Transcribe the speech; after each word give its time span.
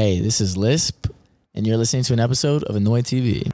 Hey, 0.00 0.18
this 0.18 0.40
is 0.40 0.56
Lisp, 0.56 1.08
and 1.54 1.66
you're 1.66 1.76
listening 1.76 2.04
to 2.04 2.14
an 2.14 2.20
episode 2.20 2.64
of 2.64 2.74
ANoiD 2.74 3.02
TV. 3.02 3.52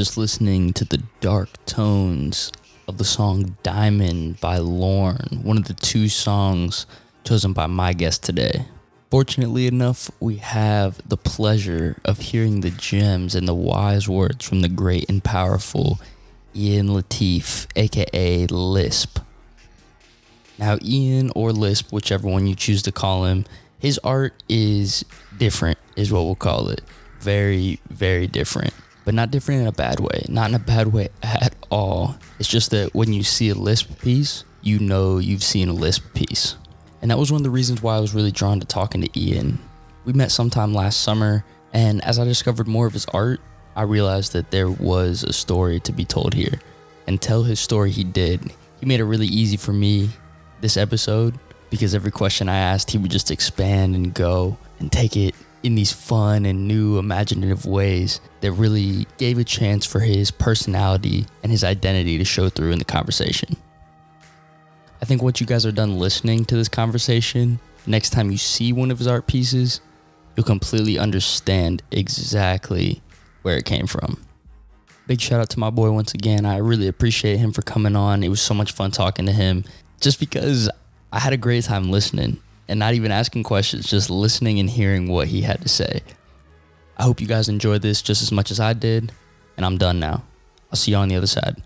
Just 0.00 0.16
listening 0.16 0.72
to 0.72 0.86
the 0.86 1.02
dark 1.20 1.50
tones 1.66 2.50
of 2.88 2.96
the 2.96 3.04
song 3.04 3.58
Diamond 3.62 4.40
by 4.40 4.56
Lorne, 4.56 5.40
one 5.42 5.58
of 5.58 5.64
the 5.64 5.74
two 5.74 6.08
songs 6.08 6.86
chosen 7.22 7.52
by 7.52 7.66
my 7.66 7.92
guest 7.92 8.22
today. 8.22 8.64
Fortunately 9.10 9.66
enough, 9.66 10.10
we 10.18 10.36
have 10.36 11.06
the 11.06 11.18
pleasure 11.18 12.00
of 12.02 12.18
hearing 12.18 12.62
the 12.62 12.70
gems 12.70 13.34
and 13.34 13.46
the 13.46 13.54
wise 13.54 14.08
words 14.08 14.42
from 14.48 14.62
the 14.62 14.70
great 14.70 15.04
and 15.10 15.22
powerful 15.22 16.00
Ian 16.56 16.88
Lateef, 16.88 17.66
aka 17.76 18.46
Lisp. 18.46 19.18
Now, 20.58 20.78
Ian 20.80 21.30
or 21.36 21.52
Lisp, 21.52 21.92
whichever 21.92 22.26
one 22.26 22.46
you 22.46 22.54
choose 22.54 22.82
to 22.84 22.90
call 22.90 23.26
him, 23.26 23.44
his 23.78 24.00
art 24.02 24.32
is 24.48 25.04
different, 25.36 25.76
is 25.94 26.10
what 26.10 26.24
we'll 26.24 26.36
call 26.36 26.70
it. 26.70 26.80
Very, 27.20 27.80
very 27.90 28.26
different 28.26 28.72
but 29.04 29.14
not 29.14 29.30
different 29.30 29.62
in 29.62 29.66
a 29.66 29.72
bad 29.72 30.00
way. 30.00 30.24
Not 30.28 30.50
in 30.50 30.54
a 30.54 30.60
bad 30.60 30.88
way 30.88 31.08
at 31.22 31.54
all. 31.70 32.16
It's 32.38 32.48
just 32.48 32.70
that 32.70 32.94
when 32.94 33.12
you 33.12 33.22
see 33.22 33.48
a 33.50 33.54
Lisp 33.54 34.00
piece, 34.00 34.44
you 34.62 34.78
know 34.78 35.18
you've 35.18 35.42
seen 35.42 35.68
a 35.68 35.72
Lisp 35.72 36.14
piece. 36.14 36.56
And 37.02 37.10
that 37.10 37.18
was 37.18 37.32
one 37.32 37.40
of 37.40 37.44
the 37.44 37.50
reasons 37.50 37.82
why 37.82 37.96
I 37.96 38.00
was 38.00 38.14
really 38.14 38.30
drawn 38.30 38.60
to 38.60 38.66
talking 38.66 39.00
to 39.02 39.18
Ian. 39.18 39.58
We 40.04 40.12
met 40.12 40.30
sometime 40.30 40.74
last 40.74 41.00
summer, 41.00 41.44
and 41.72 42.04
as 42.04 42.18
I 42.18 42.24
discovered 42.24 42.68
more 42.68 42.86
of 42.86 42.92
his 42.92 43.06
art, 43.06 43.40
I 43.74 43.82
realized 43.82 44.32
that 44.32 44.50
there 44.50 44.70
was 44.70 45.24
a 45.24 45.32
story 45.32 45.80
to 45.80 45.92
be 45.92 46.04
told 46.04 46.34
here. 46.34 46.60
And 47.06 47.20
tell 47.20 47.42
his 47.42 47.58
story 47.58 47.90
he 47.90 48.04
did. 48.04 48.52
He 48.78 48.86
made 48.86 49.00
it 49.00 49.04
really 49.04 49.26
easy 49.26 49.56
for 49.56 49.72
me 49.72 50.10
this 50.60 50.76
episode 50.76 51.38
because 51.70 51.94
every 51.94 52.10
question 52.10 52.48
I 52.48 52.56
asked, 52.56 52.90
he 52.90 52.98
would 52.98 53.10
just 53.10 53.30
expand 53.30 53.94
and 53.94 54.12
go 54.12 54.58
and 54.78 54.92
take 54.92 55.16
it 55.16 55.34
in 55.62 55.74
these 55.74 55.92
fun 55.92 56.46
and 56.46 56.66
new 56.66 56.98
imaginative 56.98 57.66
ways 57.66 58.20
that 58.40 58.52
really 58.52 59.06
gave 59.18 59.38
a 59.38 59.44
chance 59.44 59.84
for 59.84 60.00
his 60.00 60.30
personality 60.30 61.26
and 61.42 61.52
his 61.52 61.64
identity 61.64 62.18
to 62.18 62.24
show 62.24 62.48
through 62.48 62.72
in 62.72 62.78
the 62.78 62.84
conversation. 62.84 63.56
I 65.02 65.04
think 65.04 65.22
once 65.22 65.40
you 65.40 65.46
guys 65.46 65.66
are 65.66 65.72
done 65.72 65.98
listening 65.98 66.44
to 66.46 66.56
this 66.56 66.68
conversation, 66.68 67.58
next 67.86 68.10
time 68.10 68.30
you 68.30 68.38
see 68.38 68.72
one 68.72 68.90
of 68.90 68.98
his 68.98 69.06
art 69.06 69.26
pieces, 69.26 69.80
you'll 70.36 70.44
completely 70.44 70.98
understand 70.98 71.82
exactly 71.90 73.02
where 73.42 73.56
it 73.56 73.64
came 73.64 73.86
from. 73.86 74.22
Big 75.06 75.20
shout 75.20 75.40
out 75.40 75.50
to 75.50 75.58
my 75.58 75.70
boy 75.70 75.90
once 75.90 76.14
again. 76.14 76.46
I 76.46 76.58
really 76.58 76.86
appreciate 76.86 77.38
him 77.38 77.52
for 77.52 77.62
coming 77.62 77.96
on. 77.96 78.22
It 78.22 78.28
was 78.28 78.40
so 78.40 78.54
much 78.54 78.72
fun 78.72 78.90
talking 78.90 79.26
to 79.26 79.32
him 79.32 79.64
just 80.00 80.20
because 80.20 80.70
I 81.12 81.18
had 81.18 81.32
a 81.32 81.38
great 81.38 81.64
time 81.64 81.90
listening 81.90 82.40
and 82.70 82.78
not 82.78 82.94
even 82.94 83.10
asking 83.10 83.42
questions, 83.42 83.90
just 83.90 84.10
listening 84.10 84.60
and 84.60 84.70
hearing 84.70 85.08
what 85.08 85.26
he 85.26 85.42
had 85.42 85.60
to 85.60 85.68
say. 85.68 86.02
I 86.96 87.02
hope 87.02 87.20
you 87.20 87.26
guys 87.26 87.48
enjoyed 87.48 87.82
this 87.82 88.00
just 88.00 88.22
as 88.22 88.30
much 88.30 88.52
as 88.52 88.60
I 88.60 88.74
did, 88.74 89.10
and 89.56 89.66
I'm 89.66 89.76
done 89.76 89.98
now. 89.98 90.22
I'll 90.70 90.76
see 90.76 90.92
you 90.92 90.96
on 90.96 91.08
the 91.08 91.16
other 91.16 91.26
side. 91.26 91.60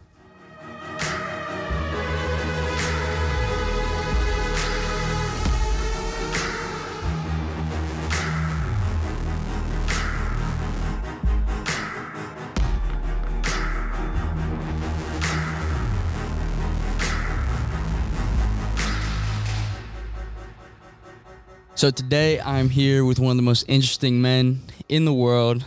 So 21.76 21.90
today 21.90 22.40
I'm 22.40 22.68
here 22.68 23.04
with 23.04 23.18
one 23.18 23.32
of 23.32 23.36
the 23.36 23.42
most 23.42 23.64
interesting 23.68 24.22
men 24.22 24.62
in 24.88 25.04
the 25.04 25.12
world. 25.12 25.64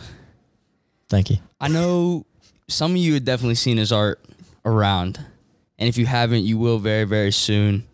Thank 1.10 1.28
you. 1.28 1.36
I 1.60 1.68
know 1.68 2.24
some 2.66 2.92
of 2.92 2.96
you 2.96 3.12
have 3.14 3.24
definitely 3.24 3.56
seen 3.56 3.76
his 3.76 3.92
art 3.92 4.24
around. 4.64 5.22
And 5.78 5.86
if 5.86 5.98
you 5.98 6.06
haven't, 6.06 6.44
you 6.44 6.56
will 6.56 6.78
very, 6.78 7.04
very 7.04 7.30
soon. 7.30 7.86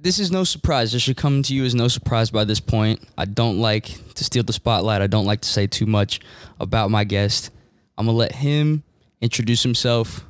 This 0.00 0.20
is 0.20 0.30
no 0.30 0.44
surprise. 0.44 0.92
This 0.92 1.02
should 1.02 1.16
come 1.16 1.42
to 1.42 1.52
you 1.52 1.64
as 1.64 1.74
no 1.74 1.88
surprise 1.88 2.30
by 2.30 2.44
this 2.44 2.60
point. 2.60 3.00
I 3.18 3.24
don't 3.24 3.58
like 3.58 4.14
to 4.14 4.22
steal 4.22 4.44
the 4.44 4.52
spotlight. 4.52 5.02
I 5.02 5.08
don't 5.08 5.26
like 5.26 5.40
to 5.40 5.48
say 5.48 5.66
too 5.66 5.86
much 5.86 6.20
about 6.60 6.92
my 6.92 7.02
guest. 7.02 7.50
I'm 7.98 8.06
going 8.06 8.14
to 8.14 8.18
let 8.18 8.36
him 8.36 8.84
introduce 9.20 9.64
himself. 9.64 10.24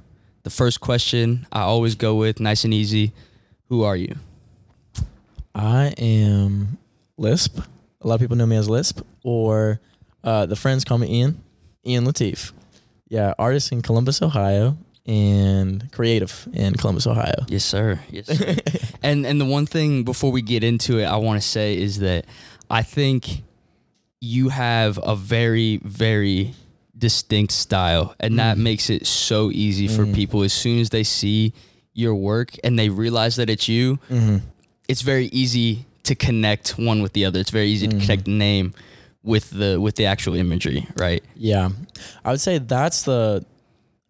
The 0.45 0.51
first 0.51 0.81
question 0.81 1.47
I 1.53 1.61
always 1.61 1.95
go 1.95 2.15
with, 2.15 2.41
nice 2.41 2.65
and 2.65 2.73
easy 2.73 3.13
Who 3.69 3.83
are 3.83 3.97
you? 3.97 4.17
I 5.55 5.95
am 5.99 6.78
Lisp. 7.16 7.59
A 8.00 8.06
lot 8.06 8.16
of 8.16 8.21
people 8.21 8.37
know 8.37 8.47
me 8.47 8.56
as 8.56 8.69
Lisp, 8.69 9.00
or 9.25 9.81
uh, 10.22 10.47
the 10.47 10.56
friends 10.56 10.84
call 10.84 10.99
me 10.99 11.21
Ian. 11.21 11.43
Ian 11.87 12.04
Lateef. 12.04 12.53
Yeah, 13.09 13.34
artist 13.38 13.72
in 13.72 13.82
Columbus, 13.82 14.21
Ohio, 14.21 14.77
and 15.06 15.91
creative 15.93 16.49
in 16.53 16.75
Columbus, 16.75 17.06
Ohio. 17.06 17.44
Yes, 17.49 17.65
sir. 17.65 18.00
Yes, 18.10 18.27
sir. 18.27 18.56
and 19.03 19.25
and 19.25 19.41
the 19.41 19.44
one 19.44 19.66
thing 19.66 20.03
before 20.03 20.32
we 20.32 20.43
get 20.43 20.65
into 20.65 20.99
it, 20.99 21.04
I 21.04 21.16
want 21.16 21.41
to 21.41 21.47
say 21.47 21.77
is 21.77 22.00
that 22.00 22.27
I 22.69 22.82
think 22.82 23.43
you 24.21 24.48
have 24.48 24.98
a 25.03 25.15
very 25.15 25.78
very 25.78 26.54
distinct 26.98 27.53
style, 27.53 28.15
and 28.19 28.38
that 28.38 28.56
mm. 28.56 28.62
makes 28.62 28.91
it 28.91 29.06
so 29.06 29.50
easy 29.53 29.87
for 29.87 30.04
mm. 30.04 30.15
people 30.15 30.43
as 30.43 30.53
soon 30.53 30.81
as 30.81 30.91
they 30.91 31.04
see 31.04 31.53
your 31.93 32.15
work 32.15 32.54
and 32.62 32.78
they 32.78 32.88
realize 32.88 33.37
that 33.37 33.48
it's 33.48 33.69
you. 33.69 33.97
Mm-hmm. 34.10 34.38
It's 34.87 35.00
very 35.00 35.27
easy 35.27 35.87
to 36.06 36.15
connect 36.15 36.78
one 36.78 37.03
with 37.03 37.12
the 37.12 37.25
other. 37.25 37.39
It's 37.39 37.50
very 37.50 37.67
easy 37.69 37.87
to 37.87 37.99
connect 37.99 38.25
the 38.25 38.33
name 38.33 38.75
with 39.22 39.50
the 39.50 39.81
with 39.81 39.97
the 39.97 40.06
actual 40.06 40.34
imagery, 40.34 40.87
right? 40.97 41.22
Yeah, 41.34 41.71
I 42.25 42.31
would 42.31 42.41
say 42.41 42.59
that's 42.59 43.03
the. 43.03 43.44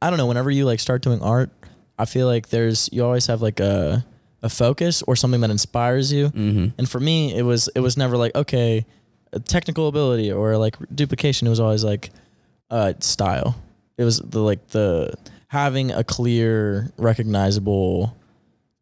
I 0.01 0.11
don't 0.11 0.19
know. 0.19 0.27
Whenever 0.27 0.51
you 0.51 0.67
like 0.67 0.79
start 0.79 1.03
doing 1.03 1.23
art, 1.23 1.51
I 1.99 2.05
feel 2.05 2.27
like 2.27 2.49
there's 2.49 2.89
you 2.93 3.05
always 3.05 3.27
have 3.27 3.43
like 3.43 3.61
a 3.61 4.05
a 4.43 4.49
focus 4.49 5.03
or 5.03 5.17
something 5.17 5.41
that 5.41 5.51
inspires 5.51 6.13
you. 6.13 6.29
Mm-hmm. 6.29 6.67
And 6.79 6.89
for 6.89 7.01
me, 7.01 7.37
it 7.37 7.43
was 7.43 7.69
it 7.75 7.81
was 7.81 7.97
never 7.97 8.17
like 8.17 8.35
okay, 8.35 8.85
a 9.33 9.41
technical 9.41 9.89
ability 9.89 10.31
or 10.31 10.57
like 10.57 10.77
duplication. 10.95 11.47
It 11.47 11.51
was 11.51 11.61
always 11.61 11.83
like 11.83 12.11
uh, 12.71 12.93
style. 13.01 13.57
It 13.97 14.05
was 14.05 14.19
the 14.19 14.41
like 14.41 14.69
the 14.69 15.15
having 15.49 15.91
a 15.91 16.05
clear, 16.05 16.93
recognizable, 16.99 18.17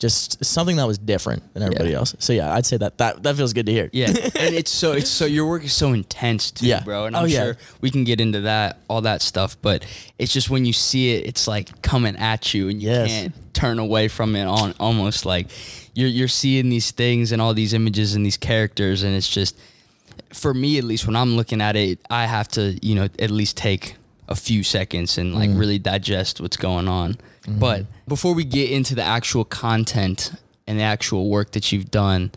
just 0.01 0.45
something 0.45 0.77
that 0.77 0.87
was 0.87 0.99
different 0.99 1.43
than 1.55 1.63
everybody 1.63 1.91
Yeah. 1.91 1.99
else. 1.99 2.15
So 2.19 2.33
yeah, 2.33 2.53
I'd 2.53 2.67
say 2.67 2.77
that 2.79 2.99
that 2.99 3.23
that 3.23 3.37
feels 3.37 3.53
good 3.53 3.67
to 3.67 3.73
hear. 3.73 3.91
Yeah, 3.93 4.09
and 4.09 4.55
it's 4.55 4.71
so 4.71 4.93
it's 4.93 5.09
so 5.11 5.25
your 5.25 5.47
work 5.47 5.65
is 5.65 5.73
so 5.73 5.93
intense 5.93 6.51
too, 6.51 6.67
Yeah. 6.67 6.83
bro. 6.83 7.07
And 7.07 7.15
Oh, 7.17 7.21
I'm 7.21 7.29
yeah. 7.29 7.45
sure 7.45 7.57
we 7.81 7.91
can 7.91 8.05
get 8.05 8.21
into 8.21 8.41
that, 8.43 8.81
all 8.89 9.03
that 9.03 9.23
stuff. 9.23 9.57
But 9.63 9.85
it's 10.19 10.33
just 10.33 10.51
when 10.51 10.65
you 10.65 10.73
see 10.73 11.15
it, 11.15 11.27
it's 11.27 11.47
like 11.47 11.81
coming 11.83 12.17
at 12.17 12.53
you, 12.55 12.69
and 12.69 12.83
you 12.83 12.91
Yes. 12.91 13.09
can't 13.09 13.55
turn 13.55 13.79
away 13.79 14.09
from 14.09 14.35
it. 14.35 14.45
On 14.47 14.75
almost 14.81 15.25
like 15.25 15.47
you're 15.95 16.09
you're 16.09 16.29
seeing 16.29 16.71
these 16.71 16.91
things 16.91 17.31
and 17.31 17.41
all 17.41 17.55
these 17.55 17.73
images 17.73 18.15
and 18.15 18.27
these 18.27 18.37
characters, 18.37 19.05
and 19.05 19.15
it's 19.15 19.29
just 19.29 19.57
for 20.33 20.53
me 20.53 20.77
at 20.79 20.85
least 20.85 21.07
when 21.07 21.15
I'm 21.15 21.37
looking 21.37 21.61
at 21.61 21.77
it, 21.77 22.01
I 22.11 22.27
have 22.27 22.49
to 22.49 22.77
you 22.83 22.97
know 22.97 23.09
at 23.21 23.31
least 23.31 23.57
take 23.57 23.95
a 24.29 24.35
few 24.35 24.65
seconds 24.65 25.19
and 25.19 25.35
like 25.35 25.51
mm. 25.51 25.59
really 25.59 25.79
digest 25.79 26.41
what's 26.41 26.57
going 26.57 26.89
on. 26.89 27.17
Mm-hmm. 27.47 27.59
But 27.59 27.87
before 28.09 28.35
we 28.35 28.45
get 28.45 28.71
into 28.71 28.95
the 28.95 29.03
actual 29.03 29.45
content 29.45 30.33
and 30.67 30.79
the 30.79 30.83
actual 30.83 31.29
work 31.29 31.53
that 31.53 31.73
you've 31.73 31.91
done, 31.91 32.33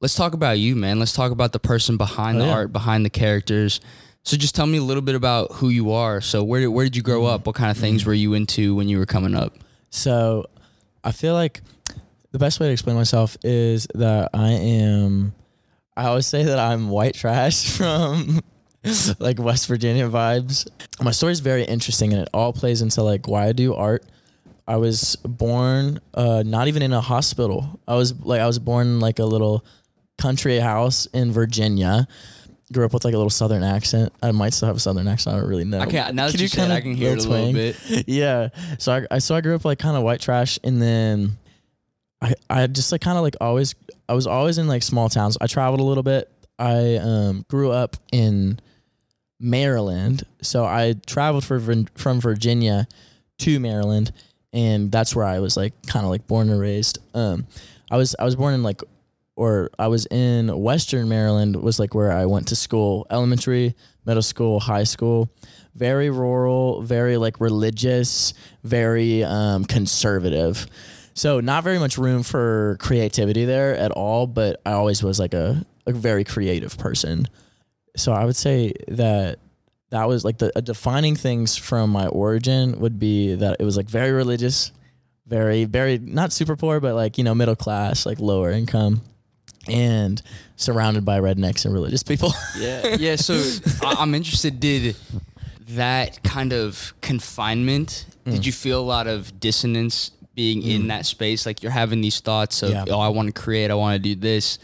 let's 0.00 0.14
talk 0.14 0.34
about 0.34 0.58
you, 0.58 0.76
man. 0.76 0.98
Let's 0.98 1.12
talk 1.12 1.32
about 1.32 1.52
the 1.52 1.58
person 1.58 1.96
behind 1.96 2.38
Oh, 2.38 2.40
the 2.40 2.46
yeah. 2.46 2.54
art, 2.54 2.72
behind 2.72 3.04
the 3.04 3.10
characters. 3.10 3.80
So 4.22 4.36
just 4.36 4.54
tell 4.54 4.66
me 4.66 4.78
a 4.78 4.82
little 4.82 5.02
bit 5.02 5.14
about 5.14 5.52
who 5.52 5.68
you 5.68 5.92
are. 5.92 6.20
So 6.20 6.42
where 6.42 6.60
did, 6.60 6.68
where 6.68 6.84
did 6.84 6.96
you 6.96 7.02
grow 7.02 7.22
mm-hmm. 7.22 7.34
up? 7.34 7.46
What 7.46 7.56
kind 7.56 7.70
of 7.70 7.76
things 7.76 8.02
mm-hmm. 8.02 8.10
were 8.10 8.14
you 8.14 8.34
into 8.34 8.74
when 8.74 8.88
you 8.88 8.98
were 8.98 9.06
coming 9.06 9.34
up? 9.34 9.54
So 9.90 10.46
I 11.02 11.12
feel 11.12 11.34
like 11.34 11.62
the 12.32 12.38
best 12.38 12.60
way 12.60 12.66
to 12.66 12.72
explain 12.72 12.96
myself 12.96 13.36
is 13.42 13.86
that 13.94 14.30
I 14.34 14.50
am 14.50 15.34
I 15.96 16.06
always 16.06 16.26
say 16.26 16.44
that 16.44 16.58
I'm 16.58 16.88
white 16.88 17.14
trash 17.14 17.70
from 17.76 18.40
like 19.18 19.38
West 19.38 19.66
Virginia 19.66 20.08
vibes. 20.08 20.68
My 21.02 21.10
story 21.10 21.32
is 21.32 21.40
very 21.40 21.64
interesting 21.64 22.12
and 22.12 22.22
it 22.22 22.28
all 22.32 22.52
plays 22.52 22.82
into 22.82 23.02
like 23.02 23.28
why 23.28 23.46
I 23.46 23.52
do 23.52 23.74
art. 23.74 24.04
I 24.66 24.76
was 24.76 25.16
born 25.16 26.00
uh, 26.14 26.42
not 26.46 26.68
even 26.68 26.82
in 26.82 26.92
a 26.92 27.00
hospital. 27.00 27.80
I 27.88 27.96
was 27.96 28.18
like 28.20 28.40
I 28.40 28.46
was 28.46 28.58
born 28.58 28.86
in 28.86 29.00
like 29.00 29.18
a 29.18 29.24
little 29.24 29.64
country 30.18 30.58
house 30.58 31.06
in 31.06 31.32
Virginia 31.32 32.06
grew 32.72 32.84
up 32.84 32.92
with 32.92 33.04
like 33.04 33.14
a 33.14 33.16
little 33.16 33.30
southern 33.30 33.62
accent. 33.62 34.12
I 34.22 34.30
might 34.32 34.54
still 34.54 34.68
have 34.68 34.76
a 34.76 34.80
southern 34.80 35.08
accent. 35.08 35.36
I 35.36 35.40
don't 35.40 35.48
really 35.48 35.64
know. 35.64 35.80
I 35.80 35.86
can't. 35.86 36.14
Now 36.14 36.26
that 36.26 36.34
you, 36.34 36.42
you 36.42 36.48
said, 36.48 36.70
I 36.70 36.80
can 36.80 36.94
hear 36.94 37.12
it 37.12 37.24
a 37.24 37.28
little 37.28 37.52
twang? 37.52 37.54
bit. 37.54 37.76
yeah. 38.06 38.50
So 38.78 38.92
I, 38.92 39.06
I 39.10 39.18
so 39.18 39.34
I 39.34 39.40
grew 39.40 39.54
up 39.54 39.64
like 39.64 39.78
kind 39.78 39.96
of 39.96 40.02
white 40.02 40.20
trash, 40.20 40.58
and 40.62 40.80
then 40.80 41.38
I 42.20 42.34
I 42.48 42.66
just 42.66 42.92
like 42.92 43.00
kind 43.00 43.16
of 43.16 43.22
like 43.22 43.36
always 43.40 43.74
I 44.08 44.14
was 44.14 44.26
always 44.26 44.58
in 44.58 44.68
like 44.68 44.82
small 44.82 45.08
towns. 45.08 45.36
I 45.40 45.46
traveled 45.46 45.80
a 45.80 45.84
little 45.84 46.02
bit. 46.02 46.30
I 46.58 46.96
um 46.96 47.44
grew 47.48 47.70
up 47.72 47.96
in 48.12 48.60
Maryland, 49.40 50.24
so 50.42 50.64
I 50.64 50.94
traveled 51.06 51.44
for, 51.44 51.60
from 51.94 52.20
Virginia 52.20 52.86
to 53.38 53.58
Maryland, 53.58 54.12
and 54.52 54.92
that's 54.92 55.16
where 55.16 55.24
I 55.24 55.40
was 55.40 55.56
like 55.56 55.72
kind 55.86 56.04
of 56.04 56.10
like 56.10 56.26
born 56.26 56.50
and 56.50 56.60
raised. 56.60 56.98
Um, 57.14 57.46
I 57.90 57.96
was 57.96 58.14
I 58.18 58.24
was 58.24 58.36
born 58.36 58.54
in 58.54 58.62
like, 58.62 58.82
or 59.36 59.70
I 59.78 59.88
was 59.88 60.06
in 60.06 60.48
Western 60.60 61.08
Maryland 61.08 61.56
was 61.56 61.78
like 61.78 61.94
where 61.94 62.12
I 62.12 62.26
went 62.26 62.48
to 62.48 62.56
school, 62.56 63.06
elementary, 63.10 63.74
middle 64.04 64.22
school, 64.22 64.60
high 64.60 64.84
school. 64.84 65.30
Very 65.74 66.10
rural, 66.10 66.82
very 66.82 67.16
like 67.16 67.40
religious, 67.40 68.34
very 68.64 69.24
um, 69.24 69.64
conservative. 69.64 70.66
So 71.14 71.40
not 71.40 71.64
very 71.64 71.78
much 71.78 71.96
room 71.96 72.22
for 72.22 72.76
creativity 72.80 73.44
there 73.44 73.76
at 73.76 73.92
all. 73.92 74.26
But 74.26 74.60
I 74.66 74.72
always 74.72 75.02
was 75.02 75.18
like 75.18 75.32
a, 75.32 75.64
a 75.86 75.92
very 75.92 76.24
creative 76.24 76.76
person. 76.76 77.26
So 77.96 78.12
I 78.12 78.24
would 78.24 78.36
say 78.36 78.72
that 78.88 79.38
that 79.90 80.06
was 80.08 80.24
like 80.24 80.38
the 80.38 80.50
defining 80.62 81.16
things 81.16 81.56
from 81.56 81.90
my 81.90 82.06
origin 82.06 82.78
would 82.80 82.98
be 82.98 83.34
that 83.34 83.56
it 83.60 83.64
was 83.64 83.76
like 83.76 83.88
very 83.88 84.12
religious, 84.12 84.70
very 85.26 85.64
very 85.64 85.98
not 85.98 86.32
super 86.32 86.56
poor, 86.56 86.80
but 86.80 86.94
like 86.94 87.18
you 87.18 87.24
know 87.24 87.34
middle 87.34 87.56
class, 87.56 88.06
like 88.06 88.20
lower 88.20 88.50
income, 88.50 89.02
and 89.68 90.22
surrounded 90.56 91.04
by 91.04 91.18
rednecks 91.20 91.64
and 91.64 91.74
religious 91.74 92.02
people. 92.02 92.32
Yeah, 92.58 92.96
yeah. 92.98 93.16
So 93.16 93.34
I, 93.82 93.96
I'm 93.98 94.14
interested. 94.14 94.60
Did 94.60 94.94
that 95.70 96.22
kind 96.22 96.52
of 96.52 96.92
confinement? 97.00 98.06
Mm. 98.26 98.32
Did 98.32 98.46
you 98.46 98.52
feel 98.52 98.80
a 98.80 98.82
lot 98.84 99.06
of 99.06 99.40
dissonance 99.40 100.10
being 100.34 100.62
in 100.62 100.88
that 100.88 101.06
space? 101.06 101.46
Like 101.46 101.62
you're 101.62 101.72
having 101.72 102.00
these 102.00 102.20
thoughts 102.20 102.62
of, 102.62 102.70
Yeah. 102.70 102.84
oh, 102.88 103.00
I 103.00 103.08
want 103.08 103.34
to 103.34 103.40
create, 103.40 103.70
I 103.70 103.74
want 103.74 103.94
to 103.94 103.98
do 104.02 104.14
this, 104.14 104.58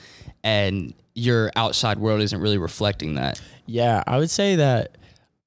and 0.45 0.93
your 1.17 1.51
outside 1.57 1.99
world 1.99 2.21
isn't 2.21 2.41
really 2.41 2.59
reflecting 2.59 3.15
that. 3.15 3.41
Yeah, 3.65 4.05
I 4.07 4.19
would 4.19 4.31
say 4.31 4.57
that 4.57 4.97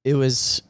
it 0.03 0.15
was 0.15 0.61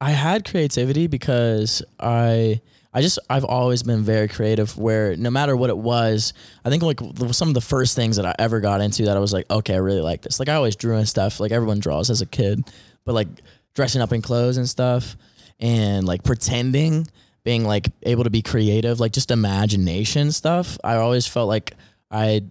I 0.00 0.10
had 0.10 0.44
creativity 0.44 1.06
because 1.06 1.82
I 1.98 2.60
I 2.92 3.00
just 3.00 3.18
I've 3.30 3.44
always 3.44 3.82
been 3.82 4.02
very 4.02 4.28
creative 4.28 4.76
where 4.76 5.16
no 5.16 5.30
matter 5.30 5.56
what 5.56 5.70
it 5.70 5.78
was, 5.78 6.34
I 6.64 6.70
think 6.70 6.82
like 6.82 7.00
some 7.30 7.48
of 7.48 7.54
the 7.54 7.62
first 7.62 7.96
things 7.96 8.16
that 8.16 8.26
I 8.26 8.34
ever 8.38 8.60
got 8.60 8.82
into 8.82 9.06
that 9.06 9.16
I 9.16 9.20
was 9.20 9.32
like, 9.32 9.50
okay, 9.50 9.74
I 9.74 9.78
really 9.78 10.02
like 10.02 10.20
this. 10.20 10.38
Like 10.38 10.50
I 10.50 10.54
always 10.54 10.76
drew 10.76 10.96
and 10.96 11.08
stuff, 11.08 11.40
like 11.40 11.50
everyone 11.50 11.80
draws 11.80 12.10
as 12.10 12.20
a 12.20 12.26
kid, 12.26 12.62
but 13.04 13.14
like 13.14 13.28
dressing 13.74 14.02
up 14.02 14.12
in 14.12 14.20
clothes 14.20 14.58
and 14.58 14.68
stuff 14.68 15.16
and 15.58 16.06
like 16.06 16.24
pretending 16.24 17.06
being 17.42 17.64
like 17.64 17.88
able 18.02 18.24
to 18.24 18.30
be 18.30 18.42
creative, 18.42 19.00
like 19.00 19.12
just 19.12 19.30
imagination 19.30 20.30
stuff. 20.30 20.78
I 20.84 20.96
always 20.96 21.26
felt 21.26 21.48
like 21.48 21.72
I 22.10 22.42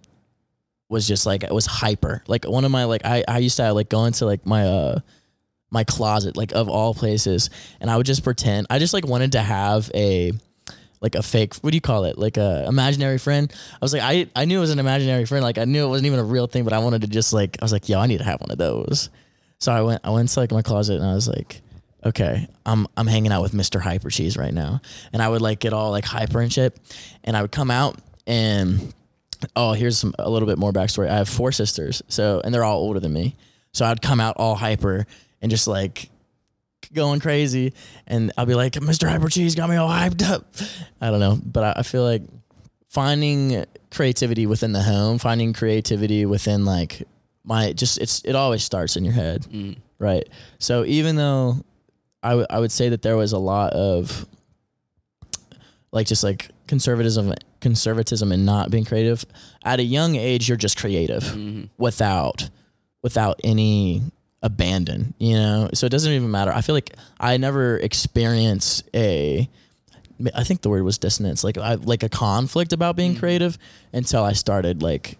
was 0.92 1.08
just 1.08 1.26
like 1.26 1.42
it 1.42 1.52
was 1.52 1.66
hyper. 1.66 2.22
Like 2.28 2.44
one 2.44 2.64
of 2.64 2.70
my 2.70 2.84
like 2.84 3.04
I 3.04 3.24
I 3.26 3.38
used 3.38 3.56
to 3.56 3.72
like 3.72 3.88
go 3.88 4.04
into 4.04 4.26
like 4.26 4.46
my 4.46 4.66
uh 4.66 5.00
my 5.72 5.84
closet 5.84 6.36
like 6.36 6.52
of 6.52 6.68
all 6.68 6.92
places 6.92 7.48
and 7.80 7.90
I 7.90 7.96
would 7.96 8.04
just 8.04 8.22
pretend 8.22 8.66
I 8.68 8.78
just 8.78 8.92
like 8.92 9.06
wanted 9.06 9.32
to 9.32 9.40
have 9.40 9.90
a 9.94 10.32
like 11.00 11.14
a 11.14 11.22
fake 11.22 11.54
what 11.56 11.70
do 11.70 11.76
you 11.76 11.80
call 11.80 12.04
it 12.04 12.18
like 12.18 12.36
a 12.36 12.66
imaginary 12.68 13.16
friend 13.16 13.50
I 13.72 13.78
was 13.80 13.94
like 13.94 14.02
I 14.02 14.26
I 14.36 14.44
knew 14.44 14.58
it 14.58 14.60
was 14.60 14.70
an 14.70 14.78
imaginary 14.78 15.24
friend 15.24 15.42
like 15.42 15.56
I 15.56 15.64
knew 15.64 15.86
it 15.86 15.88
wasn't 15.88 16.06
even 16.08 16.18
a 16.18 16.24
real 16.24 16.46
thing 16.46 16.64
but 16.64 16.74
I 16.74 16.78
wanted 16.78 17.00
to 17.00 17.06
just 17.08 17.32
like 17.32 17.56
I 17.60 17.64
was 17.64 17.72
like 17.72 17.88
yo 17.88 17.98
I 17.98 18.06
need 18.06 18.18
to 18.18 18.24
have 18.24 18.42
one 18.42 18.50
of 18.50 18.58
those 18.58 19.08
so 19.58 19.72
I 19.72 19.80
went 19.80 20.02
I 20.04 20.10
went 20.10 20.28
to 20.28 20.40
like 20.40 20.52
my 20.52 20.62
closet 20.62 20.96
and 20.96 21.06
I 21.06 21.14
was 21.14 21.26
like 21.26 21.62
okay 22.04 22.46
I'm 22.66 22.86
I'm 22.98 23.06
hanging 23.06 23.32
out 23.32 23.40
with 23.40 23.52
Mr. 23.52 23.80
Hyper 23.80 24.10
Cheese 24.10 24.36
right 24.36 24.52
now 24.52 24.82
and 25.14 25.22
I 25.22 25.28
would 25.30 25.40
like 25.40 25.58
get 25.58 25.72
all 25.72 25.90
like 25.90 26.04
hyper 26.04 26.42
and 26.42 26.52
shit 26.52 26.78
and 27.24 27.34
I 27.34 27.40
would 27.40 27.52
come 27.52 27.70
out 27.70 27.96
and 28.26 28.92
oh, 29.56 29.72
here's 29.72 29.98
some 29.98 30.14
a 30.18 30.28
little 30.30 30.46
bit 30.48 30.58
more 30.58 30.72
backstory. 30.72 31.08
I 31.08 31.16
have 31.16 31.28
four 31.28 31.52
sisters, 31.52 32.02
so 32.08 32.40
and 32.44 32.54
they're 32.54 32.64
all 32.64 32.78
older 32.78 33.00
than 33.00 33.12
me. 33.12 33.36
So 33.72 33.84
I'd 33.86 34.02
come 34.02 34.20
out 34.20 34.36
all 34.38 34.54
hyper 34.54 35.06
and 35.40 35.50
just 35.50 35.66
like 35.66 36.08
going 36.92 37.20
crazy, 37.20 37.72
and 38.06 38.32
I'll 38.36 38.46
be 38.46 38.54
like, 38.54 38.72
"Mr. 38.74 39.08
Hyper 39.08 39.28
Cheese 39.28 39.54
got 39.54 39.70
me 39.70 39.76
all 39.76 39.88
hyped 39.88 40.22
up." 40.28 40.46
I 41.00 41.10
don't 41.10 41.20
know, 41.20 41.38
but 41.44 41.64
I, 41.64 41.80
I 41.80 41.82
feel 41.82 42.04
like 42.04 42.22
finding 42.88 43.64
creativity 43.90 44.46
within 44.46 44.72
the 44.72 44.82
home, 44.82 45.18
finding 45.18 45.52
creativity 45.52 46.26
within 46.26 46.64
like 46.64 47.02
my 47.44 47.72
just 47.72 47.98
it's 47.98 48.22
it 48.24 48.34
always 48.34 48.62
starts 48.62 48.96
in 48.96 49.04
your 49.04 49.14
head, 49.14 49.42
Mm. 49.50 49.76
right? 49.98 50.28
So 50.58 50.84
even 50.84 51.16
though 51.16 51.56
I 52.22 52.30
w- 52.30 52.46
I 52.50 52.58
would 52.60 52.70
say 52.72 52.90
that 52.90 53.02
there 53.02 53.16
was 53.16 53.32
a 53.32 53.38
lot 53.38 53.72
of 53.72 54.26
like 55.92 56.06
just 56.06 56.22
like 56.24 56.48
conservatism 56.72 57.34
conservatism 57.60 58.32
and 58.32 58.46
not 58.46 58.70
being 58.70 58.82
creative 58.84 59.26
at 59.62 59.78
a 59.78 59.82
young 59.82 60.16
age 60.16 60.48
you're 60.48 60.56
just 60.56 60.78
creative 60.78 61.22
Mhm. 61.22 61.68
without 61.76 62.48
without 63.02 63.38
any 63.44 64.00
abandon 64.42 65.12
you 65.18 65.34
know 65.34 65.68
so 65.74 65.84
it 65.84 65.90
doesn't 65.90 66.10
even 66.12 66.30
matter 66.30 66.50
i 66.50 66.62
feel 66.62 66.74
like 66.74 66.96
i 67.20 67.36
never 67.36 67.76
experienced 67.76 68.84
a 68.94 69.46
i 70.34 70.42
think 70.44 70.62
the 70.62 70.70
word 70.70 70.82
was 70.82 70.96
dissonance 70.96 71.44
like 71.44 71.58
I, 71.58 71.74
like 71.74 72.02
a 72.02 72.08
conflict 72.08 72.72
about 72.72 72.96
being 72.96 73.14
Mhm. 73.14 73.18
creative 73.18 73.58
until 73.92 74.24
i 74.24 74.32
started 74.32 74.82
like 74.82 75.18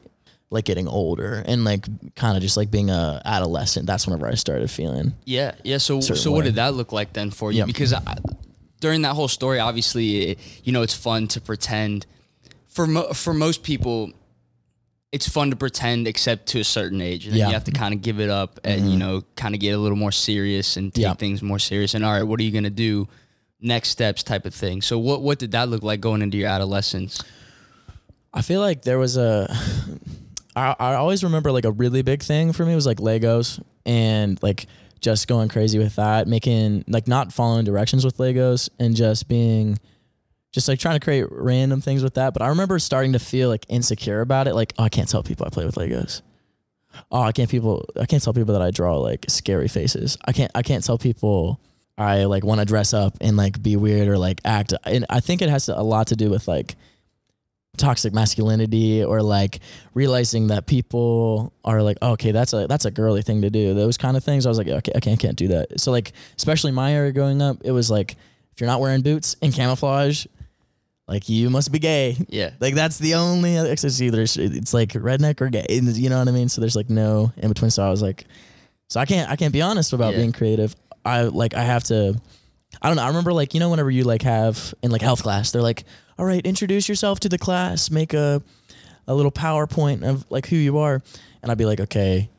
like 0.50 0.64
getting 0.64 0.88
older 0.88 1.42
and 1.46 1.64
like 1.64 1.84
kind 2.14 2.34
of 2.36 2.42
just 2.42 2.56
like 2.56 2.70
being 2.70 2.88
a 2.88 3.20
adolescent 3.26 3.86
that's 3.86 4.06
whenever 4.06 4.26
i 4.26 4.34
started 4.34 4.70
feeling 4.70 5.12
Yeah, 5.26 5.52
yeah. 5.64 5.78
So, 5.78 6.00
so 6.00 6.32
what 6.32 6.44
did 6.44 6.54
that 6.56 6.72
look 6.74 6.92
like 6.92 7.12
then 7.12 7.30
for 7.30 7.52
you? 7.52 7.58
Yeah. 7.58 7.64
Because 7.66 7.92
I, 7.92 8.16
during 8.82 9.02
that 9.02 9.14
whole 9.14 9.28
story, 9.28 9.60
obviously, 9.60 10.30
it, 10.32 10.38
you 10.64 10.72
know, 10.72 10.82
it's 10.82 10.94
fun 10.94 11.28
to 11.28 11.40
pretend. 11.40 12.04
For 12.66 12.86
mo- 12.86 13.12
for 13.12 13.32
most 13.32 13.62
people, 13.62 14.10
it's 15.12 15.28
fun 15.28 15.50
to 15.50 15.56
pretend, 15.56 16.08
except 16.08 16.46
to 16.48 16.60
a 16.60 16.64
certain 16.64 17.00
age, 17.00 17.26
and 17.26 17.36
Yeah. 17.36 17.46
you 17.46 17.52
have 17.54 17.64
to 17.64 17.70
kind 17.70 17.94
of 17.94 18.02
give 18.02 18.18
it 18.18 18.28
up 18.28 18.58
and 18.64 18.80
mm-hmm. 18.82 18.90
you 18.90 18.98
know, 18.98 19.22
kind 19.36 19.54
of 19.54 19.60
get 19.60 19.70
a 19.70 19.78
little 19.78 19.96
more 19.96 20.10
serious 20.12 20.76
and 20.76 20.92
take 20.92 21.02
Yeah. 21.02 21.14
things 21.14 21.42
more 21.42 21.60
serious. 21.60 21.94
And 21.94 22.04
all 22.04 22.12
right, 22.12 22.24
what 22.24 22.40
are 22.40 22.42
you 22.42 22.50
gonna 22.50 22.70
do? 22.70 23.08
Next 23.60 23.90
steps, 23.90 24.24
type 24.24 24.44
of 24.44 24.52
thing. 24.52 24.82
So, 24.82 24.98
what 24.98 25.22
what 25.22 25.38
did 25.38 25.52
that 25.52 25.68
look 25.68 25.84
like 25.84 26.00
going 26.00 26.20
into 26.20 26.36
your 26.36 26.48
adolescence? 26.48 27.22
I 28.34 28.42
feel 28.42 28.60
like 28.60 28.82
there 28.82 28.98
was 28.98 29.16
a. 29.16 29.54
I, 30.56 30.74
I 30.78 30.94
always 30.96 31.24
remember 31.24 31.50
like 31.52 31.64
a 31.64 31.70
really 31.70 32.02
big 32.02 32.22
thing 32.22 32.52
for 32.52 32.66
me 32.66 32.74
was 32.74 32.84
like 32.84 32.98
Legos 32.98 33.62
and 33.86 34.42
like 34.42 34.66
just 35.02 35.28
going 35.28 35.48
crazy 35.48 35.78
with 35.78 35.96
that, 35.96 36.26
making 36.26 36.84
like 36.88 37.06
not 37.06 37.32
following 37.32 37.64
directions 37.64 38.04
with 38.04 38.16
Legos 38.16 38.70
and 38.78 38.96
just 38.96 39.28
being 39.28 39.78
just 40.52 40.68
like 40.68 40.78
trying 40.78 40.98
to 40.98 41.04
create 41.04 41.26
random 41.30 41.80
things 41.80 42.02
with 42.02 42.14
that. 42.14 42.32
But 42.32 42.42
I 42.42 42.48
remember 42.48 42.78
starting 42.78 43.12
to 43.14 43.18
feel 43.18 43.48
like 43.48 43.66
insecure 43.68 44.20
about 44.20 44.46
it. 44.46 44.54
Like, 44.54 44.72
oh, 44.78 44.84
I 44.84 44.88
can't 44.88 45.08
tell 45.08 45.22
people 45.22 45.46
I 45.46 45.50
play 45.50 45.64
with 45.64 45.74
Legos. 45.74 46.22
Oh, 47.10 47.22
I 47.22 47.32
can't 47.32 47.50
people 47.50 47.86
I 48.00 48.06
can't 48.06 48.22
tell 48.22 48.34
people 48.34 48.52
that 48.52 48.62
I 48.62 48.70
draw 48.70 48.98
like 48.98 49.26
scary 49.28 49.68
faces. 49.68 50.16
I 50.24 50.32
can't 50.32 50.50
I 50.54 50.62
can't 50.62 50.84
tell 50.84 50.98
people 50.98 51.60
I 51.98 52.24
like 52.24 52.44
want 52.44 52.60
to 52.60 52.64
dress 52.64 52.94
up 52.94 53.16
and 53.20 53.36
like 53.36 53.62
be 53.62 53.76
weird 53.76 54.08
or 54.08 54.18
like 54.18 54.40
act. 54.44 54.74
And 54.84 55.06
I 55.10 55.20
think 55.20 55.42
it 55.42 55.48
has 55.48 55.68
a 55.68 55.82
lot 55.82 56.08
to 56.08 56.16
do 56.16 56.30
with 56.30 56.48
like 56.48 56.76
toxic 57.78 58.12
masculinity 58.12 59.02
or 59.02 59.22
like 59.22 59.60
realizing 59.94 60.48
that 60.48 60.66
people 60.66 61.52
are 61.64 61.82
like 61.82 61.96
oh, 62.02 62.12
okay 62.12 62.30
that's 62.30 62.52
a 62.52 62.66
that's 62.66 62.84
a 62.84 62.90
girly 62.90 63.22
thing 63.22 63.40
to 63.42 63.50
do 63.50 63.72
those 63.74 63.96
kind 63.96 64.16
of 64.16 64.22
things. 64.22 64.44
I 64.44 64.50
was 64.50 64.58
like 64.58 64.68
okay 64.68 64.92
i 64.94 65.00
can't, 65.00 65.18
can't 65.18 65.36
do 65.36 65.48
that. 65.48 65.80
So 65.80 65.90
like 65.90 66.12
especially 66.36 66.72
my 66.72 66.92
area 66.92 67.12
growing 67.12 67.40
up 67.40 67.58
it 67.64 67.72
was 67.72 67.90
like 67.90 68.12
if 68.52 68.60
you're 68.60 68.68
not 68.68 68.80
wearing 68.80 69.00
boots 69.00 69.36
and 69.40 69.52
camouflage 69.54 70.26
like 71.08 71.28
you 71.28 71.50
must 71.50 71.72
be 71.72 71.78
gay. 71.78 72.16
Yeah, 72.28 72.50
like 72.60 72.74
that's 72.74 72.98
the 72.98 73.14
only 73.14 73.54
it's 73.56 74.00
either 74.00 74.22
it's 74.22 74.74
like 74.74 74.90
redneck 74.90 75.40
or 75.40 75.48
gay 75.48 75.66
you 75.70 76.08
know 76.10 76.18
what 76.18 76.28
i 76.28 76.30
mean? 76.30 76.48
So 76.48 76.60
there's 76.60 76.76
like 76.76 76.90
no 76.90 77.32
in 77.38 77.48
between. 77.48 77.70
So 77.70 77.82
i 77.82 77.90
was 77.90 78.02
like 78.02 78.26
so 78.88 79.00
i 79.00 79.06
can't 79.06 79.30
i 79.30 79.36
can't 79.36 79.52
be 79.52 79.62
honest 79.62 79.94
about 79.94 80.12
Yeah. 80.12 80.18
being 80.20 80.32
creative. 80.32 80.76
I 81.06 81.22
like 81.22 81.54
i 81.54 81.62
have 81.64 81.84
to 81.84 82.20
i 82.82 82.86
don't 82.88 82.96
know 82.96 83.02
i 83.02 83.08
remember 83.08 83.32
like 83.32 83.54
you 83.54 83.60
know 83.60 83.70
whenever 83.70 83.90
you 83.90 84.04
like 84.04 84.22
have 84.22 84.72
in 84.82 84.90
like 84.90 85.00
health 85.02 85.22
class 85.22 85.50
they're 85.50 85.60
like 85.62 85.84
all 86.22 86.28
right 86.28 86.46
introduce 86.46 86.88
yourself 86.88 87.18
to 87.18 87.28
the 87.28 87.36
class 87.36 87.90
make 87.90 88.14
a 88.14 88.40
a 89.08 89.14
little 89.14 89.32
powerpoint 89.32 90.08
of 90.08 90.24
like 90.30 90.46
who 90.46 90.54
you 90.54 90.78
are 90.78 91.02
and 91.42 91.50
i'd 91.50 91.58
be 91.58 91.64
like 91.64 91.80
okay 91.80 92.30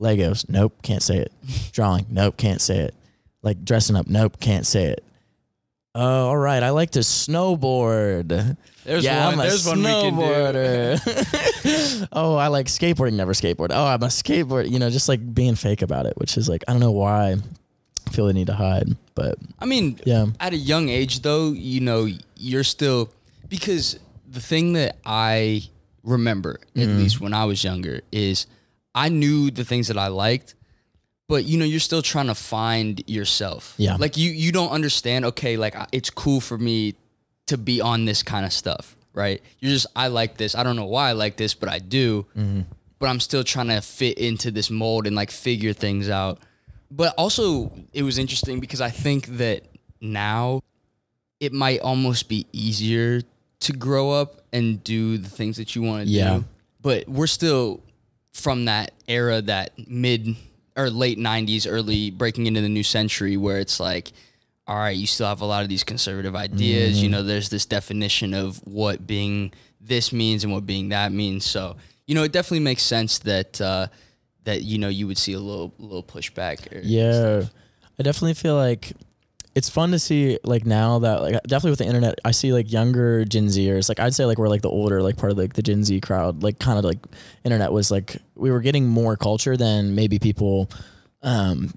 legos 0.00 0.48
nope 0.48 0.72
can't 0.82 1.02
say 1.02 1.16
it 1.16 1.32
drawing 1.72 2.06
nope 2.08 2.36
can't 2.36 2.60
say 2.60 2.78
it 2.78 2.94
like 3.42 3.64
dressing 3.64 3.96
up 3.96 4.06
nope 4.06 4.38
can't 4.38 4.64
say 4.68 4.84
it 4.84 5.02
Oh, 5.96 6.26
all 6.26 6.36
right. 6.36 6.60
I 6.60 6.70
like 6.70 6.90
to 6.90 7.00
snowboard 7.00 8.56
there's 8.84 9.04
yeah, 9.04 9.26
one. 9.26 9.34
I'm 9.34 9.38
a 9.38 9.42
there's 9.44 9.64
one 9.64 9.78
we 9.78 9.84
can 9.84 10.16
do. 10.16 10.20
snowboarder. 10.20 12.08
oh, 12.12 12.34
I 12.34 12.48
like 12.48 12.66
skateboarding, 12.66 13.12
never 13.12 13.32
skateboard. 13.32 13.68
Oh, 13.70 13.86
I'm 13.86 14.02
a 14.02 14.06
skateboard. 14.06 14.68
You 14.68 14.80
know, 14.80 14.90
just 14.90 15.08
like 15.08 15.34
being 15.34 15.54
fake 15.54 15.82
about 15.82 16.06
it, 16.06 16.14
which 16.16 16.36
is 16.36 16.48
like 16.48 16.64
I 16.66 16.72
don't 16.72 16.80
know 16.80 16.90
why 16.90 17.36
I 18.06 18.10
feel 18.10 18.26
the 18.26 18.32
need 18.32 18.48
to 18.48 18.54
hide, 18.54 18.96
but 19.14 19.38
I 19.60 19.66
mean, 19.66 20.00
yeah, 20.04 20.26
at 20.40 20.52
a 20.52 20.56
young 20.56 20.88
age 20.88 21.22
though 21.22 21.52
you 21.52 21.80
know 21.80 22.08
you're 22.34 22.64
still 22.64 23.08
because 23.54 23.98
the 24.36 24.40
thing 24.40 24.72
that 24.72 24.96
i 25.06 25.62
remember 26.02 26.52
at 26.76 26.88
Mhm. 26.88 26.98
least 26.98 27.20
when 27.20 27.32
i 27.32 27.44
was 27.44 27.62
younger 27.70 27.96
is 28.10 28.46
i 28.94 29.08
knew 29.08 29.50
the 29.50 29.64
things 29.64 29.86
that 29.88 29.98
i 29.98 30.08
liked 30.08 30.54
but 31.28 31.44
you 31.44 31.56
know 31.58 31.64
you're 31.72 31.80
still 31.90 32.02
trying 32.02 32.26
to 32.26 32.34
find 32.34 33.02
yourself. 33.06 33.74
Yeah. 33.78 33.96
Like 34.04 34.18
you 34.18 34.30
you 34.30 34.52
don't 34.52 34.68
understand. 34.78 35.24
Okay, 35.30 35.56
like 35.56 35.74
it's 35.90 36.10
cool 36.10 36.38
for 36.48 36.58
me 36.58 36.96
to 37.46 37.56
be 37.56 37.80
on 37.80 38.04
this 38.04 38.22
kind 38.22 38.44
of 38.44 38.52
stuff, 38.52 38.94
right? 39.14 39.40
You're 39.60 39.72
just 39.72 39.86
I 39.96 40.08
like 40.08 40.36
this. 40.36 40.54
I 40.54 40.62
don't 40.62 40.76
know 40.76 40.84
why 40.96 41.08
I 41.08 41.12
like 41.12 41.36
this, 41.38 41.54
but 41.54 41.70
I 41.70 41.78
do. 41.78 42.26
But 42.98 43.06
I'm 43.08 43.20
still 43.20 43.42
trying 43.42 43.68
to 43.68 43.80
fit 43.80 44.18
into 44.18 44.50
this 44.50 44.68
mold 44.70 45.06
and 45.06 45.16
like 45.16 45.30
figure 45.30 45.72
things 45.72 46.10
out. 46.10 46.40
But 46.90 47.14
also, 47.16 47.72
it 47.94 48.02
was 48.02 48.18
interesting 48.18 48.60
because 48.60 48.82
I 48.82 48.90
think 48.90 49.38
that 49.38 49.62
now 50.02 50.60
it 51.40 51.52
might 51.54 51.80
almost 51.80 52.28
be 52.28 52.44
easier 52.52 53.22
to 53.64 53.72
grow 53.72 54.10
up 54.10 54.40
and 54.52 54.82
do 54.84 55.18
the 55.18 55.28
things 55.28 55.56
that 55.58 55.74
you 55.74 55.82
want 55.82 56.06
to 56.06 56.10
Yeah. 56.10 56.38
do. 56.38 56.44
But 56.80 57.08
we're 57.08 57.26
still 57.26 57.80
from 58.32 58.64
that 58.66 58.92
era, 59.08 59.40
that 59.42 59.72
mid 59.88 60.36
or 60.76 60.90
late 60.90 61.18
90s, 61.18 61.66
early 61.68 62.10
breaking 62.10 62.46
into 62.46 62.60
the 62.60 62.68
new 62.68 62.82
century, 62.82 63.36
where 63.36 63.58
it's 63.58 63.78
like, 63.80 64.12
all 64.66 64.76
right, 64.76 64.96
you 64.96 65.06
still 65.06 65.26
have 65.28 65.40
a 65.40 65.44
lot 65.46 65.62
of 65.62 65.68
these 65.68 65.84
conservative 65.84 66.34
ideas. 66.34 67.02
You 67.02 67.08
know, 67.10 67.22
there's 67.22 67.48
this 67.50 67.64
definition 67.66 68.34
of 68.34 68.58
what 68.66 69.06
being 69.06 69.52
this 69.80 70.12
means 70.12 70.42
and 70.44 70.52
what 70.52 70.66
being 70.66 70.88
that 70.88 71.12
means. 71.12 71.44
So, 71.44 71.76
you 72.06 72.14
know, 72.14 72.22
it 72.22 72.32
definitely 72.32 72.60
makes 72.64 72.82
sense 72.82 73.18
that, 73.20 73.60
uh, 73.60 73.86
that 74.44 74.62
you 74.62 74.78
know 74.78 74.88
you 74.88 75.06
would 75.06 75.16
see 75.18 75.32
a 75.32 75.38
little 75.40 75.72
little 75.78 76.02
pushback. 76.02 76.70
Or 76.74 76.80
Yeah, 76.80 77.44
I 77.98 78.02
definitely 78.02 78.34
feel 78.34 78.56
like 78.56 78.92
it's 79.54 79.68
fun 79.68 79.92
to 79.92 79.98
see 79.98 80.38
like 80.42 80.66
now 80.66 80.98
that 80.98 81.22
like 81.22 81.42
definitely 81.44 81.70
with 81.70 81.78
the 81.78 81.86
internet, 81.86 82.18
I 82.24 82.32
see 82.32 82.52
like 82.52 82.72
younger 82.72 83.24
Gen 83.24 83.46
Zers. 83.46 83.88
Like 83.88 84.00
I'd 84.00 84.14
say 84.14 84.24
like 84.24 84.38
we're 84.38 84.48
like 84.48 84.62
the 84.62 84.70
older 84.70 85.00
like 85.00 85.16
part 85.16 85.30
of 85.30 85.38
like 85.38 85.52
the 85.52 85.62
Gen 85.62 85.84
Z 85.84 86.00
crowd. 86.00 86.42
Like 86.42 86.58
kind 86.58 86.78
of 86.78 86.84
like 86.84 86.98
internet 87.44 87.72
was 87.72 87.90
like 87.90 88.16
we 88.34 88.50
were 88.50 88.60
getting 88.60 88.86
more 88.86 89.16
culture 89.16 89.56
than 89.56 89.94
maybe 89.94 90.18
people. 90.18 90.70
Um, 91.22 91.72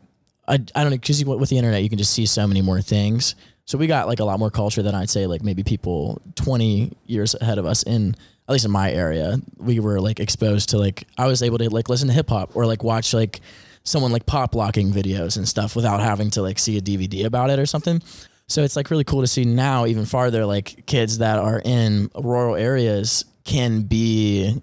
I 0.48 0.56
I 0.56 0.82
don't 0.82 0.90
know 0.90 0.98
because 0.98 1.24
with 1.24 1.50
the 1.50 1.58
internet 1.58 1.84
you 1.84 1.90
can 1.90 2.00
just 2.00 2.14
see 2.14 2.26
so 2.26 2.48
many 2.48 2.64
more 2.64 2.82
things. 2.82 3.36
So 3.66 3.78
we 3.78 3.86
got 3.86 4.08
like 4.08 4.22
a 4.22 4.26
lot 4.26 4.40
more 4.40 4.50
culture 4.50 4.82
than 4.82 4.96
I'd 4.96 5.10
say 5.10 5.28
like 5.28 5.44
maybe 5.44 5.64
people 5.64 6.20
twenty 6.36 6.94
years 7.06 7.36
ahead 7.36 7.60
of 7.60 7.66
us 7.68 7.84
in 7.84 8.16
at 8.50 8.54
least 8.54 8.66
in 8.66 8.72
my 8.72 8.92
area. 8.92 9.40
We 9.58 9.80
were 9.80 10.02
like 10.02 10.20
exposed 10.20 10.70
to 10.70 10.80
like 10.80 11.06
I 11.18 11.28
was 11.28 11.44
able 11.44 11.60
to 11.60 11.70
like 11.70 11.90
listen 11.90 12.08
to 12.08 12.14
hip 12.14 12.30
hop 12.30 12.56
or 12.56 12.66
like 12.66 12.84
watch 12.84 13.14
like 13.14 13.42
someone 13.88 14.12
like 14.12 14.26
pop 14.26 14.54
locking 14.54 14.92
videos 14.92 15.38
and 15.38 15.48
stuff 15.48 15.76
without 15.76 16.02
having 16.02 16.30
to 16.32 16.42
like 16.42 16.60
see 16.60 16.78
a 16.78 16.82
DVD 16.82 17.26
about 17.26 17.50
it 17.50 17.58
or 17.58 17.66
something. 17.66 18.02
So 18.48 18.64
it's 18.64 18.76
like 18.76 18.92
really 18.92 19.04
cool 19.04 19.22
to 19.22 19.28
see 19.28 19.46
now 19.46 19.86
even 19.86 20.06
farther 20.06 20.46
like 20.46 20.86
kids 20.86 21.20
that 21.20 21.40
are 21.40 21.62
in 21.64 22.10
rural 22.16 22.56
areas 22.56 23.26
can 23.44 23.84
be 23.84 24.62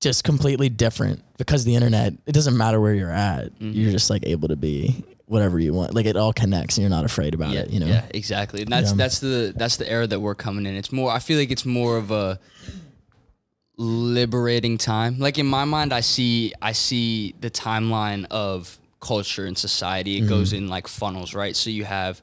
just 0.00 0.24
completely 0.24 0.68
different 0.68 1.22
because 1.38 1.64
the 1.64 1.74
internet 1.74 2.14
it 2.26 2.32
doesn't 2.32 2.56
matter 2.56 2.80
where 2.80 2.94
you're 2.94 3.10
at. 3.10 3.54
Mm-hmm. 3.54 3.72
You're 3.72 3.92
just 3.92 4.10
like 4.10 4.26
able 4.26 4.48
to 4.48 4.56
be 4.56 5.04
whatever 5.26 5.58
you 5.58 5.72
want. 5.72 5.94
Like 5.94 6.06
it 6.06 6.16
all 6.16 6.32
connects 6.32 6.76
and 6.76 6.82
you're 6.82 6.90
not 6.90 7.04
afraid 7.04 7.34
about 7.34 7.52
yeah, 7.52 7.60
it, 7.60 7.70
you 7.70 7.80
know. 7.80 7.86
Yeah, 7.86 8.04
exactly. 8.10 8.62
And 8.62 8.70
that's 8.70 8.90
Yeah. 8.90 8.96
that's 8.96 9.18
the 9.20 9.52
that's 9.56 9.76
the 9.76 9.90
era 9.90 10.06
that 10.06 10.20
we're 10.20 10.34
coming 10.34 10.66
in. 10.66 10.74
It's 10.74 10.92
more. 10.92 11.10
I 11.10 11.18
feel 11.20 11.38
like 11.38 11.50
it's 11.50 11.66
more 11.66 11.96
of 11.96 12.10
a 12.10 12.38
liberating 13.76 14.78
time. 14.78 15.18
Like 15.18 15.38
in 15.38 15.46
my 15.46 15.64
mind, 15.64 15.92
I 15.92 16.00
see 16.00 16.52
I 16.62 16.72
see 16.72 17.34
the 17.40 17.50
timeline 17.50 18.26
of 18.30 18.78
culture 19.00 19.44
and 19.46 19.56
society. 19.56 20.16
It 20.18 20.28
goes 20.28 20.48
Mm-hmm. 20.52 20.64
in 20.64 20.68
like 20.68 20.88
funnels, 20.88 21.34
right? 21.34 21.54
So 21.56 21.70
you 21.70 21.84
have. 21.84 22.20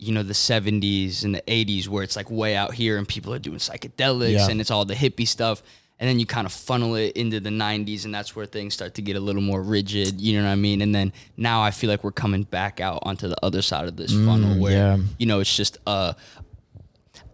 You 0.00 0.12
know 0.14 0.22
the 0.22 0.32
'70s 0.32 1.24
and 1.24 1.34
the 1.34 1.42
'80s, 1.48 1.88
where 1.88 2.04
it's 2.04 2.14
like 2.14 2.30
way 2.30 2.54
out 2.54 2.72
here, 2.72 2.98
and 2.98 3.08
people 3.08 3.34
are 3.34 3.40
doing 3.40 3.58
psychedelics, 3.58 4.30
Yeah. 4.30 4.48
and 4.48 4.60
it's 4.60 4.70
all 4.70 4.84
the 4.84 4.94
hippie 4.94 5.26
stuff. 5.26 5.60
And 5.98 6.08
then 6.08 6.20
you 6.20 6.24
kind 6.26 6.46
of 6.46 6.52
funnel 6.52 6.94
it 6.94 7.16
into 7.16 7.40
the 7.40 7.50
'90s, 7.50 8.04
and 8.04 8.14
that's 8.14 8.36
where 8.36 8.46
things 8.46 8.74
start 8.74 8.94
to 8.94 9.02
get 9.02 9.16
a 9.16 9.20
little 9.20 9.42
more 9.42 9.60
rigid. 9.60 10.20
You 10.20 10.38
know 10.38 10.44
what 10.46 10.52
I 10.52 10.54
mean? 10.54 10.82
And 10.82 10.94
then 10.94 11.12
now 11.36 11.62
I 11.64 11.72
feel 11.72 11.90
like 11.90 12.04
we're 12.04 12.12
coming 12.12 12.44
back 12.44 12.78
out 12.78 13.00
onto 13.02 13.26
the 13.26 13.44
other 13.44 13.60
side 13.60 13.88
of 13.88 13.96
this 13.96 14.12
funnel, 14.12 14.56
where 14.60 14.98
Mm, 14.98 14.98
yeah. 14.98 15.04
you 15.18 15.26
know 15.26 15.40
it's 15.40 15.56
just 15.56 15.78
uh 15.84 16.12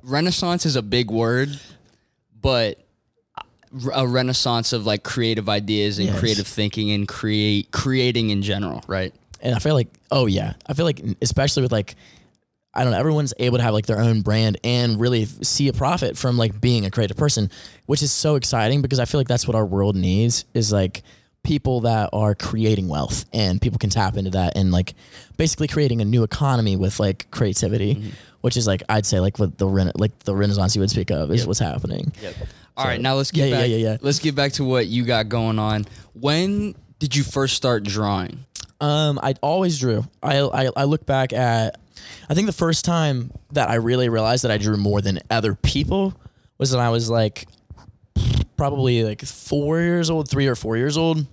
renaissance 0.03 0.65
is 0.65 0.77
a 0.77 0.83
big 0.83 1.11
word 1.11 1.49
but 2.41 2.79
a 3.95 4.07
renaissance 4.07 4.73
of 4.73 4.87
like 4.87 5.03
creative 5.03 5.49
ideas 5.49 5.99
and 5.99 6.09
Yes. 6.09 6.19
creative 6.19 6.47
thinking 6.47 6.91
and 6.93 7.09
create 7.09 7.71
creating 7.71 8.31
in 8.31 8.43
general 8.43 8.83
right? 8.87 9.13
And 9.41 9.55
I 9.55 9.59
feel 9.59 9.75
like, 9.75 9.89
oh 10.11 10.27
yeah, 10.27 10.55
I 10.67 10.73
feel 10.73 10.87
like 10.87 11.03
especially 11.21 11.63
with 11.63 11.73
like, 11.73 11.97
I 12.73 12.83
don't 12.83 12.93
know, 12.93 12.99
everyone's 12.99 13.35
able 13.39 13.59
to 13.59 13.63
have 13.63 13.75
like 13.75 13.87
their 13.87 14.01
own 14.01 14.23
brand 14.23 14.59
and 14.65 14.99
really 14.99 15.27
see 15.27 15.69
a 15.69 15.73
profit 15.73 16.17
from 16.17 16.39
like 16.39 16.61
being 16.61 16.87
a 16.87 16.91
creative 16.91 17.17
person, 17.17 17.51
which 17.87 18.03
is 18.03 18.11
so 18.11 18.37
exciting 18.37 18.81
because 18.81 18.99
I 18.99 19.05
feel 19.05 19.21
like 19.21 19.29
that's 19.29 19.47
what 19.47 19.55
our 19.55 19.67
world 19.67 19.97
needs 19.97 20.45
is 20.55 20.73
like 20.73 21.03
people 21.43 21.83
that 21.83 22.09
are 22.13 22.35
creating 22.35 22.89
wealth 22.89 23.27
and 23.35 23.61
people 23.61 23.79
can 23.79 23.91
tap 23.91 24.17
into 24.17 24.31
that 24.31 24.57
and 24.57 24.73
like 24.73 24.95
basically 25.37 25.69
creating 25.69 26.01
a 26.01 26.05
new 26.05 26.23
economy 26.23 26.75
with 26.75 26.99
like 26.99 27.31
creativity, 27.31 27.97
mm-hmm. 27.97 28.09
which 28.41 28.57
is 28.57 28.67
like 28.67 28.83
I'd 28.89 29.05
say 29.05 29.21
like 29.21 29.39
what 29.39 29.59
the 29.59 29.67
rena- 29.69 29.93
like 29.97 30.19
the 30.21 30.35
renaissance 30.35 30.75
you 30.75 30.81
would 30.81 30.91
speak 30.91 31.11
of 31.11 31.31
is 31.31 31.47
what's 31.47 31.61
happening. 31.61 32.13
All 32.77 32.85
right 32.85 33.01
now 33.01 33.15
let's 33.15 33.31
get 33.31 33.49
Yeah, 33.51 33.59
back 33.61 33.69
yeah, 33.69 33.77
yeah, 33.77 33.91
yeah. 33.91 33.97
let's 34.01 34.19
get 34.19 34.35
back 34.35 34.53
to 34.55 34.65
what 34.65 34.87
you 34.87 35.05
got 35.05 35.29
going 35.29 35.59
on 35.59 35.87
when 36.15 36.75
did 36.99 37.15
you 37.15 37.23
first 37.23 37.55
start 37.55 37.85
drawing 37.85 38.45
Um, 38.81 39.19
I 39.23 39.35
always 39.43 39.79
drew. 39.79 40.05
I, 40.23 40.41
I 40.41 40.71
I 40.77 40.85
look 40.85 41.07
back 41.07 41.33
at, 41.33 41.79
I 42.29 42.35
think 42.35 42.47
the 42.47 42.53
first 42.53 42.85
time 42.85 43.31
that 43.53 43.71
I 43.71 43.77
really 43.77 44.09
realized 44.09 44.45
that 44.45 44.51
I 44.51 44.59
drew 44.59 44.77
more 44.77 45.01
than 45.01 45.21
other 45.31 45.55
people 45.55 46.15
was 46.59 46.73
when 46.73 46.81
I 46.85 46.91
was 46.91 47.09
like, 47.09 47.47
probably 48.57 49.05
like 49.05 49.23
four 49.25 49.81
years 49.81 50.11
old, 50.11 50.29
three 50.29 50.47
or 50.47 50.55
four 50.55 50.77
years 50.77 50.97
old, 50.97 51.25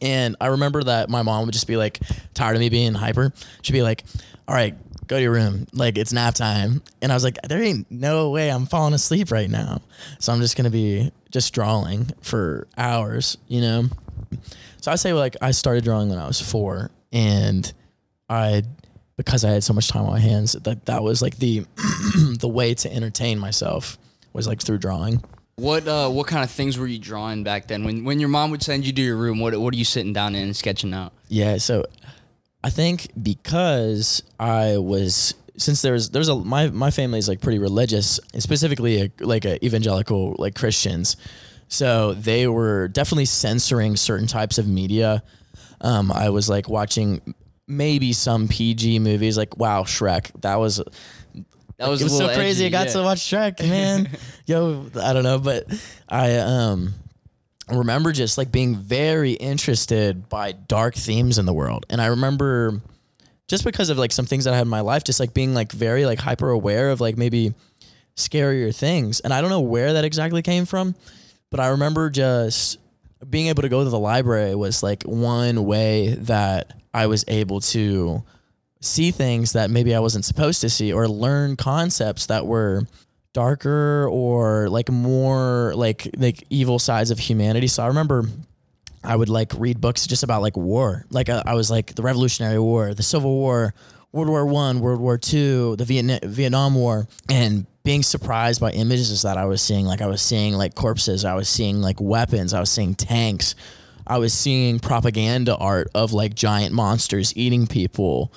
and 0.00 0.36
I 0.40 0.46
remember 0.48 0.82
that 0.84 1.08
my 1.10 1.22
mom 1.22 1.44
would 1.46 1.52
just 1.52 1.66
be 1.66 1.76
like 1.76 2.00
tired 2.34 2.54
of 2.54 2.60
me 2.60 2.68
being 2.68 2.94
hyper. 2.94 3.32
She'd 3.62 3.72
be 3.72 3.82
like, 3.82 4.04
"All 4.46 4.54
right, 4.54 4.74
go 5.08 5.16
to 5.16 5.22
your 5.22 5.32
room. 5.32 5.66
Like 5.72 5.98
it's 5.98 6.12
nap 6.12 6.34
time." 6.34 6.82
And 7.02 7.10
I 7.10 7.14
was 7.16 7.24
like, 7.24 7.38
"There 7.48 7.62
ain't 7.62 7.90
no 7.90 8.30
way 8.30 8.50
I'm 8.50 8.66
falling 8.66 8.94
asleep 8.94 9.30
right 9.32 9.50
now." 9.50 9.80
So 10.20 10.32
I'm 10.32 10.40
just 10.40 10.56
gonna 10.56 10.70
be 10.70 11.10
just 11.30 11.52
drawing 11.52 12.10
for 12.22 12.68
hours, 12.76 13.36
you 13.48 13.60
know. 13.60 13.88
So 14.80 14.92
I 14.92 14.94
say 14.96 15.12
like 15.12 15.36
I 15.42 15.50
started 15.50 15.84
drawing 15.84 16.08
when 16.08 16.18
I 16.18 16.26
was 16.26 16.40
four, 16.40 16.90
and 17.12 17.70
I 18.28 18.62
because 19.16 19.44
I 19.44 19.50
had 19.50 19.64
so 19.64 19.72
much 19.74 19.88
time 19.88 20.04
on 20.04 20.12
my 20.12 20.20
hands 20.20 20.52
that 20.52 20.86
that 20.86 21.02
was 21.02 21.20
like 21.22 21.36
the 21.38 21.64
the 22.38 22.48
way 22.48 22.74
to 22.74 22.92
entertain 22.92 23.38
myself 23.38 23.98
was 24.32 24.46
like 24.46 24.60
through 24.62 24.78
drawing. 24.78 25.22
what 25.56 25.88
uh 25.88 26.08
what 26.08 26.28
kind 26.28 26.44
of 26.44 26.50
things 26.50 26.78
were 26.78 26.86
you 26.86 27.00
drawing 27.00 27.42
back 27.42 27.66
then 27.66 27.82
when 27.82 28.04
when 28.04 28.20
your 28.20 28.28
mom 28.28 28.52
would 28.52 28.62
send 28.62 28.86
you 28.86 28.92
to 28.92 29.02
your 29.02 29.16
room 29.16 29.40
what 29.40 29.58
what 29.58 29.74
are 29.74 29.76
you 29.76 29.84
sitting 29.84 30.12
down 30.12 30.36
in 30.36 30.42
and 30.44 30.56
sketching 30.56 30.94
out 30.94 31.12
Yeah, 31.28 31.56
so 31.58 31.84
I 32.62 32.70
think 32.70 33.08
because 33.20 34.22
I 34.38 34.78
was 34.78 35.34
since 35.56 35.82
there's 35.82 36.10
there's 36.10 36.28
a 36.28 36.36
my 36.36 36.68
my 36.70 36.90
family 36.90 37.18
is 37.18 37.28
like 37.28 37.40
pretty 37.40 37.58
religious, 37.58 38.18
specifically 38.38 39.02
a, 39.02 39.10
like 39.20 39.44
a 39.44 39.64
evangelical 39.64 40.34
like 40.38 40.54
Christians. 40.54 41.16
So 41.68 42.14
they 42.14 42.46
were 42.46 42.88
definitely 42.88 43.26
censoring 43.26 43.96
certain 43.96 44.26
types 44.26 44.58
of 44.58 44.66
media. 44.66 45.22
Um, 45.80 46.10
I 46.10 46.30
was 46.30 46.48
like 46.48 46.68
watching 46.68 47.34
maybe 47.66 48.12
some 48.12 48.48
PG 48.48 48.98
movies, 49.00 49.36
like 49.36 49.56
wow, 49.56 49.82
Shrek. 49.82 50.40
That 50.40 50.56
was 50.56 50.82
that 51.78 51.88
was, 51.88 52.02
was 52.02 52.16
so 52.16 52.26
crazy. 52.26 52.64
edgy, 52.64 52.66
I 52.66 52.68
got 52.70 52.86
yeah. 52.88 52.92
to 52.94 53.02
watch 53.02 53.20
Shrek, 53.20 53.60
man. 53.68 54.08
Yo, 54.46 54.86
I 55.00 55.12
don't 55.12 55.22
know, 55.22 55.38
but 55.38 55.66
I 56.08 56.36
um 56.36 56.94
remember 57.70 58.12
just 58.12 58.38
like 58.38 58.50
being 58.50 58.76
very 58.76 59.32
interested 59.32 60.28
by 60.28 60.52
dark 60.52 60.94
themes 60.94 61.38
in 61.38 61.46
the 61.46 61.52
world, 61.52 61.86
and 61.90 62.00
I 62.00 62.06
remember 62.06 62.80
just 63.48 63.64
because 63.64 63.90
of 63.90 63.98
like 63.98 64.12
some 64.12 64.26
things 64.26 64.44
that 64.44 64.54
I 64.54 64.56
had 64.56 64.66
in 64.66 64.68
my 64.68 64.80
life, 64.80 65.04
just 65.04 65.20
like 65.20 65.34
being 65.34 65.54
like 65.54 65.72
very 65.72 66.06
like 66.06 66.18
hyper 66.18 66.50
aware 66.50 66.90
of 66.90 67.00
like 67.00 67.16
maybe 67.16 67.54
scarier 68.16 68.74
things, 68.74 69.20
and 69.20 69.32
I 69.32 69.40
don't 69.40 69.50
know 69.50 69.60
where 69.60 69.94
that 69.94 70.04
exactly 70.04 70.42
came 70.42 70.66
from, 70.66 70.94
but 71.50 71.60
I 71.60 71.68
remember 71.68 72.10
just 72.10 72.78
being 73.28 73.48
able 73.48 73.62
to 73.62 73.68
go 73.68 73.82
to 73.82 73.90
the 73.90 73.98
library 73.98 74.54
was 74.54 74.82
like 74.82 75.02
one 75.02 75.64
way 75.64 76.14
that 76.20 76.72
I 76.94 77.06
was 77.06 77.24
able 77.28 77.60
to 77.60 78.22
see 78.80 79.10
things 79.10 79.52
that 79.52 79.70
maybe 79.70 79.94
I 79.94 79.98
wasn't 79.98 80.24
supposed 80.24 80.60
to 80.60 80.70
see 80.70 80.92
or 80.92 81.08
learn 81.08 81.56
concepts 81.56 82.26
that 82.26 82.46
were 82.46 82.82
darker 83.32 84.08
or 84.10 84.68
like 84.68 84.90
more 84.90 85.72
like 85.74 86.08
like 86.16 86.44
evil 86.50 86.78
sides 86.78 87.10
of 87.10 87.18
humanity. 87.18 87.66
So 87.66 87.82
I 87.82 87.86
remember 87.86 88.24
I 89.04 89.16
would 89.16 89.28
like 89.28 89.52
read 89.56 89.80
books 89.80 90.06
just 90.06 90.22
about 90.22 90.42
like 90.42 90.56
war. 90.56 91.04
Like 91.10 91.28
uh, 91.28 91.42
I, 91.46 91.54
was 91.54 91.70
like 91.70 91.94
the 91.94 92.02
Revolutionary 92.02 92.58
War, 92.58 92.94
the 92.94 93.02
Civil 93.02 93.32
War, 93.32 93.74
World 94.12 94.28
War 94.28 94.46
One, 94.46 94.80
World 94.80 95.00
War 95.00 95.18
Two, 95.18 95.76
the 95.76 95.84
Vietnam 95.84 96.18
Vietnam 96.24 96.74
War, 96.74 97.06
and 97.28 97.66
being 97.84 98.02
surprised 98.02 98.60
by 98.60 98.72
images 98.72 99.22
that 99.22 99.38
I 99.38 99.44
was 99.44 99.62
seeing. 99.62 99.86
Like 99.86 100.00
I 100.00 100.06
was 100.06 100.22
seeing 100.22 100.54
like 100.54 100.74
corpses, 100.74 101.24
I 101.24 101.34
was 101.34 101.48
seeing 101.48 101.80
like 101.80 102.00
weapons, 102.00 102.52
I 102.52 102.60
was 102.60 102.70
seeing 102.70 102.94
tanks, 102.94 103.54
I 104.06 104.18
was 104.18 104.32
seeing 104.32 104.78
propaganda 104.78 105.56
art 105.56 105.88
of 105.94 106.12
like 106.12 106.34
giant 106.34 106.74
monsters 106.74 107.32
eating 107.36 107.66
people, 107.66 108.32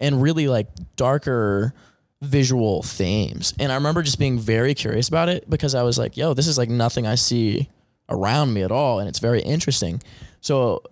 and 0.00 0.22
really 0.22 0.48
like 0.48 0.68
darker 0.96 1.74
visual 2.22 2.82
themes. 2.82 3.54
And 3.58 3.70
I 3.70 3.74
remember 3.74 4.02
just 4.02 4.18
being 4.18 4.38
very 4.38 4.74
curious 4.74 5.08
about 5.08 5.28
it 5.28 5.48
because 5.48 5.74
I 5.74 5.82
was 5.82 5.98
like, 5.98 6.16
yo, 6.16 6.34
this 6.34 6.46
is 6.46 6.58
like 6.58 6.68
nothing 6.68 7.06
I 7.06 7.14
see 7.16 7.68
around 8.08 8.52
me 8.52 8.62
at 8.62 8.72
all. 8.72 8.98
And 8.98 9.08
it's 9.08 9.18
very 9.18 9.40
interesting. 9.42 10.02
So 10.40 10.82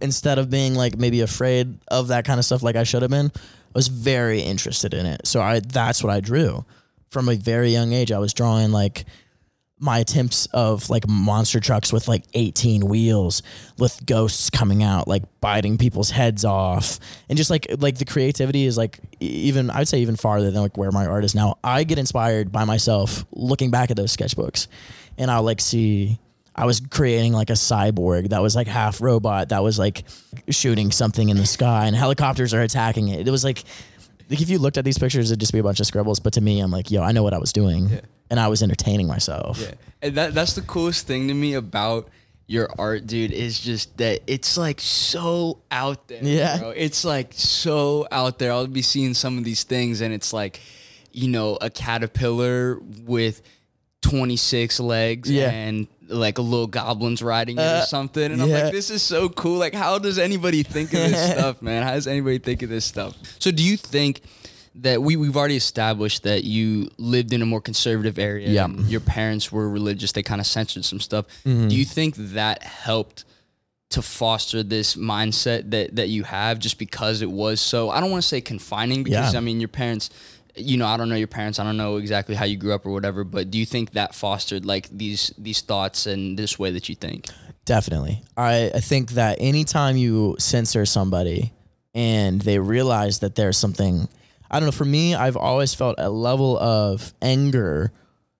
instead 0.00 0.38
of 0.38 0.50
being 0.50 0.74
like 0.74 0.96
maybe 0.96 1.20
afraid 1.20 1.78
of 1.88 2.08
that 2.08 2.24
kind 2.24 2.38
of 2.38 2.44
stuff 2.44 2.62
like 2.62 2.76
I 2.76 2.84
should 2.84 3.02
have 3.02 3.10
been, 3.10 3.30
I 3.34 3.74
was 3.74 3.88
very 3.88 4.40
interested 4.40 4.94
in 4.94 5.06
it. 5.06 5.26
So 5.26 5.40
I 5.40 5.60
that's 5.60 6.02
what 6.02 6.12
I 6.12 6.20
drew. 6.20 6.64
From 7.10 7.28
a 7.28 7.36
very 7.36 7.70
young 7.70 7.92
age, 7.92 8.10
I 8.10 8.18
was 8.18 8.32
drawing 8.32 8.72
like 8.72 9.04
my 9.82 9.98
attempts 9.98 10.46
of 10.52 10.88
like 10.90 11.08
monster 11.08 11.58
trucks 11.58 11.92
with 11.92 12.06
like 12.06 12.22
18 12.34 12.86
wheels 12.86 13.42
with 13.78 14.06
ghosts 14.06 14.48
coming 14.48 14.84
out 14.84 15.08
like 15.08 15.24
biting 15.40 15.76
people's 15.76 16.08
heads 16.08 16.44
off. 16.44 17.00
And 17.28 17.36
just 17.36 17.50
like 17.50 17.66
like 17.78 17.98
the 17.98 18.04
creativity 18.04 18.64
is 18.64 18.76
like 18.78 19.00
even 19.18 19.70
i'd 19.70 19.88
say 19.88 19.98
even 19.98 20.14
farther 20.14 20.52
than 20.52 20.62
like 20.62 20.78
where 20.78 20.92
my 20.92 21.06
art 21.06 21.24
is 21.24 21.34
now. 21.34 21.58
I 21.64 21.82
get 21.82 21.98
inspired 21.98 22.52
by 22.52 22.64
myself 22.64 23.26
looking 23.32 23.72
back 23.72 23.90
at 23.90 23.96
those 23.96 24.16
sketchbooks. 24.16 24.68
And 25.18 25.30
i'll 25.32 25.42
like 25.42 25.60
see 25.60 26.20
i 26.54 26.64
was 26.64 26.80
creating 26.80 27.32
like 27.32 27.50
a 27.50 27.54
cyborg 27.54 28.28
that 28.28 28.40
was 28.40 28.54
like 28.54 28.68
half 28.68 29.00
robot 29.00 29.48
that 29.48 29.64
was 29.64 29.80
like 29.80 30.04
shooting 30.48 30.92
something 30.92 31.28
in 31.28 31.38
the 31.38 31.46
sky 31.46 31.86
and 31.86 31.96
helicopters 31.96 32.54
are 32.54 32.62
attacking 32.62 33.08
it. 33.08 33.26
It 33.26 33.30
was 33.32 33.42
like 33.42 33.64
like 34.30 34.40
if 34.40 34.48
you 34.48 34.58
looked 34.60 34.78
at 34.78 34.84
these 34.84 34.98
pictures 34.98 35.32
it'd 35.32 35.40
just 35.40 35.52
be 35.52 35.58
a 35.58 35.62
bunch 35.64 35.80
of 35.80 35.86
scribbles. 35.86 36.20
But 36.20 36.34
to 36.34 36.40
me 36.40 36.60
i'm 36.60 36.70
like 36.70 36.92
yo 36.92 37.02
i 37.02 37.10
know 37.10 37.24
what 37.24 37.34
i 37.34 37.38
was 37.38 37.52
doing. 37.52 37.88
Yeah. 37.88 38.00
And 38.32 38.40
i 38.40 38.48
was 38.48 38.62
entertaining 38.62 39.06
myself 39.06 39.60
Yeah, 39.60 39.74
and 40.00 40.14
that 40.16 40.32
that's 40.34 40.54
the 40.54 40.62
coolest 40.62 41.06
thing 41.06 41.28
to 41.28 41.34
me 41.34 41.52
about 41.54 42.08
your 42.48 42.68
art, 42.76 43.06
dude. 43.06 43.32
Is 43.32 43.58
just 43.60 43.96
that 43.98 44.20
it's 44.26 44.58
like 44.58 44.80
so 44.80 45.60
out 45.70 46.08
there. 46.08 46.22
Yeah. 46.22 46.58
bro. 46.58 46.70
it's 46.70 47.02
like 47.04 47.30
so 47.32 48.06
out 48.10 48.38
there. 48.40 48.52
I'll 48.52 48.66
be 48.66 48.82
seeing 48.82 49.14
some 49.14 49.38
of 49.38 49.44
these 49.44 49.62
things, 49.62 50.02
and 50.02 50.12
it's 50.12 50.32
like, 50.34 50.60
you 51.12 51.28
know, 51.28 51.56
a 51.62 51.70
caterpillar 51.70 52.78
with 53.06 53.40
twenty 54.02 54.36
six 54.36 54.80
legs, 54.80 55.30
Yeah. 55.30 55.50
and 55.50 55.86
like 56.08 56.36
a 56.38 56.42
little 56.42 56.66
goblin's 56.66 57.22
riding 57.22 57.56
it 57.56 57.62
Uh, 57.62 57.82
or 57.82 57.86
something. 57.86 58.32
And 58.32 58.42
I'm 58.42 58.50
like, 58.50 58.72
this 58.72 58.90
is 58.90 59.02
so 59.02 59.28
cool. 59.30 59.56
Like, 59.58 59.72
how 59.74 59.98
does 59.98 60.18
anybody 60.18 60.62
think 60.62 60.92
of 60.92 60.98
this 60.98 61.30
stuff, 61.38 61.62
man? 61.62 61.84
How 61.84 61.94
does 61.94 62.06
anybody 62.08 62.38
think 62.38 62.62
of 62.62 62.68
this 62.68 62.84
stuff? 62.84 63.14
So, 63.38 63.50
do 63.50 63.62
you 63.64 63.76
think? 63.78 64.20
That 64.76 65.02
we 65.02 65.16
we've 65.16 65.36
already 65.36 65.56
established 65.56 66.22
that 66.22 66.44
you 66.44 66.88
lived 66.96 67.32
in 67.32 67.42
a 67.42 67.46
more 67.46 67.60
conservative 67.60 68.18
area. 68.18 68.48
Yeah. 68.48 68.68
your 68.68 69.00
parents 69.00 69.52
were 69.52 69.68
religious. 69.68 70.12
They 70.12 70.22
kind 70.22 70.40
of 70.40 70.46
censored 70.46 70.84
some 70.84 71.00
stuff. 71.00 71.26
Mm-hmm. 71.44 71.68
Do 71.68 71.76
you 71.76 71.84
think 71.84 72.16
that 72.16 72.62
helped 72.62 73.24
to 73.90 74.00
foster 74.00 74.62
this 74.62 74.96
mindset 74.96 75.70
that 75.70 75.96
that 75.96 76.08
you 76.08 76.22
have 76.24 76.58
just 76.58 76.78
because 76.78 77.20
it 77.20 77.30
was 77.30 77.60
so 77.60 77.90
I 77.90 78.00
don't 78.00 78.10
want 78.10 78.22
to 78.22 78.28
say 78.28 78.40
confining 78.40 79.02
because 79.02 79.34
Yeah. 79.34 79.38
I 79.38 79.42
mean 79.42 79.60
your 79.60 79.68
parents 79.68 80.08
you 80.56 80.78
know 80.78 80.86
I 80.86 80.96
don't 80.96 81.10
know 81.10 81.14
your 81.16 81.26
parents 81.26 81.58
I 81.58 81.64
don't 81.64 81.76
know 81.76 81.96
exactly 81.96 82.34
how 82.34 82.46
you 82.46 82.56
grew 82.56 82.72
up 82.72 82.86
or 82.86 82.90
whatever 82.92 83.22
but 83.24 83.50
do 83.50 83.58
you 83.58 83.66
think 83.66 83.92
that 83.92 84.14
fostered 84.14 84.64
like 84.64 84.88
these 84.90 85.34
these 85.36 85.60
thoughts 85.60 86.06
and 86.06 86.38
this 86.38 86.58
way 86.58 86.70
that 86.70 86.88
you 86.88 86.94
think 86.94 87.28
Definitely. 87.64 88.22
I, 88.36 88.72
I 88.74 88.80
think 88.80 89.12
that 89.12 89.38
anytime 89.40 89.96
you 89.96 90.36
censor 90.38 90.84
somebody 90.84 91.52
and 91.94 92.40
they 92.40 92.58
realize 92.58 93.20
that 93.20 93.36
there's 93.36 93.56
something, 93.56 94.08
I 94.52 94.60
don't 94.60 94.66
know, 94.66 94.72
for 94.72 94.84
me, 94.84 95.14
I've 95.14 95.36
always 95.36 95.74
felt 95.74 95.96
a 95.98 96.10
level 96.10 96.58
of 96.58 97.14
anger 97.22 97.92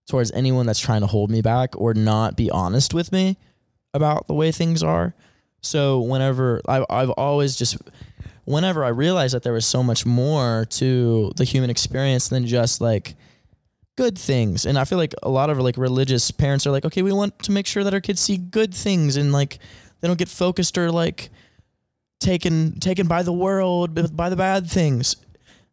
towards 0.07 0.31
anyone 0.33 0.67
that's 0.67 0.81
trying 0.81 1.01
to 1.01 1.07
hold 1.07 1.31
me 1.31 1.41
back 1.41 1.79
or 1.81 1.95
not 1.95 2.37
be 2.37 2.51
honest 2.51 2.93
with 2.93 3.13
me 3.13 3.39
about 3.95 4.27
the 4.27 4.35
way 4.35 4.53
things 4.53 4.83
are. 4.83 5.15
So 5.61 6.01
whenever 6.01 6.61
I've, 6.69 6.85
I've 6.91 7.11
always 7.11 7.57
just, 7.57 7.79
whenever 8.45 8.85
I 8.85 8.89
realized 8.89 9.35
that 9.35 9.43
there 9.43 9.53
was 9.53 9.65
so 9.65 9.83
much 9.83 10.05
more 10.05 10.67
to 10.71 11.33
the 11.37 11.45
human 11.45 11.71
experience 11.71 12.29
than 12.29 12.47
just 12.47 12.81
like, 12.81 13.15
good 13.97 14.17
things 14.17 14.65
and 14.65 14.79
i 14.79 14.85
feel 14.85 14.97
like 14.97 15.15
a 15.23 15.29
lot 15.29 15.51
of 15.51 15.59
like 15.59 15.77
religious 15.77 16.31
parents 16.31 16.67
are 16.67 16.71
like 16.71 16.85
okay 16.85 17.03
we 17.03 17.13
want 17.13 17.39
to 17.41 17.53
make 17.53 17.67
sure 17.67 17.85
that 17.85 17.93
our 17.93 18.01
kids 18.01 18.21
see 18.21 18.39
good 18.39 18.73
things 18.73 19.19
and 19.19 19.33
like 19.33 19.59
they 20.01 20.09
don't 20.09 20.19
get 20.19 20.31
focused 20.31 20.79
or 20.79 20.91
like 20.91 21.29
taken 22.19 22.81
taken 22.81 23.07
by 23.07 23.23
the 23.23 23.33
world 23.33 24.17
by 24.17 24.31
the 24.31 24.37
bad 24.37 24.67
things 24.67 25.17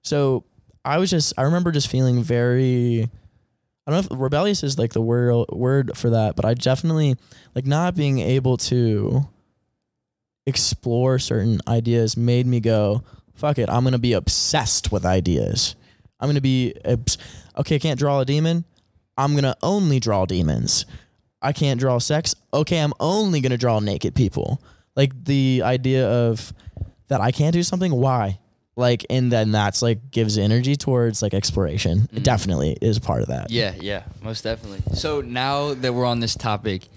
so 0.01 0.43
i 0.85 0.97
was 0.97 1.09
just 1.09 1.33
i 1.37 1.43
remember 1.43 1.71
just 1.71 1.87
feeling 1.87 2.23
very 2.23 3.09
i 3.87 3.91
don't 3.91 4.09
know 4.09 4.15
if 4.15 4.21
rebellious 4.21 4.63
is 4.63 4.77
like 4.79 4.93
the 4.93 5.01
word 5.01 5.45
word 5.49 5.97
for 5.97 6.09
that 6.11 6.35
but 6.35 6.45
i 6.45 6.53
definitely 6.53 7.15
like 7.55 7.65
not 7.65 7.95
being 7.95 8.19
able 8.19 8.57
to 8.57 9.21
explore 10.45 11.19
certain 11.19 11.59
ideas 11.67 12.17
made 12.17 12.47
me 12.47 12.59
go 12.59 13.03
fuck 13.33 13.57
it 13.57 13.69
i'm 13.69 13.83
gonna 13.83 13.97
be 13.99 14.13
obsessed 14.13 14.91
with 14.91 15.05
ideas. 15.05 15.75
I'm 16.19 16.27
gonna 16.27 16.41
be 16.41 16.73
obs- 16.83 17.17
okay 17.57 17.75
i 17.75 17.79
can't 17.79 17.97
draw 17.97 18.19
a 18.19 18.25
demon. 18.25 18.65
I'm 19.17 19.35
gonna 19.35 19.55
only 19.63 19.99
draw 19.99 20.25
demons. 20.25 20.85
I 21.41 21.53
can't 21.53 21.79
draw 21.79 21.99
sex. 21.99 22.35
Okay 22.53 22.79
i'm 22.79 22.93
only 22.99 23.39
gonna 23.39 23.57
draw 23.57 23.79
naked 23.79 24.15
people. 24.15 24.61
Like 24.95 25.13
the 25.23 25.61
idea 25.63 26.09
of 26.09 26.53
that 27.07 27.21
i 27.21 27.31
can't 27.31 27.53
do 27.53 27.63
something? 27.63 27.93
Why 27.93 28.39
like 28.79 29.05
and 29.09 29.31
then 29.31 29.51
that's 29.51 29.81
like 29.81 30.11
gives 30.11 30.37
energy 30.37 30.75
towards 30.75 31.21
like 31.21 31.33
exploration 31.33 31.99
it 31.99 32.15
mm-hmm. 32.15 32.23
definitely 32.23 32.77
is 32.81 32.97
part 32.97 33.21
of 33.21 33.27
that 33.27 33.51
yeah 33.51 33.73
yeah 33.79 34.03
most 34.23 34.43
definitely 34.43 34.81
so 34.95 35.21
now 35.21 35.73
that 35.73 35.93
we're 35.93 36.05
on 36.05 36.19
this 36.19 36.35
topic 36.35 36.87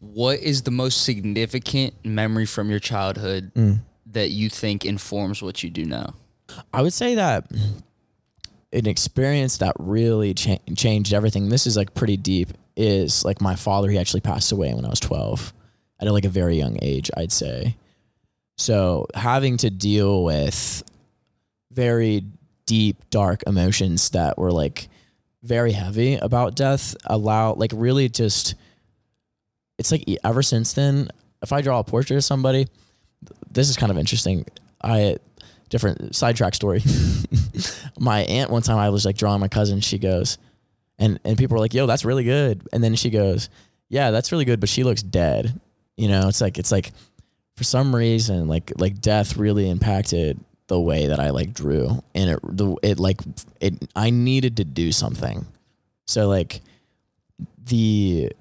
what 0.00 0.38
is 0.40 0.62
the 0.62 0.70
most 0.70 1.02
significant 1.02 1.94
memory 2.04 2.44
from 2.44 2.68
your 2.68 2.80
childhood 2.80 3.50
mm. 3.54 3.78
that 4.04 4.30
you 4.30 4.50
think 4.50 4.84
informs 4.84 5.42
what 5.42 5.62
you 5.62 5.70
do 5.70 5.84
now 5.84 6.14
I 6.72 6.82
would 6.82 6.92
say 6.92 7.14
that 7.14 7.50
an 8.72 8.86
experience 8.86 9.58
that 9.58 9.74
really 9.78 10.34
cha- 10.34 10.58
changed 10.76 11.14
everything. 11.14 11.48
This 11.48 11.66
is 11.66 11.76
like 11.76 11.94
pretty 11.94 12.16
deep. 12.16 12.50
Is 12.76 13.24
like 13.24 13.40
my 13.40 13.54
father. 13.54 13.88
He 13.88 13.98
actually 13.98 14.20
passed 14.20 14.50
away 14.50 14.74
when 14.74 14.84
I 14.84 14.88
was 14.88 15.00
twelve, 15.00 15.52
at 16.00 16.10
like 16.10 16.24
a 16.24 16.28
very 16.28 16.56
young 16.56 16.76
age. 16.82 17.10
I'd 17.16 17.32
say. 17.32 17.76
So 18.56 19.06
having 19.14 19.56
to 19.58 19.70
deal 19.70 20.24
with 20.24 20.82
very 21.74 22.24
deep, 22.66 23.10
dark 23.10 23.42
emotions 23.46 24.10
that 24.10 24.38
were 24.38 24.52
like 24.52 24.88
very 25.42 25.72
heavy 25.72 26.14
about 26.14 26.54
death 26.54 26.96
allow 27.04 27.54
like 27.54 27.72
really 27.74 28.08
just. 28.08 28.54
It's 29.76 29.90
like 29.90 30.04
ever 30.22 30.42
since 30.42 30.72
then, 30.72 31.10
if 31.42 31.52
I 31.52 31.60
draw 31.60 31.80
a 31.80 31.84
portrait 31.84 32.16
of 32.16 32.24
somebody, 32.24 32.68
this 33.50 33.68
is 33.68 33.76
kind 33.76 33.90
of 33.90 33.98
interesting. 33.98 34.46
I 34.82 35.16
different 35.68 36.14
sidetrack 36.14 36.54
story. 36.54 36.82
my 37.98 38.20
aunt 38.20 38.50
one 38.50 38.62
time 38.62 38.78
I 38.78 38.90
was 38.90 39.04
like 39.04 39.16
drawing 39.16 39.40
my 39.40 39.48
cousin. 39.48 39.80
She 39.80 39.98
goes, 39.98 40.38
and 40.98 41.18
and 41.24 41.36
people 41.36 41.56
were 41.56 41.60
like, 41.60 41.74
"Yo, 41.74 41.86
that's 41.86 42.04
really 42.04 42.24
good." 42.24 42.66
And 42.72 42.82
then 42.82 42.94
she 42.94 43.10
goes, 43.10 43.48
"Yeah, 43.88 44.10
that's 44.10 44.30
really 44.30 44.44
good, 44.44 44.60
but 44.60 44.68
she 44.68 44.84
looks 44.84 45.02
dead." 45.02 45.60
You 45.96 46.08
know, 46.08 46.28
it's 46.28 46.40
like 46.40 46.58
it's 46.58 46.72
like 46.72 46.92
for 47.56 47.64
some 47.64 47.94
reason 47.94 48.48
like 48.48 48.72
like 48.78 49.00
death 49.00 49.36
really 49.36 49.68
impacted 49.68 50.38
the 50.66 50.80
way 50.80 51.06
that 51.06 51.20
I 51.20 51.30
like 51.30 51.52
drew, 51.52 52.02
and 52.14 52.30
it 52.30 52.40
the 52.42 52.76
it 52.82 52.98
like 52.98 53.20
it 53.60 53.74
I 53.94 54.10
needed 54.10 54.56
to 54.58 54.64
do 54.64 54.92
something. 54.92 55.46
So 56.06 56.28
like 56.28 56.60
the 57.64 58.32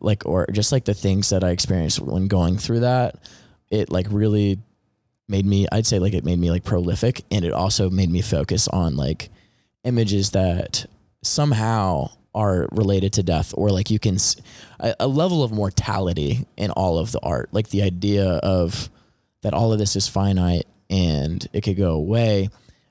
like 0.00 0.26
or 0.26 0.46
just 0.52 0.72
like 0.72 0.84
the 0.84 0.94
things 0.94 1.30
that 1.30 1.42
I 1.44 1.50
experienced 1.50 2.00
when 2.00 2.28
going 2.28 2.58
through 2.58 2.80
that, 2.80 3.16
it 3.70 3.90
like 3.90 4.06
really 4.10 4.58
made 5.28 5.46
me 5.46 5.66
I'd 5.72 5.86
say 5.86 5.98
like 5.98 6.14
it 6.14 6.24
made 6.24 6.38
me 6.38 6.50
like 6.50 6.64
prolific 6.64 7.24
and 7.30 7.44
it 7.44 7.52
also 7.52 7.90
made 7.90 8.10
me 8.10 8.20
focus 8.20 8.68
on 8.68 8.96
like 8.96 9.30
images 9.84 10.30
that 10.30 10.86
somehow 11.22 12.10
are 12.34 12.68
related 12.72 13.12
to 13.14 13.22
death 13.22 13.54
or 13.56 13.70
like 13.70 13.90
you 13.90 13.98
can 13.98 14.18
a, 14.80 14.94
a 15.00 15.06
level 15.06 15.42
of 15.42 15.52
mortality 15.52 16.46
in 16.56 16.70
all 16.72 16.98
of 16.98 17.12
the 17.12 17.20
art 17.20 17.48
like 17.52 17.68
the 17.68 17.82
idea 17.82 18.26
of 18.26 18.90
that 19.42 19.54
all 19.54 19.72
of 19.72 19.78
this 19.78 19.96
is 19.96 20.08
finite 20.08 20.66
and 20.90 21.46
it 21.52 21.62
could 21.62 21.76
go 21.76 21.92
away 21.92 22.48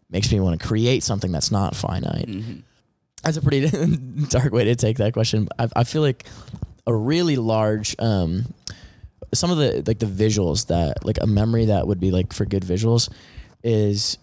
makes 0.10 0.32
me 0.32 0.40
want 0.40 0.60
to 0.60 0.68
create 0.68 1.04
something 1.04 1.32
that's 1.32 1.52
not 1.52 1.76
finite 1.76 2.30
that's 3.24 3.38
a 3.38 3.42
pretty 3.42 3.70
dark 4.30 4.54
way 4.54 4.66
to 4.66 4.76
take 4.76 4.98
that 4.98 5.14
question. 5.14 5.48
I, 5.58 5.70
I 5.78 5.84
feel 5.86 6.02
like 6.02 6.26
a 6.86 6.94
really 6.94 7.38
large, 7.38 7.96
um, 8.00 8.54
some 9.34 9.50
of 9.50 9.58
the 9.58 9.84
like 9.88 10.00
the 10.00 10.06
visuals 10.06 10.68
that 10.68 11.06
like 11.06 11.18
a 11.22 11.26
memory 11.26 11.66
that 11.66 11.88
would 11.88 12.00
be 12.00 12.12
like 12.12 12.34
for 12.34 12.46
good 12.46 12.64
visuals 12.64 13.10
is 13.64 14.18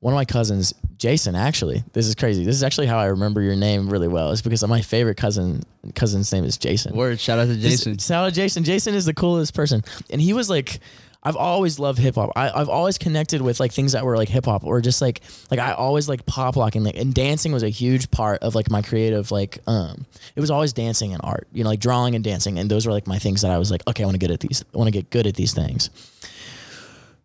one 0.00 0.14
of 0.14 0.16
my 0.16 0.24
cousins, 0.24 0.72
Jason. 0.96 1.34
Actually, 1.34 1.82
this 1.92 2.06
is 2.06 2.14
crazy. 2.14 2.44
This 2.44 2.54
is 2.54 2.62
actually 2.62 2.86
how 2.86 2.98
I 2.98 3.06
remember 3.06 3.42
your 3.42 3.56
name 3.56 3.90
really 3.90 4.08
well. 4.08 4.30
It's 4.30 4.40
because 4.40 4.66
my 4.66 4.80
favorite 4.80 5.16
cousin 5.16 5.64
cousin's 5.94 6.32
name 6.32 6.44
is 6.44 6.56
Jason. 6.56 6.96
word 6.96 7.20
shout 7.20 7.38
out 7.38 7.48
to 7.48 7.56
jason 7.56 7.98
Shout 7.98 8.24
out 8.24 8.28
to 8.28 8.34
Jason. 8.34 8.64
Jason 8.64 8.94
is 8.94 9.04
the 9.04 9.14
coolest 9.14 9.52
person, 9.52 9.82
and 10.08 10.20
he 10.20 10.32
was 10.32 10.48
like, 10.48 10.78
I've 11.26 11.36
always 11.36 11.78
loved 11.78 11.98
hip 11.98 12.16
hop. 12.16 12.32
I've 12.36 12.68
always 12.68 12.98
connected 12.98 13.40
with 13.40 13.58
like 13.58 13.72
things 13.72 13.92
that 13.92 14.04
were 14.04 14.16
like 14.16 14.28
hip 14.28 14.44
hop 14.44 14.62
or 14.62 14.80
just 14.82 15.00
like 15.00 15.22
like 15.50 15.58
I 15.58 15.72
always 15.72 16.06
like 16.06 16.26
pop 16.26 16.56
locking 16.56 16.84
like 16.84 16.96
and 16.96 17.14
dancing 17.14 17.50
was 17.52 17.62
a 17.62 17.70
huge 17.70 18.10
part 18.10 18.42
of 18.42 18.54
like 18.54 18.70
my 18.70 18.82
creative 18.82 19.30
like 19.30 19.58
um 19.66 20.04
it 20.36 20.40
was 20.40 20.50
always 20.50 20.74
dancing 20.74 21.14
and 21.14 21.22
art 21.24 21.48
you 21.52 21.64
know 21.64 21.70
like 21.70 21.80
drawing 21.80 22.14
and 22.14 22.22
dancing 22.22 22.58
and 22.58 22.70
those 22.70 22.86
were 22.86 22.92
like 22.92 23.06
my 23.06 23.18
things 23.18 23.40
that 23.40 23.50
I 23.50 23.56
was 23.56 23.70
like 23.70 23.82
okay 23.88 24.02
I 24.02 24.06
want 24.06 24.16
to 24.16 24.18
get 24.18 24.30
at 24.30 24.40
these 24.40 24.64
I 24.74 24.76
want 24.76 24.88
to 24.88 24.92
get 24.92 25.08
good 25.08 25.26
at 25.26 25.34
these 25.34 25.54
things. 25.54 25.88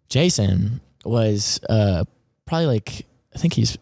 Jason 0.08 0.80
was 1.04 1.60
uh 1.70 2.06
probably 2.46 2.68
like 2.68 3.06
I 3.36 3.38
think 3.38 3.54
he's 3.54 3.78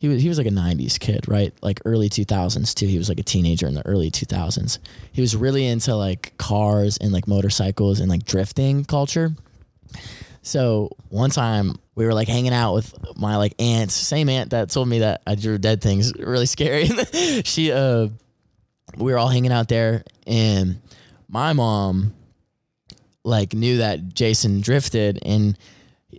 he 0.00 0.08
was 0.08 0.22
he 0.22 0.28
was 0.30 0.38
like 0.38 0.46
a 0.46 0.50
90s 0.50 0.98
kid, 0.98 1.28
right? 1.28 1.52
Like 1.60 1.82
early 1.84 2.08
2000s 2.08 2.74
too. 2.74 2.86
He 2.86 2.96
was 2.96 3.10
like 3.10 3.20
a 3.20 3.22
teenager 3.22 3.68
in 3.68 3.74
the 3.74 3.86
early 3.86 4.10
2000s. 4.10 4.78
He 5.12 5.20
was 5.20 5.36
really 5.36 5.66
into 5.66 5.94
like 5.94 6.32
cars 6.38 6.96
and 6.96 7.12
like 7.12 7.28
motorcycles 7.28 8.00
and 8.00 8.08
like 8.08 8.24
drifting 8.24 8.86
culture. 8.86 9.36
So 10.40 10.88
one 11.10 11.28
time 11.28 11.78
we 11.96 12.06
were 12.06 12.14
like 12.14 12.28
hanging 12.28 12.54
out 12.54 12.72
with 12.72 12.94
my 13.18 13.36
like 13.36 13.52
aunt 13.58 13.90
same 13.90 14.30
aunt 14.30 14.50
that 14.50 14.70
told 14.70 14.88
me 14.88 15.00
that 15.00 15.20
I 15.26 15.34
drew 15.34 15.58
dead 15.58 15.82
things 15.82 16.14
really 16.18 16.46
scary. 16.46 16.86
she 17.44 17.70
uh 17.70 18.08
we 18.96 19.12
were 19.12 19.18
all 19.18 19.28
hanging 19.28 19.52
out 19.52 19.68
there 19.68 20.02
and 20.26 20.80
my 21.28 21.52
mom 21.52 22.14
like 23.22 23.52
knew 23.52 23.76
that 23.78 24.14
Jason 24.14 24.62
drifted 24.62 25.18
and 25.26 25.58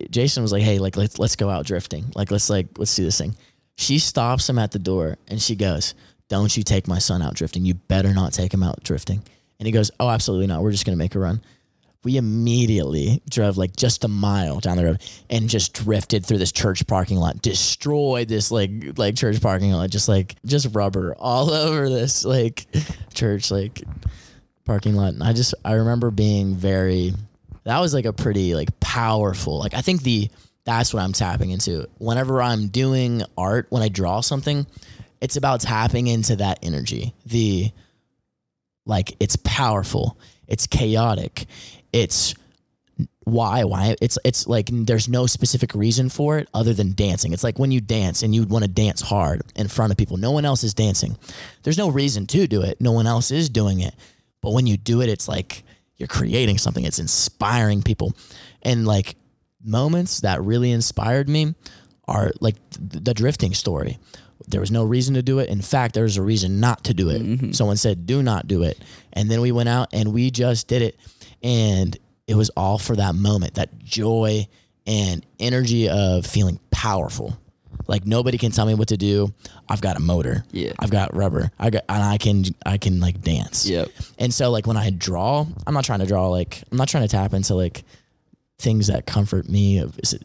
Jason 0.10 0.42
was 0.42 0.52
like, 0.52 0.64
"Hey, 0.64 0.80
like 0.80 0.96
let's 0.96 1.20
let's 1.20 1.36
go 1.36 1.50
out 1.50 1.66
drifting. 1.66 2.12
Like 2.16 2.32
let's 2.32 2.50
like 2.50 2.68
let's 2.78 2.96
do 2.96 3.04
this 3.04 3.18
thing." 3.18 3.36
She 3.78 4.00
stops 4.00 4.50
him 4.50 4.60
at 4.60 4.72
the 4.72 4.80
door 4.80 5.18
and 5.28 5.42
she 5.42 5.56
goes, 5.56 5.96
"Don't 6.30 6.56
you 6.56 6.64
take 6.64 6.88
my 6.88 7.00
son 7.00 7.22
out 7.22 7.36
drifting. 7.36 7.66
You 7.66 7.74
better 7.74 8.14
not 8.14 8.34
take 8.34 8.54
him 8.54 8.64
out 8.64 8.84
drifting." 8.84 9.24
And 9.60 9.66
he 9.66 9.72
goes, 9.72 9.92
"Oh, 10.00 10.10
absolutely 10.10 10.48
not. 10.48 10.62
We're 10.62 10.72
just 10.72 10.86
going 10.86 10.98
to 10.98 11.04
make 11.04 11.16
a 11.16 11.20
run." 11.20 11.42
We 12.04 12.18
immediately 12.18 13.22
drove 13.30 13.58
like 13.58 13.76
just 13.76 14.04
a 14.04 14.08
mile 14.08 14.60
down 14.60 14.78
the 14.78 14.86
road 14.86 15.02
and 15.30 15.48
just 15.48 15.74
drifted 15.74 16.26
through 16.26 16.40
this 16.40 16.52
church 16.52 16.88
parking 16.88 17.18
lot, 17.18 17.44
destroyed 17.44 18.28
this 18.28 18.50
like 18.50 18.72
like 18.98 19.16
church 19.16 19.40
parking 19.40 19.72
lot, 19.72 19.90
just 19.92 20.10
like 20.10 20.36
just 20.46 20.68
rubber 20.74 21.16
all 21.20 21.52
over 21.54 21.90
this 21.90 22.26
like 22.26 22.66
church 23.14 23.52
like 23.52 23.84
parking 24.66 24.96
lot. 24.96 25.14
And 25.14 25.22
I 25.24 25.34
just 25.34 25.54
I 25.64 25.74
remember 25.74 26.10
being 26.10 26.56
very 26.56 27.14
that 27.66 27.80
was 27.80 27.94
like 27.94 28.06
a 28.06 28.14
pretty 28.14 28.56
like 28.56 28.80
powerful 28.80 29.60
like 29.60 29.74
I 29.76 29.82
think 29.82 30.02
the 30.02 30.30
that's 30.64 30.94
what 30.94 31.02
I'm 31.02 31.14
tapping 31.14 31.52
into. 31.52 31.88
Whenever 31.98 32.42
I'm 32.42 32.68
doing 32.68 33.24
art, 33.38 33.68
when 33.70 33.82
I 33.82 33.90
draw 33.90 34.22
something, 34.22 34.68
it's 35.20 35.36
about 35.36 35.62
tapping 35.62 36.08
into 36.08 36.36
that 36.38 36.60
energy. 36.64 37.14
The 37.26 37.72
like 38.86 39.16
it's 39.20 39.36
powerful, 39.38 40.20
it's 40.48 40.68
chaotic, 40.68 41.46
it's 41.94 42.36
why 43.24 43.64
why? 43.64 43.96
It's 44.02 44.18
it's 44.26 44.48
like 44.48 44.70
there's 44.72 45.08
no 45.08 45.28
specific 45.28 45.76
reason 45.76 46.10
for 46.10 46.40
it 46.40 46.50
other 46.54 46.74
than 46.74 46.94
dancing. 46.94 47.34
It's 47.34 47.44
like 47.44 47.60
when 47.60 47.72
you 47.72 47.80
dance 47.80 48.24
and 48.24 48.34
you 48.34 48.44
want 48.44 48.64
to 48.66 48.70
dance 48.70 49.02
hard 49.02 49.42
in 49.56 49.68
front 49.68 49.92
of 49.92 49.98
people. 49.98 50.18
No 50.18 50.32
one 50.32 50.44
else 50.44 50.64
is 50.64 50.74
dancing. 50.74 51.18
There's 51.64 51.78
no 51.78 51.90
reason 51.90 52.26
to 52.28 52.48
do 52.48 52.64
it. 52.64 52.82
No 52.82 52.92
one 52.92 53.08
else 53.08 53.32
is 53.32 53.50
doing 53.50 53.80
it. 53.80 53.94
But 54.42 54.54
when 54.54 54.66
you 54.66 54.76
do 54.76 55.02
it 55.02 55.10
it's 55.10 55.28
like 55.28 55.64
you're 55.98 56.08
creating 56.08 56.58
something. 56.58 56.84
It's 56.84 56.98
inspiring 56.98 57.84
people. 57.84 58.14
And 58.64 58.88
like 58.88 59.16
moments 59.64 60.22
that 60.22 60.42
really 60.42 60.72
inspired 60.72 61.30
me 61.30 61.56
are 62.08 62.32
like 62.40 62.56
the 62.80 63.14
drifting 63.14 63.54
story. 63.54 64.00
There 64.48 64.60
was 64.60 64.72
no 64.72 64.84
reason 64.84 65.16
to 65.16 65.22
do 65.22 65.40
it. 65.40 65.50
In 65.50 65.62
fact 65.62 65.94
there 65.94 66.04
was 66.04 66.18
a 66.18 66.22
reason 66.22 66.60
not 66.60 66.84
to 66.86 66.94
do 66.94 67.10
it. 67.10 67.22
Mm-hmm. 67.22 67.52
Someone 67.52 67.78
said 67.78 68.06
do 68.06 68.22
not 68.24 68.48
do 68.48 68.64
it. 68.64 68.80
And 69.14 69.30
then 69.30 69.42
we 69.42 69.52
went 69.52 69.70
out 69.70 69.90
and 69.94 70.14
we 70.14 70.32
just 70.32 70.68
did 70.68 70.82
it. 70.82 70.98
And 71.44 71.98
it 72.28 72.36
was 72.36 72.50
all 72.52 72.78
for 72.78 72.96
that 72.96 73.16
moment 73.16 73.56
that 73.56 73.78
joy 73.80 74.48
and 74.86 75.26
energy 75.40 75.90
of 75.90 76.26
feeling 76.26 76.60
powerful. 76.72 77.38
Like 77.88 78.06
nobody 78.06 78.38
can 78.38 78.52
tell 78.52 78.66
me 78.66 78.74
what 78.74 78.90
to 78.90 78.98
do. 78.98 79.34
I've 79.70 79.82
got 79.82 79.96
a 79.96 80.00
motor. 80.00 80.44
Yeah. 80.52 80.74
i've 80.80 80.92
got 80.92 81.16
rubber. 81.16 81.52
I 81.60 81.70
got 81.70 81.84
and 81.88 82.04
i 82.04 82.18
can 82.18 82.44
i 82.66 82.78
can 82.78 83.00
like 83.00 83.22
dance. 83.22 83.68
Yep. 83.68 83.90
and 84.18 84.34
so 84.34 84.50
like 84.52 84.68
when 84.68 84.78
I 84.78 84.90
draw, 84.90 85.46
I'm 85.68 85.74
not 85.74 85.86
trying 85.86 86.00
to 86.00 86.06
draw 86.06 86.30
like 86.30 86.64
I'm 86.72 86.78
not 86.78 86.90
trying 86.90 87.04
to 87.04 87.10
tap 87.10 87.34
into 87.34 87.56
like 87.56 87.84
things 88.62 88.88
that 88.88 89.06
comfort 89.06 89.50
me, 89.50 89.84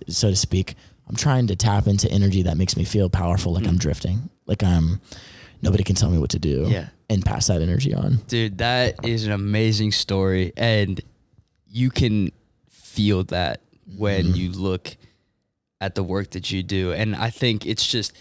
so 0.09 0.31
to 0.31 0.37
speak. 0.37 0.75
I'm 1.09 1.17
trying 1.17 1.47
to 1.49 1.57
tap 1.57 1.87
into 1.87 2.11
energy 2.11 2.43
that 2.43 2.57
makes 2.57 2.77
me 2.77 2.85
feel 2.85 3.09
powerful, 3.09 3.53
like 3.53 3.67
I'm 3.67 3.77
mm. 3.77 3.81
drifting, 3.81 4.31
like 4.47 4.63
I'm. 4.63 5.01
Nobody 5.63 5.85
can 5.85 5.97
tell 5.97 6.11
me 6.11 6.19
what 6.19 6.31
to 6.31 6.39
do. 6.39 6.67
Yeah. 6.69 6.89
and 7.09 7.25
pass 7.25 7.47
that 7.47 7.63
energy 7.63 7.95
on. 7.95 8.17
Dude, 8.29 8.59
that 8.59 9.05
is 9.05 9.27
an 9.27 9.33
amazing 9.33 9.93
story. 9.93 10.53
And 10.57 11.01
you 11.67 11.91
can 11.91 12.31
feel 12.69 13.25
that 13.25 13.63
when 13.97 14.27
mm-hmm. 14.27 14.35
you 14.35 14.53
look 14.53 14.97
at 15.81 15.95
the 15.95 16.03
work 16.03 16.31
that 16.31 16.51
you 16.51 16.63
do. 16.63 16.93
And 16.93 17.15
I 17.15 17.31
think 17.31 17.67
it's 17.67 17.87
just 17.87 18.13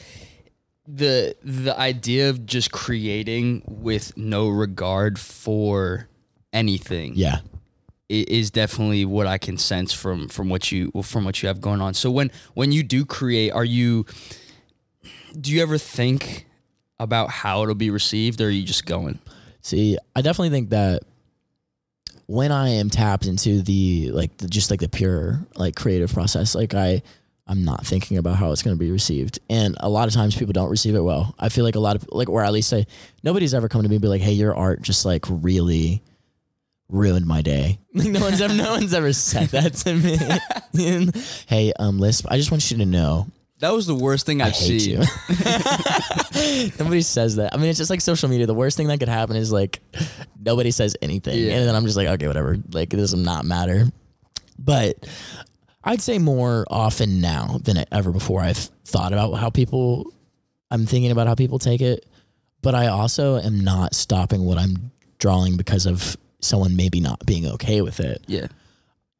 the 0.87 1.35
the 1.43 1.77
idea 1.77 2.29
of 2.29 2.45
just 2.45 2.71
creating 2.71 3.63
with 3.65 4.15
no 4.17 4.49
regard 4.49 5.17
for 5.17 6.07
anything 6.53 7.13
Yeah, 7.15 7.39
is 8.09 8.51
definitely 8.51 9.05
what 9.05 9.27
I 9.27 9.37
can 9.37 9.57
sense 9.57 9.93
from 9.93 10.27
from 10.27 10.49
what 10.49 10.71
you 10.71 10.91
from 11.03 11.25
what 11.25 11.41
you 11.41 11.47
have 11.47 11.61
going 11.61 11.81
on. 11.81 11.93
So 11.93 12.11
when 12.11 12.31
when 12.53 12.71
you 12.71 12.83
do 12.83 13.05
create, 13.05 13.51
are 13.51 13.65
you 13.65 14.05
do 15.39 15.51
you 15.51 15.61
ever 15.61 15.77
think 15.77 16.45
about 16.99 17.29
how 17.29 17.63
it'll 17.63 17.75
be 17.75 17.89
received 17.89 18.41
or 18.41 18.47
are 18.47 18.49
you 18.49 18.63
just 18.63 18.85
going? 18.85 19.19
See, 19.61 19.97
I 20.15 20.21
definitely 20.21 20.51
think 20.51 20.69
that 20.69 21.03
when 22.27 22.51
I 22.51 22.69
am 22.69 22.89
tapped 22.89 23.25
into 23.25 23.61
the 23.61 24.11
like 24.11 24.37
the, 24.37 24.47
just 24.47 24.71
like 24.71 24.79
the 24.79 24.89
pure 24.89 25.39
like 25.55 25.75
creative 25.75 26.13
process, 26.13 26.55
like 26.55 26.73
I 26.73 27.01
I'm 27.47 27.63
not 27.63 27.85
thinking 27.85 28.17
about 28.17 28.37
how 28.37 28.51
it's 28.51 28.63
going 28.63 28.75
to 28.75 28.79
be 28.79 28.91
received, 28.91 29.39
and 29.49 29.75
a 29.79 29.89
lot 29.89 30.07
of 30.07 30.13
times 30.13 30.35
people 30.35 30.53
don't 30.53 30.69
receive 30.69 30.95
it 30.95 31.01
well. 31.01 31.35
I 31.37 31.49
feel 31.49 31.63
like 31.63 31.75
a 31.75 31.79
lot 31.79 31.95
of 31.95 32.07
like, 32.11 32.29
or 32.29 32.43
at 32.43 32.51
least 32.51 32.73
I 32.73 32.85
nobody's 33.23 33.53
ever 33.53 33.69
come 33.69 33.83
to 33.83 33.89
me 33.89 33.95
and 33.95 34.01
be 34.01 34.07
like, 34.07 34.21
"Hey, 34.21 34.33
your 34.33 34.55
art 34.55 34.81
just 34.81 35.05
like 35.05 35.25
really 35.29 36.01
ruined 36.89 37.25
my 37.25 37.41
day." 37.41 37.79
Like 37.93 38.07
no 38.11 38.19
one's 38.21 38.41
ever 38.41 38.53
no 38.53 38.71
one's 38.71 38.93
ever 38.93 39.13
said 39.13 39.49
that 39.49 39.73
to 39.75 39.93
me. 39.95 41.11
Hey, 41.47 41.71
um, 41.79 41.99
Lisp, 41.99 42.25
I 42.29 42.37
just 42.37 42.51
want 42.51 42.69
you 42.69 42.77
to 42.77 42.85
know 42.85 43.27
That 43.59 43.71
was 43.73 43.87
the 43.87 43.95
worst 43.95 44.25
thing 44.25 44.41
I 44.41 44.47
I've 44.47 44.53
hate 44.53 44.81
seen. 44.81 44.99
you. 44.99 45.05
nobody 46.79 47.01
says 47.01 47.37
that. 47.37 47.53
I 47.53 47.57
mean, 47.57 47.69
it's 47.69 47.77
just 47.77 47.89
like 47.89 48.01
social 48.01 48.29
media. 48.29 48.45
The 48.45 48.53
worst 48.53 48.75
thing 48.77 48.87
that 48.87 48.99
could 48.99 49.07
happen 49.09 49.35
is 49.35 49.51
like 49.51 49.79
nobody 50.39 50.71
says 50.71 50.95
anything, 51.01 51.37
Yeah. 51.39 51.53
and 51.53 51.67
then 51.67 51.75
I'm 51.75 51.85
just 51.85 51.95
like, 51.97 52.07
okay, 52.07 52.27
whatever. 52.27 52.57
Like 52.71 52.93
it 52.93 52.97
does 52.97 53.13
not 53.13 53.45
matter. 53.45 53.85
But 54.59 55.07
I'd 55.83 56.01
say 56.01 56.17
more 56.19 56.65
often 56.69 57.21
now 57.21 57.59
than 57.63 57.83
ever 57.91 58.11
before. 58.11 58.41
I've 58.41 58.57
thought 58.85 59.13
about 59.13 59.33
how 59.33 59.49
people. 59.49 60.11
I'm 60.71 60.85
thinking 60.85 61.11
about 61.11 61.27
how 61.27 61.35
people 61.35 61.59
take 61.59 61.79
it, 61.81 62.05
but 62.61 62.73
I 62.75 62.87
also 62.87 63.37
am 63.39 63.59
not 63.61 63.93
stopping 63.95 64.43
what 64.43 64.57
I'm 64.57 64.91
drawing 65.19 65.55
because 65.57 65.85
of 65.85 66.17
someone 66.39 66.75
maybe 66.75 66.99
not 66.99 67.25
being 67.25 67.45
okay 67.47 67.81
with 67.81 67.99
it 67.99 68.23
Yeah. 68.27 68.47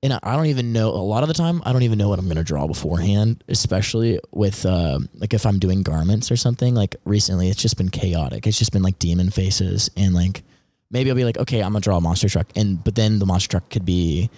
and 0.04 0.13
I- 0.13 0.19
I 0.23 0.36
don't 0.36 0.45
even 0.47 0.73
know 0.73 0.89
a 0.89 1.01
lot 1.01 1.23
of 1.23 1.28
the 1.28 1.34
time 1.34 1.62
I 1.65 1.73
don't 1.73 1.84
even 1.84 1.97
know 1.97 2.10
what 2.10 2.19
I'm 2.19 2.28
gonna 2.28 2.43
draw 2.43 2.67
beforehand, 2.67 3.43
especially 3.47 4.19
with 4.32 4.65
uh, 4.65 4.99
like 5.15 5.34
if 5.34 5.45
I'm 5.45 5.58
doing 5.60 5.82
garments 5.84 6.32
or 6.32 6.38
something. 6.38 6.75
Like 6.75 6.95
recently, 7.06 7.49
it's 7.49 7.62
just 7.62 7.78
been 7.78 7.89
chaotic. 7.89 8.45
It's 8.47 8.58
just 8.60 8.71
been 8.71 8.84
like 8.84 8.99
demon 8.99 9.30
faces 9.32 9.89
and 9.97 10.13
like 10.13 10.43
maybe 10.91 11.10
I'll 11.10 11.15
be 11.15 11.23
like, 11.25 11.38
okay, 11.39 11.62
I'm 11.62 11.71
gonna 11.71 11.82
draw 11.82 11.97
a 11.97 12.01
monster 12.01 12.30
truck, 12.30 12.47
and 12.56 12.84
but 12.84 12.93
then 12.95 13.17
the 13.19 13.25
monster 13.25 13.49
truck 13.49 13.69
could 13.69 13.86
be 13.86 14.30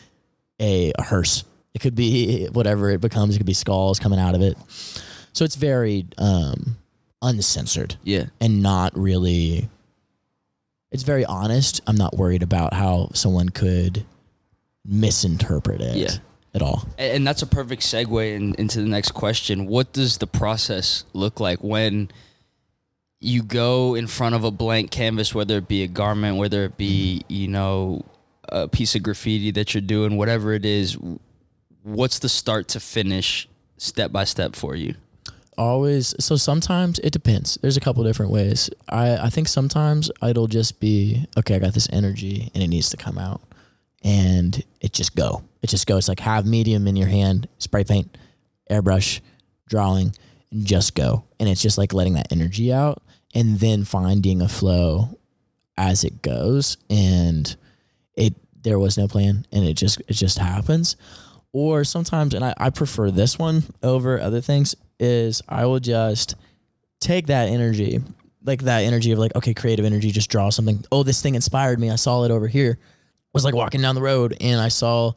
a, 0.59 0.93
a 0.97 1.03
hearse. 1.03 1.43
It 1.73 1.81
could 1.81 1.95
be 1.95 2.45
whatever 2.53 2.89
it 2.89 3.01
becomes. 3.01 3.35
It 3.35 3.39
could 3.39 3.45
be 3.45 3.53
skulls 3.53 3.99
coming 3.99 4.19
out 4.19 4.33
of 4.35 4.41
it. 4.41 4.57
So 5.33 5.43
it's 5.45 5.55
very 5.55 6.05
um, 6.17 6.77
uncensored 7.21 7.95
Yeah. 8.03 8.25
and 8.39 8.63
not 8.63 8.97
really 8.97 9.69
it's 10.91 11.03
very 11.03 11.25
honest 11.25 11.81
i'm 11.87 11.95
not 11.97 12.15
worried 12.17 12.43
about 12.43 12.73
how 12.73 13.09
someone 13.13 13.49
could 13.49 14.05
misinterpret 14.85 15.81
it 15.81 15.95
Yeah. 15.97 16.11
at 16.53 16.61
all 16.61 16.87
And 16.97 17.25
that's 17.27 17.41
a 17.41 17.47
perfect 17.47 17.81
segue 17.81 18.35
in, 18.35 18.55
into 18.55 18.79
the 18.81 18.87
next 18.87 19.11
question. 19.11 19.65
What 19.67 19.91
does 19.93 20.17
the 20.17 20.27
process 20.27 21.03
look 21.13 21.39
like 21.39 21.59
when 21.63 22.09
you 23.19 23.43
go 23.43 23.95
in 23.95 24.07
front 24.07 24.35
of 24.35 24.43
a 24.43 24.51
blank 24.51 24.91
canvas, 24.91 25.33
whether 25.35 25.57
it 25.57 25.67
be 25.67 25.83
a 25.83 25.87
garment, 25.87 26.37
whether 26.37 26.63
it 26.63 26.77
be, 26.77 27.23
you 27.27 27.47
know, 27.47 28.05
a 28.49 28.67
piece 28.67 28.95
of 28.95 29.03
graffiti 29.03 29.51
that 29.51 29.73
you're 29.73 29.81
doing, 29.81 30.15
whatever 30.17 30.53
it 30.53 30.65
is, 30.65 30.97
what's 31.83 32.19
the 32.19 32.29
start 32.29 32.67
to 32.69 32.79
finish 32.79 33.49
step 33.77 34.11
by 34.11 34.23
step 34.23 34.55
for 34.55 34.75
you? 34.75 34.95
Always 35.57 36.13
so 36.19 36.35
sometimes 36.35 36.99
it 36.99 37.11
depends. 37.11 37.57
There's 37.61 37.77
a 37.77 37.81
couple 37.81 38.03
different 38.03 38.31
ways. 38.31 38.69
I 38.89 39.17
i 39.17 39.29
think 39.29 39.47
sometimes 39.47 40.11
it'll 40.21 40.47
just 40.47 40.79
be 40.79 41.25
okay 41.37 41.55
i 41.55 41.59
got 41.59 41.73
this 41.73 41.89
energy 41.91 42.51
and 42.53 42.63
it 42.63 42.67
needs 42.67 42.89
to 42.89 42.97
come 42.97 43.17
out 43.17 43.41
and 44.03 44.63
it 44.81 44.93
just 44.93 45.15
go. 45.15 45.43
It 45.61 45.67
just 45.69 45.87
goes. 45.87 46.07
Like 46.07 46.19
have 46.19 46.45
medium 46.45 46.87
in 46.87 46.95
your 46.95 47.07
hand 47.07 47.47
spray 47.57 47.83
paint 47.83 48.17
airbrush 48.69 49.21
drawing 49.67 50.13
and 50.51 50.65
just 50.65 50.95
go. 50.95 51.25
And 51.39 51.49
it's 51.49 51.61
just 51.61 51.77
like 51.77 51.93
letting 51.93 52.13
that 52.13 52.31
energy 52.31 52.71
out 52.71 53.01
and 53.33 53.59
then 53.59 53.83
finding 53.83 54.41
a 54.41 54.47
flow 54.47 55.17
as 55.77 56.03
it 56.03 56.21
goes. 56.21 56.77
And 56.89 57.55
it 58.15 58.33
there 58.63 58.79
was 58.79 58.97
no 58.97 59.07
plan 59.07 59.45
and 59.51 59.65
it 59.65 59.75
just 59.75 59.99
it 60.07 60.13
just 60.13 60.37
happens. 60.37 60.95
Or 61.53 61.83
sometimes 61.83 62.33
and 62.33 62.45
I, 62.45 62.53
I 62.57 62.69
prefer 62.69 63.09
this 63.09 63.39
one 63.39 63.63
over 63.81 64.19
other 64.19 64.41
things 64.41 64.75
is 64.99 65.41
i 65.47 65.65
will 65.65 65.79
just 65.79 66.35
take 66.99 67.27
that 67.27 67.47
energy 67.49 68.01
like 68.43 68.63
that 68.63 68.81
energy 68.81 69.11
of 69.11 69.19
like 69.19 69.35
okay 69.35 69.53
creative 69.53 69.85
energy 69.85 70.11
just 70.11 70.29
draw 70.29 70.49
something 70.49 70.83
oh 70.91 71.03
this 71.03 71.21
thing 71.21 71.35
inspired 71.35 71.79
me 71.79 71.89
i 71.89 71.95
saw 71.95 72.23
it 72.23 72.31
over 72.31 72.47
here 72.47 72.77
I 72.79 73.37
was 73.37 73.45
like 73.45 73.53
walking 73.53 73.81
down 73.81 73.93
the 73.93 74.01
road 74.01 74.35
and 74.41 74.59
i 74.59 74.69
saw 74.69 75.13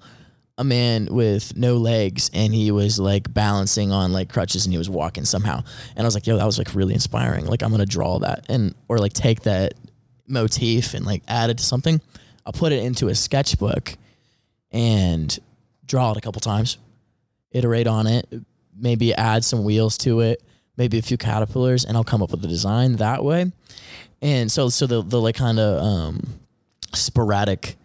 a 0.61 0.65
man 0.65 1.07
with 1.11 1.57
no 1.57 1.79
legs 1.79 2.31
and 2.35 2.53
he 2.53 2.71
was 2.71 2.99
like 3.01 3.33
balancing 3.33 3.93
on 3.93 4.13
like 4.13 4.29
crutches 4.29 4.67
and 4.67 4.73
he 4.75 4.77
was 4.77 4.91
walking 4.91 5.25
somehow. 5.25 5.65
And 5.97 6.01
I 6.01 6.05
was 6.05 6.13
like, 6.13 6.27
yo, 6.27 6.37
that 6.37 6.45
was 6.45 6.59
like 6.59 6.75
really 6.75 6.93
inspiring. 6.93 7.47
Like 7.47 7.63
I'm 7.63 7.71
gonna 7.71 7.87
draw 7.87 8.19
that 8.19 8.45
and 8.51 8.75
or 8.87 8.99
like 8.99 9.15
take 9.15 9.41
that 9.45 9.73
motif 10.29 10.93
and 10.93 11.07
like 11.07 11.23
add 11.27 11.49
it 11.49 11.57
to 11.57 11.65
something. 11.65 11.99
I'll 12.45 12.53
put 12.53 12.73
it 12.73 12.85
into 12.85 13.09
a 13.09 13.15
sketchbook 13.15 13.97
and 14.71 15.37
draw 15.87 16.13
it 16.13 16.19
a 16.19 16.21
couple 16.21 16.41
times, 16.43 16.77
iterate 17.53 17.87
on 17.87 18.07
it, 18.07 18.29
maybe 18.81 19.15
add 19.15 19.45
some 19.45 19.65
wheels 19.65 19.97
to 19.99 20.21
it, 20.21 20.43
maybe 20.77 20.99
a 20.99 21.03
few 21.03 21.17
caterpillars, 21.17 21.85
and 21.85 21.97
I'll 21.97 22.05
come 22.05 22.23
up 22.23 22.31
with 22.31 22.45
a 22.45 22.49
design 22.49 22.97
that 22.97 23.23
way. 23.25 23.53
And 24.23 24.51
so, 24.51 24.69
so 24.69 24.87
the 24.87 25.03
the 25.03 25.21
like 25.21 25.37
kind 25.37 25.59
of 25.59 25.83
um, 25.83 26.41
sporadic 26.95 27.77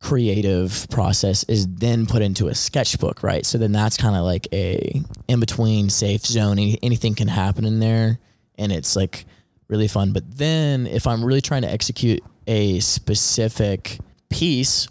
creative 0.00 0.86
process 0.90 1.42
is 1.44 1.66
then 1.66 2.06
put 2.06 2.22
into 2.22 2.48
a 2.48 2.54
sketchbook, 2.54 3.22
right? 3.22 3.44
So 3.44 3.58
then 3.58 3.72
that's 3.72 3.96
kind 3.96 4.14
of 4.14 4.24
like 4.24 4.46
a 4.52 5.02
in 5.26 5.40
between 5.40 5.90
safe 5.90 6.24
zone. 6.24 6.52
Any- 6.58 6.78
Anything 6.82 7.14
can 7.14 7.28
happen 7.28 7.64
in 7.64 7.80
there, 7.80 8.18
and 8.56 8.70
it's 8.72 8.94
like 8.94 9.24
really 9.68 9.88
fun. 9.88 10.12
But 10.12 10.38
then 10.38 10.86
if 10.86 11.06
I'm 11.06 11.24
really 11.24 11.40
trying 11.40 11.62
to 11.62 11.70
execute 11.70 12.22
a 12.46 12.80
specific 12.80 13.98
piece, 14.30 14.88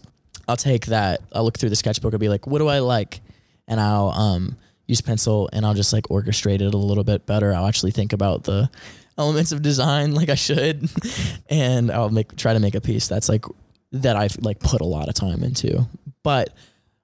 I'll 0.48 0.58
take 0.58 0.88
that. 0.88 1.22
I'll 1.34 1.44
look 1.44 1.58
through 1.58 1.70
the 1.70 1.76
sketchbook 1.76 2.14
and 2.14 2.20
be 2.20 2.30
like, 2.30 2.46
what 2.48 2.60
do 2.60 2.68
I 2.68 2.80
like? 2.80 3.22
And 3.68 3.80
I'll 3.80 4.10
um, 4.10 4.58
use 4.88 5.02
pencil 5.02 5.50
and 5.52 5.66
I'll 5.66 5.74
just 5.74 5.94
like 5.94 6.06
orchestrate 6.06 6.62
it 6.62 6.74
a 6.74 6.78
little 6.78 7.04
bit 7.04 7.26
better. 7.26 7.54
I'll 7.54 7.68
actually 7.68 7.92
think 7.92 8.14
about 8.14 8.44
the 8.44 8.70
elements 9.18 9.52
of 9.52 9.62
design 9.62 10.14
like 10.14 10.30
I 10.30 10.36
should, 10.36 10.90
and 11.50 11.92
I'll 11.92 12.10
make 12.10 12.36
try 12.36 12.54
to 12.54 12.60
make 12.60 12.76
a 12.76 12.82
piece 12.82 13.08
that's 13.08 13.30
like 13.30 13.46
that 13.92 14.16
I've 14.16 14.38
like 14.42 14.60
put 14.60 14.82
a 14.82 14.86
lot 14.86 15.10
of 15.10 15.16
time 15.16 15.44
into. 15.44 15.88
But 16.24 16.54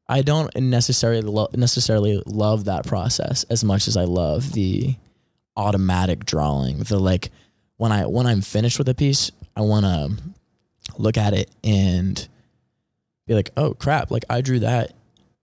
I 0.07 0.21
don't 0.21 0.53
necessarily 0.55 1.21
lo- 1.21 1.49
necessarily 1.53 2.21
love 2.25 2.65
that 2.65 2.85
process 2.85 3.43
as 3.45 3.63
much 3.63 3.87
as 3.87 3.97
I 3.97 4.03
love 4.03 4.53
the 4.53 4.95
automatic 5.55 6.25
drawing. 6.25 6.79
The 6.79 6.99
like 6.99 7.31
when 7.77 7.91
I 7.91 8.05
when 8.05 8.27
I'm 8.27 8.41
finished 8.41 8.77
with 8.77 8.89
a 8.89 8.95
piece, 8.95 9.31
I 9.55 9.61
want 9.61 9.85
to 9.85 10.17
look 10.97 11.17
at 11.17 11.33
it 11.33 11.49
and 11.63 12.27
be 13.27 13.33
like, 13.33 13.49
"Oh 13.57 13.73
crap, 13.73 14.11
like 14.11 14.25
I 14.29 14.41
drew 14.41 14.59
that 14.59 14.93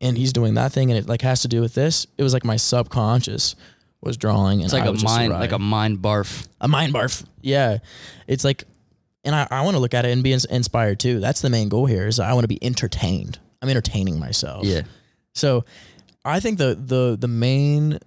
and 0.01 0.17
he's 0.17 0.33
doing 0.33 0.55
that 0.55 0.73
thing 0.73 0.91
and 0.91 0.99
it 0.99 1.09
like 1.09 1.23
has 1.23 1.43
to 1.43 1.49
do 1.49 1.61
with 1.61 1.75
this." 1.75 2.07
It 2.19 2.23
was 2.23 2.33
like 2.33 2.45
my 2.45 2.57
subconscious 2.57 3.55
was 4.03 4.17
drawing 4.17 4.61
and 4.61 4.65
It's 4.65 4.73
like 4.73 4.87
a 4.87 4.93
mind, 5.05 5.33
like 5.33 5.53
a 5.53 5.59
mind 5.59 5.99
barf. 5.99 6.47
a 6.61 6.69
mind 6.69 6.95
barf. 6.95 7.25
Yeah. 7.43 7.79
It's 8.27 8.45
like 8.45 8.65
and 9.25 9.35
I, 9.35 9.47
I 9.51 9.61
want 9.63 9.75
to 9.75 9.79
look 9.81 9.93
at 9.93 10.07
it 10.07 10.13
and 10.13 10.23
be 10.25 10.33
ins- 10.33 10.47
inspired 10.47 10.99
too. 10.99 11.21
That's 11.21 11.43
the 11.43 11.51
main 11.51 11.69
goal 11.69 11.85
here 11.85 12.07
is 12.07 12.19
I 12.19 12.33
want 12.33 12.45
to 12.45 12.49
be 12.49 12.63
entertained. 12.65 13.39
I'm 13.61 13.69
entertaining 13.69 14.19
myself. 14.19 14.65
Yeah. 14.65 14.83
So 15.35 15.65
I 16.25 16.41
think 16.41 16.57
the 16.59 16.75
the 16.75 17.17
the 17.21 17.29
main 17.29 17.99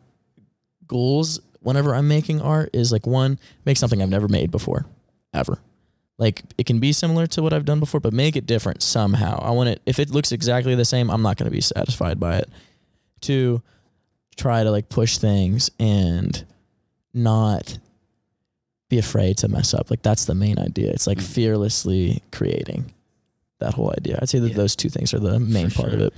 goals 0.88 1.39
whenever 1.62 1.93
I'm 1.95 2.08
making 2.08 2.41
art 2.41 2.71
is 2.73 2.91
like 2.91 3.06
one, 3.08 3.39
make 3.65 3.77
something 3.77 4.01
I've 4.01 4.10
never 4.10 4.27
made 4.27 4.51
before, 4.51 4.86
ever. 5.34 5.60
Like 6.24 6.42
it 6.58 6.66
can 6.66 6.80
be 6.80 6.92
similar 6.94 7.28
to 7.28 7.42
what 7.44 7.52
I've 7.54 7.66
done 7.66 7.80
before, 7.80 8.00
but 8.00 8.14
make 8.14 8.36
it 8.36 8.46
different 8.46 8.82
somehow. 8.82 9.34
I 9.42 9.52
want 9.52 9.68
it 9.70 9.82
if 9.86 10.00
it 10.00 10.10
looks 10.10 10.32
exactly 10.32 10.74
the 10.76 10.86
same, 10.86 11.12
I'm 11.12 11.22
not 11.22 11.36
going 11.38 11.50
to 11.52 11.56
be 11.56 11.62
satisfied 11.62 12.18
by 12.20 12.38
it. 12.38 12.50
To 13.28 13.62
try 14.38 14.64
to 14.64 14.72
like 14.72 14.88
push 14.90 15.18
things 15.18 15.70
and 15.80 16.32
not 17.14 17.78
be 18.90 18.98
afraid 19.00 19.38
to 19.40 19.48
mess 19.48 19.74
up. 19.74 19.90
Like 19.92 20.02
that's 20.02 20.26
the 20.26 20.36
main 20.36 20.58
idea. 20.60 20.92
It's 20.92 21.08
like 21.08 21.18
Mm. 21.20 21.24
fearlessly 21.36 22.22
creating 22.32 22.94
that 23.60 23.74
whole 23.74 23.92
idea. 23.98 24.20
I'd 24.22 24.30
say 24.30 24.40
that 24.40 24.50
Yeah. 24.50 24.56
those 24.62 24.76
two 24.76 24.90
things 24.90 25.14
are 25.14 25.20
the 25.20 25.40
main 25.40 25.70
For 25.70 25.82
part 25.82 25.94
of 25.94 26.02
it. 26.02 26.14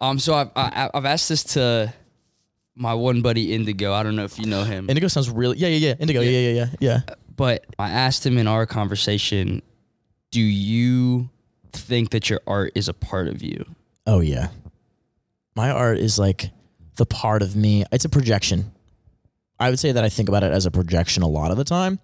Um. 0.00 0.18
So 0.18 0.34
I've 0.34 0.50
I, 0.54 0.90
I've 0.92 1.04
asked 1.06 1.28
this 1.28 1.44
to 1.54 1.92
my 2.74 2.92
one 2.94 3.22
buddy 3.22 3.52
Indigo. 3.54 3.92
I 3.94 4.02
don't 4.02 4.16
know 4.16 4.24
if 4.24 4.38
you 4.38 4.46
know 4.46 4.64
him, 4.64 4.88
Indigo 4.90 5.08
sounds 5.08 5.30
really 5.30 5.56
yeah 5.56 5.68
yeah 5.68 5.88
yeah 5.88 5.94
Indigo 5.98 6.20
yeah 6.20 6.30
yeah 6.30 6.48
yeah 6.50 6.54
yeah 6.58 6.68
yeah. 6.88 7.00
But 7.36 7.64
I 7.78 7.90
asked 7.90 8.24
him 8.24 8.38
in 8.38 8.46
our 8.46 8.66
conversation, 8.66 9.62
"Do 10.30 10.40
you 10.40 11.30
think 11.72 12.10
that 12.10 12.30
your 12.30 12.40
art 12.46 12.72
is 12.74 12.88
a 12.88 12.94
part 12.94 13.28
of 13.28 13.42
you?" 13.42 13.64
Oh 14.06 14.20
yeah. 14.20 14.48
My 15.54 15.70
art 15.70 15.98
is 15.98 16.18
like 16.18 16.50
the 16.96 17.06
part 17.06 17.42
of 17.42 17.56
me. 17.56 17.84
It's 17.92 18.04
a 18.04 18.08
projection. 18.08 18.72
I 19.58 19.70
would 19.70 19.78
say 19.78 19.92
that 19.92 20.04
I 20.04 20.08
think 20.08 20.28
about 20.28 20.42
it 20.42 20.52
as 20.52 20.66
a 20.66 20.70
projection 20.70 21.22
a 21.22 21.28
lot 21.28 21.50
of 21.50 21.56
the 21.56 21.64
time. 21.64 21.98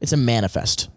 It's 0.00 0.12
a 0.12 0.16
manifest. 0.16 0.88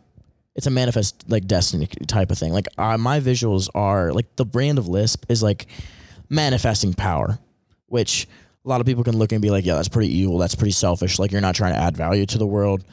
It's 0.55 0.67
a 0.67 0.71
manifest 0.71 1.23
like 1.27 1.45
destiny 1.45 1.87
type 2.07 2.31
of 2.31 2.37
thing. 2.37 2.53
Like 2.53 2.67
uh, 2.77 2.97
my 2.97 3.19
visuals 3.19 3.69
are 3.75 4.11
like 4.11 4.35
the 4.35 4.45
brand 4.45 4.77
of 4.77 4.87
Lisp 4.87 5.25
is 5.29 5.41
like 5.43 5.67
manifesting 6.29 6.93
power, 6.93 7.39
which 7.87 8.27
a 8.65 8.69
lot 8.69 8.81
of 8.81 8.87
people 8.87 9.03
can 9.03 9.17
look 9.17 9.31
and 9.31 9.41
be 9.41 9.49
like, 9.49 9.65
yeah, 9.65 9.75
that's 9.75 9.87
pretty 9.87 10.15
evil. 10.15 10.37
That's 10.37 10.55
pretty 10.55 10.71
selfish. 10.71 11.19
Like 11.19 11.31
you're 11.31 11.41
not 11.41 11.55
trying 11.55 11.73
to 11.73 11.79
add 11.79 11.95
value 11.95 12.25
to 12.27 12.37
the 12.37 12.47
world. 12.47 12.83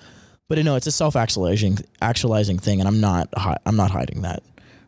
But 0.49 0.59
you 0.59 0.65
know, 0.65 0.77
it's 0.77 0.87
a 0.87 0.93
self-actualizing 0.93 1.79
actualizing 2.03 2.59
thing, 2.59 2.81
and 2.81 2.89
I'm 2.89 3.01
not 3.01 3.29
hi- 3.37 3.59
I'm 3.65 3.77
not 3.77 3.91
hiding 3.91 4.23
that. 4.23 4.43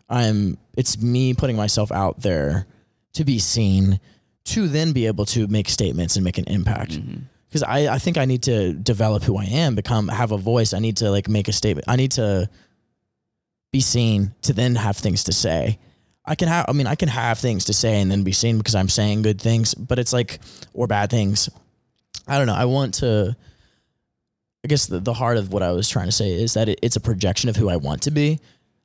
I'm 0.08 0.58
it's 0.76 1.00
me 1.00 1.34
putting 1.34 1.56
myself 1.56 1.90
out 1.90 2.20
there 2.20 2.66
to 3.14 3.24
be 3.24 3.38
seen, 3.38 3.98
to 4.44 4.68
then 4.68 4.92
be 4.92 5.06
able 5.06 5.24
to 5.26 5.46
make 5.46 5.68
statements 5.68 6.16
and 6.16 6.24
make 6.24 6.38
an 6.38 6.44
impact. 6.44 6.92
Mm-hmm. 6.92 7.22
Because 7.48 7.62
I, 7.62 7.94
I 7.94 7.98
think 7.98 8.18
I 8.18 8.26
need 8.26 8.42
to 8.42 8.74
develop 8.74 9.22
who 9.22 9.38
I 9.38 9.44
am, 9.44 9.74
become 9.74 10.08
have 10.08 10.32
a 10.32 10.36
voice. 10.36 10.74
I 10.74 10.78
need 10.78 10.98
to 10.98 11.10
like 11.10 11.28
make 11.28 11.48
a 11.48 11.52
statement. 11.52 11.88
I 11.88 11.96
need 11.96 12.12
to 12.12 12.50
be 13.72 13.80
seen 13.80 14.34
to 14.42 14.52
then 14.52 14.74
have 14.74 14.96
things 14.96 15.24
to 15.24 15.32
say. 15.32 15.78
I 16.24 16.34
can 16.34 16.48
have 16.48 16.66
I 16.68 16.72
mean 16.72 16.86
I 16.86 16.96
can 16.96 17.08
have 17.08 17.38
things 17.38 17.66
to 17.66 17.72
say 17.72 18.00
and 18.00 18.10
then 18.10 18.24
be 18.24 18.32
seen 18.32 18.58
because 18.58 18.74
I'm 18.74 18.88
saying 18.88 19.22
good 19.22 19.40
things, 19.40 19.74
but 19.74 19.98
it's 19.98 20.12
like 20.12 20.40
or 20.74 20.86
bad 20.86 21.10
things. 21.10 21.48
I 22.26 22.36
don't 22.38 22.46
know. 22.46 22.54
I 22.54 22.64
want 22.64 22.94
to 22.94 23.36
I 24.64 24.68
guess 24.68 24.86
the, 24.86 25.00
the 25.00 25.12
heart 25.12 25.36
of 25.36 25.52
what 25.52 25.62
I 25.62 25.72
was 25.72 25.88
trying 25.88 26.06
to 26.06 26.12
say 26.12 26.32
is 26.32 26.54
that 26.54 26.68
it, 26.68 26.80
it's 26.82 26.96
a 26.96 27.00
projection 27.00 27.48
of 27.48 27.56
who 27.56 27.68
I 27.68 27.76
want 27.76 28.02
to 28.02 28.10
be. 28.10 28.40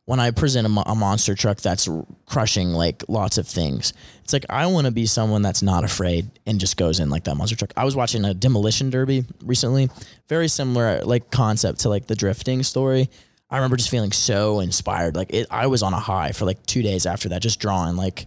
When 0.06 0.20
I 0.20 0.32
present 0.32 0.68
a, 0.68 0.90
a 0.90 0.96
monster 0.96 1.36
truck 1.36 1.58
that's 1.62 1.88
crushing 2.26 2.70
like 2.70 3.04
lots 3.08 3.38
of 3.38 3.48
things, 3.48 3.94
it's 4.24 4.34
like 4.34 4.46
I 4.50 4.66
want 4.66 4.86
to 4.86 4.92
be 4.92 5.06
someone 5.06 5.42
that's 5.42 5.62
not 5.62 5.84
afraid 5.84 6.30
and 6.46 6.60
just 6.60 6.76
goes 6.76 7.00
in 7.00 7.10
like 7.10 7.24
that 7.26 7.36
monster 7.36 7.56
truck. 7.56 7.72
I 7.78 7.86
was 7.86 7.96
watching 7.96 8.26
a 8.26 8.34
demolition 8.34 8.90
derby 8.90 9.26
recently, 9.44 9.90
very 10.28 10.48
similar 10.48 11.02
like 11.04 11.32
concept 11.32 11.82
to 11.82 11.90
like 11.90 12.08
the 12.08 12.16
drifting 12.16 12.64
story. 12.64 13.10
I 13.50 13.58
remember 13.58 13.78
just 13.78 13.90
feeling 13.90 14.12
so 14.12 14.60
inspired. 14.60 15.16
Like 15.16 15.34
it, 15.34 15.48
I 15.52 15.68
was 15.68 15.84
on 15.84 15.94
a 15.94 16.00
high 16.00 16.32
for 16.32 16.46
like 16.46 16.66
two 16.66 16.82
days 16.82 17.06
after 17.06 17.30
that, 17.30 17.42
just 17.42 17.60
drawing. 17.60 17.96
Like 17.96 18.26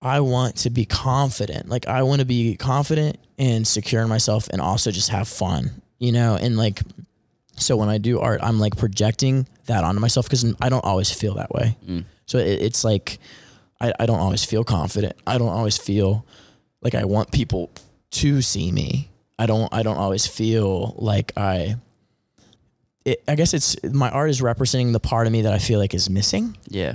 I 0.00 0.20
want 0.20 0.56
to 0.58 0.70
be 0.70 0.84
confident. 0.84 1.68
Like 1.68 1.88
I 1.88 2.02
want 2.02 2.20
to 2.20 2.26
be 2.26 2.56
confident 2.56 3.18
and 3.38 3.66
secure 3.66 4.02
in 4.02 4.08
myself, 4.08 4.48
and 4.52 4.60
also 4.60 4.90
just 4.90 5.10
have 5.10 5.28
fun. 5.28 5.82
You 5.98 6.12
know, 6.12 6.36
and 6.36 6.56
like 6.56 6.80
so 7.56 7.76
when 7.76 7.88
I 7.88 7.98
do 7.98 8.20
art, 8.20 8.40
I'm 8.42 8.60
like 8.60 8.76
projecting 8.76 9.46
that 9.66 9.82
onto 9.84 10.00
myself 10.00 10.26
because 10.26 10.44
I 10.60 10.68
don't 10.68 10.84
always 10.84 11.10
feel 11.10 11.34
that 11.34 11.50
way. 11.50 11.76
Mm. 11.86 12.04
So 12.26 12.38
it, 12.38 12.62
it's 12.62 12.84
like 12.84 13.18
I, 13.80 13.92
I 13.98 14.06
don't 14.06 14.20
always 14.20 14.44
feel 14.44 14.62
confident. 14.64 15.14
I 15.26 15.38
don't 15.38 15.48
always 15.48 15.76
feel 15.76 16.24
like 16.82 16.94
I 16.94 17.04
want 17.04 17.32
people 17.32 17.70
to 18.12 18.40
see 18.42 18.70
me. 18.70 19.08
I 19.38 19.46
don't 19.46 19.72
I 19.74 19.82
don't 19.82 19.96
always 19.96 20.26
feel 20.26 20.94
like 20.98 21.32
I 21.36 21.76
it, 23.04 23.22
I 23.26 23.34
guess 23.34 23.54
it's 23.54 23.76
my 23.84 24.10
art 24.10 24.30
is 24.30 24.40
representing 24.42 24.92
the 24.92 25.00
part 25.00 25.26
of 25.26 25.32
me 25.32 25.42
that 25.42 25.52
I 25.52 25.58
feel 25.58 25.78
like 25.78 25.94
is 25.94 26.08
missing 26.10 26.56
Yeah. 26.68 26.94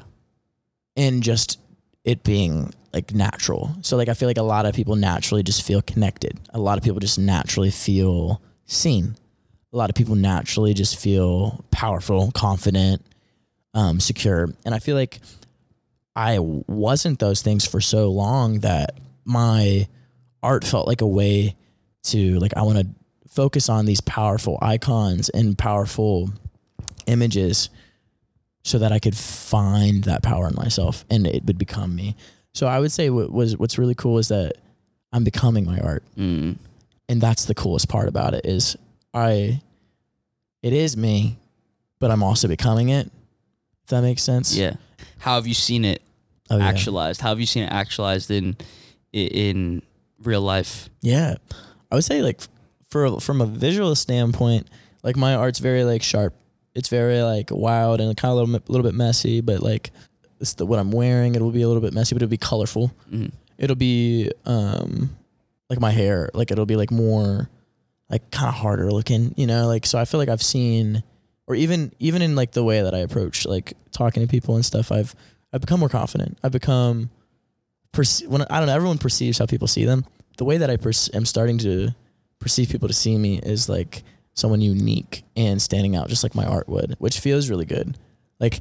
and 0.95 1.23
just 1.23 1.59
it 2.03 2.23
being 2.23 2.73
like 2.93 3.13
natural. 3.13 3.75
So 3.81 3.97
like 3.97 4.07
I 4.09 4.13
feel 4.13 4.29
like 4.29 4.37
a 4.37 4.43
lot 4.43 4.65
of 4.65 4.75
people 4.75 4.95
naturally 4.95 5.43
just 5.43 5.63
feel 5.63 5.81
connected. 5.81 6.39
A 6.53 6.59
lot 6.59 6.77
of 6.77 6.83
people 6.83 6.99
just 6.99 7.17
naturally 7.17 7.71
feel 7.71 8.41
seen. 8.73 9.15
A 9.71 9.77
lot 9.77 9.89
of 9.89 9.95
people 9.95 10.15
naturally 10.15 10.73
just 10.73 10.99
feel 10.99 11.63
powerful, 11.71 12.31
confident, 12.31 13.01
um, 13.73 13.99
secure. 13.99 14.49
And 14.65 14.75
I 14.75 14.79
feel 14.79 14.95
like 14.95 15.19
I 16.15 16.37
wasn't 16.39 17.19
those 17.19 17.41
things 17.41 17.65
for 17.65 17.81
so 17.81 18.11
long 18.11 18.59
that 18.59 18.97
my 19.25 19.87
art 20.43 20.63
felt 20.63 20.87
like 20.87 21.01
a 21.01 21.07
way 21.07 21.55
to 22.03 22.37
like 22.39 22.55
I 22.55 22.61
want 22.63 22.79
to 22.79 22.87
focus 23.29 23.69
on 23.69 23.85
these 23.85 24.01
powerful 24.01 24.59
icons 24.61 25.29
and 25.29 25.57
powerful 25.57 26.29
images 27.07 27.69
so 28.63 28.77
that 28.79 28.91
I 28.91 28.99
could 28.99 29.17
find 29.17 30.03
that 30.03 30.21
power 30.21 30.47
in 30.47 30.55
myself 30.55 31.03
and 31.09 31.25
it 31.25 31.45
would 31.45 31.57
become 31.57 31.95
me. 31.95 32.15
So 32.53 32.67
I 32.67 32.79
would 32.79 32.91
say 32.91 33.09
what 33.09 33.31
was 33.31 33.57
what's 33.57 33.77
really 33.79 33.95
cool 33.95 34.19
is 34.19 34.27
that 34.27 34.57
I'm 35.11 35.23
becoming 35.23 35.65
my 35.65 35.79
art, 35.79 36.03
Mm. 36.17 36.57
And 37.09 37.19
that's 37.21 37.45
the 37.45 37.53
coolest 37.55 37.89
part 37.89 38.07
about 38.07 38.33
it 38.33 38.45
is 38.45 38.75
I, 39.13 39.61
it 40.61 40.73
is 40.73 40.95
me, 40.97 41.37
but 41.99 42.11
I'm 42.11 42.23
also 42.23 42.47
becoming 42.47 42.89
it. 42.89 43.07
If 43.83 43.89
that 43.89 44.01
makes 44.01 44.23
sense. 44.23 44.55
Yeah. 44.55 44.75
How 45.19 45.35
have 45.35 45.47
you 45.47 45.53
seen 45.53 45.85
it 45.85 46.01
Oh, 46.49 46.57
yeah. 46.57 46.67
actualized? 46.67 47.21
How 47.21 47.29
have 47.29 47.39
you 47.39 47.45
seen 47.45 47.63
it 47.63 47.71
actualized 47.71 48.29
in 48.31 48.55
in 49.11 49.81
real 50.23 50.41
life? 50.41 50.89
Yeah, 51.01 51.35
I 51.91 51.95
would 51.95 52.03
say 52.03 52.21
like 52.21 52.41
for 52.89 53.19
from 53.19 53.41
a 53.41 53.45
visual 53.45 53.95
standpoint, 53.95 54.69
like 55.03 55.15
my 55.15 55.35
art's 55.35 55.59
very 55.59 55.83
like 55.83 56.03
sharp. 56.03 56.33
It's 56.75 56.89
very 56.89 57.21
like 57.21 57.49
wild 57.51 58.01
and 58.01 58.15
kind 58.17 58.31
of 58.31 58.37
a 58.37 58.41
little, 58.43 58.61
little 58.67 58.83
bit 58.83 58.95
messy, 58.95 59.41
but 59.41 59.61
like 59.61 59.91
it's 60.39 60.53
the, 60.55 60.65
what 60.65 60.79
I'm 60.79 60.91
wearing. 60.91 61.35
It'll 61.35 61.51
be 61.51 61.61
a 61.61 61.67
little 61.67 61.81
bit 61.81 61.93
messy, 61.93 62.15
but 62.15 62.21
it'll 62.23 62.29
be 62.31 62.37
colorful. 62.37 62.91
Mhm. 63.11 63.31
It'll 63.57 63.75
be 63.75 64.31
um 64.45 65.15
like 65.69 65.79
my 65.79 65.91
hair, 65.91 66.29
like 66.33 66.51
it'll 66.51 66.65
be 66.65 66.75
like 66.75 66.91
more 66.91 67.49
like 68.09 68.29
kind 68.31 68.49
of 68.49 68.55
harder 68.55 68.91
looking, 68.91 69.33
you 69.37 69.47
know. 69.47 69.67
Like 69.67 69.85
so, 69.85 69.97
I 69.97 70.05
feel 70.05 70.19
like 70.19 70.29
I've 70.29 70.43
seen, 70.43 71.03
or 71.47 71.55
even 71.55 71.91
even 71.99 72.21
in 72.21 72.35
like 72.35 72.51
the 72.51 72.63
way 72.63 72.81
that 72.81 72.93
I 72.93 72.99
approach 72.99 73.45
like 73.45 73.73
talking 73.91 74.21
to 74.21 74.27
people 74.27 74.55
and 74.55 74.65
stuff. 74.65 74.91
I've 74.91 75.15
I've 75.51 75.61
become 75.61 75.79
more 75.79 75.89
confident. 75.89 76.37
I've 76.43 76.51
become 76.51 77.09
perce- 77.91 78.23
when 78.27 78.41
I 78.43 78.59
don't 78.59 78.67
know. 78.67 78.75
Everyone 78.75 78.97
perceives 78.97 79.37
how 79.37 79.45
people 79.45 79.67
see 79.67 79.85
them. 79.85 80.05
The 80.37 80.45
way 80.45 80.57
that 80.57 80.69
I 80.69 80.77
perce- 80.77 81.09
am 81.13 81.25
starting 81.25 81.57
to 81.59 81.89
perceive 82.39 82.69
people 82.69 82.87
to 82.87 82.93
see 82.93 83.17
me 83.17 83.39
is 83.39 83.69
like 83.69 84.03
someone 84.33 84.61
unique 84.61 85.23
and 85.35 85.61
standing 85.61 85.95
out, 85.95 86.09
just 86.09 86.23
like 86.23 86.35
my 86.35 86.45
art 86.45 86.67
would, 86.67 86.95
which 86.99 87.19
feels 87.19 87.49
really 87.49 87.65
good. 87.65 87.97
Like 88.39 88.59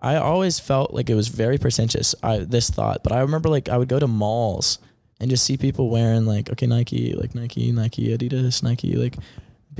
I 0.00 0.16
always 0.16 0.58
felt 0.58 0.92
like 0.92 1.08
it 1.08 1.14
was 1.14 1.28
very 1.28 1.58
pretentious. 1.58 2.14
I 2.22 2.38
this 2.38 2.68
thought, 2.70 3.02
but 3.02 3.12
I 3.12 3.20
remember 3.20 3.48
like 3.48 3.68
I 3.68 3.78
would 3.78 3.88
go 3.88 3.98
to 4.00 4.08
malls 4.08 4.78
and 5.22 5.30
just 5.30 5.44
see 5.44 5.56
people 5.56 5.88
wearing 5.88 6.26
like 6.26 6.50
okay 6.50 6.66
Nike, 6.66 7.14
like 7.14 7.34
Nike, 7.34 7.70
Nike, 7.72 8.16
Adidas, 8.16 8.62
Nike, 8.62 8.96
like 8.96 9.16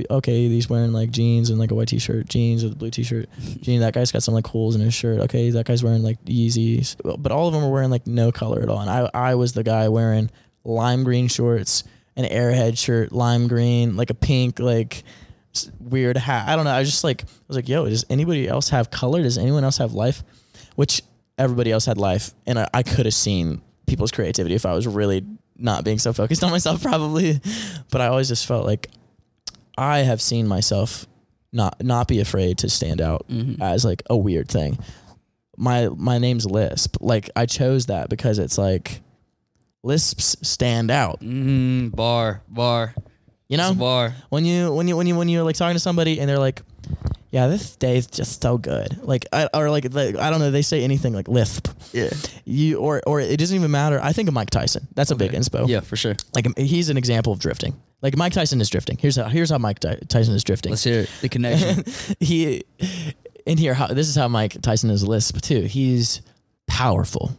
okay 0.09 0.47
these 0.47 0.69
wearing 0.69 0.93
like 0.93 1.11
jeans 1.11 1.51
and 1.51 1.59
like 1.59 1.69
a 1.69 1.75
white 1.75 1.89
t-shirt, 1.89 2.27
jeans 2.27 2.63
with 2.63 2.73
a 2.73 2.75
blue 2.75 2.89
t-shirt, 2.89 3.27
jeans. 3.61 3.81
That 3.81 3.93
guy's 3.93 4.11
got 4.11 4.23
some 4.23 4.33
like 4.33 4.47
holes 4.47 4.75
in 4.75 4.81
his 4.81 4.93
shirt. 4.93 5.19
Okay, 5.19 5.49
that 5.51 5.65
guy's 5.65 5.83
wearing 5.83 6.01
like 6.01 6.23
Yeezys, 6.23 6.95
but 7.21 7.31
all 7.31 7.47
of 7.47 7.53
them 7.53 7.61
were 7.61 7.71
wearing 7.71 7.91
like 7.91 8.07
no 8.07 8.31
color 8.31 8.61
at 8.63 8.69
all. 8.69 8.79
And 8.79 8.89
I 8.89 9.09
I 9.13 9.35
was 9.35 9.51
the 9.51 9.63
guy 9.63 9.89
wearing 9.89 10.31
lime 10.63 11.03
green 11.03 11.27
shorts, 11.27 11.83
an 12.15 12.23
Airhead 12.23 12.77
shirt, 12.77 13.11
lime 13.11 13.47
green, 13.49 13.97
like 13.97 14.09
a 14.09 14.15
pink 14.15 14.59
like 14.59 15.03
weird 15.81 16.15
hat. 16.15 16.47
I 16.47 16.55
don't 16.55 16.63
know. 16.63 16.71
I 16.71 16.79
was 16.79 16.89
just 16.89 17.03
like, 17.03 17.23
I 17.23 17.27
was 17.49 17.57
like, 17.57 17.67
yo, 17.67 17.87
does 17.87 18.05
anybody 18.09 18.47
else 18.47 18.69
have 18.69 18.89
color? 18.89 19.21
Does 19.21 19.37
anyone 19.37 19.65
else 19.65 19.77
have 19.77 19.93
life? 19.93 20.23
Which 20.75 21.03
everybody 21.37 21.71
else 21.71 21.85
had 21.85 21.97
life, 21.97 22.33
and 22.47 22.57
I, 22.57 22.69
I 22.73 22.81
could 22.81 23.05
have 23.05 23.13
seen 23.13 23.61
people's 23.87 24.11
creativity 24.11 24.55
if 24.55 24.65
I 24.65 24.73
was 24.73 24.87
really 24.87 25.25
not 25.57 25.83
being 25.83 25.99
so 25.99 26.13
focused 26.13 26.43
on 26.45 26.51
myself, 26.51 26.81
probably. 26.81 27.39
But 27.91 28.01
I 28.01 28.07
always 28.07 28.27
just 28.27 28.45
felt 28.45 28.65
like 28.65 28.89
I 29.77 29.99
have 29.99 30.21
seen 30.21 30.47
myself 30.47 31.07
not 31.51 31.83
not 31.83 32.07
be 32.07 32.19
afraid 32.19 32.57
to 32.59 32.69
stand 32.69 32.99
out 33.01 33.27
Mhm. 33.29 33.61
as 33.61 33.85
like 33.85 34.01
a 34.09 34.17
weird 34.17 34.47
thing. 34.49 34.77
My 35.57 35.89
my 35.89 36.17
name's 36.17 36.45
Lisp. 36.45 36.97
Like 36.99 37.29
I 37.35 37.45
chose 37.45 37.85
that 37.87 38.09
because 38.09 38.39
it's 38.39 38.57
like 38.57 39.01
lisps 39.83 40.35
stand 40.41 40.89
out. 40.91 41.19
Mm, 41.21 41.95
bar, 41.95 42.41
bar. 42.47 42.95
You 43.49 43.57
know, 43.57 43.73
bar. 43.75 44.15
when 44.29 44.45
you 44.45 44.73
when 44.73 44.87
you 44.87 44.97
when 44.97 45.05
you 45.05 45.15
when 45.15 45.29
you're 45.29 45.43
like 45.43 45.55
talking 45.55 45.75
to 45.75 45.79
somebody 45.79 46.19
and 46.19 46.27
they're 46.27 46.39
like, 46.39 46.61
"Yeah, 47.33 47.47
this 47.47 47.75
day 47.75 47.97
is 47.97 48.05
just 48.05 48.43
so 48.43 48.59
good." 48.59 48.99
Like, 49.01 49.25
I, 49.33 49.49
or 49.55 49.71
like, 49.71 49.91
like 49.91 50.15
I 50.15 50.29
don't 50.29 50.39
know, 50.39 50.51
they 50.51 50.61
say 50.61 50.83
anything 50.83 51.13
like 51.13 51.27
lisp. 51.27 51.67
Yeah. 51.91 52.11
You 52.45 52.77
or 52.77 53.01
or 53.07 53.19
it 53.19 53.37
doesn't 53.37 53.55
even 53.55 53.71
matter. 53.71 53.99
I 54.01 54.13
think 54.13 54.27
of 54.27 54.35
Mike 54.35 54.51
Tyson. 54.51 54.87
That's 54.93 55.09
a 55.09 55.15
big 55.15 55.31
inspo. 55.31 55.67
Yeah, 55.67 55.79
for 55.79 55.95
sure. 55.95 56.15
Like 56.35 56.45
um, 56.45 56.53
he's 56.55 56.89
an 56.89 56.97
example 56.97 57.33
of 57.33 57.39
drifting. 57.39 57.75
Like 58.03 58.15
Mike 58.15 58.33
Tyson 58.33 58.61
is 58.61 58.69
drifting. 58.69 58.97
Here's 58.99 59.15
how 59.15 59.25
here's 59.25 59.49
how 59.49 59.57
Mike 59.57 59.79
Ty- 59.79 59.99
Tyson 60.09 60.35
is 60.35 60.43
drifting. 60.43 60.69
Let's 60.71 60.83
hear 60.83 61.01
it. 61.01 61.09
The 61.21 61.29
connection. 61.29 61.83
he 62.19 62.63
in 63.47 63.57
here 63.57 63.73
how 63.73 63.87
this 63.87 64.07
is 64.07 64.15
how 64.15 64.27
Mike 64.27 64.61
Tyson 64.61 64.91
is 64.91 65.07
lisp 65.07 65.41
too. 65.41 65.61
He's 65.61 66.21
powerful. 66.67 67.35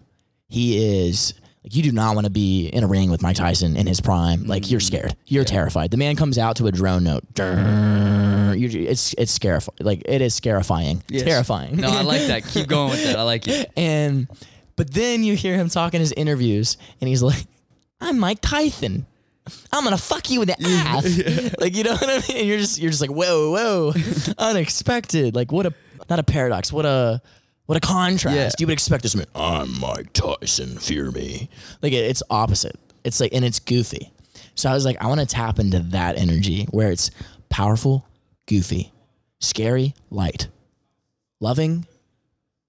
He 0.48 1.06
is 1.06 1.34
like 1.62 1.76
you 1.76 1.82
do 1.82 1.92
not 1.92 2.14
want 2.14 2.24
to 2.24 2.30
be 2.30 2.66
in 2.66 2.82
a 2.82 2.86
ring 2.86 3.10
with 3.10 3.22
Mike 3.22 3.36
Tyson 3.36 3.76
in 3.76 3.86
his 3.86 4.00
prime. 4.00 4.44
Like 4.44 4.70
you're 4.70 4.80
scared. 4.80 5.14
You're 5.26 5.44
terrified. 5.44 5.90
The 5.90 5.98
man 5.98 6.16
comes 6.16 6.36
out 6.38 6.56
to 6.56 6.66
a 6.66 6.72
drone 6.72 7.04
note. 7.04 7.22
Durr. 7.34 8.30
You- 8.58 8.88
It's 8.88 9.14
it's 9.18 9.32
scarifying. 9.32 9.76
Like 9.80 10.02
it 10.06 10.20
is 10.22 10.34
scarifying. 10.34 11.02
Yes. 11.08 11.22
Terrifying. 11.24 11.76
no, 11.76 11.88
I 11.90 12.02
like 12.02 12.22
that. 12.28 12.44
Keep 12.48 12.68
going 12.68 12.90
with 12.90 13.04
that. 13.04 13.16
I 13.18 13.22
like 13.22 13.46
it. 13.48 13.70
and 13.76 14.26
but 14.76 14.92
then 14.92 15.22
you 15.24 15.34
hear 15.36 15.54
him 15.56 15.68
talk 15.68 15.94
in 15.94 16.00
his 16.00 16.12
interviews 16.12 16.76
and 17.00 17.08
he's 17.08 17.22
like, 17.22 17.46
I'm 18.00 18.18
Mike 18.18 18.38
Tyson. 18.40 19.06
I'm 19.72 19.84
gonna 19.84 19.98
fuck 19.98 20.30
you 20.30 20.40
in 20.42 20.48
the 20.48 20.56
ass. 20.60 21.54
Like 21.60 21.76
you 21.76 21.84
know 21.84 21.92
what 21.92 22.08
I 22.08 22.26
mean? 22.28 22.38
And 22.38 22.48
you're 22.48 22.58
just 22.58 22.78
you're 22.80 22.90
just 22.90 23.00
like, 23.02 23.10
whoa, 23.10 23.50
whoa. 23.52 23.92
Unexpected. 24.38 25.34
Like 25.34 25.52
what 25.52 25.66
a 25.66 25.74
not 26.08 26.18
a 26.18 26.22
paradox, 26.22 26.72
what 26.72 26.86
a 26.86 27.20
what 27.66 27.76
a 27.76 27.80
contrast. 27.80 28.36
Yeah. 28.36 28.50
You 28.58 28.66
would 28.66 28.72
expect 28.72 29.02
this 29.02 29.14
man, 29.16 29.26
I'm 29.34 29.80
Mike 29.80 30.12
Tyson, 30.12 30.78
fear 30.78 31.10
me. 31.10 31.48
Like 31.82 31.92
it, 31.92 32.04
it's 32.04 32.22
opposite. 32.30 32.78
It's 33.04 33.20
like 33.20 33.32
and 33.34 33.44
it's 33.44 33.58
goofy. 33.58 34.12
So 34.54 34.70
I 34.70 34.74
was 34.74 34.84
like, 34.84 35.02
I 35.02 35.06
want 35.08 35.20
to 35.20 35.26
tap 35.26 35.58
into 35.58 35.80
that 35.80 36.16
energy 36.16 36.66
where 36.70 36.90
it's 36.90 37.10
powerful, 37.48 38.06
goofy, 38.46 38.92
scary, 39.40 39.94
light, 40.10 40.48
loving, 41.40 41.86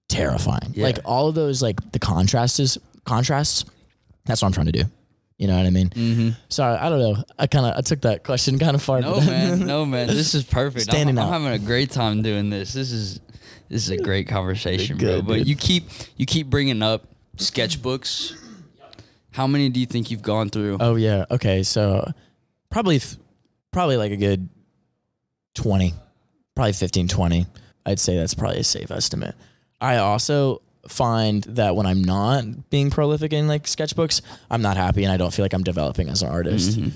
terrifying. 0.08 0.72
Yeah. 0.74 0.84
Like 0.84 0.98
all 1.04 1.28
of 1.28 1.34
those, 1.34 1.62
like 1.62 1.92
the 1.92 1.98
contrasts, 1.98 2.58
is 2.60 2.78
contrasts. 3.04 3.64
That's 4.24 4.42
what 4.42 4.48
I'm 4.48 4.52
trying 4.52 4.66
to 4.66 4.72
do. 4.72 4.84
You 5.38 5.48
know 5.48 5.56
what 5.56 5.66
I 5.66 5.70
mean? 5.70 5.90
Mm-hmm. 5.90 6.28
Sorry, 6.48 6.78
I 6.78 6.88
don't 6.88 6.98
know. 6.98 7.22
I 7.38 7.46
kind 7.46 7.66
of 7.66 7.76
I 7.76 7.82
took 7.82 8.00
that 8.02 8.24
question 8.24 8.58
kind 8.60 8.74
of 8.74 8.82
far. 8.82 9.00
No 9.00 9.20
man, 9.20 9.66
no 9.66 9.84
man. 9.84 10.06
This 10.08 10.34
is 10.34 10.44
perfect. 10.44 10.88
I'm, 10.88 10.92
Standing 10.94 11.18
I'm 11.18 11.26
out. 11.26 11.32
having 11.32 11.48
a 11.48 11.58
great 11.58 11.90
time 11.90 12.22
doing 12.22 12.48
this. 12.50 12.72
This 12.72 12.90
is 12.90 13.20
this 13.68 13.82
is 13.82 13.90
a 13.90 13.96
great 13.98 14.28
conversation, 14.28 14.96
bro. 14.96 15.16
Good, 15.16 15.26
But 15.26 15.34
dude. 15.38 15.48
you 15.48 15.56
keep 15.56 15.84
you 16.16 16.24
keep 16.24 16.48
bringing 16.48 16.82
up 16.82 17.04
sketchbooks. 17.36 18.34
How 19.32 19.46
many 19.46 19.68
do 19.68 19.78
you 19.80 19.86
think 19.86 20.10
you've 20.10 20.22
gone 20.22 20.48
through? 20.48 20.78
Oh 20.80 20.94
yeah. 20.96 21.26
Okay. 21.30 21.62
So 21.62 22.10
probably 22.70 23.00
probably 23.72 23.98
like 23.98 24.12
a 24.12 24.16
good 24.16 24.48
20, 25.56 25.92
probably 26.54 26.72
15, 26.72 27.08
20. 27.08 27.46
I'd 27.84 27.98
say 28.00 28.16
that's 28.16 28.34
probably 28.34 28.60
a 28.60 28.64
safe 28.64 28.90
estimate. 28.90 29.34
I 29.80 29.96
also 29.98 30.62
find 30.88 31.42
that 31.44 31.74
when 31.76 31.84
I'm 31.86 32.02
not 32.02 32.70
being 32.70 32.90
prolific 32.90 33.32
in 33.32 33.48
like 33.48 33.64
sketchbooks, 33.64 34.20
I'm 34.50 34.62
not 34.62 34.76
happy 34.76 35.02
and 35.04 35.12
I 35.12 35.16
don't 35.16 35.32
feel 35.34 35.44
like 35.44 35.52
I'm 35.52 35.64
developing 35.64 36.08
as 36.08 36.22
an 36.22 36.28
artist. 36.28 36.78
Mhm. 36.78 36.92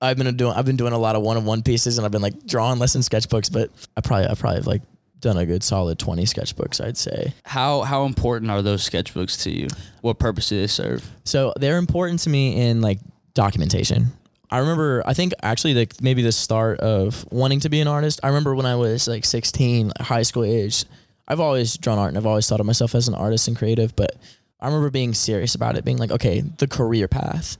I've 0.00 0.16
been 0.16 0.36
doing 0.36 0.52
I've 0.52 0.64
been 0.64 0.76
doing 0.76 0.92
a 0.92 0.98
lot 0.98 1.16
of 1.16 1.22
one-on-one 1.22 1.62
pieces 1.62 1.98
and 1.98 2.04
I've 2.04 2.12
been 2.12 2.22
like 2.22 2.46
drawing 2.46 2.78
less 2.78 2.94
in 2.94 3.00
sketchbooks, 3.02 3.50
but 3.52 3.70
I 3.96 4.00
probably 4.00 4.26
I 4.28 4.34
probably 4.34 4.56
have 4.58 4.66
like 4.66 4.82
done 5.20 5.36
a 5.36 5.44
good 5.46 5.64
solid 5.64 5.98
20 5.98 6.24
sketchbooks, 6.24 6.80
I'd 6.84 6.96
say. 6.96 7.32
How 7.44 7.82
how 7.82 8.04
important 8.04 8.50
are 8.50 8.62
those 8.62 8.88
sketchbooks 8.88 9.42
to 9.42 9.50
you? 9.50 9.66
What 10.02 10.18
purpose 10.20 10.48
do 10.48 10.60
they 10.60 10.66
serve? 10.68 11.08
So 11.24 11.52
they're 11.58 11.78
important 11.78 12.20
to 12.20 12.30
me 12.30 12.68
in 12.68 12.80
like 12.80 13.00
documentation. 13.34 14.12
I 14.50 14.58
remember, 14.58 15.02
I 15.06 15.14
think 15.14 15.34
actually 15.42 15.74
like 15.74 16.00
maybe 16.00 16.22
the 16.22 16.32
start 16.32 16.80
of 16.80 17.26
wanting 17.30 17.60
to 17.60 17.68
be 17.68 17.80
an 17.80 17.88
artist. 17.88 18.20
I 18.22 18.28
remember 18.28 18.54
when 18.54 18.66
I 18.66 18.76
was 18.76 19.06
like 19.06 19.24
16, 19.24 19.92
high 20.00 20.22
school 20.22 20.44
age, 20.44 20.84
I've 21.26 21.40
always 21.40 21.76
drawn 21.76 21.98
art 21.98 22.08
and 22.08 22.16
I've 22.16 22.26
always 22.26 22.48
thought 22.48 22.60
of 22.60 22.66
myself 22.66 22.94
as 22.94 23.08
an 23.08 23.14
artist 23.14 23.48
and 23.48 23.56
creative, 23.56 23.94
but 23.94 24.16
I 24.60 24.66
remember 24.66 24.90
being 24.90 25.12
serious 25.12 25.54
about 25.54 25.76
it, 25.76 25.84
being 25.84 25.98
like, 25.98 26.10
okay, 26.10 26.40
the 26.40 26.66
career 26.66 27.06
path, 27.08 27.58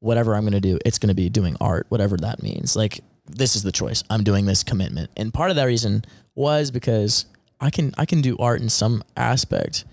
whatever 0.00 0.34
I'm 0.34 0.42
going 0.42 0.52
to 0.52 0.60
do, 0.60 0.78
it's 0.84 0.98
going 0.98 1.08
to 1.08 1.14
be 1.14 1.28
doing 1.28 1.56
art, 1.60 1.86
whatever 1.88 2.16
that 2.16 2.42
means. 2.42 2.74
Like 2.74 3.00
this 3.26 3.54
is 3.54 3.62
the 3.62 3.72
choice. 3.72 4.02
I'm 4.10 4.24
doing 4.24 4.46
this 4.46 4.62
commitment. 4.62 5.10
And 5.16 5.32
part 5.32 5.50
of 5.50 5.56
that 5.56 5.64
reason 5.64 6.04
was 6.34 6.70
because 6.70 7.26
I 7.60 7.70
can 7.70 7.94
I 7.98 8.06
can 8.06 8.20
do 8.20 8.36
art 8.38 8.60
in 8.60 8.68
some 8.68 9.04
aspect 9.16 9.84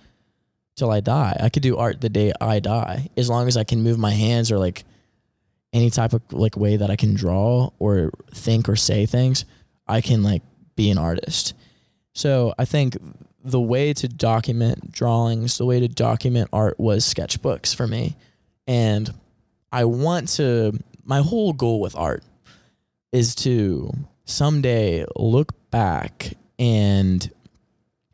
till 0.75 0.91
I 0.91 0.99
die. 0.99 1.38
I 1.39 1.49
could 1.49 1.63
do 1.63 1.77
art 1.77 2.01
the 2.01 2.10
day 2.10 2.34
I 2.39 2.60
die 2.60 3.10
as 3.17 3.30
long 3.30 3.47
as 3.47 3.58
I 3.58 3.63
can 3.63 3.84
move 3.84 3.97
my 3.97 4.12
hands 4.12 4.51
or 4.51 4.58
like 4.58 4.84
any 5.73 5.89
type 5.89 6.13
of 6.13 6.21
like 6.32 6.56
way 6.58 6.77
that 6.77 6.89
I 6.89 6.95
can 6.95 7.13
draw 7.13 7.71
or 7.80 8.12
think 8.34 8.69
or 8.69 8.75
say 8.75 9.06
things. 9.06 9.45
I 9.88 10.01
can 10.01 10.23
like 10.23 10.43
be 10.75 10.89
an 10.89 10.97
artist. 10.97 11.53
So 12.13 12.53
I 12.58 12.65
think 12.65 12.97
the 13.43 13.62
way 13.62 13.93
to 13.93 14.08
document 14.08 14.91
drawings, 14.91 15.58
the 15.58 15.65
way 15.65 15.80
to 15.80 15.88
document 15.88 16.49
art 16.51 16.80
was 16.80 17.06
sketchbooks 17.06 17.75
for 17.75 17.88
me. 17.88 18.15
And 18.65 19.13
I 19.71 19.86
want 19.86 20.30
to 20.30 20.80
my 21.03 21.21
whole 21.21 21.53
goal 21.53 21.80
with 21.80 21.95
art 21.95 22.23
is 23.12 23.34
to 23.36 23.91
someday 24.25 25.06
look 25.15 25.53
back 25.71 26.34
and 26.60 27.32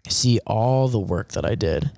see 0.07 0.39
all 0.45 0.87
the 0.87 0.99
work 0.99 1.29
that 1.29 1.45
I 1.45 1.55
did 1.55 1.89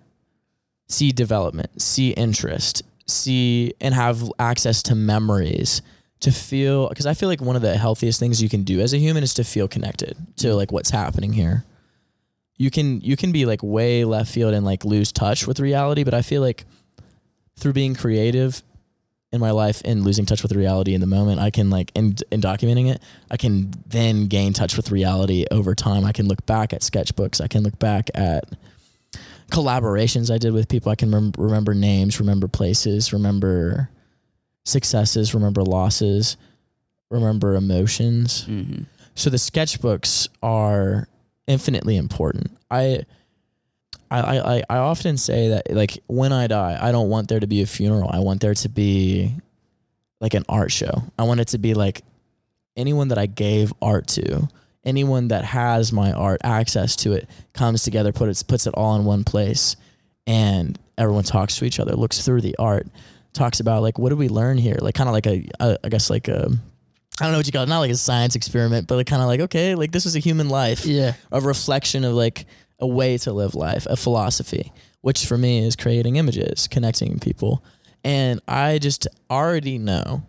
see 0.87 1.11
development, 1.11 1.81
see 1.81 2.11
interest, 2.11 2.83
see 3.07 3.73
and 3.79 3.93
have 3.93 4.31
access 4.39 4.81
to 4.83 4.95
memories 4.95 5.81
to 6.21 6.31
feel 6.31 6.89
because 6.89 7.05
I 7.05 7.13
feel 7.13 7.29
like 7.29 7.41
one 7.41 7.55
of 7.55 7.61
the 7.61 7.77
healthiest 7.77 8.19
things 8.19 8.41
you 8.41 8.49
can 8.49 8.63
do 8.63 8.79
as 8.79 8.93
a 8.93 8.97
human 8.97 9.23
is 9.23 9.33
to 9.35 9.43
feel 9.43 9.67
connected 9.67 10.17
to 10.37 10.55
like 10.55 10.71
what's 10.71 10.89
happening 10.89 11.33
here. 11.33 11.65
You 12.57 12.71
can 12.71 13.01
you 13.01 13.15
can 13.17 13.31
be 13.31 13.45
like 13.45 13.61
way 13.61 14.05
left 14.05 14.31
field 14.31 14.53
and 14.53 14.65
like 14.65 14.85
lose 14.85 15.11
touch 15.11 15.45
with 15.45 15.59
reality, 15.59 16.03
but 16.03 16.13
I 16.13 16.21
feel 16.21 16.41
like 16.41 16.65
through 17.57 17.73
being 17.73 17.95
creative 17.95 18.63
in 19.31 19.41
my 19.41 19.51
life 19.51 19.81
and 19.83 20.03
losing 20.03 20.25
touch 20.25 20.41
with 20.41 20.53
reality 20.53 20.93
in 20.93 21.01
the 21.01 21.07
moment, 21.07 21.39
I 21.39 21.51
can 21.51 21.69
like 21.69 21.91
in 21.93 22.15
in 22.31 22.41
documenting 22.41 22.89
it, 22.89 23.01
I 23.29 23.37
can 23.37 23.71
then 23.85 24.27
gain 24.27 24.53
touch 24.53 24.77
with 24.77 24.91
reality 24.91 25.45
over 25.51 25.75
time. 25.75 26.05
I 26.05 26.13
can 26.13 26.27
look 26.27 26.45
back 26.45 26.73
at 26.73 26.81
sketchbooks, 26.81 27.41
I 27.41 27.47
can 27.47 27.61
look 27.63 27.77
back 27.77 28.09
at 28.15 28.45
collaborations 29.51 30.33
I 30.33 30.37
did 30.37 30.53
with 30.53 30.67
people. 30.67 30.91
I 30.91 30.95
can 30.95 31.11
rem- 31.11 31.33
remember 31.37 31.73
names, 31.73 32.19
remember 32.19 32.47
places, 32.47 33.13
remember 33.13 33.89
successes, 34.63 35.33
remember 35.33 35.63
losses, 35.63 36.37
remember 37.09 37.55
emotions. 37.55 38.45
Mm-hmm. 38.47 38.83
So 39.13 39.29
the 39.29 39.37
sketchbooks 39.37 40.27
are 40.43 41.07
infinitely 41.47 41.97
important. 41.97 42.51
I 42.71 43.03
I, 44.11 44.19
I, 44.21 44.55
I- 44.57 44.63
I 44.69 44.77
often 44.77 45.17
say 45.17 45.49
that 45.49 45.71
like 45.71 45.97
when 46.07 46.31
I 46.33 46.47
die, 46.47 46.77
I 46.81 46.91
don't 46.91 47.09
want 47.09 47.27
there 47.27 47.39
to 47.39 47.47
be 47.47 47.61
a 47.61 47.65
funeral. 47.65 48.09
I 48.11 48.19
want 48.19 48.41
there 48.41 48.53
to 48.53 48.69
be 48.69 49.33
like 50.21 50.33
an 50.33 50.43
art 50.49 50.71
show. 50.71 51.03
I 51.19 51.23
want 51.23 51.39
it 51.39 51.49
to 51.49 51.57
be 51.57 51.73
like 51.73 52.01
anyone 52.77 53.07
that 53.09 53.17
I 53.17 53.25
gave 53.25 53.73
art 53.81 54.07
to, 54.09 54.47
anyone 54.85 55.29
that 55.29 55.43
has 55.45 55.91
my 55.91 56.11
art 56.11 56.41
access 56.43 56.95
to 56.97 57.13
it 57.13 57.27
comes 57.53 57.83
together, 57.83 58.11
put 58.11 58.29
it 58.29 58.43
puts 58.47 58.67
it 58.67 58.73
all 58.75 58.95
in 58.95 59.05
one 59.05 59.23
place, 59.23 59.75
and 60.27 60.77
everyone 60.97 61.23
talks 61.23 61.57
to 61.57 61.65
each 61.65 61.79
other, 61.79 61.93
looks 61.95 62.23
through 62.23 62.41
the 62.41 62.55
art, 62.57 62.87
talks 63.33 63.59
about 63.59 63.81
like 63.81 63.97
what 63.99 64.09
did 64.09 64.17
we 64.17 64.29
learn 64.29 64.57
here, 64.57 64.77
like 64.81 64.95
kind 64.95 65.09
of 65.09 65.13
like 65.13 65.27
a, 65.27 65.47
a 65.59 65.77
I 65.83 65.89
guess 65.89 66.09
like 66.09 66.27
a 66.27 66.49
I 67.19 67.23
don't 67.23 67.31
know 67.31 67.37
what 67.39 67.45
you 67.45 67.51
call 67.53 67.63
it, 67.63 67.69
not 67.69 67.79
like 67.79 67.91
a 67.91 67.95
science 67.95 68.35
experiment, 68.35 68.87
but 68.87 68.95
like 68.95 69.07
kind 69.07 69.21
of 69.21 69.27
like 69.27 69.39
okay, 69.41 69.75
like 69.75 69.91
this 69.91 70.05
is 70.05 70.15
a 70.15 70.19
human 70.19 70.49
life 70.49 70.85
Yeah. 70.85 71.13
a 71.31 71.39
reflection 71.41 72.03
of 72.03 72.13
like 72.13 72.45
a 72.79 72.87
way 72.87 73.17
to 73.19 73.31
live 73.31 73.55
life, 73.55 73.85
a 73.89 73.95
philosophy, 73.95 74.73
which 75.01 75.25
for 75.25 75.37
me 75.37 75.65
is 75.65 75.75
creating 75.77 76.17
images, 76.17 76.67
connecting 76.67 77.19
people. 77.19 77.63
And 78.03 78.41
I 78.47 78.79
just 78.79 79.07
already 79.31 79.77
know 79.77 80.23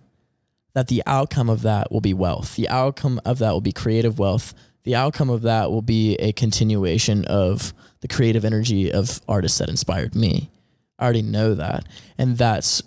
that 0.76 0.88
the 0.88 1.02
outcome 1.06 1.48
of 1.48 1.62
that 1.62 1.90
will 1.90 2.02
be 2.02 2.12
wealth. 2.12 2.54
The 2.54 2.68
outcome 2.68 3.18
of 3.24 3.38
that 3.38 3.50
will 3.50 3.62
be 3.62 3.72
creative 3.72 4.18
wealth. 4.18 4.52
The 4.84 4.94
outcome 4.94 5.30
of 5.30 5.40
that 5.40 5.70
will 5.70 5.80
be 5.80 6.16
a 6.16 6.32
continuation 6.34 7.24
of 7.24 7.72
the 8.02 8.08
creative 8.08 8.44
energy 8.44 8.92
of 8.92 9.22
artists 9.26 9.56
that 9.56 9.70
inspired 9.70 10.14
me. 10.14 10.50
I 10.98 11.04
already 11.04 11.22
know 11.22 11.54
that. 11.54 11.86
And 12.18 12.36
that's 12.36 12.82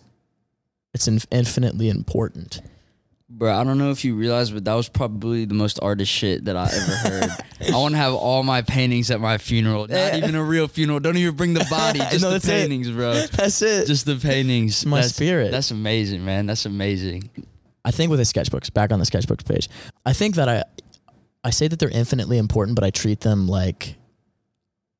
it's 0.93 1.07
in- 1.07 1.19
infinitely 1.31 1.89
important. 1.89 2.61
Bro, 3.27 3.55
I 3.59 3.63
don't 3.63 3.79
know 3.79 3.89
if 3.89 4.05
you 4.05 4.13
realize, 4.15 4.51
but 4.51 4.65
that 4.65 4.75
was 4.75 4.87
probably 4.87 5.45
the 5.45 5.55
most 5.55 5.79
artist 5.81 6.11
shit 6.11 6.45
that 6.45 6.55
I 6.55 6.65
ever 6.65 6.91
heard. 7.09 7.29
I 7.73 7.75
want 7.75 7.93
to 7.93 7.97
have 7.97 8.13
all 8.13 8.43
my 8.43 8.61
paintings 8.61 9.09
at 9.09 9.19
my 9.19 9.39
funeral. 9.39 9.87
Not 9.87 9.97
eh. 9.97 10.17
even 10.17 10.35
a 10.35 10.43
real 10.43 10.67
funeral. 10.67 10.99
Don't 10.99 11.17
even 11.17 11.35
bring 11.35 11.55
the 11.55 11.65
body. 11.71 11.97
Just 11.97 12.21
No, 12.21 12.27
the 12.27 12.33
that's 12.33 12.45
it. 12.45 12.49
paintings, 12.49 12.91
bro. 12.91 13.13
That's 13.15 13.59
it. 13.63 13.87
Just 13.87 14.05
the 14.05 14.15
paintings. 14.17 14.85
my 14.85 14.97
That's- 14.97 15.15
spirit. 15.15 15.49
That's 15.49 15.71
amazing, 15.71 16.23
man. 16.23 16.45
That's 16.45 16.67
amazing. 16.67 17.31
I 17.85 17.91
think 17.91 18.09
with 18.09 18.19
the 18.19 18.25
sketchbooks, 18.25 18.73
back 18.73 18.91
on 18.91 18.99
the 18.99 19.05
sketchbooks 19.05 19.45
page, 19.45 19.69
I 20.05 20.13
think 20.13 20.35
that 20.35 20.49
I 20.49 20.63
I 21.43 21.51
say 21.51 21.67
that 21.67 21.79
they're 21.79 21.89
infinitely 21.89 22.37
important, 22.37 22.75
but 22.75 22.83
I 22.83 22.89
treat 22.89 23.21
them 23.21 23.47
like 23.47 23.95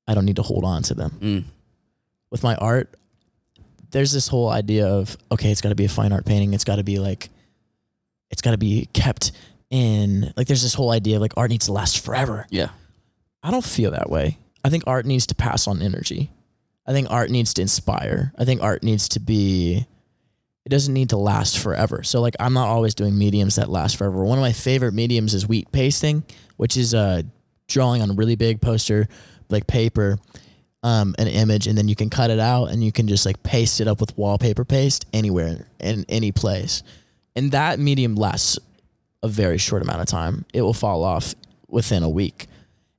I 0.08 0.14
don't 0.14 0.26
need 0.26 0.38
to 0.38 0.42
hold 0.42 0.64
on 0.64 0.84
to 0.84 0.94
them. 0.94 1.18
Mm. 1.22 1.44
With 2.32 2.44
my 2.44 2.56
art, 2.56 2.96
there's 3.92 4.12
this 4.12 4.28
whole 4.28 4.50
idea 4.50 4.88
of 4.88 5.18
okay, 5.32 5.52
it's 5.52 5.62
got 5.62 5.70
to 5.70 5.76
be 5.76 5.86
a 5.86 5.90
fine 5.90 6.14
art 6.14 6.26
painting. 6.26 6.54
It's 6.54 6.64
got 6.64 6.78
to 6.78 6.84
be 6.84 7.00
like 7.00 7.30
it's 8.32 8.42
got 8.42 8.52
to 8.52 8.58
be 8.58 8.88
kept 8.94 9.32
in 9.70 10.34
like 10.36 10.48
there's 10.48 10.64
this 10.64 10.74
whole 10.74 10.92
idea 10.92 11.18
of 11.18 11.22
like 11.22 11.34
art 11.38 11.50
needs 11.50 11.66
to 11.66 11.74
last 11.74 12.04
forever. 12.04 12.48
Yeah. 12.50 12.70
I 13.44 13.52
don't 13.52 13.64
feel 13.64 13.92
that 13.92 14.10
way. 14.10 14.38
I 14.64 14.70
think 14.70 14.84
art 14.88 15.06
needs 15.06 15.28
to 15.28 15.36
pass 15.36 15.68
on 15.68 15.82
energy. 15.82 16.30
I 16.86 16.92
think 16.92 17.10
art 17.10 17.30
needs 17.30 17.54
to 17.56 17.62
inspire. 17.62 18.34
I 18.38 18.46
think 18.46 18.62
art 18.62 18.84
needs 18.84 19.10
to 19.10 19.20
be 19.20 19.86
it 20.66 20.70
doesn't 20.70 20.94
need 20.94 21.10
to 21.10 21.18
last 21.18 21.60
forever. 21.60 22.04
So 22.04 22.22
like 22.22 22.36
I'm 22.40 22.54
not 22.54 22.68
always 22.68 22.94
doing 22.94 23.18
mediums 23.18 23.56
that 23.56 23.70
last 23.70 23.98
forever. 23.98 24.24
One 24.24 24.38
of 24.38 24.42
my 24.42 24.52
favorite 24.52 24.94
mediums 24.94 25.34
is 25.34 25.48
wheat 25.48 25.72
pasting, 25.72 26.24
which 26.58 26.78
is 26.78 26.94
uh 26.94 27.24
drawing 27.68 28.02
on 28.02 28.12
a 28.12 28.14
really 28.14 28.36
big 28.36 28.62
poster 28.62 29.08
like 29.50 29.68
paper 29.68 30.18
um 30.82 31.14
an 31.20 31.28
image 31.28 31.68
and 31.68 31.78
then 31.78 31.88
you 31.88 31.96
can 31.96 32.10
cut 32.10 32.32
it 32.32 32.40
out 32.40 32.66
and 32.66 32.84
you 32.84 32.92
can 32.92 33.08
just 33.08 33.26
like 33.26 33.42
paste 33.44 33.80
it 33.80 33.88
up 33.88 34.00
with 34.00 34.18
wallpaper 34.18 34.66
paste 34.66 35.06
anywhere 35.14 35.68
in 35.80 36.06
any 36.10 36.32
place. 36.32 36.84
And 37.36 37.52
that 37.52 37.80
medium 37.80 38.16
lasts 38.16 38.60
a 39.24 39.28
very 39.28 39.58
short 39.58 39.82
amount 39.82 40.02
of 40.02 40.08
time. 40.08 40.46
It 40.54 40.62
will 40.62 40.74
fall 40.74 41.04
off 41.04 41.36
within 41.68 42.04
a 42.04 42.10
week. 42.10 42.48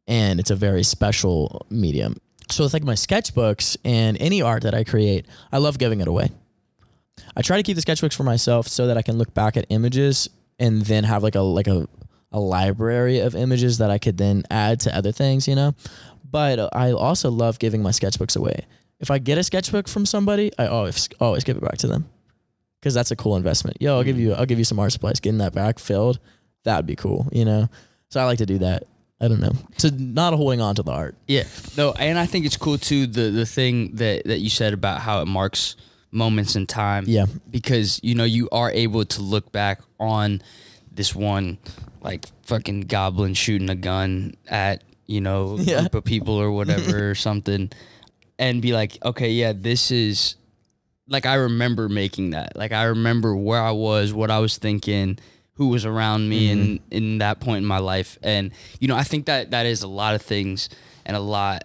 And 0.07 0.41
it's 0.41 0.51
a 0.51 0.57
very 0.57 0.83
special 0.83 1.67
medium. 1.71 2.17
So 2.51 2.65
with 2.65 2.73
like 2.73 2.83
my 2.85 2.95
sketchbooks 2.95 3.77
and 3.85 4.21
any 4.21 4.43
art 4.43 4.65
that 4.65 4.75
I 4.75 4.83
create, 4.83 5.27
I 5.53 5.59
love 5.59 5.79
giving 5.79 6.01
it 6.01 6.09
away. 6.09 6.31
I 7.37 7.43
try 7.43 7.57
to 7.57 7.63
keep 7.63 7.77
the 7.77 7.83
sketchbooks 7.83 8.15
for 8.15 8.25
myself 8.25 8.69
so 8.69 8.87
that 8.87 8.97
I 8.97 9.03
can 9.03 9.19
look 9.19 9.33
back 9.35 9.57
at 9.57 9.67
images 9.69 10.29
and 10.59 10.83
then 10.83 11.05
have 11.05 11.23
like 11.23 11.35
a 11.35 11.41
like 11.41 11.67
a, 11.67 11.89
a 12.33 12.41
library 12.41 13.19
of 13.19 13.35
images 13.35 13.79
that 13.79 13.91
I 13.91 13.99
could 13.99 14.19
then 14.19 14.45
add 14.51 14.81
to 14.81 14.97
other 14.97 15.13
things, 15.13 15.49
you 15.49 15.55
know. 15.55 15.75
But 16.31 16.75
I 16.75 16.93
also 16.93 17.31
love 17.31 17.59
giving 17.59 17.83
my 17.83 17.91
sketchbooks 17.91 18.37
away. 18.37 18.67
If 19.01 19.11
I 19.11 19.19
get 19.19 19.39
a 19.39 19.43
sketchbook 19.43 19.89
from 19.89 20.07
somebody, 20.07 20.53
I 20.59 20.67
always 20.67 21.09
always 21.21 21.45
give 21.45 21.57
it 21.57 21.63
back 21.63 21.79
to 21.79 21.87
them 21.87 22.09
because 22.81 22.95
that's 22.95 23.11
a 23.11 23.17
cool 23.17 23.37
investment. 23.37 23.77
Yo, 23.81 23.97
I'll 23.97 24.05
give 24.05 24.17
mm. 24.17 24.21
you 24.21 24.35
I'll 24.35 24.47
give 24.47 24.59
you 24.59 24.65
some 24.65 24.79
art 24.79 24.93
supplies. 24.93 25.21
Getting 25.21 25.39
that 25.39 25.55
back 25.55 25.79
filled, 25.79 26.19
that'd 26.65 26.87
be 26.87 26.97
cool, 26.97 27.29
you 27.33 27.45
know. 27.45 27.69
So 28.11 28.21
I 28.21 28.25
like 28.25 28.39
to 28.39 28.47
do 28.47 28.59
that. 28.59 28.85
I 29.21 29.29
don't 29.29 29.41
know. 29.41 29.53
So 29.77 29.91
not 29.91 30.33
holding 30.35 30.61
on 30.61 30.75
to 30.77 30.83
the 30.83 30.93
art. 30.93 31.15
Yeah. 31.27 31.45
No, 31.77 31.93
and 31.93 32.19
I 32.19 32.27
think 32.27 32.47
it's 32.47 32.57
cool 32.57 32.79
too 32.79 33.07
the 33.07 33.31
the 33.31 33.47
thing 33.47 33.97
that 33.97 34.25
that 34.25 34.39
you 34.39 34.51
said 34.51 34.73
about 34.73 35.01
how 35.01 35.21
it 35.21 35.27
marks 35.27 35.77
moments 36.11 36.57
in 36.57 36.67
time. 36.67 37.05
Yeah. 37.07 37.27
Because 37.51 38.01
you 38.03 38.15
know 38.15 38.25
you 38.25 38.49
are 38.51 38.71
able 38.71 39.05
to 39.05 39.23
look 39.23 39.53
back 39.53 39.81
on 39.99 40.43
this 40.93 41.15
one 41.15 41.59
like 42.03 42.27
fucking 42.43 42.83
goblin 42.83 43.35
shooting 43.35 43.71
a 43.71 43.75
gun 43.75 44.35
at, 44.49 44.83
you 45.07 45.21
know, 45.21 45.57
a 45.59 45.63
Yeah. 45.63 45.81
group 45.81 45.95
of 45.95 46.05
people 46.05 46.35
or 46.35 46.51
whatever 46.51 47.11
or 47.11 47.15
something 47.15 47.71
and 48.39 48.63
be 48.63 48.73
like, 48.73 48.97
"Okay, 49.05 49.31
yeah, 49.31 49.53
this 49.55 49.91
is 49.91 50.37
like 51.11 51.27
I 51.27 51.35
remember 51.35 51.89
making 51.89 52.31
that. 52.31 52.57
Like 52.57 52.73
I 52.73 52.85
remember 52.85 53.37
where 53.37 53.61
I 53.61 53.73
was, 53.73 54.15
what 54.15 54.31
I 54.31 54.39
was 54.39 54.57
thinking, 54.57 55.19
who 55.55 55.69
was 55.69 55.85
around 55.85 56.29
me 56.29 56.49
mm-hmm. 56.49 56.61
in 56.61 56.81
in 56.91 57.19
that 57.19 57.41
point 57.41 57.59
in 57.59 57.67
my 57.67 57.79
life. 57.79 58.19
And 58.23 58.53
you 58.79 58.89
know, 58.89 58.97
I 58.97 59.03
think 59.03 59.27
that 59.27 59.51
that 59.51 59.67
is 59.67 59.83
a 59.83 59.89
lot 59.89 60.15
of 60.15 60.23
things 60.23 60.71
and 61.05 61.17
a 61.17 61.21
lot 61.21 61.65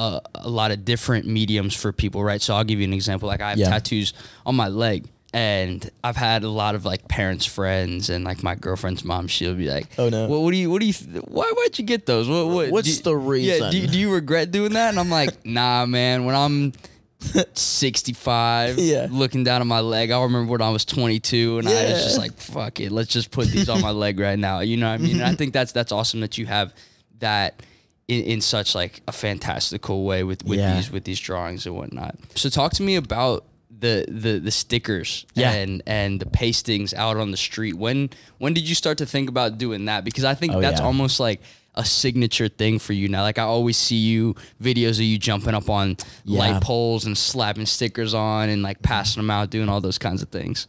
uh, 0.00 0.20
a 0.34 0.48
lot 0.48 0.70
of 0.70 0.84
different 0.84 1.26
mediums 1.26 1.74
for 1.74 1.92
people, 1.92 2.24
right? 2.24 2.40
So 2.42 2.54
I'll 2.54 2.64
give 2.64 2.78
you 2.80 2.84
an 2.84 2.92
example. 2.94 3.28
Like 3.28 3.40
I 3.42 3.50
have 3.50 3.58
Yeah. 3.58 3.68
tattoos 3.70 4.12
on 4.46 4.54
my 4.56 4.68
leg. 4.68 5.06
And 5.32 5.88
I've 6.02 6.16
had 6.16 6.42
a 6.42 6.48
lot 6.48 6.74
of 6.74 6.84
like 6.84 7.06
parents' 7.06 7.46
friends 7.46 8.10
and 8.10 8.24
like 8.24 8.42
my 8.42 8.56
girlfriend's 8.56 9.04
mom. 9.04 9.28
She'll 9.28 9.54
be 9.54 9.68
like, 9.70 9.86
Oh, 9.96 10.08
no. 10.08 10.26
well, 10.26 10.42
what 10.42 10.50
do 10.50 10.56
you? 10.56 10.68
What 10.72 10.80
do 10.80 10.86
you? 10.86 10.94
Why? 11.28 11.52
Why'd 11.56 11.78
you 11.78 11.84
get 11.84 12.04
those? 12.06 12.28
What? 12.28 12.46
what 12.48 12.70
What's 12.72 12.96
do 12.98 13.02
the 13.04 13.16
Yeah. 13.38 13.58
Do, 13.58 13.64
reason? 13.76 13.92
do 13.92 13.98
you 14.00 14.12
regret 14.12 14.50
doing 14.50 14.72
that? 14.72 14.88
And 14.88 14.98
I'm 14.98 15.08
like, 15.10 15.44
nah, 15.58 15.86
man. 15.86 16.24
When 16.24 16.34
I'm 16.34 16.72
65, 17.54 18.78
Yeah. 18.78 19.06
looking 19.10 19.44
down 19.44 19.60
at 19.60 19.66
my 19.66 19.80
leg, 19.80 20.10
I 20.10 20.20
remember 20.22 20.50
when 20.50 20.62
I 20.62 20.70
was 20.70 20.84
22, 20.84 21.58
and 21.58 21.68
I 21.68 21.72
was 21.92 22.02
just 22.04 22.18
like, 22.18 22.32
fuck 22.36 22.80
it, 22.80 22.90
let's 22.90 23.10
just 23.12 23.30
put 23.30 23.48
these 23.48 23.68
on 23.68 23.80
my 23.82 23.90
leg 24.04 24.18
right 24.18 24.38
now. 24.38 24.60
You 24.60 24.76
know 24.78 24.88
what 24.88 24.94
I 25.00 25.04
mean? 25.04 25.16
And 25.16 25.24
I 25.24 25.34
think 25.34 25.52
that's 25.52 25.72
that's 25.72 25.92
awesome 25.92 26.20
that 26.20 26.38
you 26.38 26.46
have 26.46 26.74
that. 27.20 27.62
In, 28.10 28.24
in 28.24 28.40
such 28.40 28.74
like 28.74 29.02
a 29.06 29.12
fantastical 29.12 30.04
way 30.04 30.24
with, 30.24 30.44
with 30.44 30.58
Yeah. 30.58 30.74
these 30.74 30.90
with 30.90 31.04
these 31.04 31.20
drawings 31.20 31.64
and 31.66 31.76
whatnot. 31.76 32.16
So 32.34 32.48
talk 32.48 32.72
to 32.74 32.82
me 32.82 32.96
about 32.96 33.44
the 33.78 34.04
the 34.08 34.40
the 34.40 34.50
stickers 34.50 35.24
Yeah. 35.34 35.52
and 35.52 35.82
and 35.86 36.20
the 36.20 36.26
pastings 36.26 36.92
out 36.94 37.16
on 37.16 37.30
the 37.30 37.36
street. 37.36 37.74
When 37.76 38.10
when 38.38 38.52
did 38.52 38.68
you 38.68 38.74
start 38.74 38.98
to 38.98 39.06
think 39.06 39.28
about 39.28 39.58
doing 39.58 39.84
that? 39.86 40.04
Because 40.04 40.24
I 40.24 40.34
think 40.34 40.52
Oh, 40.54 40.60
that's 40.60 40.80
yeah. 40.80 40.86
almost 40.86 41.20
like 41.20 41.40
a 41.76 41.84
signature 41.84 42.48
thing 42.48 42.80
for 42.80 42.94
you 42.94 43.08
now. 43.08 43.22
Like 43.22 43.38
I 43.38 43.44
always 43.44 43.76
see 43.76 43.96
you 44.12 44.34
videos 44.60 44.98
of 44.98 45.02
you 45.12 45.18
jumping 45.18 45.54
up 45.54 45.70
on 45.70 45.96
Yeah. 46.24 46.40
light 46.40 46.62
poles 46.62 47.06
and 47.06 47.16
slapping 47.16 47.66
stickers 47.66 48.12
on 48.12 48.48
and 48.48 48.60
like 48.62 48.82
passing 48.82 49.20
them 49.22 49.30
out, 49.30 49.50
doing 49.50 49.68
all 49.68 49.80
those 49.80 49.98
kinds 49.98 50.20
of 50.20 50.30
things. 50.30 50.66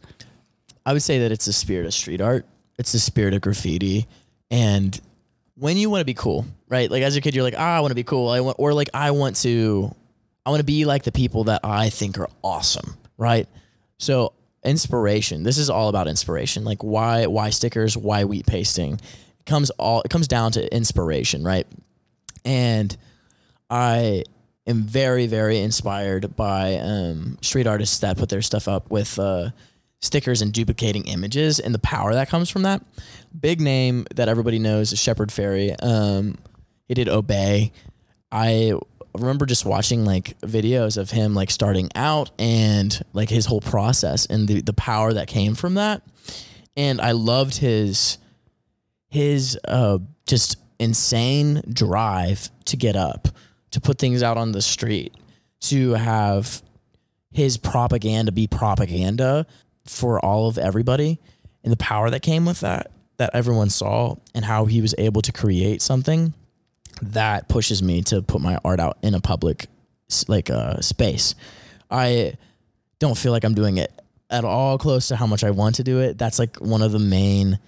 I 0.86 0.92
would 0.92 1.02
say 1.02 1.18
that 1.18 1.32
it's 1.32 1.46
the 1.46 1.52
spirit 1.52 1.86
of 1.86 1.92
street 1.94 2.20
art. 2.20 2.46
It's 2.78 2.92
the 2.92 3.00
spirit 3.00 3.34
of 3.34 3.40
graffiti. 3.40 4.06
And 4.50 4.98
when 5.56 5.76
you 5.76 5.90
want 5.90 6.00
to 6.00 6.04
be 6.04 6.14
cool, 6.14 6.46
right? 6.68 6.90
Like 6.90 7.02
as 7.02 7.16
a 7.16 7.20
kid, 7.20 7.34
you're 7.34 7.44
like, 7.44 7.54
ah, 7.56 7.76
I 7.76 7.80
want 7.80 7.90
to 7.90 7.96
be 7.96 8.04
cool. 8.04 8.28
I 8.28 8.40
want, 8.40 8.56
or 8.58 8.72
like 8.72 8.90
I 8.94 9.10
want 9.10 9.36
to, 9.36 9.94
I 10.44 10.50
want 10.50 10.60
to 10.60 10.64
be 10.64 10.84
like 10.84 11.04
the 11.04 11.12
people 11.12 11.44
that 11.44 11.60
I 11.64 11.90
think 11.90 12.18
are 12.18 12.28
awesome, 12.42 12.96
right? 13.16 13.46
So 13.98 14.32
inspiration. 14.64 15.42
This 15.42 15.58
is 15.58 15.70
all 15.70 15.88
about 15.88 16.08
inspiration. 16.08 16.64
Like 16.64 16.82
why, 16.82 17.26
why 17.26 17.50
stickers? 17.50 17.96
Why 17.96 18.24
wheat 18.24 18.46
pasting? 18.46 18.94
It 18.94 19.46
comes 19.46 19.70
all. 19.70 20.02
It 20.02 20.08
comes 20.08 20.28
down 20.28 20.52
to 20.52 20.74
inspiration, 20.74 21.44
right? 21.44 21.66
And 22.44 22.96
I 23.70 24.24
am 24.66 24.82
very, 24.82 25.26
very 25.26 25.58
inspired 25.58 26.36
by 26.36 26.76
um, 26.76 27.38
street 27.42 27.66
artists 27.66 27.98
that 28.00 28.16
put 28.16 28.28
their 28.28 28.42
stuff 28.42 28.68
up 28.68 28.90
with 28.90 29.18
uh, 29.18 29.50
stickers 30.02 30.42
and 30.42 30.52
duplicating 30.52 31.06
images 31.06 31.58
and 31.58 31.74
the 31.74 31.78
power 31.78 32.12
that 32.12 32.28
comes 32.28 32.50
from 32.50 32.62
that. 32.62 32.82
Big 33.38 33.60
name 33.60 34.06
that 34.14 34.28
everybody 34.28 34.58
knows 34.58 34.92
is 34.92 34.98
Shepard 34.98 35.30
Fairey. 35.30 35.74
Um, 35.82 36.36
he 36.86 36.94
did 36.94 37.08
Obey. 37.08 37.72
I 38.30 38.74
remember 39.16 39.46
just 39.46 39.64
watching 39.64 40.04
like 40.04 40.38
videos 40.40 40.96
of 40.96 41.10
him 41.10 41.34
like 41.34 41.50
starting 41.50 41.88
out 41.94 42.30
and 42.38 43.02
like 43.12 43.28
his 43.28 43.46
whole 43.46 43.60
process 43.60 44.26
and 44.26 44.48
the, 44.48 44.60
the 44.60 44.72
power 44.72 45.12
that 45.12 45.28
came 45.28 45.54
from 45.54 45.74
that. 45.74 46.02
And 46.76 47.00
I 47.00 47.12
loved 47.12 47.56
his 47.56 48.18
his 49.08 49.58
uh, 49.68 49.98
just 50.26 50.56
insane 50.78 51.62
drive 51.70 52.48
to 52.64 52.78
get 52.78 52.96
up, 52.96 53.28
to 53.72 53.80
put 53.80 53.98
things 53.98 54.22
out 54.22 54.38
on 54.38 54.52
the 54.52 54.62
street, 54.62 55.14
to 55.60 55.92
have 55.92 56.62
his 57.30 57.58
propaganda 57.58 58.32
be 58.32 58.46
propaganda 58.46 59.46
for 59.84 60.24
all 60.24 60.48
of 60.48 60.58
everybody, 60.58 61.18
and 61.64 61.72
the 61.72 61.76
power 61.76 62.10
that 62.10 62.22
came 62.22 62.44
with 62.44 62.60
that, 62.60 62.90
that 63.16 63.30
everyone 63.34 63.70
saw, 63.70 64.16
and 64.34 64.44
how 64.44 64.64
he 64.64 64.80
was 64.80 64.94
able 64.98 65.22
to 65.22 65.32
create 65.32 65.82
something 65.82 66.34
that 67.00 67.48
pushes 67.48 67.82
me 67.82 68.02
to 68.02 68.22
put 68.22 68.40
my 68.40 68.58
art 68.64 68.80
out 68.80 68.98
in 69.02 69.14
a 69.14 69.20
public 69.20 69.66
like 70.28 70.50
uh, 70.50 70.80
space. 70.80 71.34
I 71.90 72.34
don't 72.98 73.16
feel 73.16 73.32
like 73.32 73.44
I'm 73.44 73.54
doing 73.54 73.78
it 73.78 73.92
at 74.30 74.44
all 74.44 74.78
close 74.78 75.08
to 75.08 75.16
how 75.16 75.26
much 75.26 75.44
I 75.44 75.50
want 75.50 75.76
to 75.76 75.84
do 75.84 76.00
it. 76.00 76.18
That's 76.18 76.38
like 76.38 76.56
one 76.56 76.82
of 76.82 76.92
the 76.92 76.98
main 76.98 77.58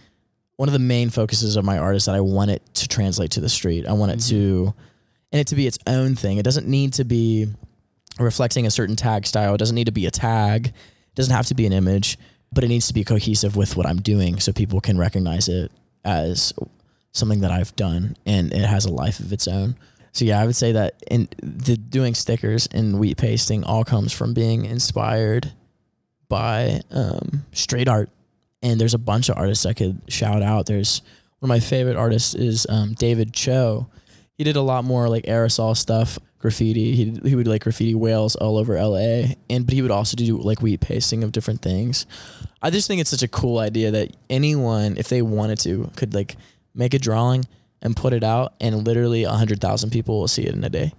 one 0.56 0.68
of 0.68 0.72
the 0.72 0.78
main 0.78 1.10
focuses 1.10 1.56
of 1.56 1.64
my 1.64 1.78
art 1.78 1.96
is 1.96 2.04
that 2.04 2.14
I 2.14 2.20
want 2.20 2.52
it 2.52 2.62
to 2.74 2.86
translate 2.88 3.32
to 3.32 3.40
the 3.40 3.48
street. 3.48 3.86
I 3.86 3.92
want 3.92 4.12
it 4.12 4.20
to 4.28 4.72
and 5.32 5.40
it 5.40 5.48
to 5.48 5.56
be 5.56 5.66
its 5.66 5.78
own 5.86 6.14
thing. 6.14 6.38
It 6.38 6.44
doesn't 6.44 6.68
need 6.68 6.92
to 6.94 7.04
be 7.04 7.48
reflecting 8.20 8.66
a 8.66 8.70
certain 8.70 8.94
tag 8.94 9.26
style. 9.26 9.54
It 9.54 9.58
doesn't 9.58 9.74
need 9.74 9.86
to 9.86 9.92
be 9.92 10.06
a 10.06 10.10
tag. 10.10 10.72
Doesn't 11.14 11.34
have 11.34 11.46
to 11.46 11.54
be 11.54 11.66
an 11.66 11.72
image, 11.72 12.18
but 12.52 12.64
it 12.64 12.68
needs 12.68 12.86
to 12.88 12.94
be 12.94 13.04
cohesive 13.04 13.56
with 13.56 13.76
what 13.76 13.86
I'm 13.86 14.00
doing 14.00 14.40
so 14.40 14.52
people 14.52 14.80
can 14.80 14.98
recognize 14.98 15.48
it 15.48 15.70
as 16.04 16.52
something 17.12 17.40
that 17.40 17.50
I've 17.50 17.74
done 17.76 18.16
and 18.26 18.52
it 18.52 18.64
has 18.64 18.84
a 18.84 18.92
life 18.92 19.20
of 19.20 19.32
its 19.32 19.46
own. 19.48 19.76
So 20.12 20.24
yeah, 20.24 20.40
I 20.40 20.46
would 20.46 20.56
say 20.56 20.72
that 20.72 21.02
in 21.10 21.28
the 21.42 21.76
doing 21.76 22.14
stickers 22.14 22.68
and 22.68 23.00
wheat 23.00 23.16
pasting 23.16 23.64
all 23.64 23.84
comes 23.84 24.12
from 24.12 24.32
being 24.32 24.64
inspired 24.64 25.52
by 26.28 26.82
um, 26.90 27.44
straight 27.52 27.88
art. 27.88 28.10
And 28.62 28.80
there's 28.80 28.94
a 28.94 28.98
bunch 28.98 29.28
of 29.28 29.36
artists 29.36 29.66
I 29.66 29.72
could 29.72 30.00
shout 30.08 30.42
out. 30.42 30.66
There's 30.66 31.02
one 31.40 31.50
of 31.50 31.54
my 31.54 31.60
favorite 31.60 31.96
artists 31.96 32.34
is 32.34 32.66
um, 32.68 32.94
David 32.94 33.32
Choe. 33.32 33.88
He 34.38 34.44
did 34.44 34.56
a 34.56 34.62
lot 34.62 34.84
more 34.84 35.08
like 35.08 35.24
aerosol 35.24 35.76
stuff, 35.76 36.18
graffiti. 36.45 36.95
He 36.95 37.18
he 37.24 37.34
would 37.34 37.49
like 37.49 37.62
graffiti 37.62 37.95
whales 37.95 38.36
all 38.36 38.59
over 38.59 38.74
LA, 38.78 39.34
and 39.49 39.64
but 39.64 39.72
he 39.72 39.80
would 39.80 39.90
also 39.90 40.14
do 40.14 40.36
like 40.36 40.61
wheat 40.61 40.80
pasting 40.80 41.24
of 41.24 41.32
different 41.32 41.62
things. 41.62 42.05
I 42.61 42.68
just 42.68 42.86
think 42.86 43.01
it's 43.01 43.09
such 43.09 43.22
a 43.22 43.28
cool 43.28 43.59
idea 43.59 43.90
that 43.92 44.14
anyone, 44.28 44.99
if 44.99 45.09
they 45.09 45.22
wanted 45.22 45.59
to, 45.61 45.90
could 45.97 46.12
like 46.12 46.36
make 46.74 46.92
a 46.92 46.99
drawing 46.99 47.47
and 47.80 47.97
put 47.97 48.12
it 48.12 48.22
out, 48.22 48.53
and 48.61 48.86
literally 48.86 49.24
a 49.24 49.30
hundred 49.30 49.62
thousand 49.62 49.88
people 49.88 50.20
will 50.20 50.28
see 50.28 50.42
it 50.42 50.55
in 50.55 50.62
a 50.64 50.68
day. 50.68 50.92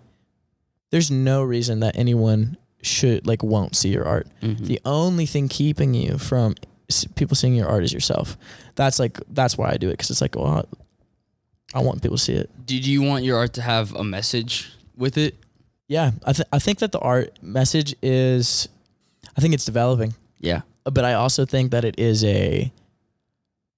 There's 0.89 1.11
no 1.11 1.43
reason 1.43 1.81
that 1.81 1.95
anyone 1.95 2.57
should 2.81 3.27
like 3.27 3.43
won't 3.43 3.75
see 3.75 3.89
your 3.89 4.05
art. 4.05 4.27
Mhm. 4.41 4.65
The 4.65 4.81
only 4.83 5.27
thing 5.27 5.47
keeping 5.47 5.93
you 5.93 6.17
from 6.17 6.55
people 7.13 7.35
seeing 7.35 7.53
your 7.53 7.67
art 7.67 7.83
is 7.83 7.93
yourself. 7.93 8.35
That's 8.73 8.97
like 8.97 9.19
that's 9.29 9.59
why 9.59 9.69
I 9.69 9.77
do 9.77 9.89
it 9.89 9.93
because 9.93 10.09
it's 10.09 10.21
like, 10.21 10.35
well, 10.35 10.67
I 11.75 11.81
want 11.81 12.01
people 12.01 12.17
to 12.17 12.23
see 12.23 12.33
it. 12.33 12.49
Did 12.65 12.83
you 12.87 13.03
want 13.03 13.23
your 13.23 13.37
art 13.37 13.53
to 13.53 13.61
have 13.61 13.93
a 13.93 14.03
message 14.03 14.71
with 14.97 15.17
it? 15.17 15.35
Yeah, 15.87 16.11
I 16.25 16.33
th- 16.33 16.47
I 16.51 16.59
think 16.59 16.79
that 16.79 16.91
the 16.91 16.99
art 16.99 17.37
message 17.43 17.95
is, 18.01 18.67
I 19.37 19.41
think 19.41 19.53
it's 19.53 19.65
developing, 19.65 20.13
Yeah. 20.39 20.61
but 20.83 21.05
I 21.05 21.13
also 21.13 21.45
think 21.45 21.71
that 21.71 21.85
it 21.85 21.99
is 21.99 22.23
a, 22.23 22.71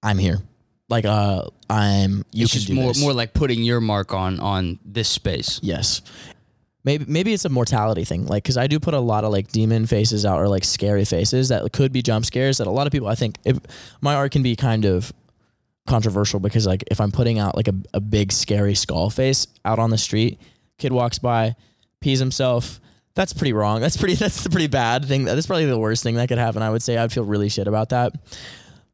I'm 0.02 0.16
here, 0.18 0.40
like 0.88 1.04
uh 1.04 1.42
I'm 1.68 2.24
you 2.32 2.44
it's 2.44 2.52
can 2.52 2.58
just 2.60 2.66
do 2.68 2.74
more 2.74 2.88
this. 2.94 3.00
more 3.02 3.12
like 3.12 3.34
putting 3.34 3.62
your 3.62 3.80
mark 3.80 4.14
on 4.14 4.40
on 4.40 4.78
this 4.86 5.08
space. 5.08 5.60
Yes. 5.62 6.00
Maybe 6.84 7.04
maybe 7.06 7.34
it's 7.34 7.44
a 7.44 7.50
mortality 7.50 8.04
thing, 8.04 8.24
like 8.26 8.42
because 8.44 8.56
I 8.56 8.68
do 8.68 8.80
put 8.80 8.94
a 8.94 9.00
lot 9.00 9.24
of 9.24 9.32
like 9.32 9.48
demon 9.52 9.84
faces 9.86 10.24
out 10.24 10.40
or 10.40 10.48
like 10.48 10.64
scary 10.64 11.04
faces 11.04 11.48
that 11.50 11.70
could 11.72 11.92
be 11.92 12.00
jump 12.00 12.24
scares 12.24 12.56
that 12.58 12.66
a 12.66 12.70
lot 12.70 12.86
of 12.86 12.92
people 12.92 13.08
I 13.08 13.16
think 13.16 13.36
if 13.44 13.58
my 14.00 14.14
art 14.14 14.32
can 14.32 14.42
be 14.42 14.56
kind 14.56 14.86
of 14.86 15.12
controversial 15.86 16.40
because 16.40 16.66
like 16.66 16.84
if 16.90 17.00
I'm 17.00 17.10
putting 17.10 17.38
out 17.38 17.54
like 17.56 17.68
a, 17.68 17.74
a 17.92 18.00
big 18.00 18.32
scary 18.32 18.74
skull 18.74 19.10
face 19.10 19.46
out 19.66 19.78
on 19.78 19.90
the 19.90 19.98
street, 19.98 20.38
kid 20.78 20.92
walks 20.92 21.18
by, 21.18 21.56
pees 22.00 22.18
himself. 22.18 22.80
That's 23.14 23.32
pretty 23.32 23.52
wrong. 23.52 23.80
That's 23.80 23.96
pretty. 23.96 24.14
That's 24.16 24.46
a 24.46 24.50
pretty 24.50 24.68
bad 24.68 25.04
thing. 25.04 25.24
That's 25.24 25.46
probably 25.46 25.66
the 25.66 25.78
worst 25.78 26.02
thing 26.02 26.14
that 26.16 26.28
could 26.28 26.38
happen. 26.38 26.62
I 26.62 26.70
would 26.70 26.82
say 26.82 26.96
I'd 26.96 27.12
feel 27.12 27.24
really 27.24 27.48
shit 27.48 27.66
about 27.66 27.90
that. 27.90 28.12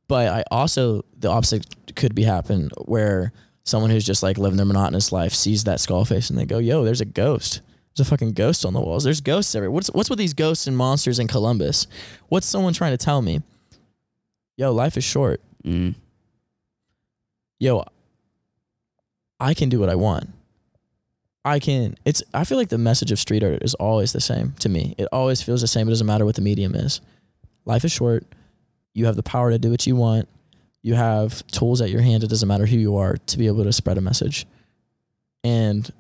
But 0.09 0.29
I 0.29 0.45
also 0.51 1.05
the 1.19 1.31
opposite 1.31 1.67
could 1.95 2.15
be 2.15 2.23
happen 2.23 2.71
where 2.85 3.33
someone 3.65 3.91
who's 3.91 4.05
just 4.05 4.23
like 4.23 4.39
living 4.39 4.57
their 4.57 4.67
monotonous 4.67 5.13
life 5.13 5.33
sees 5.33 5.65
that 5.65 5.81
skull 5.81 6.05
face 6.05 6.31
and 6.31 6.39
they 6.39 6.47
go, 6.47 6.59
"Yo, 6.59 6.85
there's 6.85 7.01
a 7.01 7.07
ghost. 7.07 7.61
There's 7.95 8.07
a 8.07 8.11
fucking 8.11 8.33
ghost 8.33 8.65
on 8.65 8.73
the 8.73 8.81
walls. 8.81 9.05
There's 9.05 9.21
ghosts 9.21 9.55
everywhere. 9.55 9.73
What's 9.73 9.89
what's 9.89 10.11
with 10.11 10.19
these 10.19 10.35
ghosts 10.35 10.67
and 10.67 10.77
monsters 10.77 11.19
in 11.19 11.29
Columbus? 11.29 11.87
What's 12.29 12.47
someone 12.47 12.73
trying 12.73 12.93
to 12.93 13.03
tell 13.03 13.23
me? 13.23 13.43
Yo, 14.57 14.73
life 14.73 14.97
is 14.97 15.05
short. 15.05 15.41
Mm. 15.65 15.95
Yo, 17.59 17.85
I 19.39 19.55
can 19.55 19.69
do 19.69 19.79
what 19.79 19.89
I 19.89 19.95
want. 19.95 20.31
I 21.45 21.59
can. 21.59 21.97
It's. 22.05 22.23
I 22.33 22.45
feel 22.45 22.57
like 22.57 22.71
the 22.71 22.79
message 22.79 23.13
of 23.13 23.19
street 23.19 23.45
art 23.45 23.63
is 23.63 23.75
always 23.75 24.13
the 24.13 24.21
same 24.21 24.53
to 24.61 24.69
me. 24.69 24.95
It 24.97 25.09
always 25.13 25.43
feels 25.43 25.61
the 25.61 25.67
same. 25.67 25.89
It 25.89 25.91
doesn't 25.91 26.07
matter 26.07 26.25
what 26.25 26.37
the 26.37 26.43
medium 26.43 26.75
is. 26.75 27.01
Life 27.65 27.85
is 27.85 27.93
short. 27.93 28.25
You 28.95 29.07
have 29.07 29.17
the 29.17 29.23
power 29.23 29.51
to 29.51 29.59
do 29.59 29.71
what 29.71 29.87
you 29.87 29.97
want. 29.97 30.29
You 30.83 30.95
have 30.95 31.47
tools 31.49 31.81
at 31.81 31.91
your 31.91 32.01
hand. 32.01 32.25
It 32.25 32.31
doesn't 32.31 32.49
matter 32.49 32.67
who 32.67 32.77
you 32.77 32.97
are 32.97 33.17
to 33.17 33.39
be 33.39 33.47
able 33.47 33.65
to 33.65 33.73
spread 33.73 33.99
a 33.99 34.01
message. 34.01 34.47
And 35.43 35.91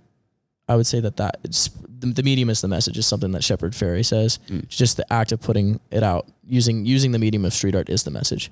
I 0.68 0.76
would 0.76 0.86
say 0.86 1.00
that 1.00 1.18
that 1.18 1.38
it's, 1.44 1.68
the, 1.98 2.06
the 2.06 2.22
medium 2.22 2.48
is 2.48 2.60
the 2.60 2.68
message 2.68 2.96
is 2.96 3.06
something 3.06 3.32
that 3.32 3.44
Shepard 3.44 3.72
Fairey 3.72 4.04
says. 4.04 4.38
Mm. 4.48 4.66
Just 4.68 4.96
the 4.96 5.12
act 5.12 5.32
of 5.32 5.40
putting 5.40 5.80
it 5.90 6.02
out 6.02 6.26
using 6.46 6.86
using 6.86 7.12
the 7.12 7.18
medium 7.18 7.44
of 7.44 7.52
street 7.52 7.74
art 7.74 7.90
is 7.90 8.04
the 8.04 8.10
message 8.10 8.50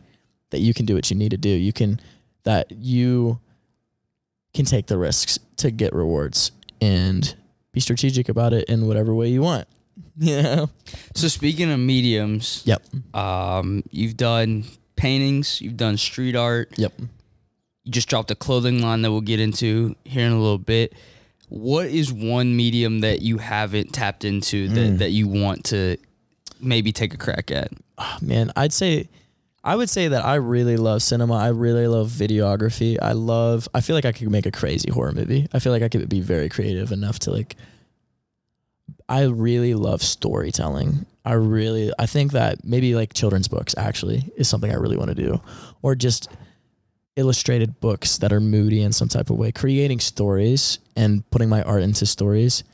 that 0.51 0.61
you 0.61 0.74
can 0.74 0.84
do 0.84 0.95
what 0.95 1.11
you 1.11 1.16
need 1.16 1.30
to 1.30 1.38
do. 1.38 1.49
You 1.49 1.72
can 1.72 2.01
that 2.45 2.70
you 2.70 3.40
can 4.53 4.66
take 4.66 4.86
the 4.86 4.99
risks 4.99 5.38
to 5.57 5.70
get 5.70 5.95
rewards 5.95 6.53
and 6.83 7.35
be 7.72 7.80
strategic 7.80 8.28
about 8.28 8.53
it 8.53 8.64
in 8.68 8.87
whatever 8.87 9.14
way 9.14 9.28
you 9.28 9.41
want. 9.43 9.66
You 10.18 10.43
know? 10.43 10.70
So 11.14 11.28
speaking 11.28 11.70
of 11.70 11.78
mediums, 11.78 12.62
Yep. 12.66 12.83
um, 13.14 13.83
you've 13.91 14.16
done 14.16 14.64
paintings, 14.97 15.61
you've 15.61 15.76
done 15.76 15.97
street 15.97 16.35
art, 16.37 16.72
Yep. 16.76 16.93
you 17.85 17.93
just 17.93 18.09
dropped 18.09 18.30
a 18.30 18.35
clothing 18.35 18.83
line 18.83 19.03
that 19.03 19.11
we'll 19.11 19.20
get 19.22 19.41
into 19.41 19.95
here 20.05 20.26
in 20.26 20.33
a 20.33 20.39
little 20.41 20.59
bit. 20.59 20.95
What 21.49 21.87
is 21.87 22.12
one 22.12 22.57
medium 22.57 23.01
that 23.01 23.20
you 23.22 23.39
haven't 23.39 23.93
tapped 23.93 24.24
into 24.24 24.68
that, 24.68 24.91
Mm. 24.93 24.99
that 24.99 25.11
you 25.12 25.28
want 25.28 25.64
to 25.66 25.97
maybe 26.61 26.93
take 26.93 27.12
a 27.14 27.18
crack 27.18 27.51
at? 27.51 27.70
Oh, 27.99 28.16
man, 28.22 28.51
I'd 28.57 28.72
say 28.72 29.09
I 29.65 29.77
would 29.77 29.89
say 29.89 30.09
that 30.09 30.25
I 30.25 30.37
really 30.37 30.77
love 30.77 31.03
cinema. 31.03 31.35
I 31.35 31.49
really 31.49 31.87
love 31.87 32.09
videography. 32.09 32.99
I 33.01 33.13
love 33.13 33.69
I 33.73 33.81
feel 33.81 33.95
like 33.95 34.05
I 34.05 34.13
could 34.13 34.31
make 34.31 34.47
a 34.47 34.51
crazy 34.51 34.91
horror 34.91 35.13
movie. 35.13 35.47
I 35.53 35.61
feel 35.61 35.73
like 35.73 35.83
I 35.83 35.89
could 35.89 36.09
be 36.09 36.21
very 36.21 36.49
creative 36.49 36.91
enough 36.91 37.21
to 37.21 37.31
like 37.31 37.57
I 39.09 39.25
really 39.25 39.75
love 39.75 40.03
storytelling. 40.03 41.07
I 41.25 41.35
really 41.35 41.93
I 41.99 42.07
think 42.07 42.33
that 42.33 42.65
maybe 42.65 42.97
like 42.97 43.15
children's 43.15 43.47
books 43.47 43.75
actually 43.79 44.33
is 44.37 44.49
something 44.49 44.71
I 44.71 44.77
really 44.77 44.97
want 44.97 45.11
to 45.11 45.15
do 45.15 45.41
or 45.81 45.95
just 45.95 46.29
illustrated 47.15 47.79
books 47.81 48.19
that 48.19 48.33
are 48.33 48.41
moody 48.41 48.83
in 48.83 48.93
some 48.93 49.09
type 49.09 49.31
of 49.31 49.37
way, 49.37 49.53
creating 49.53 50.01
stories 50.01 50.81
and 50.97 51.29
putting 51.31 51.49
my 51.49 51.63
art 51.63 51.83
into 51.83 52.07
stories. 52.07 52.65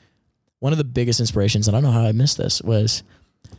One 0.60 0.72
of 0.72 0.78
the 0.78 0.84
biggest 0.84 1.20
inspirations 1.20 1.68
and 1.68 1.76
I 1.76 1.80
don't 1.80 1.92
know 1.92 2.00
how 2.00 2.06
I 2.06 2.12
missed 2.12 2.38
this 2.38 2.62
was 2.62 3.02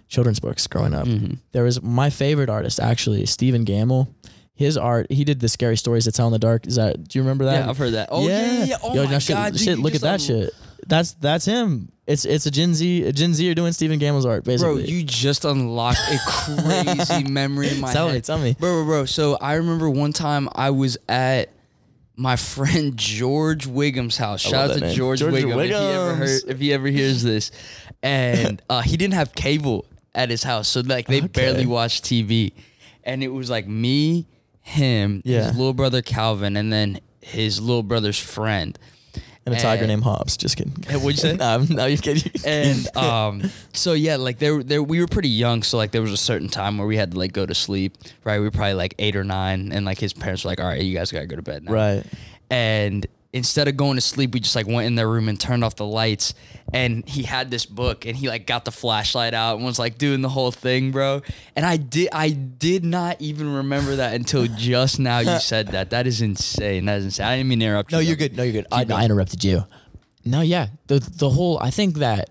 children's 0.08 0.40
books 0.40 0.66
growing 0.68 0.94
up 0.94 1.08
Mhm. 1.08 1.38
there 1.52 1.64
was 1.64 1.82
my 1.82 2.10
favorite 2.10 2.50
artist 2.50 2.80
actually 2.80 3.26
Stephen 3.26 3.66
Gammell. 3.66 4.08
His 4.56 4.76
art, 4.76 5.10
he 5.10 5.24
did 5.24 5.40
the 5.40 5.48
scary 5.48 5.78
stories 5.78 6.04
that 6.04 6.12
tell 6.16 6.28
in 6.28 6.34
the 6.34 6.40
dark. 6.40 6.68
Is 6.68 6.76
that? 6.76 7.08
Do 7.08 7.18
you 7.18 7.24
remember 7.24 7.46
that? 7.46 7.64
Yeah, 7.64 7.70
I've 7.70 7.78
heard 7.78 7.94
that. 7.94 8.10
Oh 8.12 8.28
yeah, 8.28 8.52
yeah. 8.60 8.64
yeah. 8.66 8.78
Oh 8.84 8.94
Yo, 8.94 9.06
my 9.06 9.18
shit, 9.20 9.34
god, 9.34 9.58
shit, 9.58 9.78
you 9.78 9.84
look 9.84 9.96
at 9.96 10.02
that 10.02 10.16
un- 10.16 10.20
shit. 10.20 10.54
That's 10.86 11.14
that's 11.14 11.46
him. 11.46 11.94
It's 12.06 12.26
it's 12.26 12.46
a 12.46 12.52
Gen 12.52 12.74
Z 12.74 13.04
a 13.04 13.14
Gen 13.14 13.34
Z 13.34 13.50
are 13.50 13.54
doing 13.56 13.72
Stephen 13.72 14.00
Gammell's 14.02 14.26
art 14.26 14.44
basically. 14.44 14.82
Bro, 14.84 14.92
you 14.92 15.04
just 15.04 15.46
unlocked 15.46 16.00
a 16.12 16.18
crazy 16.26 17.24
memory 17.30 17.70
in 17.70 17.80
my 17.80 17.94
tell 17.94 18.08
head. 18.08 18.16
me, 18.16 18.22
tell 18.22 18.38
me. 18.38 18.58
Bro, 18.60 18.84
bro, 18.84 18.86
bro. 18.86 19.06
So 19.06 19.38
I 19.40 19.54
remember 19.54 19.90
one 19.90 20.12
time 20.12 20.50
I 20.54 20.72
was 20.72 20.98
at 21.08 21.54
my 22.18 22.36
friend 22.36 22.94
George 22.98 23.66
Wiggum's 23.66 24.18
house. 24.18 24.42
Shout 24.42 24.72
out 24.72 24.74
to 24.74 24.82
name. 24.82 24.94
George, 24.96 25.20
George 25.20 25.36
Wiggum 25.36 25.64
if 25.64 25.70
he 25.70 25.74
ever 25.74 26.16
heard, 26.16 26.42
if 26.50 26.60
he 26.60 26.74
ever 26.74 26.88
hears 26.88 27.24
this. 27.24 27.52
And 28.02 28.62
uh, 28.70 28.82
he 28.82 28.98
didn't 28.98 29.16
have 29.16 29.34
cable 29.36 29.86
at 30.16 30.30
his 30.30 30.44
house, 30.44 30.68
so 30.68 30.82
like 30.82 31.08
they 31.08 31.18
Okay. 31.20 31.28
barely 31.28 31.66
watched 31.66 32.04
TV. 32.06 32.54
And 33.04 33.24
it 33.24 33.30
was 33.30 33.50
like 33.50 33.68
me, 33.68 34.26
him, 34.62 35.22
Yeah. 35.26 35.48
his 35.48 35.58
little 35.58 35.74
brother 35.74 36.02
Calvin, 36.02 36.56
and 36.58 36.72
then 36.72 37.00
his 37.22 37.60
little 37.62 37.84
brother's 37.84 38.20
friend. 38.20 38.78
And 39.46 39.56
a 39.58 39.60
tiger 39.60 39.88
named 39.88 40.04
Hobbs. 40.04 40.38
Just 40.38 40.58
kidding. 40.58 40.74
What'd 41.02 41.06
you 41.06 41.14
say? 41.14 41.34
no, 41.36 41.66
no, 41.70 41.86
you're 41.88 41.98
kidding. 41.98 42.32
and 42.46 42.96
um 42.98 43.50
so 43.74 43.94
yeah 43.94 44.16
like 44.18 44.38
there 44.38 44.62
there 44.62 44.84
we 44.84 45.00
were 45.00 45.08
pretty 45.08 45.30
young 45.30 45.64
so 45.64 45.76
like 45.76 45.90
there 45.90 46.04
was 46.04 46.12
a 46.12 46.18
certain 46.18 46.50
time 46.50 46.78
where 46.78 46.86
we 46.86 46.98
had 46.98 47.12
to 47.14 47.18
like 47.18 47.34
go 47.34 47.48
to 47.48 47.56
sleep 47.56 47.98
right 48.26 48.38
we 48.38 48.44
were 48.46 48.52
probably 48.52 48.76
like 48.76 48.94
eight 49.00 49.16
or 49.16 49.24
nine 49.24 49.72
and 49.72 49.86
like 49.88 49.98
his 49.98 50.14
parents 50.14 50.44
were 50.44 50.52
like 50.52 50.60
all 50.60 50.68
right 50.68 50.82
you 50.82 50.94
guys 50.96 51.12
gotta 51.12 51.26
go 51.26 51.36
to 51.36 51.42
bed 51.42 51.64
now 51.64 51.72
right. 51.72 52.04
and 52.52 53.08
instead 53.32 53.68
of 53.68 53.78
going 53.78 53.96
to 53.96 54.02
sleep 54.02 54.34
we 54.34 54.40
just 54.40 54.56
like 54.56 54.66
went 54.66 54.88
in 54.88 54.96
their 54.96 55.08
room 55.08 55.30
and 55.30 55.40
turned 55.40 55.64
off 55.64 55.76
the 55.76 55.86
lights 55.86 56.34
and 56.74 57.08
he 57.08 57.22
had 57.24 57.52
this 57.52 57.66
book 57.66 58.06
and 58.06 58.18
he 58.18 58.28
like 58.28 58.48
got 58.48 58.66
the 58.66 58.72
flashlight 58.72 59.34
out 59.36 59.58
and 59.58 59.66
was 59.66 59.78
like 59.78 59.98
doing 60.00 60.22
the 60.22 60.30
whole 60.30 60.52
thing 60.52 60.92
bro 60.92 61.22
and 61.56 61.64
i 61.66 61.78
did 61.78 62.10
i 62.12 62.30
did 62.32 62.84
not 62.84 63.16
even 63.22 63.54
remember 63.54 63.98
that 63.98 64.16
until 64.16 64.48
just 64.58 65.00
now 65.00 65.20
you 65.20 65.38
said 65.40 65.68
that 65.68 65.92
that 65.92 66.08
is 66.08 66.22
insane 66.22 66.86
that 66.86 66.98
is 66.98 67.06
insane 67.06 67.26
i 67.28 67.36
didn't 67.36 67.50
mean 67.50 67.60
to 67.60 67.66
interrupt 67.66 67.92
No, 67.92 68.00
you 68.00 68.08
you're 68.08 68.16
good. 68.18 68.36
No, 68.36 68.44
you're 68.44 68.54
good. 68.54 68.68
I. 68.72 68.86
I 68.90 69.06
interrupted 69.06 69.44
you. 69.44 69.66
No, 70.26 70.42
yeah. 70.42 70.68
The 70.88 71.00
the 71.00 71.30
whole 71.30 71.60
I 71.60 71.70
think 71.70 71.96
that 71.98 72.30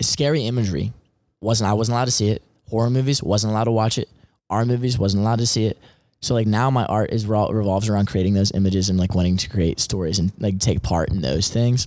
scary 0.00 0.44
imagery 0.46 0.92
wasn't 1.40 1.70
I 1.70 1.74
wasn't 1.74 1.94
allowed 1.94 2.06
to 2.06 2.10
see 2.10 2.30
it. 2.30 2.42
Horror 2.68 2.90
movies 2.90 3.22
wasn't 3.22 3.52
allowed 3.52 3.64
to 3.64 3.70
watch 3.72 3.98
it. 3.98 4.08
Art 4.50 4.66
movies 4.66 4.98
wasn't 4.98 5.22
allowed 5.22 5.38
to 5.38 5.46
see 5.46 5.66
it. 5.66 5.78
So 6.24 6.32
like 6.32 6.46
now 6.46 6.70
my 6.70 6.86
art 6.86 7.12
is 7.12 7.26
revolves 7.26 7.90
around 7.90 8.06
creating 8.06 8.32
those 8.32 8.50
images 8.52 8.88
and 8.88 8.98
like 8.98 9.14
wanting 9.14 9.36
to 9.36 9.50
create 9.50 9.78
stories 9.78 10.18
and 10.18 10.32
like 10.38 10.58
take 10.58 10.82
part 10.82 11.10
in 11.10 11.20
those 11.20 11.50
things. 11.50 11.86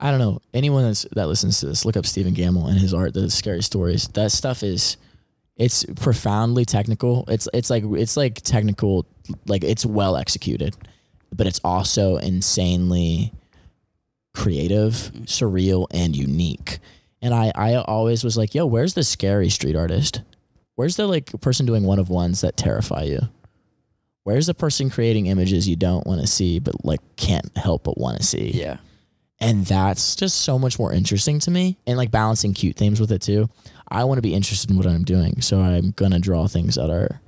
I 0.00 0.10
don't 0.10 0.18
know. 0.18 0.40
Anyone 0.52 0.84
that's, 0.84 1.06
that 1.12 1.28
listens 1.28 1.60
to 1.60 1.66
this, 1.66 1.84
look 1.84 1.96
up 1.96 2.04
Stephen 2.04 2.34
Gammell 2.34 2.68
and 2.68 2.78
his 2.78 2.92
art, 2.92 3.14
the 3.14 3.30
scary 3.30 3.62
stories. 3.62 4.08
That 4.08 4.32
stuff 4.32 4.64
is, 4.64 4.96
it's 5.56 5.84
profoundly 5.84 6.64
technical. 6.64 7.24
It's 7.28 7.48
it's 7.54 7.70
like 7.70 7.84
it's 7.86 8.16
like 8.16 8.40
technical, 8.40 9.06
like 9.46 9.62
it's 9.62 9.86
well 9.86 10.16
executed, 10.16 10.74
but 11.32 11.46
it's 11.46 11.60
also 11.62 12.16
insanely 12.16 13.32
creative, 14.34 14.94
mm-hmm. 14.94 15.24
surreal, 15.24 15.86
and 15.92 16.16
unique. 16.16 16.80
And 17.22 17.32
I 17.32 17.52
I 17.54 17.76
always 17.76 18.24
was 18.24 18.36
like, 18.36 18.52
yo, 18.52 18.66
where's 18.66 18.94
the 18.94 19.04
scary 19.04 19.48
street 19.48 19.76
artist? 19.76 20.22
Where's 20.74 20.96
the 20.96 21.06
like 21.06 21.30
person 21.40 21.66
doing 21.66 21.84
one 21.84 22.00
of 22.00 22.08
ones 22.08 22.40
that 22.40 22.56
terrify 22.56 23.02
you? 23.02 23.28
Where's 24.24 24.46
the 24.46 24.54
person 24.54 24.90
creating 24.90 25.26
images 25.26 25.68
you 25.68 25.76
don't 25.76 26.06
want 26.06 26.20
to 26.20 26.26
see 26.26 26.58
but 26.58 26.84
like 26.84 27.00
can't 27.16 27.56
help 27.56 27.84
but 27.84 27.98
want 27.98 28.18
to 28.18 28.22
see? 28.22 28.50
Yeah. 28.50 28.78
And 29.40 29.64
that's 29.64 30.14
just 30.16 30.42
so 30.42 30.58
much 30.58 30.78
more 30.78 30.92
interesting 30.92 31.38
to 31.40 31.50
me. 31.50 31.78
And 31.86 31.96
like 31.96 32.10
balancing 32.10 32.52
cute 32.52 32.76
themes 32.76 33.00
with 33.00 33.10
it 33.10 33.22
too. 33.22 33.48
I 33.88 34.04
want 34.04 34.18
to 34.18 34.22
be 34.22 34.34
interested 34.34 34.70
in 34.70 34.76
what 34.76 34.86
I'm 34.86 35.02
doing. 35.04 35.40
So 35.40 35.60
I'm 35.60 35.92
going 35.92 36.12
to 36.12 36.18
draw 36.18 36.46
things 36.46 36.74
that 36.74 36.90
are 36.90 37.20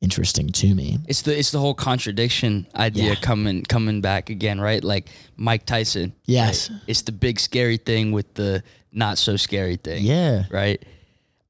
interesting 0.00 0.48
to 0.48 0.74
me. 0.74 0.98
It's 1.08 1.22
the 1.22 1.36
it's 1.38 1.50
the 1.50 1.58
whole 1.58 1.74
contradiction 1.74 2.66
idea 2.74 3.10
Yeah. 3.10 3.14
coming 3.16 3.62
coming 3.64 4.00
back 4.00 4.30
again, 4.30 4.60
right? 4.60 4.82
Like 4.82 5.08
Mike 5.36 5.66
Tyson. 5.66 6.14
Yes. 6.24 6.70
right? 6.70 6.80
It's 6.86 7.02
the 7.02 7.12
big 7.12 7.38
scary 7.38 7.76
thing 7.76 8.12
with 8.12 8.32
the 8.34 8.62
not 8.92 9.18
so 9.18 9.36
scary 9.36 9.76
thing. 9.76 10.04
Yeah. 10.04 10.44
Right. 10.50 10.82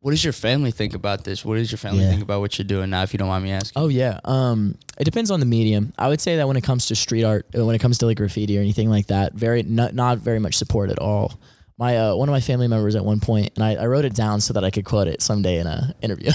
What 0.06 0.12
does 0.12 0.22
your 0.22 0.32
family 0.32 0.70
think 0.70 0.94
about 0.94 1.24
this? 1.24 1.44
What 1.44 1.56
does 1.56 1.72
your 1.72 1.78
family 1.78 2.04
Yeah. 2.04 2.10
think 2.10 2.22
about 2.22 2.38
what 2.40 2.56
you're 2.56 2.64
doing 2.64 2.90
now, 2.90 3.02
if 3.02 3.12
you 3.12 3.18
don't 3.18 3.26
mind 3.26 3.42
me 3.42 3.50
asking? 3.50 3.72
Oh 3.82 3.88
yeah. 3.88 4.20
Um, 4.24 4.76
it 5.00 5.02
depends 5.02 5.32
on 5.32 5.40
the 5.40 5.46
medium. 5.46 5.92
I 5.98 6.06
would 6.06 6.20
say 6.20 6.36
that 6.36 6.46
when 6.46 6.56
it 6.56 6.62
comes 6.62 6.86
to 6.86 6.94
street 6.94 7.24
art, 7.24 7.44
uh, 7.58 7.66
when 7.66 7.74
it 7.74 7.80
comes 7.80 7.98
to 7.98 8.06
like 8.06 8.16
graffiti 8.16 8.56
or 8.56 8.60
anything 8.60 8.88
like 8.88 9.08
that, 9.08 9.34
very 9.34 9.64
not, 9.64 9.96
not 9.96 10.18
very 10.18 10.38
much 10.38 10.54
support 10.54 10.90
at 10.92 11.00
all. 11.00 11.40
My 11.76 11.96
uh, 11.96 12.14
one 12.14 12.28
of 12.28 12.32
my 12.32 12.40
family 12.40 12.68
members 12.68 12.94
at 12.94 13.04
one 13.04 13.18
point, 13.18 13.50
and 13.56 13.64
I, 13.64 13.74
I 13.74 13.86
wrote 13.86 14.04
it 14.04 14.14
down 14.14 14.40
so 14.40 14.52
that 14.52 14.62
I 14.62 14.70
could 14.70 14.84
quote 14.84 15.08
it 15.08 15.22
someday 15.22 15.58
in 15.58 15.66
a 15.66 15.92
interview. 16.00 16.30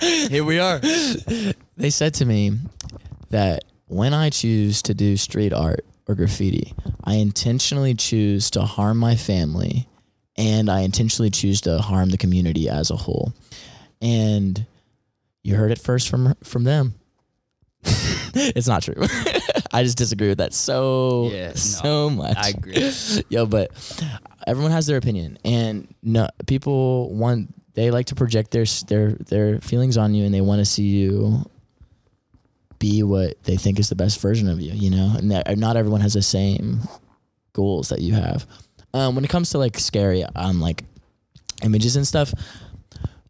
Here 0.00 0.42
we 0.42 0.58
are. 0.58 0.80
they 1.76 1.90
said 1.90 2.14
to 2.14 2.24
me 2.24 2.58
that 3.30 3.66
when 3.86 4.12
I 4.12 4.30
choose 4.30 4.82
to 4.82 4.94
do 4.94 5.16
street 5.16 5.52
art 5.52 5.86
or 6.08 6.16
graffiti, 6.16 6.74
I 7.04 7.14
intentionally 7.14 7.94
choose 7.94 8.50
to 8.50 8.62
harm 8.62 8.98
my 8.98 9.14
family 9.14 9.86
and 10.36 10.70
I 10.70 10.80
intentionally 10.80 11.30
choose 11.30 11.60
to 11.62 11.78
harm 11.78 12.10
the 12.10 12.18
community 12.18 12.68
as 12.68 12.90
a 12.90 12.96
whole. 12.96 13.32
And 14.00 14.66
you 15.42 15.54
heard 15.54 15.70
it 15.70 15.78
first 15.78 16.08
from 16.08 16.34
from 16.42 16.64
them. 16.64 16.94
it's 17.84 18.66
not 18.66 18.82
true. 18.82 18.94
I 19.72 19.82
just 19.82 19.98
disagree 19.98 20.28
with 20.28 20.38
that 20.38 20.54
so 20.54 21.30
Yeah, 21.32 21.48
no, 21.48 21.54
so 21.54 22.10
much. 22.10 22.36
I 22.36 22.48
agree. 22.48 22.92
Yo, 23.28 23.46
but 23.46 23.70
everyone 24.46 24.72
has 24.72 24.86
their 24.86 24.96
opinion, 24.96 25.38
and 25.44 25.92
no 26.02 26.28
people 26.46 27.12
want 27.12 27.52
they 27.74 27.90
like 27.90 28.06
to 28.06 28.14
project 28.14 28.50
their 28.52 28.64
their 28.88 29.12
their 29.12 29.60
feelings 29.60 29.96
on 29.96 30.14
you, 30.14 30.24
and 30.24 30.34
they 30.34 30.40
want 30.40 30.60
to 30.60 30.64
see 30.64 30.84
you 30.84 31.44
be 32.78 33.02
what 33.02 33.42
they 33.44 33.56
think 33.56 33.78
is 33.78 33.88
the 33.88 33.96
best 33.96 34.20
version 34.20 34.48
of 34.48 34.60
you. 34.60 34.72
You 34.72 34.90
know, 34.90 35.14
and 35.16 35.30
that, 35.30 35.58
not 35.58 35.76
everyone 35.76 36.00
has 36.00 36.14
the 36.14 36.22
same 36.22 36.80
goals 37.52 37.90
that 37.90 38.00
you 38.00 38.14
have. 38.14 38.46
Um, 38.94 39.14
when 39.14 39.24
it 39.24 39.28
comes 39.28 39.50
to 39.50 39.58
like 39.58 39.78
scary, 39.78 40.24
um, 40.36 40.60
like 40.60 40.84
images 41.62 41.96
and 41.96 42.06
stuff, 42.06 42.32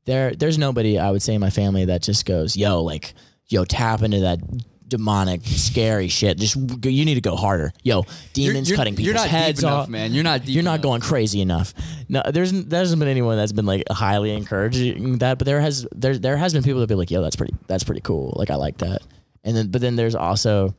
there 0.05 0.35
there's 0.35 0.59
nobody 0.59 0.99
I 0.99 1.11
would 1.11 1.23
say 1.23 1.35
in 1.35 1.41
my 1.41 1.51
family 1.51 1.87
that 1.87 2.03
just 2.03 2.27
goes, 2.27 2.57
yo, 2.57 2.83
like, 2.83 3.15
yo, 3.49 3.65
tap 3.65 4.03
into 4.03 4.21
that 4.21 4.39
demonic, 4.87 5.41
scary 5.45 6.09
shit. 6.09 6.37
Just 6.39 6.81
go, 6.81 6.89
you 6.91 7.05
need 7.07 7.15
to 7.15 7.23
go 7.23 7.35
harder. 7.37 7.73
Yo, 7.83 8.05
demons 8.35 8.69
you're, 8.69 8.77
cutting 8.77 8.95
people's 8.95 9.07
you're 9.07 9.15
not 9.15 9.29
heads 9.29 9.61
deep 9.61 9.71
off. 9.71 9.89
man. 9.89 10.13
You're 10.13 10.23
not 10.23 10.47
You're 10.47 10.63
not 10.63 10.75
enough. 10.75 10.83
going 10.83 11.01
crazy 11.01 11.41
enough. 11.41 11.73
No, 12.09 12.23
there's 12.31 12.53
there 12.53 12.81
hasn't 12.81 13.01
been 13.01 13.09
anyone 13.09 13.37
that's 13.37 13.53
been 13.53 13.67
like 13.67 13.85
highly 13.91 14.33
encouraging 14.33 15.19
that, 15.19 15.39
but 15.39 15.47
there 15.47 15.61
has 15.63 15.87
there 15.95 16.19
there 16.19 16.37
has 16.37 16.53
been 16.53 16.63
people 16.63 16.81
that 16.81 16.89
be 16.89 16.95
like, 16.95 17.11
yo, 17.11 17.23
that's 17.23 17.37
pretty 17.37 17.55
that's 17.67 17.85
pretty 17.85 18.03
cool. 18.03 18.35
Like 18.37 18.51
I 18.51 18.57
like 18.57 18.79
that. 18.79 19.01
And 19.43 19.57
then 19.57 19.71
but 19.71 19.81
then 19.81 19.97
there's 19.97 20.15
also 20.15 20.75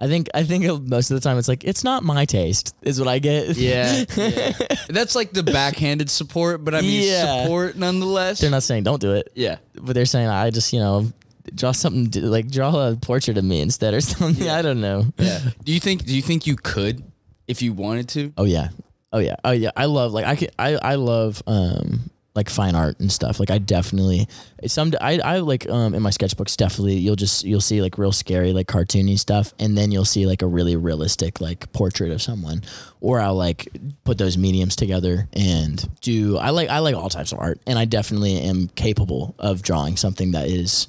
I 0.00 0.06
think 0.06 0.28
I 0.32 0.44
think 0.44 0.64
most 0.86 1.10
of 1.10 1.16
the 1.16 1.20
time 1.20 1.38
it's 1.38 1.48
like 1.48 1.64
it's 1.64 1.82
not 1.82 2.04
my 2.04 2.24
taste 2.24 2.74
is 2.82 3.00
what 3.00 3.08
I 3.08 3.18
get. 3.18 3.56
Yeah, 3.56 4.04
yeah. 4.16 4.52
That's 4.88 5.16
like 5.16 5.32
the 5.32 5.42
backhanded 5.42 6.08
support, 6.08 6.64
but 6.64 6.74
I 6.74 6.82
mean 6.82 7.02
Yeah. 7.04 7.42
support 7.42 7.76
nonetheless. 7.76 8.38
they're 8.40 8.50
not 8.50 8.62
saying 8.62 8.84
don't 8.84 9.00
do 9.00 9.12
it, 9.14 9.32
yeah. 9.34 9.56
but 9.74 9.94
they're 9.94 10.06
saying 10.06 10.28
I 10.28 10.50
just 10.50 10.72
you 10.72 10.78
know 10.78 11.10
draw 11.54 11.72
something 11.72 12.10
like 12.30 12.48
draw 12.50 12.88
a 12.90 12.94
portrait 12.96 13.38
of 13.38 13.44
me 13.44 13.60
instead 13.60 13.92
or 13.94 14.00
something. 14.02 14.48
I 14.48 14.62
don't 14.62 14.80
know. 14.80 15.06
Yeah. 15.18 15.40
Do 15.64 15.72
you 15.72 15.80
think 15.80 16.04
do 16.04 16.14
you 16.14 16.22
think 16.22 16.46
you 16.46 16.54
could 16.56 17.02
if 17.48 17.60
you 17.62 17.72
wanted 17.72 18.08
to? 18.10 18.32
Oh 18.36 18.44
yeah. 18.44 18.68
Oh 19.12 19.18
yeah. 19.18 19.36
Oh 19.42 19.50
yeah. 19.52 19.70
I 19.76 19.86
love 19.86 20.12
like 20.12 20.26
I 20.26 20.36
could, 20.36 20.52
I 20.58 20.76
I 20.76 20.94
love 20.94 21.42
um 21.48 22.10
like 22.38 22.48
fine 22.48 22.74
art 22.74 22.98
and 23.00 23.10
stuff. 23.12 23.38
Like 23.40 23.50
I 23.50 23.58
definitely 23.58 24.26
some 24.66 24.92
I 25.00 25.18
I 25.18 25.38
like 25.40 25.68
um 25.68 25.92
in 25.94 26.02
my 26.02 26.10
sketchbooks 26.10 26.56
definitely 26.56 26.94
you'll 26.96 27.16
just 27.16 27.44
you'll 27.44 27.60
see 27.60 27.82
like 27.82 27.98
real 27.98 28.12
scary 28.12 28.52
like 28.52 28.66
cartoony 28.66 29.18
stuff 29.18 29.52
and 29.58 29.76
then 29.76 29.92
you'll 29.92 30.04
see 30.06 30.24
like 30.26 30.40
a 30.42 30.46
really 30.46 30.76
realistic 30.76 31.40
like 31.40 31.70
portrait 31.72 32.10
of 32.12 32.22
someone 32.22 32.62
or 33.00 33.20
I'll 33.20 33.34
like 33.36 33.68
put 34.04 34.16
those 34.18 34.38
mediums 34.38 34.74
together 34.76 35.28
and 35.34 35.76
do 36.00 36.38
I 36.38 36.50
like 36.50 36.68
I 36.70 36.78
like 36.78 36.94
all 36.96 37.10
types 37.10 37.32
of 37.32 37.38
art 37.40 37.60
and 37.66 37.78
I 37.78 37.84
definitely 37.84 38.38
am 38.40 38.68
capable 38.74 39.34
of 39.38 39.60
drawing 39.62 39.96
something 39.96 40.32
that 40.32 40.46
is 40.48 40.88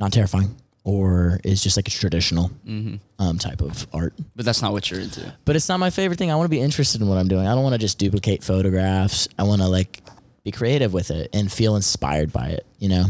not 0.00 0.12
terrifying 0.12 0.54
or 0.86 1.40
is 1.44 1.62
just 1.62 1.76
like 1.78 1.88
a 1.88 1.90
traditional 1.90 2.50
Mm-hmm. 2.66 2.96
um 3.22 3.38
type 3.38 3.62
of 3.62 3.86
art 3.92 4.12
But 4.36 4.44
that's 4.44 4.60
not 4.62 4.72
what 4.72 4.90
you're 4.90 5.00
into. 5.00 5.32
but 5.44 5.56
it's 5.56 5.68
not 5.68 5.78
my 5.80 5.90
favorite 5.90 6.18
thing. 6.18 6.30
I 6.30 6.34
want 6.36 6.46
to 6.46 6.50
be 6.56 6.60
interested 6.60 7.00
in 7.00 7.08
what 7.08 7.18
I'm 7.18 7.28
doing. 7.28 7.46
I 7.46 7.54
don't 7.54 7.62
want 7.62 7.74
to 7.74 7.78
just 7.78 7.98
duplicate 7.98 8.42
photographs. 8.44 9.28
I 9.38 9.44
want 9.44 9.62
to 9.62 9.68
like 9.68 10.02
be 10.44 10.50
creative 10.50 10.92
with 10.92 11.10
it 11.10 11.30
and 11.32 11.50
feel 11.50 11.74
inspired 11.76 12.32
by 12.32 12.48
it, 12.48 12.66
you 12.78 12.88
know? 12.88 13.06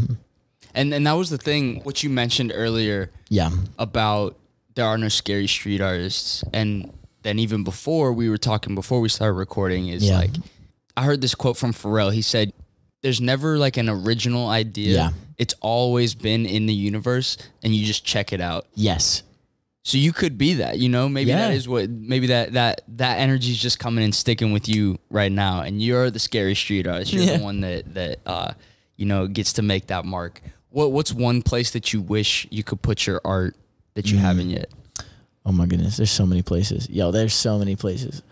And 0.74 0.93
and 0.95 1.07
that 1.07 1.12
was 1.12 1.30
the 1.30 1.39
thing 1.39 1.80
what 1.85 2.03
you 2.03 2.11
mentioned 2.11 2.53
earlier 2.55 3.11
Yeah. 3.28 3.51
about 3.78 4.37
there 4.74 4.87
are 4.87 4.99
no 4.99 5.09
scary 5.09 5.47
street 5.47 5.80
artists 5.80 6.43
and 6.53 6.93
then 7.22 7.39
even 7.39 7.62
before 7.64 8.12
we 8.12 8.28
were 8.28 8.39
talking 8.39 8.74
before 8.74 9.01
we 9.01 9.09
started 9.09 9.35
recording 9.35 9.89
is 9.89 10.03
Yeah. 10.05 10.18
like 10.18 10.30
I 10.97 11.05
heard 11.05 11.20
this 11.20 11.35
quote 11.35 11.57
from 11.57 11.72
Pharrell. 11.72 12.12
He 12.12 12.22
said 12.22 12.53
there's 13.03 13.20
never 13.20 13.59
like 13.59 13.76
an 13.76 13.89
original 13.89 14.49
idea. 14.49 14.95
Yeah. 14.97 15.11
It's 15.39 15.55
always 15.61 16.14
been 16.14 16.47
in 16.47 16.66
the 16.66 16.74
universe 16.74 17.37
and 17.62 17.74
you 17.74 17.85
just 17.85 18.05
check 18.05 18.32
it 18.32 18.41
out. 18.41 18.66
Yes. 18.74 19.22
So 19.87 19.99
you 19.99 20.12
could 20.14 20.39
be 20.39 20.55
that, 20.55 20.78
you 20.78 20.89
know, 20.89 21.11
maybe 21.11 21.30
that 21.32 21.51
Yeah. 21.51 21.57
is 21.57 21.68
what 21.68 21.91
maybe 21.91 22.28
that 22.28 22.55
that 22.55 22.80
that 22.97 23.18
energy 23.18 23.51
is 23.53 23.59
just 23.59 23.78
coming 23.78 24.03
and 24.03 24.14
sticking 24.14 24.51
with 24.51 24.66
you 24.66 24.99
right 25.11 25.30
now 25.30 25.61
and 25.61 25.80
you're 25.82 26.11
the 26.11 26.18
scary 26.18 26.55
street 26.55 26.87
artist. 26.87 27.12
You're 27.12 27.24
Yeah. 27.24 27.37
the 27.37 27.45
one 27.45 27.61
that 27.61 27.93
that 27.95 28.18
uh 28.24 28.53
you 28.97 29.05
know 29.05 29.26
gets 29.26 29.53
to 29.55 29.62
make 29.62 29.89
that 29.89 30.07
mark. 30.07 30.41
What 30.70 30.93
what's 30.93 31.12
one 31.12 31.43
place 31.43 31.70
that 31.72 31.93
you 31.93 32.01
wish 32.01 32.47
you 32.51 32.64
could 32.64 32.80
put 32.80 33.07
your 33.07 33.20
art 33.26 33.57
that 33.93 34.11
you 34.11 34.16
Mm. 34.16 34.20
haven't 34.22 34.51
yet? 34.51 34.70
Oh 35.45 35.53
my 35.53 35.66
goodness. 35.66 35.99
There's 35.99 36.11
so 36.11 36.24
many 36.24 36.41
places. 36.41 36.89
Yo, 36.89 37.11
there's 37.11 37.35
so 37.35 37.59
many 37.59 37.76
places. 37.76 38.22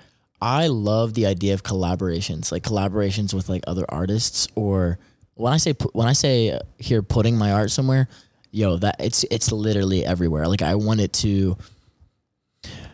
I 0.40 0.68
love 0.68 1.12
the 1.12 1.26
idea 1.26 1.52
of 1.52 1.62
collaborations, 1.62 2.50
like 2.50 2.62
collaborations 2.64 3.34
with 3.34 3.50
like 3.50 3.62
other 3.66 3.84
artists 3.90 4.48
or 4.54 4.98
when 5.34 5.52
I 5.52 5.58
say 5.58 5.74
when 5.92 6.08
I 6.08 6.14
say 6.14 6.50
uh, 6.50 6.60
here 6.78 7.02
putting 7.02 7.36
my 7.36 7.52
art 7.52 7.70
somewhere, 7.70 8.08
yo, 8.52 8.76
that 8.76 8.96
it's 9.00 9.24
it's 9.24 9.50
literally 9.50 10.04
everywhere. 10.04 10.46
Like 10.46 10.62
I 10.62 10.76
want 10.76 11.00
it 11.00 11.12
to 11.14 11.56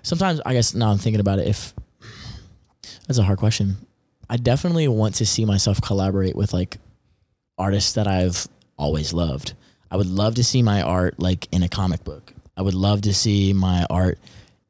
Sometimes 0.03 0.41
I 0.47 0.55
guess 0.55 0.75
now 0.75 0.91
I'm 0.91 0.99
thinking 0.99 1.21
about 1.21 1.39
it 1.39 1.49
if 1.49 1.75
That's 3.07 3.19
a 3.19 3.23
hard 3.23 3.39
question. 3.39 3.77
I 4.31 4.39
definitely 4.39 4.89
want 4.89 5.17
to 5.17 5.27
see 5.27 5.45
myself 5.45 5.83
collaborate 5.83 6.37
with 6.37 6.53
like 6.53 6.79
artists 7.59 7.93
that 7.95 8.07
I've 8.07 8.47
always 8.79 9.13
loved. 9.13 9.55
I 9.91 9.97
would 9.97 10.07
love 10.07 10.37
to 10.37 10.45
see 10.45 10.63
my 10.63 10.83
art 10.83 11.19
like 11.19 11.49
in 11.53 11.63
a 11.63 11.69
comic 11.69 12.05
book. 12.05 12.33
I 12.57 12.63
would 12.63 12.75
love 12.75 13.03
to 13.03 13.15
see 13.15 13.53
my 13.53 13.87
art 13.91 14.19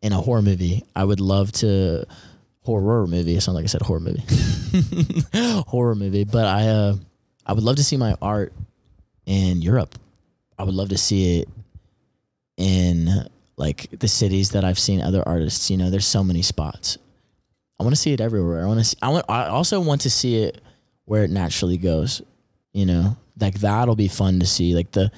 in 0.03 0.13
a 0.13 0.21
horror 0.21 0.43
movie. 0.43 0.85
I 0.95 1.05
would 1.05 1.21
love 1.21 1.53
to 1.53 2.05
horror 2.63 3.07
movie. 3.07 3.37
It 3.37 3.41
sounds 3.43 3.57
like 3.57 3.65
I 3.65 3.69
said 3.69 3.83
horror 3.83 4.01
movie. 4.01 4.25
horror 5.67 5.95
movie. 5.95 6.25
But 6.25 6.47
I 6.47 6.69
uh 6.69 6.97
I 7.47 7.53
would 7.53 7.65
love 7.65 7.77
to 7.77 7.85
see 7.85 7.97
my 7.97 8.17
art 8.21 8.53
in 9.27 9.63
Europe. 9.63 9.99
I 10.59 10.65
would 10.65 10.75
love 10.75 10.89
to 10.91 10.99
see 10.99 11.41
it 11.41 11.49
in 12.57 13.09
like 13.57 13.89
the 13.99 14.09
cities 14.09 14.51
that 14.51 14.65
I've 14.65 14.79
seen 14.79 15.01
other 15.01 15.23
artists. 15.27 15.71
You 15.71 15.77
know, 15.77 15.91
there's 15.91 16.07
so 16.07 16.25
many 16.25 16.43
spots. 16.43 16.99
I 17.79 17.85
want 17.85 17.95
to 17.95 18.01
see 18.01 18.13
it 18.13 18.21
everywhere. 18.21 18.65
I 18.65 18.67
want 18.67 18.81
to 18.81 18.85
see. 18.85 18.97
I 19.01 19.09
want. 19.09 19.27
I 19.29 19.47
also 19.47 19.81
want 19.81 20.03
to 20.03 20.11
see 20.11 20.43
it 20.43 20.61
where 21.05 21.25
it 21.25 21.31
naturally 21.31 21.79
goes. 21.79 22.23
You 22.73 22.87
know, 22.87 23.17
like 23.41 23.61
that'll 23.61 23.97
be 23.97 24.09
fun 24.09 24.41
to 24.41 24.47
see. 24.47 24.75
Like 24.75 24.91
the, 24.93 25.11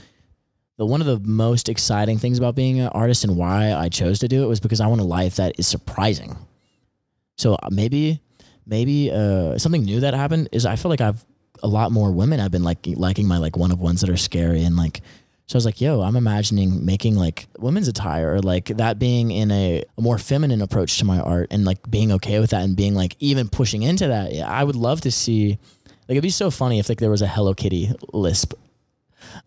the 0.77 0.87
one 0.87 1.01
of 1.01 1.07
the 1.07 1.19
most 1.21 1.69
exciting 1.69 2.19
things 2.19 2.39
about 2.39 2.55
being 2.55 2.81
an 2.81 2.89
artist 2.89 3.25
and 3.25 3.37
why 3.37 3.73
I 3.73 3.89
chose 3.89 4.19
to 4.21 4.29
do 4.29 4.45
it 4.45 4.47
was 4.47 4.61
because 4.61 4.81
I 4.81 4.87
want 4.87 5.01
a 5.01 5.05
life 5.05 5.37
that 5.37 5.59
is 5.59 5.67
surprising. 5.67 6.37
So 7.39 7.55
uh, 7.55 7.69
maybe, 7.71 8.21
maybe 8.67 9.11
uh, 9.11 9.57
something 9.59 9.83
new 9.83 10.01
that 10.01 10.13
happened 10.13 10.51
is 10.53 10.67
I 10.67 10.77
feel 10.77 10.91
like 10.91 11.01
I've 11.01 11.25
a 11.63 11.69
lot 11.69 11.93
more 11.93 12.11
women 12.11 12.41
I've 12.41 12.51
been 12.51 12.63
like 12.63 12.79
liking 12.87 13.27
my 13.29 13.39
like 13.39 13.57
one 13.57 13.71
of 13.71 13.81
ones 13.81 14.01
that 14.01 14.11
are 14.11 14.17
scary 14.17 14.63
and 14.63 14.77
like 14.77 15.03
So 15.51 15.57
I 15.57 15.59
was 15.59 15.65
like, 15.65 15.81
yo, 15.81 16.01
I'm 16.01 16.15
imagining 16.15 16.87
making 16.87 17.17
like 17.17 17.49
women's 17.59 17.89
attire 17.89 18.35
or 18.35 18.41
like 18.41 18.67
that 18.67 19.01
being 19.01 19.33
in 19.33 19.51
a, 19.51 19.83
a 19.99 20.01
more 20.01 20.17
feminine 20.17 20.63
approach 20.63 20.99
to 20.99 21.05
my 21.05 21.19
art 21.19 21.49
and 21.51 21.65
like 21.65 21.91
being 21.91 22.13
okay 22.13 22.39
with 22.39 22.51
that 22.51 22.63
and 22.63 22.77
being 22.77 22.95
like 22.95 23.17
even 23.19 23.49
pushing 23.49 23.83
into 23.83 24.07
that. 24.07 24.33
Yeah, 24.33 24.49
I 24.49 24.63
would 24.63 24.77
love 24.77 25.01
to 25.01 25.11
see 25.11 25.59
like 25.89 26.11
it'd 26.11 26.23
be 26.23 26.31
so 26.31 26.53
funny 26.53 26.79
if 26.79 26.89
like 26.89 26.99
there 26.99 27.11
was 27.11 27.21
a 27.21 27.27
Hello 27.27 27.53
Kitty 27.53 27.93
lisp 28.13 28.55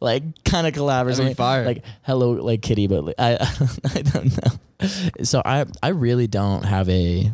like 0.01 0.23
kind 0.43 0.67
of 0.67 0.73
collab 0.73 1.03
or 1.03 1.05
That'd 1.05 1.07
be 1.07 1.15
something 1.15 1.35
fire. 1.35 1.65
like 1.65 1.85
hello 2.01 2.31
like 2.31 2.61
kitty 2.61 2.87
but 2.87 3.05
like, 3.05 3.15
I 3.17 3.35
I 3.95 4.01
don't 4.01 4.43
know. 4.43 4.87
So 5.23 5.41
I 5.45 5.65
I 5.81 5.87
really 5.89 6.27
don't 6.27 6.65
have 6.65 6.89
a 6.89 7.31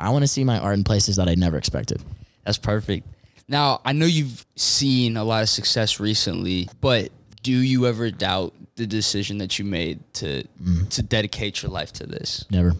I 0.00 0.08
want 0.08 0.22
to 0.22 0.28
see 0.28 0.44
my 0.44 0.58
art 0.58 0.78
in 0.78 0.84
places 0.84 1.16
that 1.16 1.28
I 1.28 1.34
never 1.34 1.58
expected. 1.58 2.02
That's 2.42 2.56
perfect. 2.56 3.06
Now, 3.48 3.82
I 3.84 3.92
know 3.92 4.06
you've 4.06 4.46
seen 4.56 5.18
a 5.18 5.24
lot 5.24 5.42
of 5.42 5.50
success 5.50 6.00
recently, 6.00 6.70
but 6.80 7.12
do 7.46 7.52
you 7.52 7.86
ever 7.86 8.10
doubt 8.10 8.52
the 8.74 8.86
decision 8.88 9.38
that 9.38 9.56
you 9.56 9.64
made 9.64 10.00
to 10.14 10.42
Mm. 10.60 10.88
to 10.90 11.02
dedicate 11.02 11.62
your 11.62 11.70
life 11.70 11.92
to 11.92 12.04
this? 12.06 12.44
Never. 12.50 12.74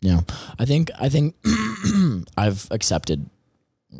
No. 0.00 0.24
I 0.58 0.64
think 0.64 0.90
I 0.98 1.10
think 1.10 1.34
I've 2.36 2.66
accepted 2.70 3.28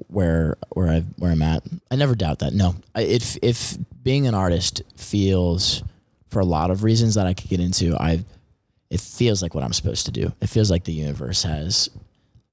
where 0.08 0.56
where 0.70 0.88
I 0.88 1.00
where 1.18 1.30
I'm 1.32 1.42
at. 1.42 1.62
I 1.90 1.96
never 1.96 2.14
doubt 2.14 2.38
that. 2.38 2.54
No. 2.54 2.76
I, 2.94 3.02
if 3.02 3.36
if 3.42 3.76
being 4.02 4.26
an 4.26 4.34
artist 4.34 4.80
feels 4.96 5.82
for 6.30 6.40
a 6.40 6.44
lot 6.46 6.70
of 6.70 6.82
reasons 6.82 7.14
that 7.16 7.26
I 7.26 7.34
could 7.34 7.50
get 7.50 7.60
into, 7.60 7.94
I 7.96 8.24
it 8.90 9.00
feels 9.00 9.42
like 9.42 9.54
what 9.54 9.64
I'm 9.64 9.72
supposed 9.74 10.06
to 10.06 10.12
do. 10.12 10.32
It 10.40 10.48
feels 10.48 10.70
like 10.70 10.84
the 10.84 10.92
universe 10.94 11.42
has 11.42 11.90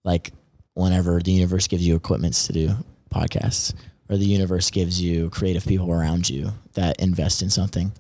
like 0.04 0.34
whenever 0.74 1.20
the 1.22 1.32
universe 1.32 1.68
gives 1.68 1.86
you 1.88 1.96
equipments 1.96 2.48
to 2.48 2.54
do 2.54 2.76
podcasts 3.10 3.74
or 4.10 4.18
the 4.18 4.26
universe 4.26 4.70
gives 4.70 5.02
you 5.02 5.30
creative 5.30 5.66
people 5.66 5.92
around 5.92 6.30
you 6.30 6.52
that 6.74 7.00
invest 7.02 7.42
in 7.42 7.50
something. 7.50 7.92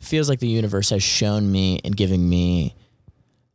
Feels 0.00 0.28
like 0.28 0.40
the 0.40 0.48
universe 0.48 0.90
has 0.90 1.02
shown 1.02 1.50
me 1.50 1.80
and 1.84 1.96
giving 1.96 2.28
me 2.28 2.74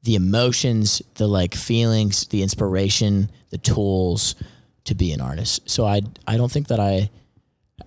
the 0.03 0.15
emotions, 0.15 1.01
the 1.15 1.27
like 1.27 1.53
feelings, 1.55 2.27
the 2.27 2.41
inspiration, 2.41 3.29
the 3.49 3.57
tools 3.57 4.35
to 4.85 4.95
be 4.95 5.11
an 5.11 5.21
artist. 5.21 5.69
So 5.69 5.85
I 5.85 6.01
I 6.25 6.37
don't 6.37 6.51
think 6.51 6.67
that 6.67 6.79
I 6.79 7.09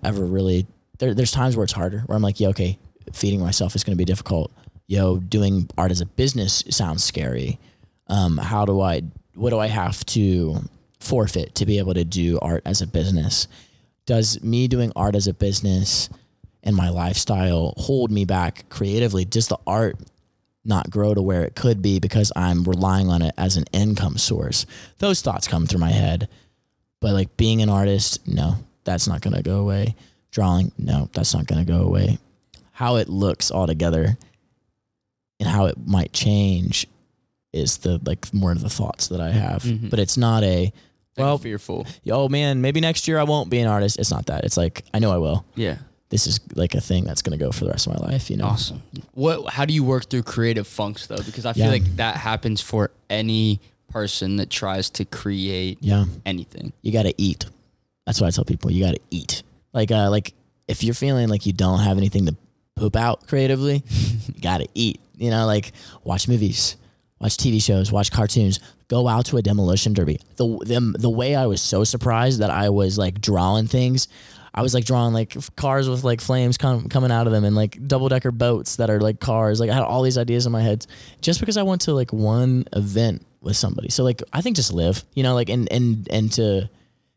ever 0.03 0.25
really 0.25 0.67
there, 0.99 1.13
there's 1.13 1.31
times 1.31 1.55
where 1.55 1.63
it's 1.63 1.73
harder 1.73 1.99
where 2.05 2.15
I'm 2.15 2.21
like, 2.21 2.39
yeah, 2.39 2.49
okay, 2.49 2.77
feeding 3.11 3.39
myself 3.39 3.75
is 3.75 3.83
going 3.83 3.93
to 3.93 4.01
be 4.01 4.05
difficult. 4.05 4.51
Yo, 4.87 5.17
doing 5.17 5.69
art 5.77 5.91
as 5.91 6.01
a 6.01 6.05
business 6.05 6.63
sounds 6.69 7.03
scary. 7.03 7.59
Um, 8.07 8.37
how 8.37 8.65
do 8.65 8.81
I 8.81 9.01
what 9.35 9.49
do 9.49 9.59
I 9.59 9.67
have 9.67 10.05
to 10.07 10.61
forfeit 10.99 11.55
to 11.55 11.65
be 11.65 11.79
able 11.79 11.93
to 11.95 12.05
do 12.05 12.39
art 12.41 12.61
as 12.65 12.81
a 12.81 12.87
business? 12.87 13.47
Does 14.05 14.41
me 14.43 14.67
doing 14.67 14.91
art 14.95 15.15
as 15.15 15.27
a 15.27 15.33
business 15.33 16.09
and 16.63 16.75
my 16.75 16.89
lifestyle 16.89 17.73
hold 17.77 18.11
me 18.11 18.25
back 18.25 18.67
creatively? 18.69 19.25
Does 19.25 19.47
the 19.47 19.59
art 19.67 19.97
not 20.65 20.89
grow 20.89 21.13
to 21.13 21.21
where 21.21 21.43
it 21.43 21.55
could 21.55 21.81
be 21.81 21.99
because 21.99 22.31
I'm 22.35 22.63
relying 22.63 23.09
on 23.09 23.21
it 23.21 23.33
as 23.37 23.57
an 23.57 23.65
income 23.73 24.17
source. 24.17 24.65
Those 24.99 25.21
thoughts 25.21 25.47
come 25.47 25.67
through 25.67 25.79
my 25.79 25.91
head. 25.91 26.29
But 27.01 27.13
like 27.13 27.35
being 27.35 27.61
an 27.61 27.69
artist, 27.69 28.25
no, 28.27 28.55
that's 28.85 29.07
not 29.07 29.21
going 29.21 29.35
to 29.35 29.43
go 29.43 29.59
away. 29.59 29.95
Drawing, 30.31 30.71
no, 30.77 31.09
that's 31.13 31.33
not 31.33 31.47
going 31.47 31.65
to 31.65 31.69
go 31.69 31.81
away. 31.81 32.17
How 32.71 32.95
it 32.95 33.09
looks 33.09 33.51
altogether 33.51 34.17
and 35.39 35.49
how 35.49 35.65
it 35.65 35.75
might 35.85 36.13
change 36.13 36.87
is 37.51 37.79
the 37.79 37.99
like 38.05 38.33
more 38.33 38.51
of 38.51 38.61
the 38.61 38.69
thoughts 38.69 39.09
that 39.09 39.19
I 39.19 39.31
have. 39.31 39.63
Mhm. 39.63 39.89
But 39.89 39.99
it's 39.99 40.17
not 40.17 40.43
a 40.43 40.71
well, 41.17 41.37
fearful. 41.37 41.85
oh 42.09 42.29
man, 42.29 42.61
maybe 42.61 42.79
next 42.79 43.07
year 43.07 43.19
I 43.19 43.23
won't 43.23 43.49
be 43.49 43.59
an 43.59 43.67
artist. 43.67 43.99
It's 43.99 44.09
not 44.09 44.25
that. 44.27 44.45
It's 44.45 44.57
like 44.57 44.83
I 44.93 44.99
know 44.99 45.11
I 45.11 45.17
will. 45.17 45.45
Yeah. 45.55 45.77
This 46.13 46.27
is 46.27 46.39
like 46.53 46.75
a 46.75 46.79
thing 46.81 47.05
that's 47.05 47.23
going 47.23 47.35
to 47.37 47.43
go 47.43 47.51
for 47.51 47.65
the 47.65 47.71
rest 47.71 47.87
of 47.87 47.99
my 47.99 48.07
life, 48.07 48.29
you 48.29 48.37
know. 48.37 48.45
Awesome. 48.45 48.83
What 49.15 49.49
how 49.51 49.65
do 49.65 49.73
you 49.73 49.83
work 49.83 50.11
through 50.11 50.21
creative 50.21 50.67
funks 50.67 51.07
though? 51.07 51.17
Because 51.17 51.43
I 51.43 51.53
feel 51.53 51.65
Yeah. 51.65 51.71
like 51.71 51.95
that 51.95 52.17
happens 52.17 52.61
for 52.61 52.91
any 53.09 53.59
person 53.89 54.35
that 54.37 54.51
tries 54.51 54.91
to 54.91 55.05
create 55.05 55.79
Yeah. 55.81 56.05
anything. 56.23 56.71
you 56.83 56.91
got 56.91 57.03
to 57.03 57.15
eat. 57.17 57.47
That's 58.05 58.21
what 58.21 58.27
I 58.27 58.29
tell 58.29 58.45
people. 58.45 58.69
You 58.71 58.83
got 58.85 58.93
to 58.93 59.01
eat. 59.09 59.41
Like, 59.73 59.89
uh, 59.91 60.11
like 60.11 60.35
if 60.67 60.83
you're 60.83 60.93
feeling 60.93 61.29
like 61.29 61.47
you 61.47 61.53
don't 61.53 61.79
have 61.79 61.97
anything 61.97 62.27
to 62.27 62.35
poop 62.75 62.95
out 62.95 63.25
creatively, 63.25 63.83
you 64.27 64.39
got 64.39 64.59
to 64.59 64.67
eat. 64.75 64.99
You 65.17 65.31
know, 65.31 65.47
like 65.47 65.71
watch 66.03 66.27
movies, 66.27 66.75
watch 67.19 67.37
TV 67.37 67.59
shows, 67.59 67.91
watch 67.91 68.11
cartoons. 68.11 68.59
Go 68.87 69.07
out 69.07 69.25
to 69.27 69.37
a 69.37 69.41
demolition 69.41 69.93
derby. 69.93 70.19
The 70.35 70.45
the 70.65 70.95
the 70.99 71.09
way 71.09 71.35
I 71.35 71.47
was 71.47 71.59
so 71.61 71.83
surprised 71.83 72.39
that 72.41 72.51
I 72.51 72.69
was 72.69 72.99
like 72.99 73.19
drawing 73.19 73.65
things. 73.67 74.07
I 74.53 74.61
was 74.61 74.73
like 74.73 74.85
drawing 74.85 75.13
like 75.13 75.35
f- 75.35 75.55
cars 75.55 75.89
with 75.89 76.03
like 76.03 76.21
flames 76.21 76.57
com- 76.57 76.87
coming 76.87 77.11
out 77.11 77.25
of 77.25 77.33
them 77.33 77.43
and 77.43 77.55
like 77.55 77.87
double 77.87 78.07
decker 78.07 78.31
boats 78.31 78.75
that 78.75 78.89
are 78.89 78.99
like 78.99 79.19
cars. 79.19 79.59
Like 79.59 79.69
I 79.69 79.73
had 79.73 79.83
all 79.83 80.03
these 80.03 80.17
ideas 80.17 80.45
in 80.45 80.51
my 80.51 80.61
head 80.61 80.85
just 81.21 81.39
because 81.39 81.57
I 81.57 81.63
went 81.63 81.81
to 81.81 81.93
like 81.93 82.13
one 82.13 82.65
event 82.73 83.25
with 83.41 83.57
somebody. 83.57 83.89
So 83.89 84.03
like 84.03 84.21
I 84.31 84.41
think 84.41 84.55
just 84.55 84.71
live, 84.71 85.03
you 85.15 85.23
know, 85.23 85.33
like 85.33 85.49
and 85.49 85.71
and 85.71 86.07
and 86.11 86.31
to 86.33 86.69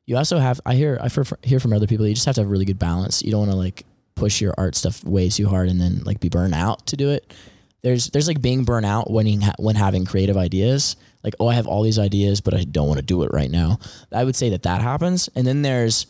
you 0.07 0.17
also 0.17 0.39
have 0.39 0.61
I 0.65 0.75
hear 0.75 0.99
I 1.01 1.09
hear 1.43 1.61
from 1.61 1.73
other 1.73 1.87
people 1.87 2.07
you 2.07 2.15
just 2.15 2.27
have 2.27 2.37
to 2.37 2.41
have 2.41 2.51
really 2.51 2.65
good 2.65 2.79
balance. 2.79 3.23
You 3.23 3.31
don't 3.33 3.41
want 3.41 3.53
to 3.53 3.57
like 3.57 3.85
push 4.15 4.41
your 4.41 4.55
art 4.57 4.75
stuff 4.75 5.05
way 5.05 5.29
too 5.29 5.47
hard 5.47 5.69
and 5.69 5.79
then 5.81 6.03
like 6.05 6.21
be 6.21 6.31
burnt 6.31 6.55
out 6.55 6.87
to 6.87 6.97
do 6.97 7.11
it. 7.11 7.35
There's 7.83 8.09
there's 8.09 8.29
like 8.29 8.41
being 8.41 8.65
burnt 8.65 8.87
out 8.87 9.11
when 9.11 9.43
ha- 9.43 9.55
when 9.59 9.77
having 9.77 10.07
creative 10.07 10.39
ideas. 10.39 10.97
Like 11.23 11.35
oh 11.39 11.49
I 11.49 11.55
have 11.55 11.67
all 11.67 11.83
these 11.83 11.99
ideas 11.99 12.41
but 12.41 12.55
I 12.55 12.65
don't 12.65 12.89
want 12.89 12.99
to 12.99 13.05
do 13.05 13.23
it 13.25 13.31
right 13.33 13.51
now. 13.51 13.79
I 14.11 14.25
would 14.25 14.37
say 14.37 14.49
that 14.51 14.63
that 14.63 14.81
happens. 14.81 15.29
And 15.35 15.47
then 15.47 15.61
there's 15.61 16.07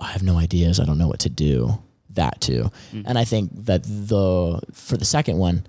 I 0.00 0.08
have 0.08 0.22
no 0.22 0.38
ideas. 0.38 0.80
I 0.80 0.84
don't 0.84 0.98
know 0.98 1.08
what 1.08 1.20
to 1.20 1.28
do. 1.28 1.78
That 2.14 2.40
too. 2.40 2.70
Mm. 2.92 3.04
And 3.06 3.18
I 3.18 3.24
think 3.24 3.50
that 3.66 3.84
the 3.84 4.60
for 4.72 4.96
the 4.96 5.04
second 5.04 5.38
one, 5.38 5.64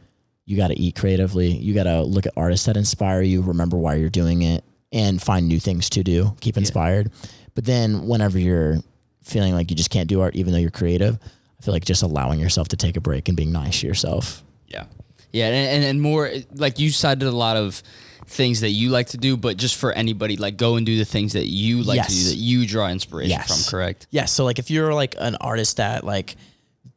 you 0.45 0.57
got 0.57 0.69
to 0.69 0.79
eat 0.79 0.95
creatively. 0.95 1.51
You 1.51 1.73
got 1.73 1.83
to 1.83 2.01
look 2.01 2.25
at 2.25 2.33
artists 2.35 2.65
that 2.65 2.77
inspire 2.77 3.21
you, 3.21 3.41
remember 3.41 3.77
why 3.77 3.95
you're 3.95 4.09
doing 4.09 4.41
it, 4.41 4.63
and 4.91 5.21
find 5.21 5.47
new 5.47 5.59
things 5.59 5.89
to 5.91 6.03
do. 6.03 6.35
Keep 6.41 6.57
inspired. 6.57 7.11
But 7.53 7.65
then 7.65 8.07
whenever 8.07 8.39
you're 8.39 8.77
feeling 9.21 9.53
like 9.53 9.69
you 9.69 9.75
just 9.75 9.91
can't 9.91 10.09
do 10.09 10.21
art, 10.21 10.35
even 10.35 10.51
though 10.51 10.59
you're 10.59 10.71
creative, 10.71 11.19
I 11.59 11.63
feel 11.63 11.73
like 11.73 11.85
just 11.85 12.01
allowing 12.01 12.39
yourself 12.39 12.69
to 12.69 12.77
take 12.77 12.97
a 12.97 13.01
break 13.01 13.27
and 13.27 13.37
being 13.37 13.51
nice 13.51 13.81
to 13.81 13.87
yourself. 13.87 14.43
Yeah. 14.67 14.85
Yeah, 15.31 15.47
and, 15.47 15.55
and 15.55 15.83
and 15.85 16.01
more 16.01 16.29
like 16.55 16.79
you 16.79 16.89
cited 16.91 17.27
a 17.27 17.31
lot 17.31 17.55
of 17.55 17.81
things 18.25 18.61
that 18.61 18.69
you 18.69 18.89
like 18.89 19.07
to 19.07 19.17
do, 19.17 19.35
but 19.37 19.57
just 19.57 19.75
for 19.75 19.91
anybody, 19.91 20.37
like 20.37 20.57
go 20.57 20.75
and 20.77 20.85
do 20.85 20.97
the 20.97 21.05
things 21.05 21.33
that 21.33 21.47
you 21.47 21.83
like 21.83 22.05
to 22.07 22.13
do 22.13 22.23
that 22.29 22.35
you 22.35 22.65
draw 22.65 22.87
inspiration 22.89 23.31
Yes. 23.31 23.65
from, 23.65 23.71
correct? 23.71 24.07
Yeah. 24.11 24.25
So 24.25 24.45
like 24.45 24.59
if 24.59 24.69
you're 24.71 24.93
like 24.93 25.15
an 25.19 25.35
artist 25.41 25.77
that 25.77 26.03
like 26.03 26.35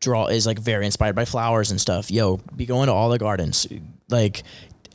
draw 0.01 0.27
is 0.27 0.47
like 0.47 0.59
very 0.59 0.85
inspired 0.87 1.15
by 1.17 1.25
flowers 1.25 1.71
and 1.71 1.81
stuff, 1.81 2.11
yo, 2.11 2.39
be 2.57 2.67
going 2.67 2.87
to 2.89 2.93
all 2.93 3.09
the 3.11 3.19
gardens, 3.19 3.67
like 4.09 4.43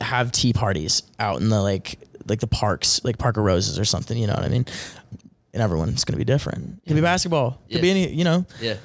have 0.01 0.31
tea 0.31 0.53
parties 0.53 1.03
out 1.19 1.41
in 1.41 1.49
the 1.49 1.61
like 1.61 1.99
like 2.27 2.39
the 2.39 2.47
parks, 2.47 3.01
like 3.03 3.17
Park 3.17 3.37
of 3.37 3.43
Roses 3.43 3.79
or 3.79 3.85
something. 3.85 4.17
You 4.17 4.27
know 4.27 4.33
what 4.33 4.43
I 4.43 4.49
mean? 4.49 4.65
And 5.53 5.63
everyone's 5.63 6.05
gonna 6.05 6.17
be 6.17 6.23
different. 6.25 6.79
It 6.83 6.87
could 6.89 6.95
be 6.95 7.01
basketball. 7.01 7.59
Could 7.67 7.77
Yeah. 7.77 7.81
be 7.81 7.89
any. 7.91 8.13
You 8.13 8.23
know. 8.23 8.45
Yeah. 8.61 8.75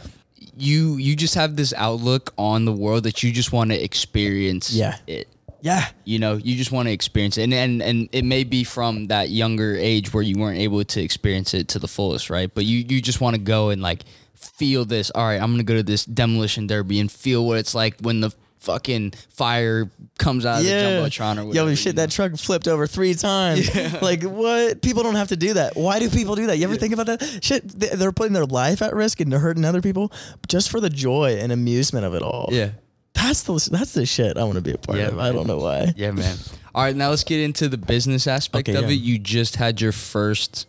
You 0.56 0.96
you 0.96 1.14
just 1.16 1.34
have 1.34 1.56
this 1.56 1.72
outlook 1.76 2.32
on 2.38 2.64
the 2.64 2.72
world 2.72 3.04
that 3.04 3.22
you 3.22 3.32
just 3.32 3.52
want 3.52 3.70
to 3.70 3.82
experience 3.82 4.72
Yeah. 4.72 4.96
it. 5.06 5.28
Yeah. 5.64 5.86
You 6.04 6.18
know, 6.18 6.34
you 6.34 6.56
just 6.56 6.70
want 6.72 6.88
to 6.88 6.92
experience 6.92 7.38
it. 7.38 7.44
And, 7.44 7.54
and 7.54 7.80
and 7.82 8.08
it 8.12 8.22
may 8.22 8.44
be 8.44 8.64
from 8.64 9.06
that 9.06 9.30
younger 9.30 9.74
age 9.76 10.12
where 10.12 10.22
you 10.22 10.36
weren't 10.38 10.58
able 10.58 10.84
to 10.84 11.00
experience 11.00 11.54
it 11.54 11.68
to 11.68 11.78
the 11.78 11.88
fullest, 11.88 12.28
right? 12.28 12.52
But 12.54 12.66
you 12.66 12.84
you 12.86 13.00
just 13.00 13.22
want 13.22 13.34
to 13.34 13.40
go 13.40 13.70
and 13.70 13.80
like 13.80 14.02
feel 14.34 14.84
this. 14.84 15.10
All 15.10 15.24
right, 15.24 15.40
I'm 15.40 15.48
going 15.48 15.58
to 15.58 15.64
go 15.64 15.76
to 15.76 15.82
this 15.82 16.04
demolition 16.04 16.66
derby 16.66 17.00
and 17.00 17.10
feel 17.10 17.46
what 17.46 17.56
it's 17.56 17.74
like 17.74 17.98
when 18.02 18.20
the 18.20 18.30
fucking 18.60 19.12
fire 19.30 19.90
comes 20.18 20.44
out 20.44 20.58
of 20.58 20.64
the 20.64 20.70
jumbotron 20.70 21.38
or 21.38 21.44
whatever. 21.46 21.54
Yo, 21.54 21.66
you 21.68 21.76
shit, 21.76 21.96
know? 21.96 22.02
that 22.02 22.10
truck 22.10 22.36
flipped 22.36 22.68
over 22.68 22.86
three 22.86 23.14
times. 23.14 23.74
Yeah. 23.74 23.98
Like, 24.02 24.22
what? 24.22 24.82
People 24.82 25.02
don't 25.02 25.14
have 25.16 25.28
to 25.28 25.36
do 25.36 25.54
that. 25.54 25.76
Why 25.76 25.98
do 25.98 26.10
people 26.10 26.34
do 26.34 26.46
that? 26.48 26.58
You 26.58 26.64
ever 26.64 26.76
think 26.76 26.92
about 26.92 27.06
that? 27.06 27.22
Shit, 27.42 27.66
they- 27.68 27.88
they're 27.96 28.12
putting 28.12 28.32
their 28.34 28.46
life 28.46 28.82
at 28.82 28.94
risk 28.94 29.20
and 29.20 29.32
they're 29.32 29.38
hurting 29.38 29.64
other 29.64 29.80
people 29.80 30.12
just 30.46 30.70
for 30.70 30.78
the 30.80 30.90
joy 30.90 31.36
and 31.40 31.52
amusement 31.52 32.04
of 32.04 32.14
it 32.14 32.22
all. 32.22 32.48
Yeah. 32.52 32.70
That's 33.14 33.42
the 33.44 33.68
that's 33.70 33.92
the 33.94 34.04
shit 34.06 34.36
I 34.36 34.44
want 34.44 34.56
to 34.56 34.60
be 34.60 34.72
a 34.72 34.78
part 34.78 34.98
Yeah, 34.98 35.06
of. 35.08 35.18
I 35.18 35.32
don't 35.32 35.46
know 35.46 35.58
why. 35.58 35.92
Yeah, 35.96 36.10
man. 36.10 36.36
All 36.74 36.82
right, 36.82 36.94
now 36.94 37.10
let's 37.10 37.24
get 37.24 37.40
into 37.40 37.68
the 37.68 37.78
business 37.78 38.26
aspect 38.26 38.68
Okay, 38.68 38.76
of 38.78 38.84
yeah. 38.84 38.90
it. 38.96 39.00
You 39.00 39.18
just 39.18 39.56
had 39.56 39.80
your 39.80 39.92
first 39.92 40.66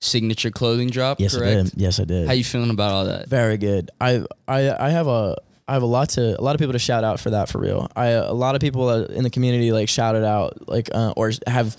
signature 0.00 0.50
clothing 0.50 0.88
drop, 0.88 1.20
Yes, 1.20 1.36
I 1.36 1.44
did. 1.44 1.72
Yes, 1.76 2.00
I 2.00 2.04
did. 2.04 2.26
How 2.26 2.32
you 2.32 2.44
feeling 2.44 2.70
about 2.70 2.92
all 2.92 3.04
that? 3.04 3.28
Very 3.28 3.58
good. 3.58 3.90
I 4.00 4.24
I 4.48 4.70
I 4.86 4.90
have 4.90 5.06
a 5.06 5.36
I 5.68 5.74
have 5.74 5.82
a 5.82 5.86
lot 5.86 6.08
to 6.10 6.40
a 6.40 6.42
lot 6.42 6.54
of 6.54 6.58
people 6.58 6.72
to 6.72 6.78
shout 6.78 7.04
out 7.04 7.20
for 7.20 7.30
that 7.30 7.48
for 7.48 7.58
real. 7.58 7.88
I 7.94 8.06
a 8.08 8.32
lot 8.32 8.54
of 8.54 8.60
people 8.60 8.90
in 9.04 9.22
the 9.22 9.30
community 9.30 9.72
like 9.72 9.88
shouted 9.88 10.24
out 10.24 10.68
like 10.68 10.88
uh, 10.92 11.12
or 11.16 11.30
have 11.46 11.76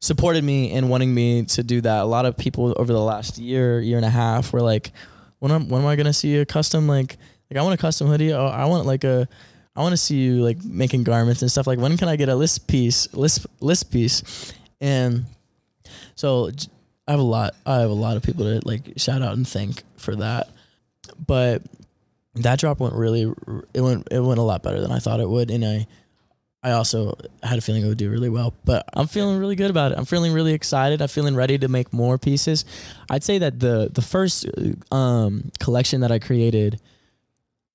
supported 0.00 0.42
me 0.44 0.70
in 0.72 0.88
wanting 0.88 1.12
me 1.14 1.44
to 1.44 1.62
do 1.62 1.80
that. 1.82 2.00
A 2.02 2.04
lot 2.06 2.24
of 2.24 2.36
people 2.36 2.72
over 2.76 2.92
the 2.92 3.00
last 3.00 3.36
year 3.38 3.80
year 3.80 3.96
and 3.98 4.06
a 4.06 4.10
half 4.10 4.52
were 4.52 4.62
like, 4.62 4.92
when 5.38 5.52
am 5.52 5.68
when 5.68 5.82
am 5.82 5.86
I 5.86 5.96
gonna 5.96 6.12
see 6.14 6.36
a 6.36 6.46
custom 6.46 6.88
like 6.88 7.18
like 7.50 7.58
I 7.58 7.62
want 7.62 7.74
a 7.74 7.82
custom 7.82 8.08
hoodie. 8.08 8.32
Oh, 8.32 8.46
I 8.46 8.66
want 8.66 8.86
like 8.86 9.04
a 9.04 9.28
I 9.76 9.80
want 9.80 9.92
to 9.92 9.96
see 9.96 10.16
you 10.16 10.42
like 10.42 10.62
making 10.64 11.04
garments 11.04 11.42
and 11.42 11.50
stuff. 11.50 11.66
Like 11.66 11.78
when 11.78 11.96
can 11.96 12.08
I 12.08 12.16
get 12.16 12.28
a 12.28 12.34
Lisp 12.34 12.66
piece 12.66 13.12
Lisp 13.14 13.46
Lisp 13.60 13.92
piece 13.92 14.52
and 14.80 15.24
so 16.14 16.50
I 17.06 17.12
have 17.12 17.20
a 17.20 17.22
lot. 17.22 17.54
I 17.64 17.76
have 17.76 17.90
a 17.90 17.94
lot 17.94 18.16
of 18.16 18.22
people 18.22 18.44
to 18.44 18.60
like 18.66 18.94
shout 18.96 19.22
out 19.22 19.34
and 19.34 19.46
thank 19.46 19.82
for 19.96 20.14
that. 20.16 20.50
But 21.26 21.62
that 22.42 22.58
drop 22.58 22.80
went 22.80 22.94
really 22.94 23.22
it 23.74 23.80
went 23.80 24.08
it 24.10 24.20
went 24.20 24.38
a 24.38 24.42
lot 24.42 24.62
better 24.62 24.80
than 24.80 24.92
I 24.92 24.98
thought 24.98 25.20
it 25.20 25.28
would 25.28 25.50
and 25.50 25.64
I 25.64 25.86
I 26.62 26.72
also 26.72 27.16
had 27.42 27.58
a 27.58 27.60
feeling 27.60 27.84
it 27.84 27.88
would 27.88 27.98
do 27.98 28.10
really 28.10 28.28
well 28.28 28.54
but 28.64 28.84
I'm 28.94 29.06
feeling 29.06 29.38
really 29.38 29.56
good 29.56 29.70
about 29.70 29.92
it 29.92 29.98
I'm 29.98 30.04
feeling 30.04 30.32
really 30.32 30.52
excited 30.52 31.00
I'm 31.00 31.08
feeling 31.08 31.34
ready 31.34 31.58
to 31.58 31.68
make 31.68 31.92
more 31.92 32.18
pieces 32.18 32.64
I'd 33.10 33.24
say 33.24 33.38
that 33.38 33.60
the 33.60 33.90
the 33.92 34.02
first 34.02 34.46
um 34.92 35.50
collection 35.58 36.02
that 36.02 36.12
I 36.12 36.18
created 36.18 36.80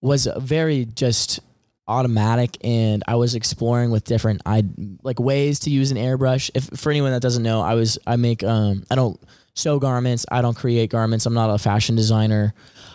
was 0.04 0.28
very 0.38 0.86
just 0.86 1.40
automatic 1.88 2.58
and 2.64 3.04
I 3.08 3.16
was 3.16 3.36
exploring 3.36 3.90
with 3.90 4.04
different 4.04 4.42
I 4.46 4.64
like 5.02 5.20
ways 5.20 5.60
to 5.60 5.70
use 5.70 5.92
an 5.92 5.98
airbrush. 5.98 6.52
If 6.54 6.66
for 6.80 6.92
anyone 6.92 7.12
that 7.12 7.22
doesn't 7.22 7.44
know 7.44 7.62
I 7.62 7.74
was 7.74 7.98
I 8.06 8.18
make 8.18 8.44
um 8.44 8.84
I 8.92 8.96
don't 8.96 9.20
sew 9.56 9.80
garments 9.80 10.26
I 10.30 10.42
don't 10.42 10.56
create 10.56 10.90
garments 10.90 11.26
I'm 11.26 11.34
not 11.34 11.50
a 11.50 11.58
fashion 11.58 11.96
designer. 11.96 12.54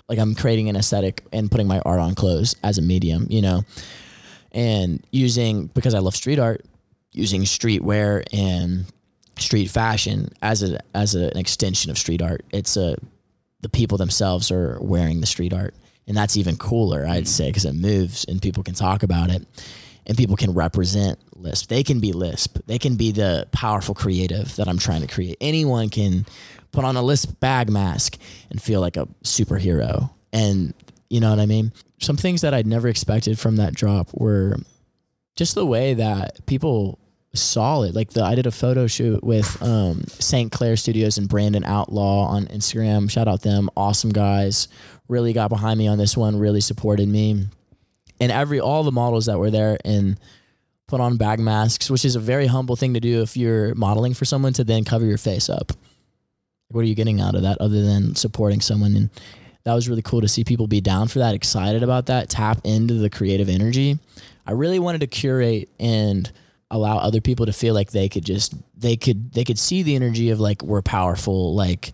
Like 0.08 0.18
I'm 0.18 0.34
creating 0.34 0.68
an 0.68 0.76
aesthetic 0.76 1.24
and 1.32 1.50
putting 1.50 1.66
my 1.66 1.80
art 1.80 2.00
on 2.00 2.14
clothes 2.14 2.54
as 2.62 2.78
a 2.78 2.82
medium, 2.82 3.26
you 3.28 3.42
know, 3.42 3.62
and 4.52 5.04
using 5.10 5.66
because 5.68 5.94
I 5.94 5.98
love 5.98 6.16
street 6.16 6.38
art, 6.38 6.64
using 7.12 7.42
streetwear 7.42 8.22
and 8.32 8.86
street 9.38 9.70
fashion 9.70 10.30
as 10.42 10.62
a 10.62 10.78
as 10.94 11.14
a, 11.14 11.30
an 11.30 11.38
extension 11.38 11.90
of 11.90 11.98
street 11.98 12.22
art. 12.22 12.44
It's 12.52 12.76
a 12.76 12.96
the 13.60 13.68
people 13.68 13.98
themselves 13.98 14.50
are 14.50 14.78
wearing 14.80 15.20
the 15.20 15.26
street 15.26 15.52
art, 15.52 15.74
and 16.08 16.16
that's 16.16 16.36
even 16.36 16.56
cooler, 16.56 17.06
I'd 17.06 17.24
mm. 17.24 17.28
say, 17.28 17.48
because 17.48 17.66
it 17.66 17.74
moves 17.74 18.24
and 18.24 18.42
people 18.42 18.64
can 18.64 18.74
talk 18.74 19.04
about 19.04 19.30
it, 19.30 19.46
and 20.06 20.16
people 20.16 20.36
can 20.36 20.54
represent 20.54 21.20
Lisp. 21.36 21.68
They 21.68 21.84
can 21.84 22.00
be 22.00 22.12
Lisp. 22.12 22.58
They 22.66 22.78
can 22.78 22.96
be 22.96 23.12
the 23.12 23.46
powerful 23.52 23.94
creative 23.94 24.56
that 24.56 24.66
I'm 24.66 24.78
trying 24.78 25.02
to 25.02 25.06
create. 25.06 25.36
Anyone 25.40 25.90
can 25.90 26.26
put 26.72 26.84
on 26.84 26.96
a 26.96 27.02
Lisp 27.02 27.38
bag 27.40 27.70
mask 27.70 28.16
and 28.50 28.60
feel 28.60 28.80
like 28.80 28.96
a 28.96 29.06
superhero. 29.22 30.10
And 30.32 30.74
you 31.10 31.20
know 31.20 31.30
what 31.30 31.38
I 31.38 31.46
mean? 31.46 31.72
Some 32.00 32.16
things 32.16 32.40
that 32.40 32.54
I'd 32.54 32.66
never 32.66 32.88
expected 32.88 33.38
from 33.38 33.56
that 33.56 33.74
drop 33.74 34.08
were 34.14 34.56
just 35.36 35.54
the 35.54 35.66
way 35.66 35.94
that 35.94 36.44
people 36.46 36.98
it. 37.34 37.94
Like 37.94 38.10
the 38.10 38.22
I 38.22 38.34
did 38.34 38.46
a 38.46 38.50
photo 38.50 38.86
shoot 38.86 39.22
with 39.22 39.62
um, 39.62 40.02
St. 40.08 40.50
Clair 40.50 40.76
Studios 40.76 41.18
and 41.18 41.28
Brandon 41.28 41.64
Outlaw 41.64 42.26
on 42.26 42.46
Instagram. 42.46 43.10
Shout 43.10 43.28
out 43.28 43.42
them, 43.42 43.70
awesome 43.76 44.10
guys. 44.10 44.68
Really 45.08 45.32
got 45.32 45.48
behind 45.48 45.78
me 45.78 45.86
on 45.86 45.98
this 45.98 46.16
one. 46.16 46.38
Really 46.38 46.60
supported 46.60 47.08
me, 47.08 47.46
and 48.20 48.32
every 48.32 48.60
all 48.60 48.82
the 48.82 48.92
models 48.92 49.26
that 49.26 49.38
were 49.38 49.50
there 49.50 49.78
and 49.84 50.18
put 50.86 51.00
on 51.00 51.16
bag 51.16 51.38
masks, 51.38 51.90
which 51.90 52.04
is 52.04 52.16
a 52.16 52.20
very 52.20 52.46
humble 52.46 52.76
thing 52.76 52.94
to 52.94 53.00
do 53.00 53.22
if 53.22 53.36
you're 53.36 53.74
modeling 53.74 54.14
for 54.14 54.24
someone 54.24 54.54
to 54.54 54.64
then 54.64 54.84
cover 54.84 55.04
your 55.04 55.18
face 55.18 55.50
up 55.50 55.72
what 56.70 56.82
are 56.82 56.88
you 56.88 56.94
getting 56.94 57.20
out 57.20 57.34
of 57.34 57.42
that 57.42 57.58
other 57.60 57.82
than 57.82 58.14
supporting 58.14 58.60
someone 58.60 58.94
and 58.94 59.10
that 59.64 59.74
was 59.74 59.88
really 59.88 60.02
cool 60.02 60.20
to 60.20 60.28
see 60.28 60.44
people 60.44 60.66
be 60.66 60.80
down 60.80 61.08
for 61.08 61.18
that 61.18 61.34
excited 61.34 61.82
about 61.82 62.06
that 62.06 62.28
tap 62.28 62.60
into 62.64 62.94
the 62.94 63.10
creative 63.10 63.48
energy 63.48 63.98
i 64.46 64.52
really 64.52 64.78
wanted 64.78 65.00
to 65.00 65.06
curate 65.06 65.68
and 65.80 66.30
allow 66.70 66.98
other 66.98 67.20
people 67.20 67.46
to 67.46 67.52
feel 67.52 67.74
like 67.74 67.90
they 67.90 68.08
could 68.08 68.24
just 68.24 68.54
they 68.76 68.96
could 68.96 69.32
they 69.32 69.44
could 69.44 69.58
see 69.58 69.82
the 69.82 69.94
energy 69.94 70.30
of 70.30 70.38
like 70.40 70.62
we're 70.62 70.82
powerful 70.82 71.54
like 71.54 71.92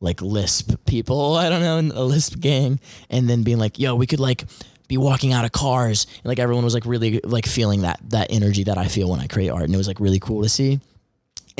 like 0.00 0.20
lisp 0.20 0.74
people 0.86 1.34
i 1.36 1.48
don't 1.48 1.60
know 1.60 1.78
in 1.78 1.90
a 1.92 2.02
lisp 2.02 2.38
gang 2.40 2.80
and 3.08 3.28
then 3.28 3.42
being 3.42 3.58
like 3.58 3.78
yo 3.78 3.94
we 3.94 4.06
could 4.06 4.20
like 4.20 4.44
be 4.88 4.96
walking 4.96 5.32
out 5.32 5.44
of 5.44 5.52
cars 5.52 6.06
and 6.16 6.26
like 6.26 6.40
everyone 6.40 6.64
was 6.64 6.74
like 6.74 6.84
really 6.84 7.20
like 7.22 7.46
feeling 7.46 7.82
that 7.82 8.00
that 8.08 8.26
energy 8.30 8.64
that 8.64 8.76
i 8.76 8.88
feel 8.88 9.08
when 9.08 9.20
i 9.20 9.26
create 9.28 9.48
art 9.48 9.62
and 9.62 9.74
it 9.74 9.78
was 9.78 9.86
like 9.86 10.00
really 10.00 10.18
cool 10.18 10.42
to 10.42 10.48
see 10.48 10.80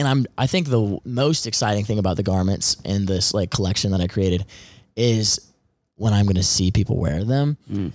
and 0.01 0.09
I'm 0.09 0.27
I 0.39 0.47
think 0.47 0.69
the 0.69 0.99
most 1.05 1.47
exciting 1.47 1.85
thing 1.85 1.99
about 1.99 2.17
the 2.17 2.23
garments 2.23 2.77
in 2.85 3.07
this 3.07 3.35
like 3.35 3.51
collection 3.51 3.93
that 3.93 4.01
I 4.01 4.07
created 4.07 4.47
is 4.97 5.53
when 5.97 6.13
I'm 6.13 6.25
going 6.25 6.37
to 6.37 6.43
see 6.43 6.71
people 6.71 6.97
wear 6.97 7.23
them. 7.25 7.57
Mm. 7.71 7.93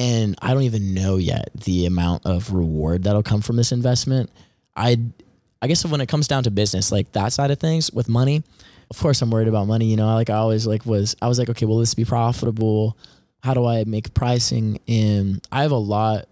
And 0.00 0.34
I 0.40 0.54
don't 0.54 0.62
even 0.62 0.94
know 0.94 1.18
yet 1.18 1.50
the 1.52 1.84
amount 1.84 2.24
of 2.24 2.54
reward 2.54 3.02
that'll 3.02 3.22
come 3.22 3.42
from 3.42 3.56
this 3.56 3.70
investment. 3.70 4.30
I 4.74 4.96
I 5.60 5.66
guess 5.66 5.84
when 5.84 6.00
it 6.00 6.08
comes 6.08 6.26
down 6.26 6.42
to 6.44 6.50
business, 6.50 6.90
like 6.90 7.12
that 7.12 7.34
side 7.34 7.50
of 7.50 7.58
things 7.58 7.92
with 7.92 8.08
money, 8.08 8.42
of 8.90 8.98
course 8.98 9.20
I'm 9.20 9.30
worried 9.30 9.48
about 9.48 9.66
money, 9.66 9.84
you 9.84 9.96
know. 9.96 10.06
Like 10.14 10.30
I 10.30 10.36
always 10.36 10.66
like 10.66 10.86
was 10.86 11.16
I 11.20 11.28
was 11.28 11.38
like, 11.38 11.50
okay, 11.50 11.66
will 11.66 11.76
this 11.76 11.92
be 11.92 12.06
profitable? 12.06 12.96
How 13.42 13.52
do 13.52 13.66
I 13.66 13.84
make 13.84 14.14
pricing? 14.14 14.80
And 14.88 15.46
I 15.52 15.60
have 15.60 15.70
a 15.70 15.76
lot 15.76 16.24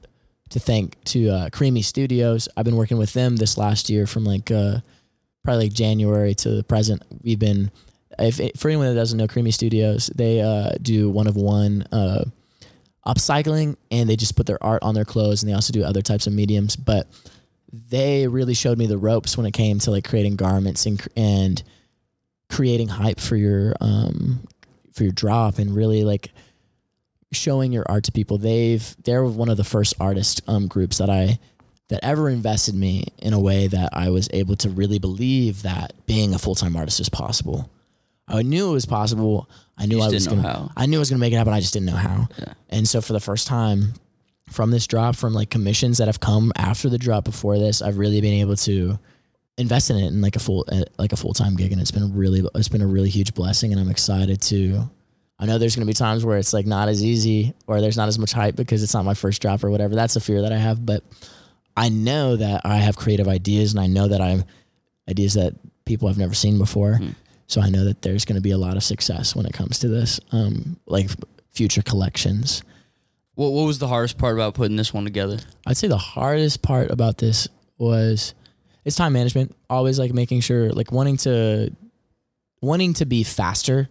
to 0.48 0.58
thank 0.58 1.04
to 1.04 1.28
uh, 1.28 1.48
Creamy 1.50 1.82
Studios. 1.82 2.48
I've 2.56 2.64
been 2.64 2.76
working 2.76 2.96
with 2.96 3.12
them 3.12 3.36
this 3.36 3.58
last 3.58 3.90
year 3.90 4.06
from 4.06 4.24
like 4.24 4.50
uh, 4.50 4.78
probably 5.44 5.64
like 5.64 5.74
January 5.74 6.34
to 6.36 6.52
the 6.52 6.64
present, 6.64 7.02
we've 7.22 7.38
been. 7.38 7.70
If 8.18 8.58
for 8.58 8.68
anyone 8.68 8.86
that 8.86 8.94
doesn't 8.94 9.18
know, 9.18 9.28
Creamy 9.28 9.50
Studios, 9.50 10.10
they 10.14 10.40
uh, 10.40 10.70
do 10.80 11.10
one 11.10 11.26
of 11.26 11.36
one 11.36 11.82
uh, 11.92 12.24
upcycling, 13.08 13.76
and 13.90 14.08
they 14.08 14.16
just 14.16 14.36
put 14.36 14.46
their 14.46 14.62
art 14.62 14.82
on 14.82 14.94
their 14.94 15.04
clothes, 15.04 15.42
and 15.42 15.50
they 15.50 15.54
also 15.54 15.72
do 15.72 15.82
other 15.82 16.02
types 16.02 16.26
of 16.26 16.32
mediums. 16.32 16.76
But 16.76 17.08
they 17.72 18.28
really 18.28 18.54
showed 18.54 18.78
me 18.78 18.86
the 18.86 18.98
ropes 18.98 19.36
when 19.36 19.46
it 19.46 19.52
came 19.52 19.78
to 19.80 19.90
like 19.90 20.08
creating 20.08 20.36
garments 20.36 20.86
and 20.86 21.04
and 21.16 21.62
creating 22.48 22.88
hype 22.88 23.20
for 23.20 23.36
your 23.36 23.74
um 23.80 24.46
for 24.92 25.02
your 25.04 25.12
drop, 25.12 25.58
and 25.58 25.74
really 25.74 26.04
like 26.04 26.30
showing 27.32 27.72
your 27.72 27.84
art 27.88 28.04
to 28.04 28.12
people. 28.12 28.38
They've 28.38 28.96
they're 29.02 29.24
one 29.24 29.48
of 29.48 29.56
the 29.56 29.64
first 29.64 29.94
artist 29.98 30.40
um, 30.46 30.68
groups 30.68 30.98
that 30.98 31.10
I 31.10 31.38
that 31.88 32.04
ever 32.04 32.28
invested 32.28 32.74
me 32.74 33.06
in 33.18 33.32
a 33.32 33.40
way 33.40 33.66
that 33.66 33.90
I 33.92 34.10
was 34.10 34.28
able 34.32 34.56
to 34.56 34.70
really 34.70 34.98
believe 34.98 35.62
that 35.62 35.94
being 36.06 36.34
a 36.34 36.38
full 36.38 36.54
time 36.54 36.76
artist 36.76 37.00
is 37.00 37.08
possible. 37.08 37.70
I 38.28 38.42
knew 38.42 38.70
it 38.70 38.72
was 38.72 38.86
possible. 38.86 39.48
I 39.76 39.86
knew 39.86 40.00
I 40.00 40.08
was 40.08 40.26
gonna. 40.26 40.70
I 40.76 40.86
knew 40.86 40.98
I 40.98 41.00
was 41.00 41.10
gonna 41.10 41.20
make 41.20 41.32
it 41.32 41.36
happen. 41.36 41.52
I 41.52 41.60
just 41.60 41.72
didn't 41.72 41.86
know 41.86 41.96
how. 41.96 42.28
Yeah. 42.38 42.54
And 42.68 42.88
so 42.88 43.00
for 43.00 43.12
the 43.12 43.20
first 43.20 43.46
time, 43.46 43.94
from 44.50 44.70
this 44.70 44.86
drop, 44.86 45.16
from 45.16 45.34
like 45.34 45.50
commissions 45.50 45.98
that 45.98 46.08
have 46.08 46.20
come 46.20 46.52
after 46.56 46.88
the 46.88 46.98
drop 46.98 47.24
before 47.24 47.58
this, 47.58 47.82
I've 47.82 47.98
really 47.98 48.20
been 48.20 48.34
able 48.34 48.56
to 48.56 48.98
invest 49.56 49.90
in 49.90 49.96
it 49.96 50.06
in 50.06 50.20
like 50.20 50.36
a 50.36 50.40
full 50.40 50.64
uh, 50.70 50.84
like 50.98 51.12
a 51.12 51.16
full 51.16 51.32
time 51.32 51.56
gig, 51.56 51.72
and 51.72 51.80
it's 51.80 51.90
been 51.90 52.14
really 52.14 52.42
it's 52.54 52.68
been 52.68 52.82
a 52.82 52.86
really 52.86 53.10
huge 53.10 53.34
blessing, 53.34 53.72
and 53.72 53.80
I'm 53.80 53.90
excited 53.90 54.40
to. 54.42 54.90
I 55.40 55.46
know 55.46 55.58
there's 55.58 55.76
going 55.76 55.86
to 55.86 55.90
be 55.90 55.94
times 55.94 56.24
where 56.24 56.36
it's 56.36 56.52
like 56.52 56.66
not 56.66 56.88
as 56.88 57.04
easy 57.04 57.54
or 57.68 57.80
there's 57.80 57.96
not 57.96 58.08
as 58.08 58.18
much 58.18 58.32
hype 58.32 58.56
because 58.56 58.82
it's 58.82 58.92
not 58.92 59.04
my 59.04 59.14
first 59.14 59.40
drop 59.40 59.62
or 59.62 59.70
whatever. 59.70 59.94
That's 59.94 60.16
a 60.16 60.20
fear 60.20 60.42
that 60.42 60.52
I 60.52 60.56
have, 60.56 60.84
but 60.84 61.04
I 61.76 61.90
know 61.90 62.34
that 62.34 62.62
I 62.64 62.78
have 62.78 62.96
creative 62.96 63.28
ideas 63.28 63.72
and 63.72 63.78
I 63.78 63.86
know 63.86 64.08
that 64.08 64.20
I'm 64.20 64.42
ideas 65.08 65.34
that 65.34 65.54
people 65.84 66.08
have 66.08 66.18
never 66.18 66.34
seen 66.34 66.58
before. 66.58 66.94
Mm. 66.94 67.14
So 67.48 67.62
I 67.62 67.70
know 67.70 67.84
that 67.86 68.02
there's 68.02 68.24
going 68.26 68.36
to 68.36 68.42
be 68.42 68.50
a 68.50 68.58
lot 68.58 68.76
of 68.76 68.84
success 68.84 69.34
when 69.34 69.46
it 69.46 69.54
comes 69.54 69.78
to 69.80 69.88
this, 69.88 70.20
um, 70.32 70.76
like 70.86 71.10
future 71.50 71.82
collections. 71.82 72.62
What 73.34 73.52
What 73.52 73.64
was 73.64 73.78
the 73.78 73.88
hardest 73.88 74.18
part 74.18 74.34
about 74.34 74.54
putting 74.54 74.76
this 74.76 74.92
one 74.92 75.04
together? 75.04 75.38
I'd 75.66 75.76
say 75.76 75.88
the 75.88 75.96
hardest 75.96 76.62
part 76.62 76.90
about 76.90 77.18
this 77.18 77.48
was 77.78 78.34
it's 78.84 78.96
time 78.96 79.14
management. 79.14 79.56
Always 79.70 79.98
like 79.98 80.12
making 80.12 80.40
sure, 80.40 80.70
like 80.70 80.92
wanting 80.92 81.16
to 81.18 81.74
wanting 82.60 82.94
to 82.94 83.06
be 83.06 83.24
faster 83.24 83.88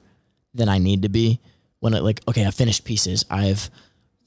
than 0.53 0.69
I 0.69 0.77
need 0.77 1.01
to 1.01 1.09
be. 1.09 1.39
When 1.79 1.93
it 1.93 2.03
like 2.03 2.21
okay, 2.27 2.45
I 2.45 2.51
finished 2.51 2.85
pieces. 2.85 3.25
I've 3.29 3.71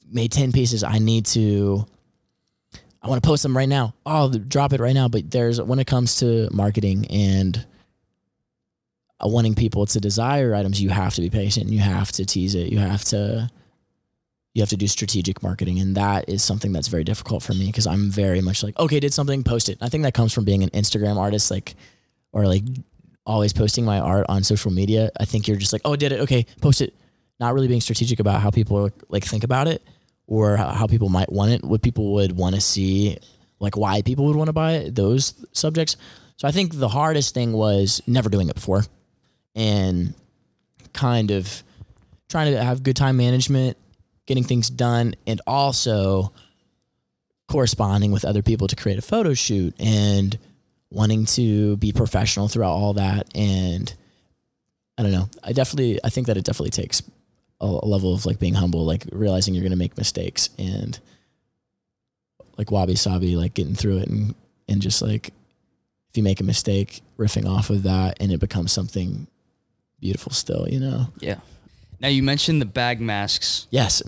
made 0.09 0.31
ten 0.31 0.51
pieces. 0.51 0.83
I 0.83 0.99
need 0.99 1.25
to 1.27 1.85
I 3.01 3.07
want 3.07 3.23
to 3.23 3.27
post 3.27 3.43
them 3.43 3.55
right 3.55 3.69
now. 3.69 3.93
Oh, 4.05 4.29
drop 4.29 4.73
it 4.73 4.81
right 4.81 4.93
now. 4.93 5.07
But 5.07 5.31
there's 5.31 5.61
when 5.61 5.79
it 5.79 5.87
comes 5.87 6.17
to 6.17 6.49
marketing 6.51 7.07
and 7.09 7.65
Uh, 9.23 9.27
wanting 9.27 9.55
people 9.55 9.85
to 9.85 9.99
desire 9.99 10.55
items, 10.55 10.81
you 10.81 10.89
have 10.89 11.13
to 11.15 11.21
be 11.21 11.29
patient. 11.29 11.69
You 11.69 11.79
have 11.79 12.11
to 12.13 12.25
tease 12.25 12.55
it. 12.55 12.71
You 12.71 12.79
have 12.79 13.03
to 13.05 13.49
you 14.53 14.61
have 14.61 14.69
to 14.69 14.77
do 14.77 14.87
strategic 14.87 15.41
marketing, 15.41 15.79
and 15.79 15.95
that 15.95 16.27
is 16.27 16.43
something 16.43 16.73
that's 16.73 16.89
very 16.89 17.05
difficult 17.05 17.41
for 17.41 17.53
me 17.53 17.67
because 17.67 17.87
I'm 17.87 18.09
very 18.11 18.41
much 18.41 18.63
like, 18.63 18.77
okay, 18.77 18.99
did 18.99 19.13
something, 19.13 19.43
post 19.43 19.69
it. 19.69 19.77
I 19.79 19.87
think 19.87 20.03
that 20.03 20.13
comes 20.13 20.33
from 20.33 20.43
being 20.43 20.63
an 20.63 20.69
Instagram 20.71 21.17
artist, 21.17 21.51
like 21.51 21.75
or 22.33 22.45
like 22.45 22.63
always 23.25 23.53
posting 23.53 23.85
my 23.85 23.99
art 23.99 24.25
on 24.27 24.43
social 24.43 24.71
media. 24.71 25.09
I 25.19 25.25
think 25.25 25.47
you're 25.47 25.57
just 25.57 25.71
like, 25.71 25.83
oh, 25.85 25.95
did 25.95 26.11
it? 26.11 26.21
Okay, 26.21 26.45
post 26.59 26.81
it. 26.81 26.93
Not 27.39 27.53
really 27.53 27.67
being 27.67 27.81
strategic 27.81 28.19
about 28.19 28.41
how 28.41 28.49
people 28.49 28.89
like 29.09 29.23
think 29.23 29.43
about 29.43 29.67
it 29.67 29.81
or 30.27 30.57
how 30.57 30.87
people 30.87 31.09
might 31.09 31.31
want 31.31 31.51
it, 31.51 31.63
what 31.63 31.81
people 31.81 32.13
would 32.13 32.35
want 32.35 32.55
to 32.55 32.61
see, 32.61 33.17
like 33.59 33.77
why 33.77 34.01
people 34.01 34.25
would 34.25 34.35
want 34.35 34.47
to 34.47 34.53
buy 34.53 34.73
it, 34.73 34.95
those 34.95 35.45
subjects. 35.51 35.97
So 36.37 36.47
I 36.47 36.51
think 36.51 36.73
the 36.75 36.87
hardest 36.87 37.33
thing 37.33 37.53
was 37.53 38.01
never 38.07 38.29
doing 38.29 38.49
it 38.49 38.55
before 38.55 38.83
and 39.55 40.13
kind 40.93 41.31
of 41.31 41.63
trying 42.29 42.51
to 42.53 42.63
have 42.63 42.83
good 42.83 42.95
time 42.95 43.17
management, 43.17 43.77
getting 44.25 44.43
things 44.43 44.69
done, 44.69 45.15
and 45.27 45.41
also 45.45 46.31
corresponding 47.49 48.11
with 48.11 48.23
other 48.23 48.41
people 48.41 48.67
to 48.67 48.75
create 48.75 48.97
a 48.97 49.01
photo 49.01 49.33
shoot 49.33 49.75
and 49.79 50.37
wanting 50.89 51.25
to 51.25 51.75
be 51.77 51.91
professional 51.91 52.47
throughout 52.47 52.71
all 52.71 52.93
that. 52.93 53.27
And 53.35 53.93
I 54.97 55.03
don't 55.03 55.11
know. 55.11 55.29
I 55.43 55.51
definitely, 55.53 55.99
I 56.03 56.09
think 56.09 56.27
that 56.27 56.37
it 56.37 56.45
definitely 56.45 56.71
takes 56.71 57.01
a, 57.59 57.65
a 57.65 57.85
level 57.85 58.13
of 58.13 58.25
like 58.25 58.39
being 58.39 58.53
humble, 58.53 58.85
like 58.85 59.05
realizing 59.11 59.53
you're 59.53 59.63
going 59.63 59.71
to 59.71 59.77
make 59.77 59.97
mistakes 59.97 60.49
and 60.57 60.99
like 62.57 62.71
wabi 62.71 62.95
sabi, 62.95 63.35
like 63.35 63.53
getting 63.53 63.75
through 63.75 63.97
it 63.99 64.09
and, 64.09 64.35
and 64.69 64.81
just 64.81 65.01
like, 65.01 65.33
if 66.09 66.17
you 66.17 66.23
make 66.23 66.41
a 66.41 66.43
mistake, 66.43 67.01
riffing 67.17 67.47
off 67.47 67.69
of 67.69 67.83
that 67.83 68.17
and 68.19 68.31
it 68.31 68.39
becomes 68.39 68.71
something 68.71 69.27
beautiful 70.01 70.31
still, 70.33 70.67
you 70.69 70.79
know? 70.79 71.07
Yeah. 71.19 71.37
Now 71.99 72.07
you 72.09 72.23
mentioned 72.23 72.61
the 72.61 72.65
bag 72.65 72.99
masks. 72.99 73.67
Yes. 73.69 74.01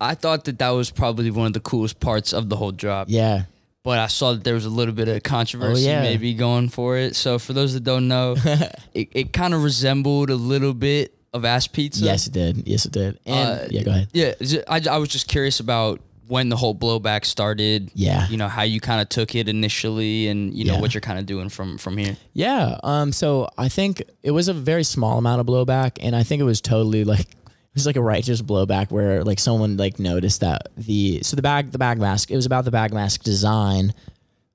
I 0.00 0.14
thought 0.14 0.44
that 0.44 0.58
that 0.58 0.70
was 0.70 0.90
probably 0.90 1.30
one 1.30 1.46
of 1.46 1.52
the 1.52 1.60
coolest 1.60 2.00
parts 2.00 2.32
of 2.32 2.48
the 2.48 2.56
whole 2.56 2.72
drop. 2.72 3.06
Yeah. 3.08 3.44
But 3.84 3.98
I 3.98 4.06
saw 4.08 4.32
that 4.32 4.44
there 4.44 4.54
was 4.54 4.64
a 4.64 4.70
little 4.70 4.94
bit 4.94 5.08
of 5.08 5.22
controversy 5.22 5.86
Oh, 5.88 5.92
yeah. 5.92 6.02
maybe 6.02 6.34
going 6.34 6.68
for 6.68 6.96
it. 6.98 7.16
So 7.16 7.38
for 7.38 7.52
those 7.52 7.74
that 7.74 7.84
don't 7.84 8.06
know, 8.08 8.36
it, 8.94 9.08
it 9.12 9.32
kind 9.32 9.54
of 9.54 9.62
resembled 9.64 10.30
a 10.30 10.36
little 10.36 10.74
bit 10.74 11.14
of 11.32 11.44
ass 11.44 11.66
pizza. 11.66 12.04
Yes, 12.04 12.26
it 12.26 12.32
did. 12.32 12.66
Yes, 12.68 12.84
it 12.84 12.92
did. 12.92 13.18
And 13.26 13.48
Uh, 13.60 13.66
yeah, 13.70 13.82
go 13.82 13.90
ahead. 13.90 14.08
Yeah, 14.12 14.32
I, 14.68 14.80
I 14.90 14.98
was 14.98 15.08
just 15.08 15.26
curious 15.28 15.60
about 15.60 16.00
when 16.32 16.48
the 16.48 16.56
whole 16.56 16.74
blowback 16.74 17.26
started. 17.26 17.90
Yeah. 17.94 18.26
You 18.28 18.38
know 18.38 18.48
how 18.48 18.62
you 18.62 18.80
kind 18.80 19.02
of 19.02 19.08
took 19.10 19.34
it 19.34 19.48
initially, 19.48 20.28
and 20.28 20.54
you 20.54 20.64
know 20.64 20.74
Yeah. 20.74 20.80
what 20.80 20.94
you're 20.94 21.02
kind 21.02 21.18
of 21.18 21.26
doing 21.26 21.50
from 21.50 21.76
from 21.76 21.98
here. 21.98 22.16
Yeah. 22.32 22.78
Um. 22.82 23.12
So 23.12 23.48
I 23.58 23.68
think 23.68 24.02
it 24.22 24.30
was 24.30 24.48
a 24.48 24.54
very 24.54 24.82
small 24.84 25.18
amount 25.18 25.40
of 25.40 25.46
blowback, 25.46 25.98
and 26.00 26.16
I 26.16 26.22
think 26.22 26.40
it 26.40 26.44
was 26.44 26.60
totally 26.62 27.04
like 27.04 27.20
it 27.30 27.74
was 27.74 27.84
like 27.86 27.96
a 27.96 28.02
righteous 28.02 28.40
blowback 28.40 28.90
where 28.90 29.22
like 29.24 29.38
someone 29.38 29.76
like 29.76 29.98
noticed 29.98 30.40
that 30.40 30.68
the 30.76 31.20
so 31.22 31.36
the 31.36 31.42
bag 31.42 31.70
the 31.70 31.78
bag 31.78 31.98
mask 31.98 32.30
it 32.30 32.36
was 32.36 32.46
about 32.46 32.64
the 32.64 32.70
bag 32.70 32.92
mask 32.94 33.22
design. 33.22 33.92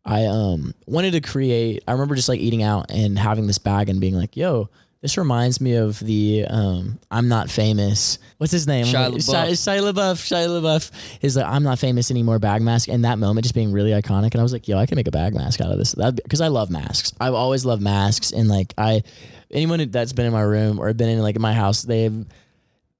I 0.03 0.25
um 0.25 0.73
wanted 0.87 1.11
to 1.11 1.21
create. 1.21 1.83
I 1.87 1.91
remember 1.91 2.15
just 2.15 2.29
like 2.29 2.39
eating 2.39 2.63
out 2.63 2.89
and 2.89 3.19
having 3.19 3.45
this 3.45 3.57
bag 3.59 3.89
and 3.89 3.99
being 4.01 4.15
like, 4.15 4.35
"Yo." 4.35 4.69
This 5.07 5.17
reminds 5.17 5.61
me 5.61 5.75
of 5.75 5.99
the 5.99 6.43
um, 6.49 6.99
"I'm 7.09 7.29
not 7.29 7.49
famous." 7.49 8.19
What's 8.39 8.51
his 8.51 8.67
name? 8.67 8.83
Shia 8.83 9.11
Shia, 9.11 9.13
LaBeouf. 9.13 9.55
Shia 9.55 9.93
LaBeouf. 9.93 10.19
Shia 10.19 10.47
LaBeouf 10.49 10.91
is 11.21 11.37
like, 11.37 11.45
"I'm 11.45 11.63
not 11.63 11.79
famous 11.79 12.11
anymore." 12.11 12.39
Bag 12.39 12.61
mask, 12.61 12.89
and 12.89 13.05
that 13.05 13.17
moment 13.17 13.45
just 13.45 13.55
being 13.55 13.71
really 13.71 13.91
iconic. 13.91 14.31
And 14.31 14.41
I 14.41 14.43
was 14.43 14.51
like, 14.51 14.67
"Yo, 14.67 14.77
I 14.77 14.85
can 14.85 14.97
make 14.97 15.07
a 15.07 15.11
bag 15.11 15.33
mask 15.33 15.61
out 15.61 15.71
of 15.71 15.77
this." 15.77 15.95
Because 15.95 16.41
I 16.41 16.49
love 16.49 16.69
masks. 16.69 17.13
I've 17.21 17.33
always 17.33 17.63
loved 17.63 17.81
masks, 17.81 18.33
and 18.33 18.49
like 18.49 18.73
I, 18.77 19.01
anyone 19.49 19.89
that's 19.91 20.11
been 20.11 20.25
in 20.25 20.33
my 20.33 20.41
room 20.41 20.77
or 20.77 20.93
been 20.93 21.07
in 21.07 21.21
like 21.21 21.39
my 21.39 21.53
house, 21.53 21.83
they've 21.83 22.25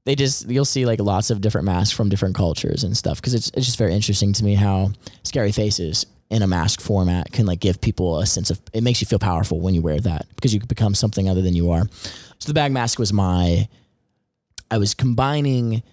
they 0.05 0.15
just 0.15 0.49
you'll 0.49 0.63
see 0.63 0.85
like 0.85 1.01
lots 1.01 1.29
of 1.29 1.41
different 1.41 1.65
masks 1.65 1.93
from 1.93 2.07
different 2.07 2.35
cultures 2.35 2.85
and 2.85 2.95
stuff 2.95 3.19
because 3.19 3.33
it's 3.33 3.49
it's 3.49 3.65
just 3.65 3.77
very 3.77 3.93
interesting 3.93 4.31
to 4.31 4.45
me 4.45 4.55
how 4.55 4.93
scary 5.23 5.51
faces 5.51 6.05
in 6.29 6.41
a 6.41 6.47
mask 6.47 6.81
format 6.81 7.31
can 7.31 7.45
like 7.45 7.59
give 7.59 7.79
people 7.79 8.19
a 8.19 8.25
sense 8.25 8.49
of 8.49 8.59
it 8.73 8.83
makes 8.83 9.01
you 9.01 9.07
feel 9.07 9.19
powerful 9.19 9.59
when 9.61 9.73
you 9.73 9.81
wear 9.81 9.99
that 9.99 10.25
because 10.35 10.53
you 10.53 10.59
become 10.59 10.93
something 10.93 11.29
other 11.29 11.41
than 11.41 11.53
you 11.53 11.71
are. 11.71 11.83
So 12.39 12.47
the 12.47 12.53
bag 12.53 12.71
mask 12.71 12.99
was 12.99 13.13
my 13.13 13.67
I 14.69 14.77
was 14.77 14.93
combining 14.93 15.83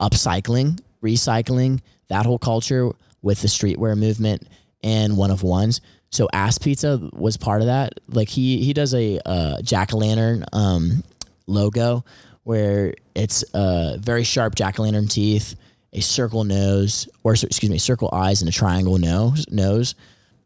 upcycling, 0.00 0.80
recycling, 1.02 1.80
that 2.08 2.26
whole 2.26 2.38
culture 2.38 2.90
with 3.22 3.42
the 3.42 3.48
streetwear 3.48 3.96
movement 3.96 4.46
and 4.82 5.16
one 5.16 5.30
of 5.30 5.42
ones. 5.42 5.80
So 6.10 6.28
Ass 6.32 6.58
Pizza 6.58 7.00
was 7.12 7.36
part 7.36 7.60
of 7.60 7.66
that. 7.66 7.94
Like 8.08 8.28
he 8.28 8.62
he 8.62 8.72
does 8.72 8.94
a 8.94 9.20
uh, 9.26 9.62
jack 9.62 9.92
o' 9.92 9.98
lantern 9.98 10.44
um, 10.52 11.02
logo 11.46 12.04
where 12.44 12.94
it's 13.14 13.44
a 13.52 13.98
very 14.00 14.24
sharp 14.24 14.54
jack 14.54 14.78
o' 14.78 14.82
lantern 14.82 15.06
teeth, 15.06 15.54
a 15.92 16.00
circle 16.00 16.44
nose, 16.44 17.08
or 17.22 17.32
excuse 17.32 17.70
me, 17.70 17.78
circle 17.78 18.10
eyes 18.12 18.42
and 18.42 18.48
a 18.48 18.52
triangle 18.52 18.98
nose 18.98 19.46
nose. 19.50 19.94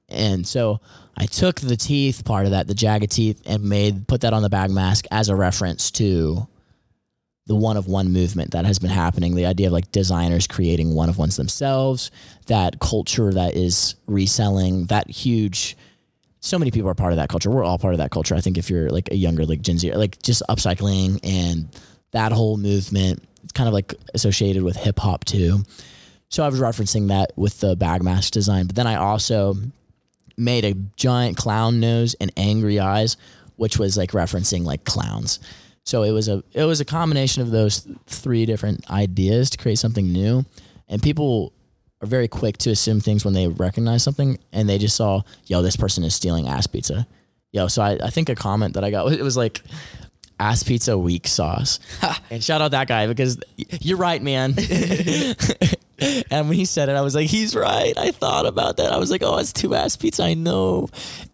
And 0.08 0.46
so 0.46 0.80
I 1.16 1.26
took 1.26 1.60
the 1.60 1.76
teeth 1.76 2.24
part 2.24 2.44
of 2.44 2.52
that, 2.52 2.66
the 2.66 2.74
jagged 2.74 3.10
teeth, 3.10 3.42
and 3.46 3.62
made 3.64 4.06
put 4.06 4.20
that 4.22 4.32
on 4.32 4.42
the 4.42 4.50
bag 4.50 4.70
mask 4.70 5.06
as 5.10 5.28
a 5.28 5.36
reference 5.36 5.90
to 5.92 6.46
the 7.46 7.56
one 7.56 7.76
of 7.76 7.86
one 7.86 8.12
movement 8.12 8.52
that 8.52 8.64
has 8.64 8.78
been 8.78 8.90
happening. 8.90 9.34
The 9.34 9.46
idea 9.46 9.66
of 9.66 9.72
like 9.72 9.90
designers 9.90 10.46
creating 10.46 10.94
one 10.94 11.08
of 11.08 11.18
ones 11.18 11.36
themselves, 11.36 12.10
that 12.46 12.78
culture 12.78 13.32
that 13.32 13.56
is 13.56 13.96
reselling, 14.06 14.86
that 14.86 15.10
huge. 15.10 15.76
So 16.40 16.58
many 16.58 16.70
people 16.70 16.90
are 16.90 16.94
part 16.94 17.12
of 17.12 17.16
that 17.16 17.28
culture. 17.28 17.50
We're 17.50 17.64
all 17.64 17.78
part 17.78 17.94
of 17.94 17.98
that 17.98 18.10
culture. 18.10 18.34
I 18.34 18.40
think 18.40 18.58
if 18.58 18.70
you're 18.70 18.90
like 18.90 19.10
a 19.10 19.16
younger, 19.16 19.44
like 19.44 19.62
Gen 19.62 19.78
Z, 19.78 19.92
like 19.94 20.22
just 20.22 20.42
upcycling 20.48 21.20
and 21.24 21.68
that 22.12 22.32
whole 22.32 22.56
movement, 22.56 23.22
it's 23.42 23.52
kind 23.52 23.68
of 23.68 23.74
like 23.74 23.94
associated 24.14 24.62
with 24.62 24.76
hip 24.76 24.98
hop 24.98 25.24
too. 25.24 25.64
So 26.28 26.42
I 26.42 26.48
was 26.48 26.60
referencing 26.60 27.08
that 27.08 27.32
with 27.36 27.60
the 27.60 27.76
bag 27.76 28.02
mask 28.02 28.32
design, 28.32 28.66
but 28.66 28.76
then 28.76 28.86
I 28.86 28.96
also 28.96 29.54
made 30.36 30.64
a 30.64 30.74
giant 30.96 31.36
clown 31.36 31.78
nose 31.80 32.14
and 32.20 32.32
angry 32.36 32.80
eyes, 32.80 33.16
which 33.56 33.78
was 33.78 33.96
like 33.96 34.12
referencing 34.12 34.64
like 34.64 34.84
clowns. 34.84 35.40
So 35.84 36.04
it 36.04 36.12
was 36.12 36.28
a 36.28 36.42
it 36.52 36.64
was 36.64 36.80
a 36.80 36.84
combination 36.84 37.42
of 37.42 37.50
those 37.50 37.86
three 38.06 38.46
different 38.46 38.88
ideas 38.90 39.50
to 39.50 39.58
create 39.58 39.78
something 39.78 40.12
new, 40.12 40.44
and 40.88 41.02
people 41.02 41.52
are 42.00 42.06
very 42.06 42.28
quick 42.28 42.56
to 42.58 42.70
assume 42.70 43.00
things 43.00 43.24
when 43.24 43.34
they 43.34 43.48
recognize 43.48 44.02
something, 44.02 44.38
and 44.52 44.68
they 44.68 44.78
just 44.78 44.96
saw, 44.96 45.22
yo, 45.46 45.62
this 45.62 45.76
person 45.76 46.04
is 46.04 46.14
stealing 46.14 46.48
ass 46.48 46.66
pizza, 46.66 47.06
yo. 47.52 47.68
So 47.68 47.82
I, 47.82 47.98
I 48.02 48.10
think 48.10 48.28
a 48.28 48.34
comment 48.34 48.74
that 48.74 48.84
I 48.84 48.90
got 48.90 49.12
it 49.12 49.22
was 49.22 49.36
like, 49.36 49.62
ass 50.42 50.62
pizza 50.62 50.98
weak 50.98 51.26
sauce, 51.26 51.78
and 52.30 52.42
shout 52.42 52.60
out 52.60 52.72
that 52.72 52.88
guy 52.88 53.06
because 53.06 53.38
you're 53.80 53.96
right, 53.96 54.22
man. 54.22 54.54
and 56.30 56.48
when 56.48 56.56
he 56.56 56.64
said 56.64 56.88
it, 56.88 56.96
I 56.96 57.00
was 57.02 57.14
like, 57.14 57.28
he's 57.28 57.54
right. 57.54 57.96
I 57.96 58.10
thought 58.10 58.46
about 58.46 58.78
that. 58.78 58.92
I 58.92 58.96
was 58.96 59.10
like, 59.10 59.22
oh, 59.22 59.38
it's 59.38 59.52
two 59.52 59.74
ass 59.74 59.96
pizza. 59.96 60.24
I 60.24 60.34
know. 60.34 60.88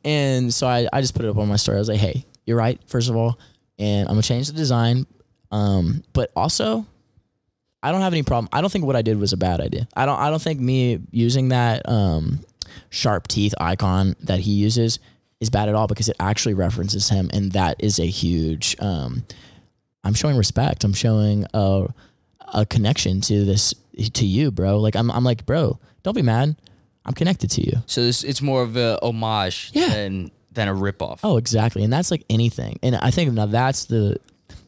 And 0.04 0.52
so 0.52 0.66
I, 0.66 0.88
I 0.92 1.00
just 1.00 1.14
put 1.14 1.24
it 1.24 1.28
up 1.28 1.38
on 1.38 1.48
my 1.48 1.56
story. 1.56 1.76
I 1.76 1.80
was 1.80 1.88
like, 1.88 2.00
hey, 2.00 2.24
you're 2.44 2.58
right, 2.58 2.80
first 2.86 3.08
of 3.08 3.16
all. 3.16 3.38
And 3.78 4.08
I'm 4.08 4.14
going 4.14 4.22
to 4.22 4.28
change 4.28 4.48
the 4.48 4.52
design. 4.54 5.06
Um, 5.50 6.02
but 6.12 6.30
also, 6.36 6.86
I 7.82 7.92
don't 7.92 8.00
have 8.00 8.12
any 8.12 8.22
problem. 8.22 8.48
I 8.52 8.60
don't 8.60 8.70
think 8.70 8.84
what 8.84 8.96
I 8.96 9.02
did 9.02 9.18
was 9.18 9.32
a 9.32 9.36
bad 9.36 9.60
idea. 9.60 9.88
I 9.96 10.04
don't 10.04 10.18
I 10.18 10.30
don't 10.30 10.42
think 10.42 10.60
me 10.60 11.00
using 11.10 11.50
that 11.50 11.88
um, 11.88 12.40
sharp 12.90 13.28
teeth 13.28 13.54
icon 13.58 14.16
that 14.20 14.40
he 14.40 14.52
uses 14.52 14.98
is 15.40 15.50
bad 15.50 15.68
at 15.68 15.74
all 15.74 15.86
because 15.86 16.08
it 16.08 16.16
actually 16.20 16.54
references 16.54 17.08
him 17.08 17.30
and 17.32 17.52
that 17.52 17.76
is 17.78 17.98
a 17.98 18.06
huge 18.06 18.76
um, 18.80 19.24
I'm 20.04 20.14
showing 20.14 20.36
respect. 20.36 20.84
I'm 20.84 20.94
showing 20.94 21.44
a 21.54 21.88
a 22.54 22.64
connection 22.64 23.20
to 23.22 23.44
this 23.44 23.74
to 24.14 24.24
you, 24.26 24.50
bro. 24.50 24.78
Like 24.78 24.96
I'm 24.96 25.10
I'm 25.10 25.24
like, 25.24 25.44
bro, 25.46 25.78
don't 26.02 26.14
be 26.14 26.22
mad. 26.22 26.56
I'm 27.04 27.14
connected 27.14 27.50
to 27.52 27.62
you. 27.66 27.78
So 27.86 28.02
this 28.02 28.22
it's 28.24 28.40
more 28.42 28.62
of 28.62 28.76
a 28.76 28.98
homage 29.02 29.70
Yeah. 29.74 29.88
than 29.88 30.30
than 30.52 30.68
a 30.68 30.74
ripoff. 30.74 31.20
Oh, 31.22 31.36
exactly. 31.36 31.84
And 31.84 31.92
that's 31.92 32.10
like 32.10 32.24
anything. 32.30 32.78
And 32.82 32.96
I 32.96 33.10
think 33.10 33.32
now 33.32 33.46
that's 33.46 33.84
the 33.86 34.18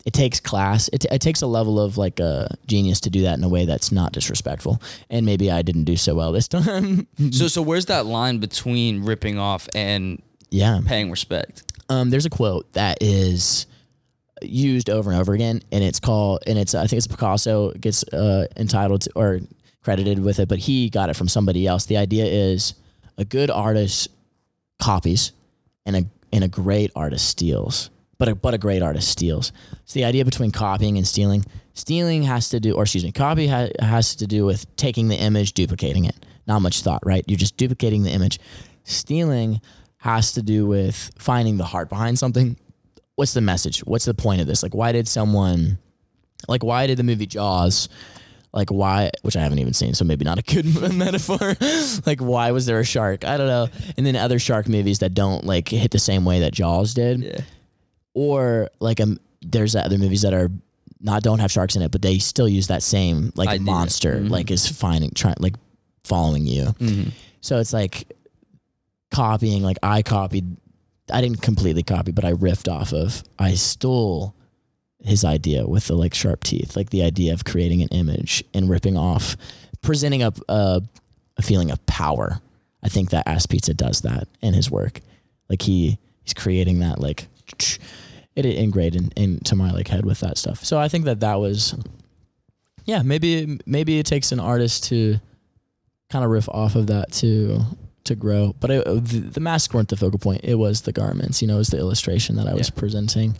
it 0.06 0.12
takes 0.14 0.40
class. 0.40 0.88
It, 0.92 1.04
it 1.10 1.20
takes 1.20 1.42
a 1.42 1.46
level 1.46 1.78
of 1.80 1.96
like 1.98 2.20
a 2.20 2.56
genius 2.66 3.00
to 3.00 3.10
do 3.10 3.22
that 3.22 3.36
in 3.38 3.44
a 3.44 3.48
way 3.48 3.66
that's 3.66 3.90
not 3.92 4.12
disrespectful. 4.12 4.80
And 5.10 5.26
maybe 5.26 5.50
I 5.50 5.62
didn't 5.62 5.84
do 5.84 5.96
so 5.96 6.14
well 6.14 6.32
this 6.32 6.48
time. 6.56 7.06
So 7.30 7.48
so 7.48 7.60
where's 7.62 7.86
that 7.86 8.06
line 8.06 8.38
between 8.38 9.04
ripping 9.04 9.38
off 9.38 9.68
and 9.74 10.20
yeah. 10.50 10.80
paying 10.84 11.10
respect? 11.10 11.64
Um, 11.88 12.10
there's 12.10 12.26
a 12.26 12.30
quote 12.30 12.72
that 12.74 12.98
is 13.00 13.66
used 14.42 14.88
over 14.88 15.10
and 15.10 15.20
over 15.20 15.34
again, 15.34 15.62
and 15.72 15.82
it's 15.82 16.00
called, 16.00 16.42
and 16.46 16.58
it's 16.58 16.74
I 16.74 16.86
think 16.86 16.98
it's 16.98 17.06
Picasso 17.06 17.72
gets 17.72 18.04
uh, 18.04 18.46
entitled 18.56 19.02
to, 19.02 19.12
or 19.14 19.40
credited 19.82 20.18
with 20.18 20.38
it, 20.38 20.48
but 20.48 20.58
he 20.58 20.90
got 20.90 21.10
it 21.10 21.14
from 21.14 21.28
somebody 21.28 21.66
else. 21.66 21.86
The 21.86 21.96
idea 21.96 22.26
is 22.26 22.74
a 23.18 23.24
good 23.24 23.50
artist 23.50 24.08
copies, 24.80 25.32
and 25.86 25.96
a 25.96 26.04
and 26.32 26.44
a 26.44 26.48
great 26.48 26.90
artist 26.94 27.28
steals. 27.28 27.90
But 28.18 28.28
a, 28.28 28.34
but 28.34 28.52
a 28.52 28.58
great 28.58 28.82
artist 28.82 29.08
steals. 29.08 29.50
So 29.86 29.98
the 29.98 30.04
idea 30.04 30.26
between 30.26 30.50
copying 30.50 30.98
and 30.98 31.08
stealing, 31.08 31.42
stealing 31.72 32.22
has 32.24 32.50
to 32.50 32.60
do, 32.60 32.74
or 32.74 32.82
excuse 32.82 33.02
me, 33.02 33.12
copy 33.12 33.46
ha- 33.46 33.70
has 33.80 34.14
to 34.16 34.26
do 34.26 34.44
with 34.44 34.66
taking 34.76 35.08
the 35.08 35.16
image, 35.16 35.54
duplicating 35.54 36.04
it. 36.04 36.26
Not 36.46 36.60
much 36.60 36.82
thought, 36.82 37.00
right? 37.06 37.24
You're 37.26 37.38
just 37.38 37.56
duplicating 37.56 38.02
the 38.02 38.10
image. 38.10 38.38
Stealing 38.84 39.62
has 40.00 40.32
to 40.32 40.42
do 40.42 40.66
with 40.66 41.10
finding 41.18 41.56
the 41.56 41.64
heart 41.64 41.88
behind 41.88 42.18
something. 42.18 42.56
What's 43.16 43.34
the 43.34 43.40
message? 43.42 43.80
What's 43.80 44.04
the 44.06 44.14
point 44.14 44.40
of 44.40 44.46
this? 44.46 44.62
Like, 44.62 44.74
why 44.74 44.92
did 44.92 45.06
someone, 45.06 45.78
like, 46.48 46.62
why 46.64 46.86
did 46.86 46.96
the 46.98 47.02
movie 47.02 47.26
Jaws, 47.26 47.88
like, 48.52 48.70
why, 48.70 49.10
which 49.22 49.36
I 49.36 49.42
haven't 49.42 49.58
even 49.58 49.74
seen, 49.74 49.92
so 49.94 50.04
maybe 50.06 50.24
not 50.24 50.38
a 50.38 50.42
good 50.42 50.64
metaphor. 50.94 51.54
like, 52.06 52.20
why 52.20 52.50
was 52.52 52.64
there 52.66 52.80
a 52.80 52.84
shark? 52.84 53.24
I 53.24 53.36
don't 53.36 53.46
know. 53.46 53.68
And 53.96 54.04
then 54.06 54.16
other 54.16 54.38
shark 54.38 54.68
movies 54.68 55.00
that 55.00 55.12
don't 55.14 55.44
like 55.44 55.68
hit 55.68 55.90
the 55.90 55.98
same 55.98 56.24
way 56.24 56.40
that 56.40 56.52
Jaws 56.54 56.94
did 56.94 57.20
Yeah. 57.22 57.40
or 58.14 58.68
like 58.80 59.00
um 59.00 59.20
there's 59.42 59.74
other 59.76 59.98
movies 59.98 60.22
that 60.22 60.34
are 60.34 60.50
not 61.00 61.22
don't 61.22 61.38
have 61.38 61.50
sharks 61.50 61.76
in 61.76 61.82
it 61.82 61.90
but 61.90 62.02
they 62.02 62.18
still 62.18 62.48
use 62.48 62.66
that 62.66 62.82
same 62.82 63.32
like 63.36 63.48
Idea. 63.48 63.64
monster 63.64 64.16
Mhm. 64.16 64.30
like 64.30 64.50
is 64.50 64.66
finding 64.68 65.10
trying 65.14 65.36
like 65.38 65.54
following 66.04 66.46
you 66.46 66.64
Mm-hmm. 66.80 67.10
so 67.40 67.58
it's 67.58 67.72
like 67.72 68.12
copying 69.10 69.62
like 69.62 69.78
i 69.82 70.02
copied 70.02 70.56
i 71.12 71.20
didn't 71.20 71.42
completely 71.42 71.82
copy 71.82 72.12
but 72.12 72.24
i 72.24 72.32
riffed 72.32 72.70
off 72.70 72.92
of 72.92 73.22
i 73.38 73.54
stole 73.54 74.34
his 75.02 75.24
idea 75.24 75.66
with 75.66 75.86
the 75.86 75.94
like 75.94 76.14
sharp 76.14 76.44
teeth 76.44 76.76
like 76.76 76.90
the 76.90 77.02
idea 77.02 77.32
of 77.32 77.44
creating 77.44 77.82
an 77.82 77.88
image 77.88 78.44
and 78.54 78.68
ripping 78.68 78.96
off 78.96 79.36
presenting 79.82 80.22
up 80.22 80.38
a, 80.48 80.82
a 81.36 81.42
feeling 81.42 81.70
of 81.70 81.84
power. 81.86 82.40
I 82.82 82.88
think 82.88 83.10
that 83.10 83.26
ass 83.26 83.46
pizza 83.46 83.74
does 83.74 84.02
that 84.02 84.28
in 84.40 84.54
his 84.54 84.70
work. 84.70 85.00
Like 85.48 85.62
he 85.62 85.98
he's 86.22 86.34
creating 86.34 86.80
that 86.80 86.98
like 86.98 87.26
it 88.36 88.46
ingrained 88.46 88.96
in, 88.96 89.12
into 89.16 89.56
my 89.56 89.70
like 89.70 89.88
head 89.88 90.04
with 90.04 90.20
that 90.20 90.38
stuff. 90.38 90.64
So 90.64 90.78
i 90.78 90.88
think 90.88 91.04
that 91.04 91.20
that 91.20 91.40
was 91.40 91.74
yeah 92.84 93.02
maybe 93.02 93.58
maybe 93.66 93.98
it 93.98 94.06
takes 94.06 94.32
an 94.32 94.40
artist 94.40 94.84
to 94.84 95.18
kind 96.08 96.24
of 96.24 96.30
riff 96.30 96.48
off 96.48 96.74
of 96.76 96.86
that 96.88 97.12
to 97.12 97.60
to 98.10 98.14
grow 98.16 98.54
but 98.60 98.68
the, 98.68 99.20
the 99.36 99.40
masks 99.40 99.72
weren't 99.72 99.88
the 99.88 99.96
focal 99.96 100.18
point 100.18 100.40
it 100.44 100.56
was 100.56 100.82
the 100.82 100.92
garments 100.92 101.40
you 101.40 101.48
know 101.48 101.54
it 101.58 101.64
was 101.64 101.68
the 101.76 101.78
illustration 101.78 102.36
that 102.36 102.46
i 102.46 102.54
was 102.54 102.68
presenting 102.70 103.34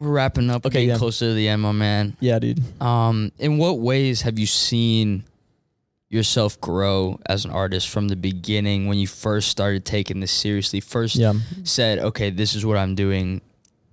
We're 0.00 0.10
wrapping 0.20 0.50
up. 0.50 0.66
Okay, 0.66 0.78
Okay, 0.80 0.86
yeah. 0.88 0.96
closer 0.98 1.26
to 1.30 1.34
the 1.34 1.48
end, 1.48 1.62
my 1.62 1.72
man. 1.72 2.16
yeah 2.20 2.38
dude 2.38 2.60
Um, 2.80 3.32
in 3.38 3.58
what 3.58 3.78
ways 3.80 4.22
have 4.26 4.38
you 4.38 4.46
seen 4.46 5.24
yourself 6.10 6.60
grow 6.60 7.18
as 7.26 7.44
an 7.44 7.50
artist 7.50 7.88
from 7.88 8.08
the 8.08 8.16
beginning 8.16 8.86
when 8.88 8.98
you 8.98 9.06
first 9.08 9.48
started 9.48 9.84
taking 9.84 10.20
this 10.20 10.30
seriously? 10.30 10.78
First 10.80 11.16
Yeah. 11.16 11.32
said, 11.64 11.98
okay, 11.98 12.30
this 12.30 12.54
is 12.54 12.62
what 12.64 12.76
I'm 12.76 12.94
doing, 12.94 13.40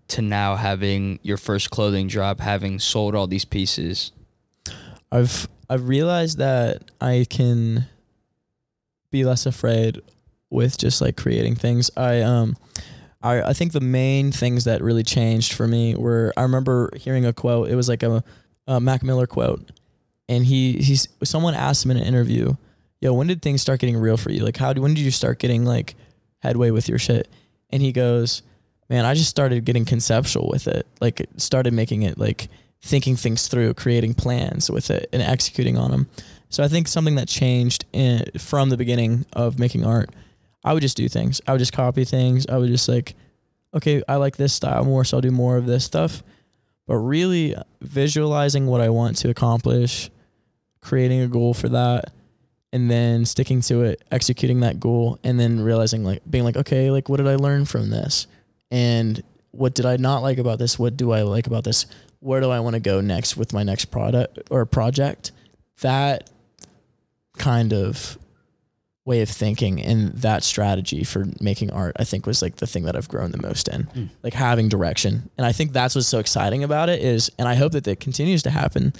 to 0.09 0.21
now 0.21 0.55
having 0.55 1.17
your 1.23 1.37
first 1.37 1.71
clothing 1.71 2.07
drop, 2.07 2.39
having 2.39 2.77
sold 2.79 3.15
all 3.15 3.25
these 3.27 3.45
pieces. 3.45 4.11
I've 5.11 5.47
I've 5.69 5.87
realized 5.87 6.37
that 6.37 6.91
I 6.99 7.25
can 7.29 7.85
be 9.11 9.23
less 9.25 9.45
afraid 9.45 10.01
with 10.49 10.77
just 10.77 11.01
like 11.01 11.17
creating 11.17 11.55
things. 11.55 11.91
I 11.95 12.21
um 12.21 12.55
I 13.21 13.41
I 13.41 13.53
think 13.53 13.71
the 13.71 13.81
main 13.81 14.31
things 14.31 14.65
that 14.65 14.81
really 14.81 15.03
changed 15.03 15.53
for 15.53 15.67
me 15.67 15.95
were 15.95 16.33
I 16.37 16.43
remember 16.43 16.91
hearing 16.97 17.25
a 17.25 17.33
quote. 17.33 17.69
It 17.69 17.75
was 17.75 17.89
like 17.89 18.03
a, 18.03 18.23
a 18.67 18.79
Mac 18.79 19.03
Miller 19.03 19.27
quote, 19.27 19.71
and 20.27 20.45
he 20.45 20.73
he's 20.73 21.07
someone 21.23 21.53
asked 21.53 21.85
him 21.85 21.91
in 21.91 21.97
an 21.97 22.03
interview, 22.03 22.55
"Yo, 22.99 23.13
when 23.13 23.27
did 23.27 23.41
things 23.41 23.61
start 23.61 23.79
getting 23.79 23.97
real 23.97 24.17
for 24.17 24.31
you? 24.31 24.43
Like, 24.43 24.57
how 24.57 24.73
when 24.73 24.93
did 24.93 25.01
you 25.01 25.11
start 25.11 25.39
getting 25.39 25.65
like 25.65 25.95
headway 26.39 26.71
with 26.71 26.89
your 26.89 26.99
shit?" 26.99 27.27
And 27.69 27.81
he 27.81 27.91
goes, 27.91 28.41
"Man, 28.89 29.05
I 29.05 29.13
just 29.13 29.29
started 29.29 29.65
getting 29.65 29.85
conceptual 29.85 30.49
with 30.49 30.67
it. 30.67 30.85
Like, 30.99 31.27
started 31.37 31.73
making 31.73 32.03
it 32.03 32.17
like." 32.17 32.47
thinking 32.83 33.15
things 33.15 33.47
through, 33.47 33.75
creating 33.75 34.15
plans 34.15 34.69
with 34.69 34.89
it, 34.89 35.07
and 35.13 35.21
executing 35.21 35.77
on 35.77 35.91
them. 35.91 36.09
So 36.51 36.63
I 36.63 36.67
think 36.67 36.87
something 36.87 37.15
that 37.15 37.27
changed 37.27 37.85
in, 37.93 38.25
from 38.37 38.69
the 38.69 38.77
beginning 38.77 39.25
of 39.33 39.57
making 39.57 39.85
art, 39.85 40.09
I 40.63 40.73
would 40.73 40.81
just 40.81 40.97
do 40.97 41.07
things. 41.07 41.41
I 41.47 41.53
would 41.53 41.59
just 41.59 41.73
copy 41.73 42.03
things. 42.03 42.45
I 42.45 42.57
would 42.57 42.69
just 42.69 42.87
like, 42.87 43.15
okay, 43.73 44.03
I 44.07 44.17
like 44.17 44.35
this 44.35 44.53
style 44.53 44.83
more, 44.83 45.05
so 45.05 45.17
I'll 45.17 45.21
do 45.21 45.31
more 45.31 45.57
of 45.57 45.65
this 45.65 45.85
stuff. 45.85 46.21
But 46.87 46.97
really 46.97 47.55
visualizing 47.79 48.67
what 48.67 48.81
I 48.81 48.89
want 48.89 49.15
to 49.17 49.29
accomplish, 49.29 50.11
creating 50.81 51.21
a 51.21 51.27
goal 51.27 51.53
for 51.53 51.69
that, 51.69 52.11
and 52.73 52.91
then 52.91 53.25
sticking 53.25 53.61
to 53.61 53.83
it, 53.83 54.03
executing 54.11 54.59
that 54.59 54.79
goal, 54.79 55.19
and 55.23 55.39
then 55.39 55.61
realizing 55.61 56.03
like 56.03 56.21
being 56.29 56.43
like, 56.43 56.57
okay, 56.57 56.91
like 56.91 57.07
what 57.07 57.17
did 57.17 57.27
I 57.27 57.35
learn 57.35 57.65
from 57.65 57.89
this? 57.89 58.27
And 58.69 59.23
what 59.51 59.73
did 59.73 59.85
I 59.85 59.97
not 59.97 60.21
like 60.21 60.37
about 60.37 60.59
this? 60.59 60.77
What 60.77 60.97
do 60.97 61.11
I 61.11 61.21
like 61.21 61.47
about 61.47 61.63
this? 61.63 61.85
Where 62.19 62.41
do 62.41 62.49
I 62.49 62.59
want 62.59 62.73
to 62.73 62.79
go 62.79 62.99
next 63.01 63.37
with 63.37 63.53
my 63.53 63.63
next 63.63 63.85
product 63.85 64.39
or 64.49 64.65
project? 64.65 65.31
That 65.81 66.29
kind 67.37 67.73
of 67.73 68.17
way 69.03 69.21
of 69.21 69.29
thinking 69.29 69.81
and 69.81 70.13
that 70.13 70.43
strategy 70.43 71.03
for 71.03 71.25
making 71.39 71.71
art, 71.71 71.95
I 71.97 72.03
think 72.03 72.25
was 72.25 72.41
like 72.41 72.57
the 72.57 72.67
thing 72.67 72.83
that 72.83 72.95
I've 72.95 73.09
grown 73.09 73.31
the 73.31 73.41
most 73.41 73.67
in. 73.67 73.85
Mm. 73.85 74.09
Like 74.23 74.33
having 74.33 74.69
direction. 74.69 75.29
And 75.37 75.45
I 75.45 75.51
think 75.51 75.73
that's 75.73 75.95
what's 75.95 76.07
so 76.07 76.19
exciting 76.19 76.63
about 76.63 76.89
it 76.89 77.01
is, 77.01 77.31
and 77.39 77.47
I 77.47 77.55
hope 77.55 77.71
that 77.71 77.83
that 77.85 77.99
continues 77.99 78.43
to 78.43 78.51
happen, 78.51 78.93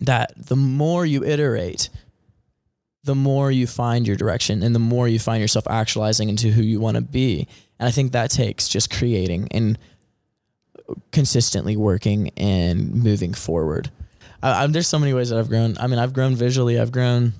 that 0.00 0.32
the 0.36 0.56
more 0.56 1.06
you 1.06 1.24
iterate, 1.24 1.88
the 3.04 3.14
more 3.14 3.50
you 3.50 3.66
find 3.66 4.06
your 4.06 4.16
direction 4.16 4.62
and 4.62 4.74
the 4.74 4.80
more 4.80 5.08
you 5.08 5.18
find 5.18 5.40
yourself 5.40 5.66
actualizing 5.68 6.28
into 6.28 6.50
who 6.50 6.62
you 6.62 6.78
want 6.78 6.96
to 6.96 7.00
be. 7.02 7.48
And 7.78 7.88
I 7.88 7.90
think 7.90 8.12
that 8.12 8.30
takes 8.30 8.68
just 8.68 8.90
creating 8.90 9.48
and 9.50 9.78
consistently 11.10 11.76
working 11.76 12.30
and 12.36 12.94
moving 12.94 13.34
forward. 13.34 13.90
I, 14.42 14.66
there's 14.66 14.88
so 14.88 14.98
many 14.98 15.14
ways 15.14 15.30
that 15.30 15.38
I've 15.38 15.48
grown. 15.48 15.76
I 15.78 15.86
mean, 15.86 15.98
I've 15.98 16.12
grown 16.12 16.34
visually. 16.34 16.78
I've 16.80 16.92
grown 16.92 17.32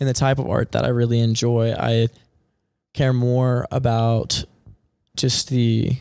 in 0.00 0.06
the 0.06 0.12
type 0.12 0.38
of 0.38 0.48
art 0.48 0.72
that 0.72 0.84
I 0.84 0.88
really 0.88 1.20
enjoy. 1.20 1.72
I 1.72 2.08
care 2.94 3.12
more 3.12 3.66
about 3.70 4.44
just 5.16 5.48
the 5.48 5.96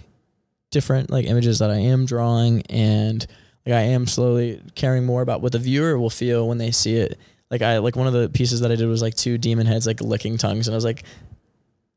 different 0.72 1.10
like 1.10 1.26
images 1.26 1.60
that 1.60 1.70
I 1.70 1.78
am 1.78 2.06
drawing 2.06 2.62
and 2.64 3.26
like 3.66 3.76
I 3.76 3.82
am 3.82 4.08
slowly 4.08 4.62
caring 4.76 5.06
more 5.06 5.22
about 5.22 5.42
what 5.42 5.52
the 5.52 5.60
viewer 5.60 5.98
will 5.98 6.10
feel 6.10 6.48
when 6.48 6.58
they 6.58 6.72
see 6.72 6.96
it. 6.96 7.18
Like 7.50 7.62
I 7.62 7.78
like 7.78 7.96
one 7.96 8.08
of 8.08 8.14
the 8.14 8.30
pieces 8.30 8.62
that 8.62 8.72
I 8.72 8.76
did 8.76 8.88
was 8.88 9.02
like 9.02 9.16
two 9.16 9.38
demon 9.38 9.68
heads 9.68 9.88
like 9.88 10.02
licking 10.02 10.38
tongues 10.38 10.68
and 10.68 10.74
I 10.74 10.78
was 10.78 10.86
like, 10.86 11.04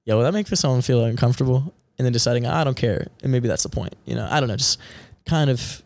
yeah, 0.05 0.15
will 0.15 0.23
that 0.23 0.33
make 0.33 0.47
someone 0.49 0.83
feel 0.83 1.05
uncomfortable? 1.05 1.75
And 1.99 2.05
then 2.05 2.13
deciding 2.13 2.47
I 2.47 2.63
don't 2.63 2.77
care. 2.77 3.09
And 3.23 3.33
maybe 3.33 3.49
that's 3.49 3.65
the 3.65 3.69
point. 3.69 3.95
You 4.05 4.15
know, 4.15 4.29
I 4.31 4.39
don't 4.39 4.49
know, 4.49 4.57
just 4.57 4.79
kind 5.27 5.51
of 5.51 5.83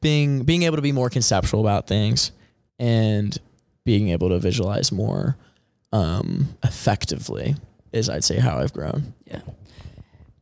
being 0.00 0.44
being 0.44 0.62
able 0.62 0.76
to 0.76 0.82
be 0.82 0.92
more 0.92 1.10
conceptual 1.10 1.60
about 1.60 1.86
things 1.86 2.32
and 2.78 3.36
being 3.84 4.08
able 4.08 4.28
to 4.30 4.38
visualize 4.38 4.90
more 4.90 5.36
um 5.92 6.48
effectively 6.64 7.54
is 7.92 8.08
I'd 8.08 8.24
say 8.24 8.38
how 8.38 8.58
I've 8.58 8.72
grown. 8.72 9.14
Yeah. 9.26 9.40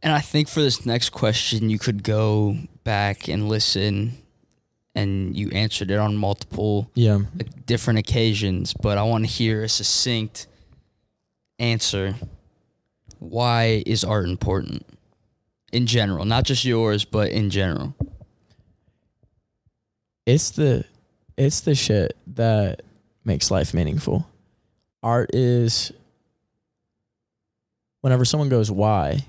And 0.02 0.12
I 0.12 0.20
think 0.20 0.48
for 0.48 0.60
this 0.60 0.84
next 0.86 1.10
question, 1.10 1.68
you 1.70 1.78
could 1.78 2.02
go 2.02 2.56
back 2.82 3.28
and 3.28 3.48
listen, 3.48 4.14
and 4.96 5.36
you 5.36 5.50
answered 5.50 5.90
it 5.92 5.98
on 5.98 6.16
multiple 6.16 6.90
Yeah. 6.94 7.20
different 7.66 7.98
occasions, 8.00 8.72
but 8.74 8.96
I 8.98 9.02
want 9.04 9.24
to 9.24 9.30
hear 9.30 9.62
a 9.62 9.68
succinct 9.68 10.46
answer. 11.58 12.14
Why 13.20 13.82
is 13.86 14.02
art 14.02 14.28
important 14.28 14.84
in 15.72 15.86
general? 15.86 16.24
Not 16.24 16.44
just 16.44 16.64
yours, 16.64 17.04
but 17.04 17.30
in 17.30 17.50
general. 17.50 17.94
It's 20.26 20.50
the 20.50 20.84
it's 21.36 21.60
the 21.60 21.74
shit 21.74 22.16
that 22.28 22.82
makes 23.24 23.50
life 23.50 23.74
meaningful. 23.74 24.26
Art 25.02 25.34
is 25.34 25.92
whenever 28.00 28.24
someone 28.24 28.48
goes 28.48 28.70
why 28.70 29.26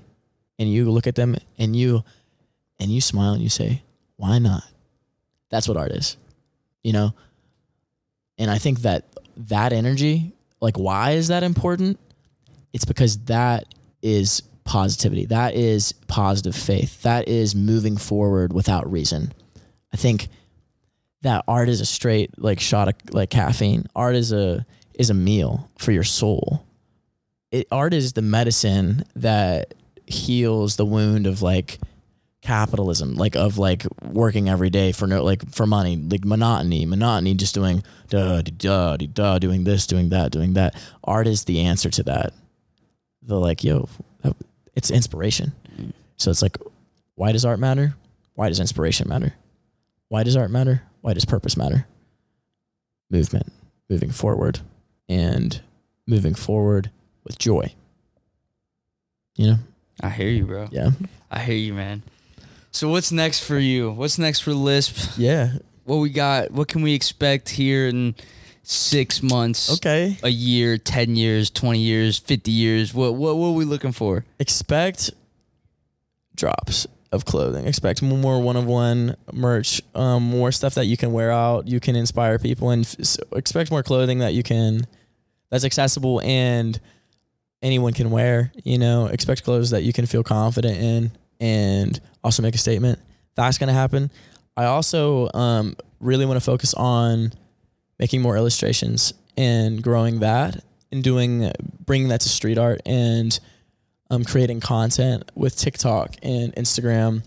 and 0.58 0.70
you 0.70 0.90
look 0.90 1.06
at 1.06 1.14
them 1.14 1.36
and 1.58 1.74
you 1.74 2.04
and 2.78 2.90
you 2.90 3.00
smile 3.00 3.32
and 3.32 3.42
you 3.42 3.48
say, 3.48 3.82
"Why 4.16 4.38
not?" 4.38 4.64
That's 5.50 5.68
what 5.68 5.76
art 5.76 5.92
is. 5.92 6.16
You 6.82 6.92
know? 6.92 7.14
And 8.38 8.50
I 8.50 8.58
think 8.58 8.80
that 8.80 9.04
that 9.36 9.72
energy, 9.72 10.32
like 10.60 10.76
why 10.76 11.12
is 11.12 11.28
that 11.28 11.42
important? 11.42 11.98
It's 12.72 12.84
because 12.84 13.18
that 13.24 13.72
is 14.02 14.42
positivity. 14.64 15.26
That 15.26 15.54
is 15.54 15.92
positive 16.08 16.56
faith. 16.56 17.02
That 17.02 17.28
is 17.28 17.54
moving 17.54 17.96
forward 17.96 18.52
without 18.52 18.90
reason. 18.90 19.32
I 19.92 19.96
think 19.96 20.28
that 21.24 21.44
art 21.48 21.68
is 21.68 21.80
a 21.80 21.86
straight 21.86 22.38
like 22.38 22.60
shot 22.60 22.88
of 22.88 22.94
like 23.12 23.30
caffeine. 23.30 23.86
Art 23.96 24.14
is 24.14 24.32
a 24.32 24.64
is 24.94 25.10
a 25.10 25.14
meal 25.14 25.70
for 25.78 25.90
your 25.90 26.04
soul. 26.04 26.64
It, 27.50 27.66
art 27.70 27.92
is 27.94 28.12
the 28.12 28.22
medicine 28.22 29.04
that 29.16 29.74
heals 30.06 30.76
the 30.76 30.84
wound 30.84 31.26
of 31.26 31.42
like 31.42 31.78
capitalism, 32.42 33.14
like 33.14 33.36
of 33.36 33.56
like 33.56 33.86
working 34.02 34.48
every 34.50 34.68
day 34.68 34.92
for 34.92 35.06
no 35.06 35.24
like 35.24 35.50
for 35.50 35.66
money, 35.66 35.96
like 35.96 36.24
monotony, 36.24 36.84
monotony, 36.84 37.34
just 37.34 37.54
doing 37.54 37.82
da 38.08 38.42
da 38.42 38.96
da 38.96 39.06
da, 39.06 39.38
doing 39.38 39.64
this, 39.64 39.86
doing 39.86 40.10
that, 40.10 40.30
doing 40.30 40.54
that. 40.54 40.74
Art 41.02 41.26
is 41.26 41.44
the 41.44 41.60
answer 41.60 41.88
to 41.90 42.02
that. 42.04 42.34
The 43.22 43.40
like, 43.40 43.64
yo, 43.64 43.88
it's 44.74 44.90
inspiration. 44.90 45.52
So 46.18 46.30
it's 46.30 46.42
like, 46.42 46.58
why 47.14 47.32
does 47.32 47.46
art 47.46 47.58
matter? 47.58 47.94
Why 48.34 48.48
does 48.48 48.60
inspiration 48.60 49.08
matter? 49.08 49.32
Why 50.08 50.22
does 50.22 50.36
art 50.36 50.50
matter? 50.50 50.82
Why 51.04 51.12
does 51.12 51.26
purpose 51.26 51.54
matter? 51.54 51.86
Movement, 53.10 53.52
moving 53.90 54.10
forward, 54.10 54.60
and 55.06 55.60
moving 56.06 56.34
forward 56.34 56.90
with 57.24 57.38
joy. 57.38 57.74
You 59.36 59.48
know? 59.48 59.56
I 60.00 60.08
hear 60.08 60.30
you, 60.30 60.46
bro. 60.46 60.66
Yeah. 60.72 60.92
I 61.30 61.40
hear 61.40 61.56
you, 61.56 61.74
man. 61.74 62.04
So 62.70 62.88
what's 62.88 63.12
next 63.12 63.44
for 63.44 63.58
you? 63.58 63.90
What's 63.90 64.18
next 64.18 64.40
for 64.40 64.54
Lisp? 64.54 65.18
Yeah. 65.18 65.58
What 65.84 65.96
we 65.96 66.08
got? 66.08 66.52
What 66.52 66.68
can 66.68 66.80
we 66.80 66.94
expect 66.94 67.50
here 67.50 67.86
in 67.86 68.14
six 68.62 69.22
months? 69.22 69.74
Okay. 69.74 70.16
A 70.22 70.30
year, 70.30 70.78
ten 70.78 71.16
years, 71.16 71.50
twenty 71.50 71.80
years, 71.80 72.16
fifty 72.16 72.50
years. 72.50 72.94
What 72.94 73.14
what 73.14 73.36
what 73.36 73.48
are 73.48 73.52
we 73.52 73.66
looking 73.66 73.92
for? 73.92 74.24
Expect 74.38 75.10
drops 76.34 76.86
of 77.14 77.24
clothing. 77.24 77.66
Expect 77.66 78.02
more 78.02 78.40
one 78.40 78.56
of 78.56 78.66
one 78.66 79.16
merch, 79.32 79.80
um, 79.94 80.22
more 80.22 80.52
stuff 80.52 80.74
that 80.74 80.86
you 80.86 80.96
can 80.96 81.12
wear 81.12 81.30
out. 81.30 81.68
You 81.68 81.80
can 81.80 81.96
inspire 81.96 82.38
people, 82.38 82.70
and 82.70 82.84
f- 82.84 83.16
expect 83.32 83.70
more 83.70 83.82
clothing 83.82 84.18
that 84.18 84.34
you 84.34 84.42
can 84.42 84.86
that's 85.50 85.64
accessible 85.64 86.20
and 86.22 86.78
anyone 87.62 87.92
can 87.92 88.10
wear. 88.10 88.52
You 88.64 88.78
know, 88.78 89.06
expect 89.06 89.44
clothes 89.44 89.70
that 89.70 89.84
you 89.84 89.92
can 89.92 90.06
feel 90.06 90.22
confident 90.22 90.76
in, 90.76 91.12
and 91.40 92.00
also 92.22 92.42
make 92.42 92.54
a 92.54 92.58
statement. 92.58 92.98
That's 93.36 93.58
gonna 93.58 93.72
happen. 93.72 94.10
I 94.56 94.64
also 94.66 95.30
um, 95.34 95.76
really 96.00 96.26
want 96.26 96.36
to 96.36 96.44
focus 96.44 96.74
on 96.74 97.32
making 97.98 98.22
more 98.22 98.36
illustrations 98.36 99.14
and 99.36 99.82
growing 99.82 100.20
that 100.20 100.62
and 100.92 101.02
doing 101.02 101.50
bringing 101.84 102.08
that 102.08 102.20
to 102.20 102.28
street 102.28 102.58
art 102.58 102.80
and 102.86 103.38
um, 104.10 104.24
creating 104.24 104.60
content 104.60 105.30
with 105.34 105.56
TikTok 105.56 106.14
and 106.22 106.54
Instagram. 106.54 107.22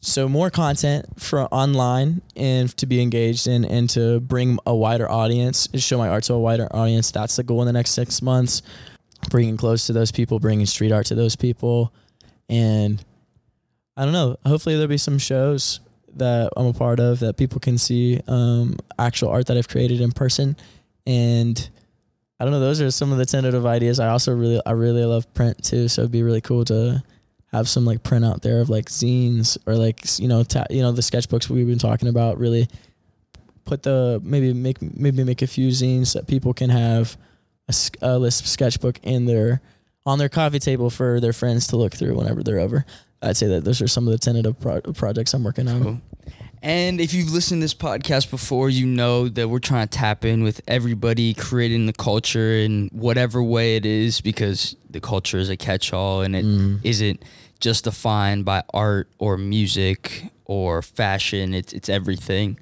So 0.00 0.28
more 0.28 0.50
content 0.50 1.20
for 1.20 1.42
online 1.46 2.22
and 2.36 2.74
to 2.76 2.86
be 2.86 3.02
engaged 3.02 3.46
in 3.46 3.64
and 3.64 3.90
to 3.90 4.20
bring 4.20 4.58
a 4.66 4.74
wider 4.74 5.10
audience 5.10 5.66
and 5.72 5.82
show 5.82 5.98
my 5.98 6.08
art 6.08 6.24
to 6.24 6.34
a 6.34 6.38
wider 6.38 6.68
audience. 6.70 7.10
That's 7.10 7.36
the 7.36 7.42
goal 7.42 7.62
in 7.62 7.66
the 7.66 7.72
next 7.72 7.90
six 7.90 8.22
months. 8.22 8.62
Bringing 9.30 9.56
close 9.56 9.86
to 9.86 9.92
those 9.92 10.12
people, 10.12 10.38
bringing 10.38 10.66
street 10.66 10.92
art 10.92 11.06
to 11.06 11.14
those 11.14 11.34
people, 11.34 11.92
and 12.48 13.02
I 13.96 14.04
don't 14.04 14.12
know. 14.12 14.36
Hopefully 14.44 14.76
there'll 14.76 14.88
be 14.88 14.98
some 14.98 15.18
shows 15.18 15.80
that 16.16 16.50
I'm 16.56 16.66
a 16.66 16.72
part 16.72 17.00
of 17.00 17.20
that 17.20 17.36
people 17.36 17.58
can 17.58 17.78
see 17.78 18.20
um, 18.28 18.76
actual 18.98 19.30
art 19.30 19.46
that 19.46 19.56
I've 19.56 19.68
created 19.68 20.00
in 20.00 20.12
person, 20.12 20.56
and 21.06 21.68
I 22.38 22.44
don't 22.44 22.52
know. 22.52 22.60
Those 22.60 22.80
are 22.82 22.90
some 22.90 23.12
of 23.12 23.18
the 23.18 23.26
tentative 23.26 23.64
ideas. 23.64 23.98
I 23.98 24.08
also 24.08 24.34
really, 24.34 24.60
I 24.66 24.72
really 24.72 25.04
love 25.04 25.32
print 25.34 25.62
too. 25.64 25.88
So 25.88 26.02
it'd 26.02 26.12
be 26.12 26.22
really 26.22 26.40
cool 26.42 26.64
to 26.66 27.02
have 27.52 27.68
some 27.68 27.84
like 27.86 28.02
print 28.02 28.24
out 28.24 28.42
there 28.42 28.60
of 28.60 28.68
like 28.68 28.86
zines 28.86 29.56
or 29.66 29.74
like 29.74 30.18
you 30.18 30.28
know, 30.28 30.42
ta- 30.42 30.66
you 30.68 30.82
know, 30.82 30.92
the 30.92 31.02
sketchbooks 31.02 31.48
we've 31.48 31.66
been 31.66 31.78
talking 31.78 32.08
about. 32.08 32.38
Really 32.38 32.68
put 33.64 33.82
the 33.82 34.20
maybe 34.22 34.52
make 34.52 34.80
maybe 34.80 35.24
make 35.24 35.42
a 35.42 35.46
few 35.46 35.68
zines 35.70 36.12
that 36.14 36.26
people 36.26 36.52
can 36.52 36.70
have 36.70 37.16
a 38.00 38.18
list 38.18 38.46
sketchbook 38.46 39.00
in 39.02 39.24
their 39.26 39.60
on 40.04 40.18
their 40.18 40.28
coffee 40.28 40.58
table 40.60 40.88
for 40.88 41.20
their 41.20 41.32
friends 41.32 41.66
to 41.68 41.76
look 41.76 41.92
through 41.92 42.16
whenever 42.16 42.42
they're 42.42 42.60
over. 42.60 42.84
I'd 43.22 43.36
say 43.36 43.46
that 43.48 43.64
those 43.64 43.80
are 43.80 43.88
some 43.88 44.06
of 44.06 44.12
the 44.12 44.18
tentative 44.18 44.60
pro- 44.60 44.80
projects 44.82 45.34
I'm 45.34 45.42
working 45.42 45.68
on. 45.68 45.82
Cool. 45.82 46.00
And 46.66 47.00
if 47.00 47.14
you've 47.14 47.32
listened 47.32 47.60
to 47.60 47.64
this 47.64 47.74
podcast 47.74 48.28
before, 48.28 48.68
you 48.68 48.86
know 48.86 49.28
that 49.28 49.48
we're 49.48 49.60
trying 49.60 49.86
to 49.86 49.98
tap 49.98 50.24
in 50.24 50.42
with 50.42 50.60
everybody, 50.66 51.32
creating 51.32 51.86
the 51.86 51.92
culture 51.92 52.54
in 52.54 52.88
whatever 52.92 53.40
way 53.40 53.76
it 53.76 53.86
is, 53.86 54.20
because 54.20 54.74
the 54.90 54.98
culture 55.00 55.38
is 55.38 55.48
a 55.48 55.56
catch-all 55.56 56.22
and 56.22 56.34
it 56.34 56.44
Mm. 56.44 57.08
not 57.12 57.18
just 57.60 57.84
defined 57.84 58.44
by 58.44 58.64
art 58.74 59.08
or 59.20 59.36
music 59.38 60.24
or 60.44 60.82
fashion. 60.82 61.54
It's 61.54 61.72
it's 61.72 61.88
everything. 61.88 62.58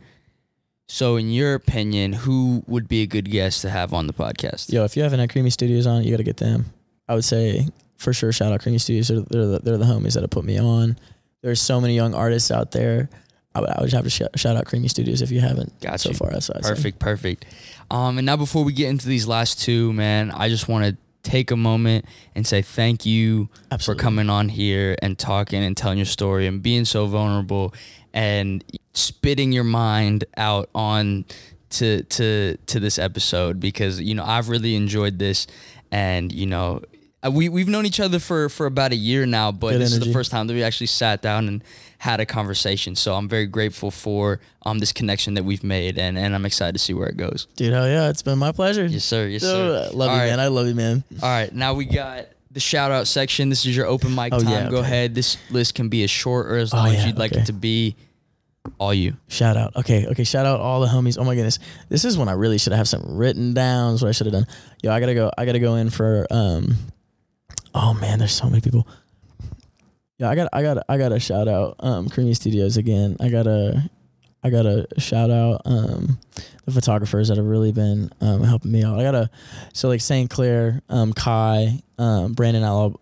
So, 0.86 1.16
in 1.16 1.30
your 1.30 1.54
opinion, 1.54 2.12
who 2.12 2.62
would 2.66 2.86
be 2.88 3.00
a 3.00 3.06
good 3.06 3.30
guest 3.30 3.62
to 3.62 3.70
have 3.70 3.94
on 3.94 4.06
the 4.06 4.12
podcast? 4.12 4.70
Yo, 4.70 4.84
if 4.84 4.98
you 4.98 5.02
haven't 5.02 5.20
had 5.20 5.30
Creamy 5.30 5.48
Studios 5.48 5.86
on, 5.86 6.04
you 6.04 6.10
got 6.10 6.18
to 6.18 6.24
get 6.24 6.36
them. 6.36 6.66
I 7.08 7.14
would 7.14 7.24
say 7.24 7.68
for 7.96 8.12
sure, 8.12 8.32
shout 8.32 8.52
out 8.52 8.60
Creamy 8.60 8.76
Studios. 8.76 9.08
They're, 9.08 9.20
they're, 9.20 9.46
the, 9.46 9.58
they're 9.60 9.78
the 9.78 9.86
homies 9.86 10.12
that 10.12 10.20
have 10.22 10.28
put 10.30 10.44
me 10.44 10.58
on. 10.60 10.98
There's 11.40 11.62
so 11.62 11.80
many 11.80 11.94
young 11.94 12.12
artists 12.14 12.50
out 12.50 12.72
there. 12.72 13.08
I 13.54 13.60
would, 13.60 13.70
I 13.70 13.80
would 13.80 13.92
have 13.92 14.04
to 14.04 14.10
sh- 14.10 14.22
shout 14.36 14.56
out 14.56 14.64
Creamy 14.66 14.88
Studios 14.88 15.22
if 15.22 15.30
you 15.30 15.40
haven't 15.40 15.78
Got 15.80 16.00
so 16.00 16.10
you. 16.10 16.14
far. 16.16 16.30
That's. 16.30 16.50
Perfect, 16.50 16.98
perfect. 16.98 17.44
Um, 17.90 18.18
and 18.18 18.26
now 18.26 18.36
before 18.36 18.64
we 18.64 18.72
get 18.72 18.88
into 18.88 19.06
these 19.08 19.26
last 19.26 19.60
two, 19.60 19.92
man, 19.92 20.30
I 20.30 20.48
just 20.48 20.68
want 20.68 20.84
to 20.86 20.96
take 21.22 21.50
a 21.50 21.56
moment 21.56 22.04
and 22.34 22.46
say 22.46 22.62
thank 22.62 23.06
you 23.06 23.48
Absolutely. 23.72 24.00
for 24.00 24.04
coming 24.04 24.30
on 24.30 24.48
here 24.48 24.96
and 25.00 25.18
talking 25.18 25.62
and 25.64 25.76
telling 25.76 25.98
your 25.98 26.04
story 26.04 26.46
and 26.46 26.62
being 26.62 26.84
so 26.84 27.06
vulnerable 27.06 27.74
and 28.12 28.62
spitting 28.92 29.50
your 29.52 29.64
mind 29.64 30.24
out 30.36 30.68
on 30.74 31.24
to 31.70 32.02
to 32.04 32.56
to 32.66 32.78
this 32.78 32.98
episode 32.98 33.58
because 33.58 34.00
you 34.00 34.14
know 34.14 34.24
I've 34.24 34.48
really 34.48 34.76
enjoyed 34.76 35.18
this 35.18 35.46
and 35.90 36.30
you 36.30 36.46
know 36.46 36.82
we 37.32 37.48
we've 37.48 37.68
known 37.68 37.86
each 37.86 38.00
other 38.00 38.18
for 38.18 38.48
for 38.48 38.66
about 38.66 38.92
a 38.92 38.96
year 38.96 39.24
now 39.26 39.50
but 39.52 39.72
Good 39.72 39.80
this 39.80 39.92
is 39.92 40.00
the 40.00 40.12
first 40.12 40.30
time 40.30 40.46
that 40.46 40.54
we 40.54 40.62
actually 40.62 40.88
sat 40.88 41.22
down 41.22 41.48
and 41.48 41.64
had 41.98 42.20
a 42.20 42.26
conversation 42.26 42.96
so 42.96 43.14
I'm 43.14 43.28
very 43.28 43.46
grateful 43.46 43.90
for 43.90 44.40
um 44.66 44.78
this 44.78 44.92
connection 44.92 45.34
that 45.34 45.44
we've 45.44 45.64
made 45.64 45.96
and 45.98 46.18
and 46.18 46.34
I'm 46.34 46.44
excited 46.44 46.72
to 46.74 46.78
see 46.78 46.92
where 46.94 47.08
it 47.08 47.16
goes 47.16 47.46
Dude, 47.56 47.72
hell 47.72 47.88
yeah. 47.88 48.08
It's 48.10 48.22
been 48.22 48.38
my 48.38 48.52
pleasure. 48.52 48.84
yes 48.86 49.04
sir 49.04 49.26
yes 49.26 49.42
sir 49.42 49.88
I 49.90 49.94
love 49.96 50.10
All 50.10 50.16
you, 50.16 50.20
right. 50.22 50.30
man. 50.30 50.40
I 50.40 50.48
love 50.48 50.66
you, 50.66 50.74
man. 50.74 51.02
all 51.22 51.28
right, 51.28 51.52
now 51.54 51.74
we 51.74 51.84
got 51.86 52.26
the 52.50 52.60
shout 52.60 52.92
out 52.92 53.08
section. 53.08 53.48
This 53.48 53.66
is 53.66 53.76
your 53.76 53.86
open 53.86 54.14
mic 54.14 54.32
Oh, 54.32 54.38
time. 54.38 54.48
yeah, 54.48 54.70
Go 54.70 54.76
okay. 54.76 54.86
ahead. 54.86 55.14
This 55.16 55.38
list 55.50 55.74
can 55.74 55.88
be 55.88 56.04
as 56.04 56.10
short 56.10 56.46
or 56.46 56.56
as 56.56 56.72
Oh, 56.72 56.76
long 56.76 56.94
as 56.94 57.04
you'd 57.04 57.18
like 57.18 57.32
it 57.32 57.46
to 57.46 57.52
be. 57.52 57.96
All 58.78 58.94
you. 58.94 59.16
Shout 59.26 59.56
out. 59.56 59.74
Okay, 59.74 60.06
okay. 60.06 60.22
Shout 60.22 60.46
out 60.46 60.60
all 60.60 60.80
the 60.80 60.86
homies. 60.86 61.18
Oh 61.18 61.24
my 61.24 61.34
goodness, 61.34 61.58
this 61.88 62.04
is 62.04 62.16
when 62.16 62.28
I 62.28 62.32
really 62.32 62.58
should 62.58 62.72
have 62.72 62.86
something 62.86 63.16
written 63.16 63.54
down. 63.54 63.94
Is 63.94 64.02
what 64.02 64.08
I 64.08 64.12
should 64.12 64.26
have 64.26 64.32
done. 64.34 64.46
Yo, 64.84 64.92
I 64.92 65.00
gotta 65.00 65.14
go. 65.14 65.32
I 65.36 65.44
gotta 65.46 65.58
go 65.58 65.74
in 65.74 65.90
for. 65.90 66.26
um 66.30 66.76
Oh 67.74 67.92
man, 67.94 68.20
there's 68.20 68.32
so 68.32 68.48
many 68.48 68.60
people. 68.60 68.86
Yeah, 70.18 70.30
I 70.30 70.36
got. 70.36 70.48
I 70.52 70.62
got. 70.62 70.84
I 70.88 70.96
got 70.96 71.08
to 71.08 71.18
shout 71.18 71.48
out 71.48 71.76
um 71.80 72.08
Creamy 72.08 72.34
Studios 72.34 72.76
again. 72.76 73.16
I 73.20 73.28
got 73.28 73.46
a 73.46 73.90
I 74.44 74.50
got 74.50 74.66
a 74.66 74.86
shout 74.98 75.30
out 75.30 75.62
um 75.64 76.18
the 76.66 76.70
photographers 76.70 77.28
that 77.28 77.36
have 77.36 77.46
really 77.46 77.72
been 77.72 78.10
um 78.20 78.42
helping 78.42 78.70
me 78.70 78.84
out. 78.84 78.98
I 78.98 79.02
got 79.02 79.14
a 79.14 79.30
So 79.72 79.88
like 79.88 80.00
St. 80.00 80.30
Clair, 80.30 80.82
um 80.88 81.12
Kai, 81.12 81.82
um 81.98 82.34
Brandon 82.34 82.62
Allo, 82.62 83.00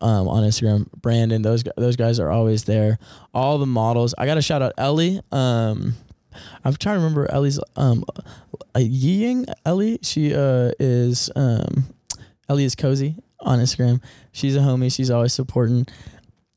um 0.00 0.28
on 0.28 0.44
Instagram, 0.44 0.88
Brandon. 0.92 1.42
Those 1.42 1.64
those 1.76 1.96
guys 1.96 2.20
are 2.20 2.30
always 2.30 2.64
there 2.64 2.98
all 3.34 3.58
the 3.58 3.66
models. 3.66 4.14
I 4.16 4.26
got 4.26 4.34
to 4.34 4.42
shout 4.42 4.62
out 4.62 4.74
Ellie. 4.78 5.20
Um, 5.32 5.94
I'm 6.64 6.74
trying 6.74 6.96
to 6.96 7.00
remember 7.00 7.30
Ellie's 7.30 7.58
um, 7.76 8.04
uh, 8.74 8.78
Ying 8.78 9.46
Ellie. 9.66 9.98
She 10.02 10.32
uh 10.34 10.70
is 10.78 11.30
um, 11.34 11.86
Ellie 12.48 12.64
is 12.64 12.74
cozy 12.74 13.16
on 13.42 13.58
Instagram. 13.58 14.02
She's 14.32 14.56
a 14.56 14.60
homie. 14.60 14.94
She's 14.94 15.10
always 15.10 15.32
supporting. 15.32 15.86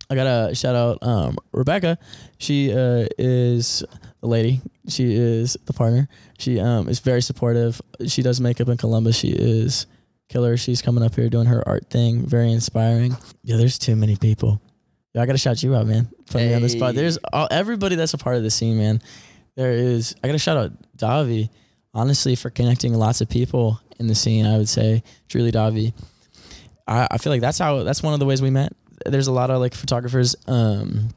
I 0.09 0.15
gotta 0.15 0.53
shout 0.53 0.75
out 0.75 0.99
um 1.01 1.37
Rebecca. 1.51 1.97
She 2.37 2.71
uh 2.71 3.07
is 3.17 3.83
the 4.21 4.27
lady. 4.27 4.61
She 4.87 5.15
is 5.15 5.57
the 5.65 5.73
partner. 5.73 6.07
She 6.37 6.59
um 6.59 6.87
is 6.87 6.99
very 6.99 7.21
supportive. 7.21 7.81
She 8.07 8.21
does 8.21 8.39
makeup 8.39 8.69
in 8.69 8.77
Columbus. 8.77 9.15
She 9.15 9.29
is 9.29 9.87
killer. 10.29 10.57
She's 10.57 10.81
coming 10.81 11.03
up 11.03 11.15
here 11.15 11.29
doing 11.29 11.47
her 11.47 11.67
art 11.67 11.89
thing. 11.89 12.25
Very 12.25 12.51
inspiring. 12.51 13.15
Yeah, 13.43 13.57
there's 13.57 13.77
too 13.77 13.95
many 13.95 14.15
people. 14.15 14.61
Yeah, 15.13 15.21
I 15.21 15.25
gotta 15.25 15.37
shout 15.37 15.63
you 15.63 15.75
out, 15.75 15.87
man. 15.87 16.07
Put 16.27 16.41
me 16.41 16.53
on 16.53 16.61
the 16.61 16.69
spot. 16.69 16.93
There's 16.93 17.17
all, 17.31 17.47
everybody 17.49 17.95
that's 17.95 18.13
a 18.13 18.17
part 18.17 18.35
of 18.35 18.43
the 18.43 18.51
scene, 18.51 18.77
man. 18.77 19.01
There 19.55 19.71
is. 19.71 20.15
I 20.23 20.27
gotta 20.27 20.39
shout 20.39 20.57
out 20.57 20.71
Davi, 20.97 21.49
honestly, 21.93 22.35
for 22.35 22.49
connecting 22.49 22.93
lots 22.93 23.21
of 23.21 23.29
people 23.29 23.79
in 23.97 24.07
the 24.07 24.15
scene. 24.15 24.45
I 24.45 24.57
would 24.57 24.69
say 24.69 25.03
truly 25.29 25.51
Davi. 25.51 25.93
I, 26.87 27.07
I 27.11 27.17
feel 27.17 27.31
like 27.31 27.41
that's 27.41 27.59
how 27.59 27.83
that's 27.83 28.03
one 28.03 28.13
of 28.13 28.19
the 28.19 28.25
ways 28.25 28.41
we 28.41 28.49
met. 28.49 28.73
There's 29.05 29.27
a 29.27 29.31
lot 29.31 29.49
of 29.49 29.59
like 29.59 29.73
photographers 29.73 30.35
um, 30.47 31.09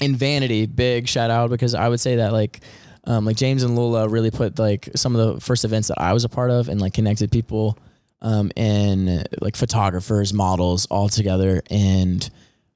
in 0.00 0.16
Vanity. 0.16 0.66
Big 0.66 1.08
shout 1.08 1.30
out 1.30 1.50
because 1.50 1.74
I 1.74 1.88
would 1.88 2.00
say 2.00 2.16
that 2.16 2.32
like 2.32 2.60
um, 3.04 3.24
like 3.24 3.36
James 3.36 3.62
and 3.62 3.76
Lula 3.76 4.08
really 4.08 4.30
put 4.30 4.58
like 4.58 4.88
some 4.94 5.14
of 5.16 5.34
the 5.34 5.40
first 5.40 5.64
events 5.64 5.88
that 5.88 6.00
I 6.00 6.12
was 6.12 6.24
a 6.24 6.28
part 6.28 6.50
of 6.50 6.68
and 6.68 6.80
like 6.80 6.94
connected 6.94 7.30
people 7.30 7.78
um, 8.22 8.50
and 8.56 9.26
like 9.40 9.56
photographers, 9.56 10.32
models 10.32 10.86
all 10.86 11.08
together 11.08 11.62
and 11.70 12.28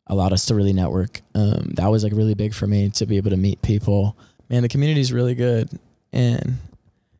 allowed 0.07 0.33
us 0.33 0.47
to 0.47 0.55
really 0.55 0.73
network. 0.73 1.23
Um, 1.35 1.73
that 1.77 1.89
was 1.89 2.05
like 2.05 2.13
really 2.13 2.35
big 2.35 2.55
for 2.55 2.67
me 2.67 2.91
to 2.91 3.07
be 3.07 3.17
able 3.17 3.31
to 3.31 3.37
meet 3.37 3.63
people. 3.63 4.17
Man, 4.51 4.63
the 4.63 4.69
community 4.69 5.01
is 5.01 5.13
really 5.13 5.35
good, 5.35 5.69
and 6.13 6.59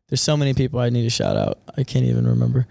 there's 0.07 0.21
so 0.21 0.35
many 0.35 0.53
people 0.53 0.79
I 0.79 0.89
need 0.89 1.03
to 1.03 1.09
shout 1.09 1.37
out. 1.37 1.59
I 1.77 1.83
can't 1.83 2.05
even 2.05 2.27
remember. 2.27 2.67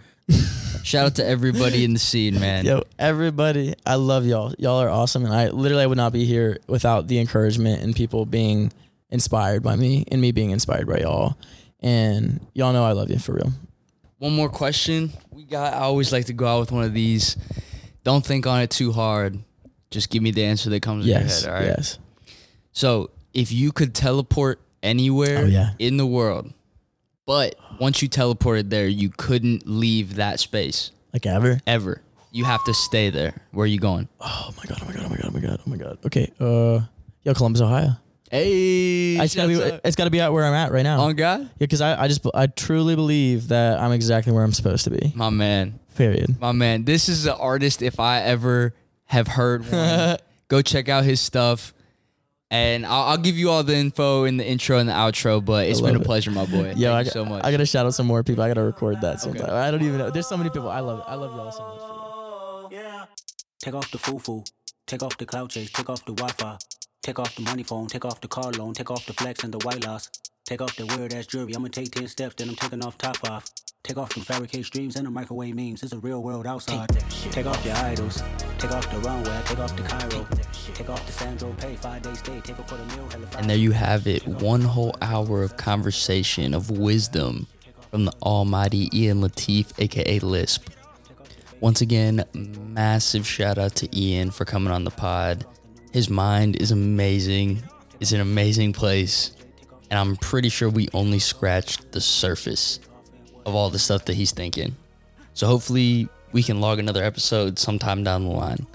Shout 0.82 1.06
out 1.06 1.14
to 1.16 1.26
everybody 1.26 1.84
in 1.84 1.92
the 1.92 1.98
scene, 1.98 2.38
man. 2.40 2.64
Yo, 2.64 2.82
everybody, 2.98 3.74
I 3.84 3.96
love 3.96 4.24
y'all. 4.26 4.54
Y'all 4.58 4.80
are 4.80 4.88
awesome, 4.88 5.24
and 5.24 5.34
I 5.34 5.48
literally 5.50 5.86
would 5.86 5.96
not 5.98 6.12
be 6.12 6.24
here 6.24 6.58
without 6.66 7.08
the 7.08 7.18
encouragement 7.18 7.82
and 7.82 7.94
people 7.94 8.24
being 8.24 8.72
inspired 9.10 9.62
by 9.62 9.76
me 9.76 10.04
and 10.10 10.20
me 10.20 10.32
being 10.32 10.50
inspired 10.50 10.86
by 10.86 10.98
y'all. 10.98 11.36
And 11.80 12.40
y'all 12.54 12.72
know 12.72 12.84
I 12.84 12.92
love 12.92 13.10
you 13.10 13.18
for 13.18 13.32
real. 13.34 13.52
One 14.18 14.32
more 14.34 14.48
question. 14.48 15.12
We 15.30 15.44
got. 15.44 15.74
I 15.74 15.78
always 15.80 16.12
like 16.12 16.26
to 16.26 16.32
go 16.32 16.46
out 16.46 16.60
with 16.60 16.72
one 16.72 16.84
of 16.84 16.94
these. 16.94 17.36
Don't 18.04 18.24
think 18.24 18.46
on 18.46 18.60
it 18.60 18.70
too 18.70 18.92
hard. 18.92 19.38
Just 19.90 20.10
give 20.10 20.22
me 20.22 20.30
the 20.30 20.44
answer 20.44 20.70
that 20.70 20.80
comes 20.80 21.06
Yes, 21.06 21.42
in 21.42 21.48
your 21.48 21.56
head. 21.56 21.62
All 21.62 21.68
right. 21.68 21.76
yes. 21.78 21.98
So, 22.72 23.10
if 23.34 23.52
you 23.52 23.72
could 23.72 23.94
teleport 23.94 24.60
anywhere 24.82 25.38
Oh, 25.38 25.46
yeah. 25.46 25.70
in 25.78 25.96
the 25.98 26.06
world, 26.06 26.52
but 27.26 27.54
once 27.80 28.02
you 28.02 28.08
teleported 28.08 28.70
there, 28.70 28.86
you 28.88 29.10
couldn't 29.10 29.66
leave 29.68 30.16
that 30.16 30.40
space 30.40 30.90
Like 31.12 31.26
ever. 31.26 31.60
ever. 31.66 32.02
You 32.30 32.44
have 32.44 32.62
to 32.64 32.74
stay 32.74 33.10
there. 33.10 33.40
Where 33.52 33.64
are 33.64 33.66
you 33.66 33.78
going? 33.78 34.08
Oh 34.20 34.50
my 34.56 34.64
god. 34.64 34.78
Oh 34.82 34.86
my 34.86 34.92
god. 34.92 35.04
Oh 35.06 35.08
my 35.08 35.16
god. 35.16 35.26
Oh 35.26 35.30
my 35.32 35.40
god. 35.40 35.60
Oh 35.66 35.70
my 35.70 35.76
god. 35.76 35.98
Okay. 36.06 36.30
Uh, 36.38 36.80
yo, 37.22 37.34
Columbus, 37.34 37.62
Ohio. 37.62 37.92
Hey, 38.30 39.16
It's 39.16 39.34
gotta 39.34 39.48
be. 39.48 39.54
It's 39.84 39.96
gotta 39.96 40.10
be 40.10 40.20
out 40.20 40.34
where 40.34 40.44
I'm 40.44 40.52
at 40.52 40.70
right 40.70 40.82
now. 40.82 41.00
on 41.00 41.16
God, 41.16 41.40
Yeah, 41.40 41.46
because 41.60 41.80
I, 41.80 42.02
I 42.04 42.08
just 42.08 42.26
I 42.34 42.46
truly 42.46 42.94
believe 42.94 43.48
that 43.48 43.80
I'm 43.80 43.92
exactly 43.92 44.32
where 44.34 44.44
I'm 44.44 44.52
supposed 44.52 44.84
to 44.84 44.90
be. 44.90 45.12
my 45.14 45.30
man, 45.30 45.80
Period. 45.96 46.38
my 46.38 46.52
man. 46.52 46.84
This 46.84 47.08
is 47.08 47.24
an 47.24 47.32
artist. 47.40 47.80
If 47.80 47.98
I 47.98 48.20
ever 48.20 48.74
have 49.06 49.28
heard 49.28 49.64
one, 49.72 50.18
go 50.48 50.60
check 50.60 50.90
out 50.90 51.04
his 51.04 51.20
stuff. 51.22 51.72
And 52.50 52.86
I'll, 52.86 53.02
I'll 53.10 53.18
give 53.18 53.36
you 53.36 53.50
all 53.50 53.62
the 53.62 53.76
info 53.76 54.24
in 54.24 54.38
the 54.38 54.46
intro 54.46 54.78
and 54.78 54.88
the 54.88 54.94
outro. 54.94 55.44
But 55.44 55.66
it's 55.68 55.80
been 55.80 55.92
love 55.92 56.00
a 56.00 56.02
it. 56.02 56.06
pleasure, 56.06 56.30
my 56.30 56.46
boy. 56.46 56.72
Yo, 56.76 56.92
Thank 56.92 56.94
I 56.94 56.98
you 57.00 57.04
got, 57.04 57.12
so 57.12 57.24
much. 57.24 57.44
I 57.44 57.50
gotta 57.50 57.66
shout 57.66 57.84
out 57.86 57.94
some 57.94 58.06
more 58.06 58.22
people. 58.22 58.42
I 58.42 58.48
gotta 58.48 58.62
record 58.62 59.00
that 59.02 59.20
sometime. 59.20 59.50
I 59.50 59.70
don't 59.70 59.82
even 59.82 59.98
know. 59.98 60.10
There's 60.10 60.26
so 60.28 60.36
many 60.36 60.48
people. 60.50 60.68
I 60.70 60.80
love 60.80 61.00
it. 61.00 61.04
I 61.06 61.14
love 61.14 61.32
y'all 61.34 61.52
so 61.52 61.68
much. 61.68 61.80
For 61.80 62.68
real. 62.70 63.08
Take 63.60 63.74
off 63.74 63.90
the 63.90 63.98
foo-foo. 63.98 64.44
Take 64.86 65.02
off 65.02 65.18
the 65.18 65.26
cloud 65.26 65.50
chase. 65.50 65.70
Take 65.70 65.90
off 65.90 66.04
the 66.06 66.14
Wi-Fi. 66.14 66.56
Take 67.02 67.18
off 67.18 67.34
the 67.36 67.42
money 67.42 67.62
phone. 67.62 67.86
Take 67.86 68.04
off 68.04 68.20
the 68.20 68.28
car 68.28 68.50
loan. 68.52 68.72
Take 68.72 68.90
off 68.90 69.04
the 69.04 69.12
flex 69.12 69.44
and 69.44 69.52
the 69.52 69.58
white 69.66 69.84
loss. 69.84 70.08
Take 70.46 70.62
off 70.62 70.74
the 70.76 70.86
weird 70.86 71.12
ass 71.12 71.26
jewelry. 71.26 71.54
I'ma 71.54 71.68
take 71.68 71.90
10 71.90 72.08
steps, 72.08 72.36
then 72.36 72.48
I'm 72.48 72.54
taking 72.56 72.82
off 72.82 72.96
top 72.96 73.22
off. 73.28 73.50
Take 73.84 73.96
off 73.96 74.14
the 74.14 74.20
fabricate 74.20 74.66
streams 74.66 74.96
and 74.96 75.06
the 75.06 75.10
microwave 75.10 75.54
memes. 75.54 75.82
It's 75.82 75.92
a 75.92 75.98
real 75.98 76.22
world 76.22 76.46
outside. 76.46 76.88
Take 77.30 77.46
off 77.46 77.64
your 77.64 77.74
idols. 77.76 78.22
Take 78.58 78.72
off 78.72 78.90
the 78.90 78.98
runway. 78.98 79.40
Take 79.46 79.58
off 79.60 79.74
the 79.76 79.82
Cairo. 79.82 80.26
Take 80.74 80.90
off 80.90 81.06
the 81.06 81.12
Sandro 81.12 81.54
Pay. 81.54 81.76
Five 81.76 82.02
days 82.02 82.18
stay. 82.18 82.40
Take 82.42 82.58
a 82.58 82.62
quarter 82.64 82.84
meal. 82.84 83.08
And 83.38 83.48
there 83.48 83.56
you 83.56 83.70
have 83.72 84.06
it. 84.06 84.26
One 84.26 84.60
whole 84.60 84.94
hour 85.00 85.42
of 85.42 85.56
conversation, 85.56 86.52
of 86.52 86.70
wisdom 86.70 87.46
from 87.90 88.04
the 88.04 88.12
almighty 88.22 88.90
Ian 88.92 89.22
Latif, 89.22 89.72
aka 89.78 90.18
Lisp. 90.18 90.68
Once 91.60 91.80
again, 91.80 92.24
massive 92.34 93.26
shout 93.26 93.56
out 93.58 93.74
to 93.76 93.98
Ian 93.98 94.30
for 94.30 94.44
coming 94.44 94.72
on 94.72 94.84
the 94.84 94.90
pod. 94.90 95.46
His 95.92 96.10
mind 96.10 96.56
is 96.56 96.70
amazing, 96.70 97.62
It's 98.00 98.12
an 98.12 98.20
amazing 98.20 98.74
place. 98.74 99.32
And 99.90 99.98
I'm 99.98 100.16
pretty 100.16 100.50
sure 100.50 100.68
we 100.68 100.88
only 100.92 101.18
scratched 101.18 101.92
the 101.92 102.00
surface 102.02 102.80
of 103.48 103.54
all 103.54 103.70
the 103.70 103.78
stuff 103.78 104.04
that 104.04 104.14
he's 104.14 104.32
thinking. 104.32 104.76
So 105.34 105.46
hopefully 105.46 106.08
we 106.32 106.42
can 106.42 106.60
log 106.60 106.78
another 106.78 107.02
episode 107.02 107.58
sometime 107.58 108.04
down 108.04 108.24
the 108.24 108.30
line. 108.30 108.66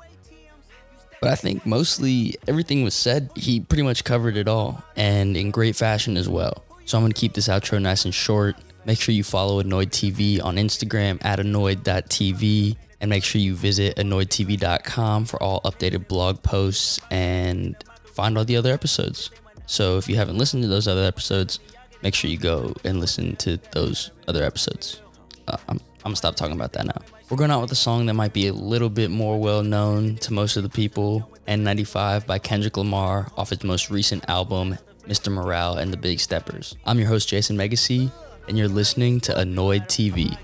But 1.22 1.32
I 1.32 1.36
think 1.36 1.66
mostly 1.66 2.36
everything 2.48 2.84
was 2.84 2.94
said. 2.94 3.30
He 3.36 3.62
pretty 3.62 3.84
much 3.84 4.04
covered 4.04 4.36
it 4.36 4.48
all 4.48 4.84
and 4.96 5.38
in 5.38 5.52
great 5.52 5.76
fashion 5.76 6.18
as 6.18 6.28
well. 6.28 6.64
So 6.86 6.98
I'm 6.98 7.04
going 7.04 7.14
to 7.14 7.20
keep 7.20 7.34
this 7.34 7.48
outro 7.48 7.82
nice 7.82 8.04
and 8.04 8.14
short. 8.14 8.58
Make 8.86 9.00
sure 9.00 9.16
you 9.16 9.24
follow 9.24 9.60
Annoyed 9.60 9.92
TV 9.92 10.44
on 10.44 10.58
Instagram 10.58 11.24
at 11.24 11.40
annoyed.tv 11.40 12.76
and 13.00 13.10
make 13.10 13.24
sure 13.24 13.40
you 13.40 13.56
visit 13.56 13.96
annoyedtv.com 13.96 15.26
for 15.26 15.42
all 15.42 15.62
updated 15.62 16.08
blog 16.08 16.44
posts 16.44 17.00
and 17.10 17.82
find 18.04 18.38
all 18.38 18.46
the 18.46 18.58
other 18.58 18.74
episodes. 18.74 19.30
So 19.66 19.98
if 19.98 20.10
you 20.10 20.18
haven't 20.18 20.38
listened 20.38 20.64
to 20.64 20.70
those 20.70 20.88
other 20.88 21.04
episodes, 21.04 21.60
make 22.04 22.14
sure 22.14 22.30
you 22.30 22.38
go 22.38 22.74
and 22.84 23.00
listen 23.00 23.36
to 23.38 23.58
those 23.72 24.12
other 24.28 24.44
episodes. 24.44 25.02
Uh, 25.48 25.58
I'm, 25.70 25.78
I'm 25.80 26.04
gonna 26.04 26.16
stop 26.18 26.36
talking 26.36 26.56
about 26.56 26.74
that 26.74 26.86
now. 26.86 27.02
We're 27.30 27.38
going 27.38 27.50
out 27.50 27.62
with 27.62 27.72
a 27.72 27.76
song 27.76 28.06
that 28.06 28.14
might 28.14 28.34
be 28.34 28.48
a 28.48 28.54
little 28.54 28.90
bit 28.90 29.10
more 29.10 29.40
well 29.40 29.64
known 29.64 30.18
to 30.18 30.34
most 30.34 30.58
of 30.58 30.64
the 30.64 30.70
people 30.70 31.32
N95 31.48 32.28
by 32.28 32.38
Kendrick 32.40 32.78
Lamar 32.78 33.32
off 33.38 33.52
its 33.52 33.64
most 33.64 33.90
recent 33.90 34.30
album, 34.30 34.78
Mr. 35.08 35.32
Morale 35.32 35.78
and 35.78 35.92
the 35.92 35.98
Big 35.98 36.20
Steppers. 36.20 36.76
I'm 36.86 37.00
your 37.00 37.08
host, 37.08 37.30
Jason 37.30 37.58
Megacy, 37.58 38.12
and 38.48 38.58
you're 38.58 38.68
listening 38.68 39.20
to 39.22 39.38
Annoyed 39.40 39.84
TV. 39.84 40.38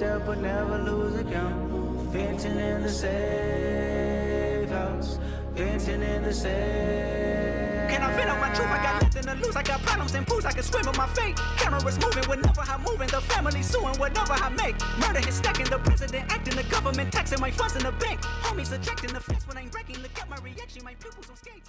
Step, 0.00 0.24
but 0.24 0.38
never 0.38 0.78
lose 0.78 1.30
count. 1.30 1.70
Venting 2.10 2.58
in 2.58 2.82
the 2.82 2.88
safe 2.88 4.70
house, 4.70 5.18
venting 5.52 6.02
in 6.02 6.22
the 6.22 6.32
safe. 6.32 7.90
Can 7.90 8.02
I 8.02 8.10
vent 8.16 8.30
out 8.30 8.40
my 8.40 8.48
truth? 8.54 8.68
I 8.68 8.82
got 8.82 9.02
nothing 9.02 9.24
to 9.24 9.34
lose. 9.34 9.56
I 9.56 9.62
got 9.62 9.82
problems 9.82 10.14
and 10.14 10.26
pools. 10.26 10.46
I 10.46 10.52
can 10.52 10.62
swim 10.62 10.86
with 10.86 10.96
my 10.96 11.06
fate. 11.08 11.36
Cameras 11.58 11.98
moving 12.00 12.24
whenever 12.30 12.62
I'm 12.62 12.82
moving. 12.82 13.08
The 13.08 13.20
family 13.20 13.62
suing 13.62 13.96
whatever 13.96 14.32
I 14.32 14.48
make. 14.48 14.76
Murder 15.00 15.28
is 15.28 15.34
stacking. 15.34 15.66
The 15.66 15.78
president 15.78 16.32
acting. 16.32 16.56
The 16.56 16.62
government 16.62 17.12
taxing 17.12 17.40
my 17.40 17.50
funds 17.50 17.76
in 17.76 17.82
the 17.82 17.92
bank. 17.92 18.22
Homies 18.46 18.72
ejecting 18.72 19.12
the 19.12 19.20
fence 19.20 19.46
when 19.46 19.58
I'm 19.58 19.68
breaking. 19.68 19.98
Look 20.00 20.18
at 20.18 20.30
my 20.30 20.38
reaction. 20.38 20.82
My 20.82 20.94
pupils 20.94 21.28
on 21.28 21.36
skates. 21.36 21.68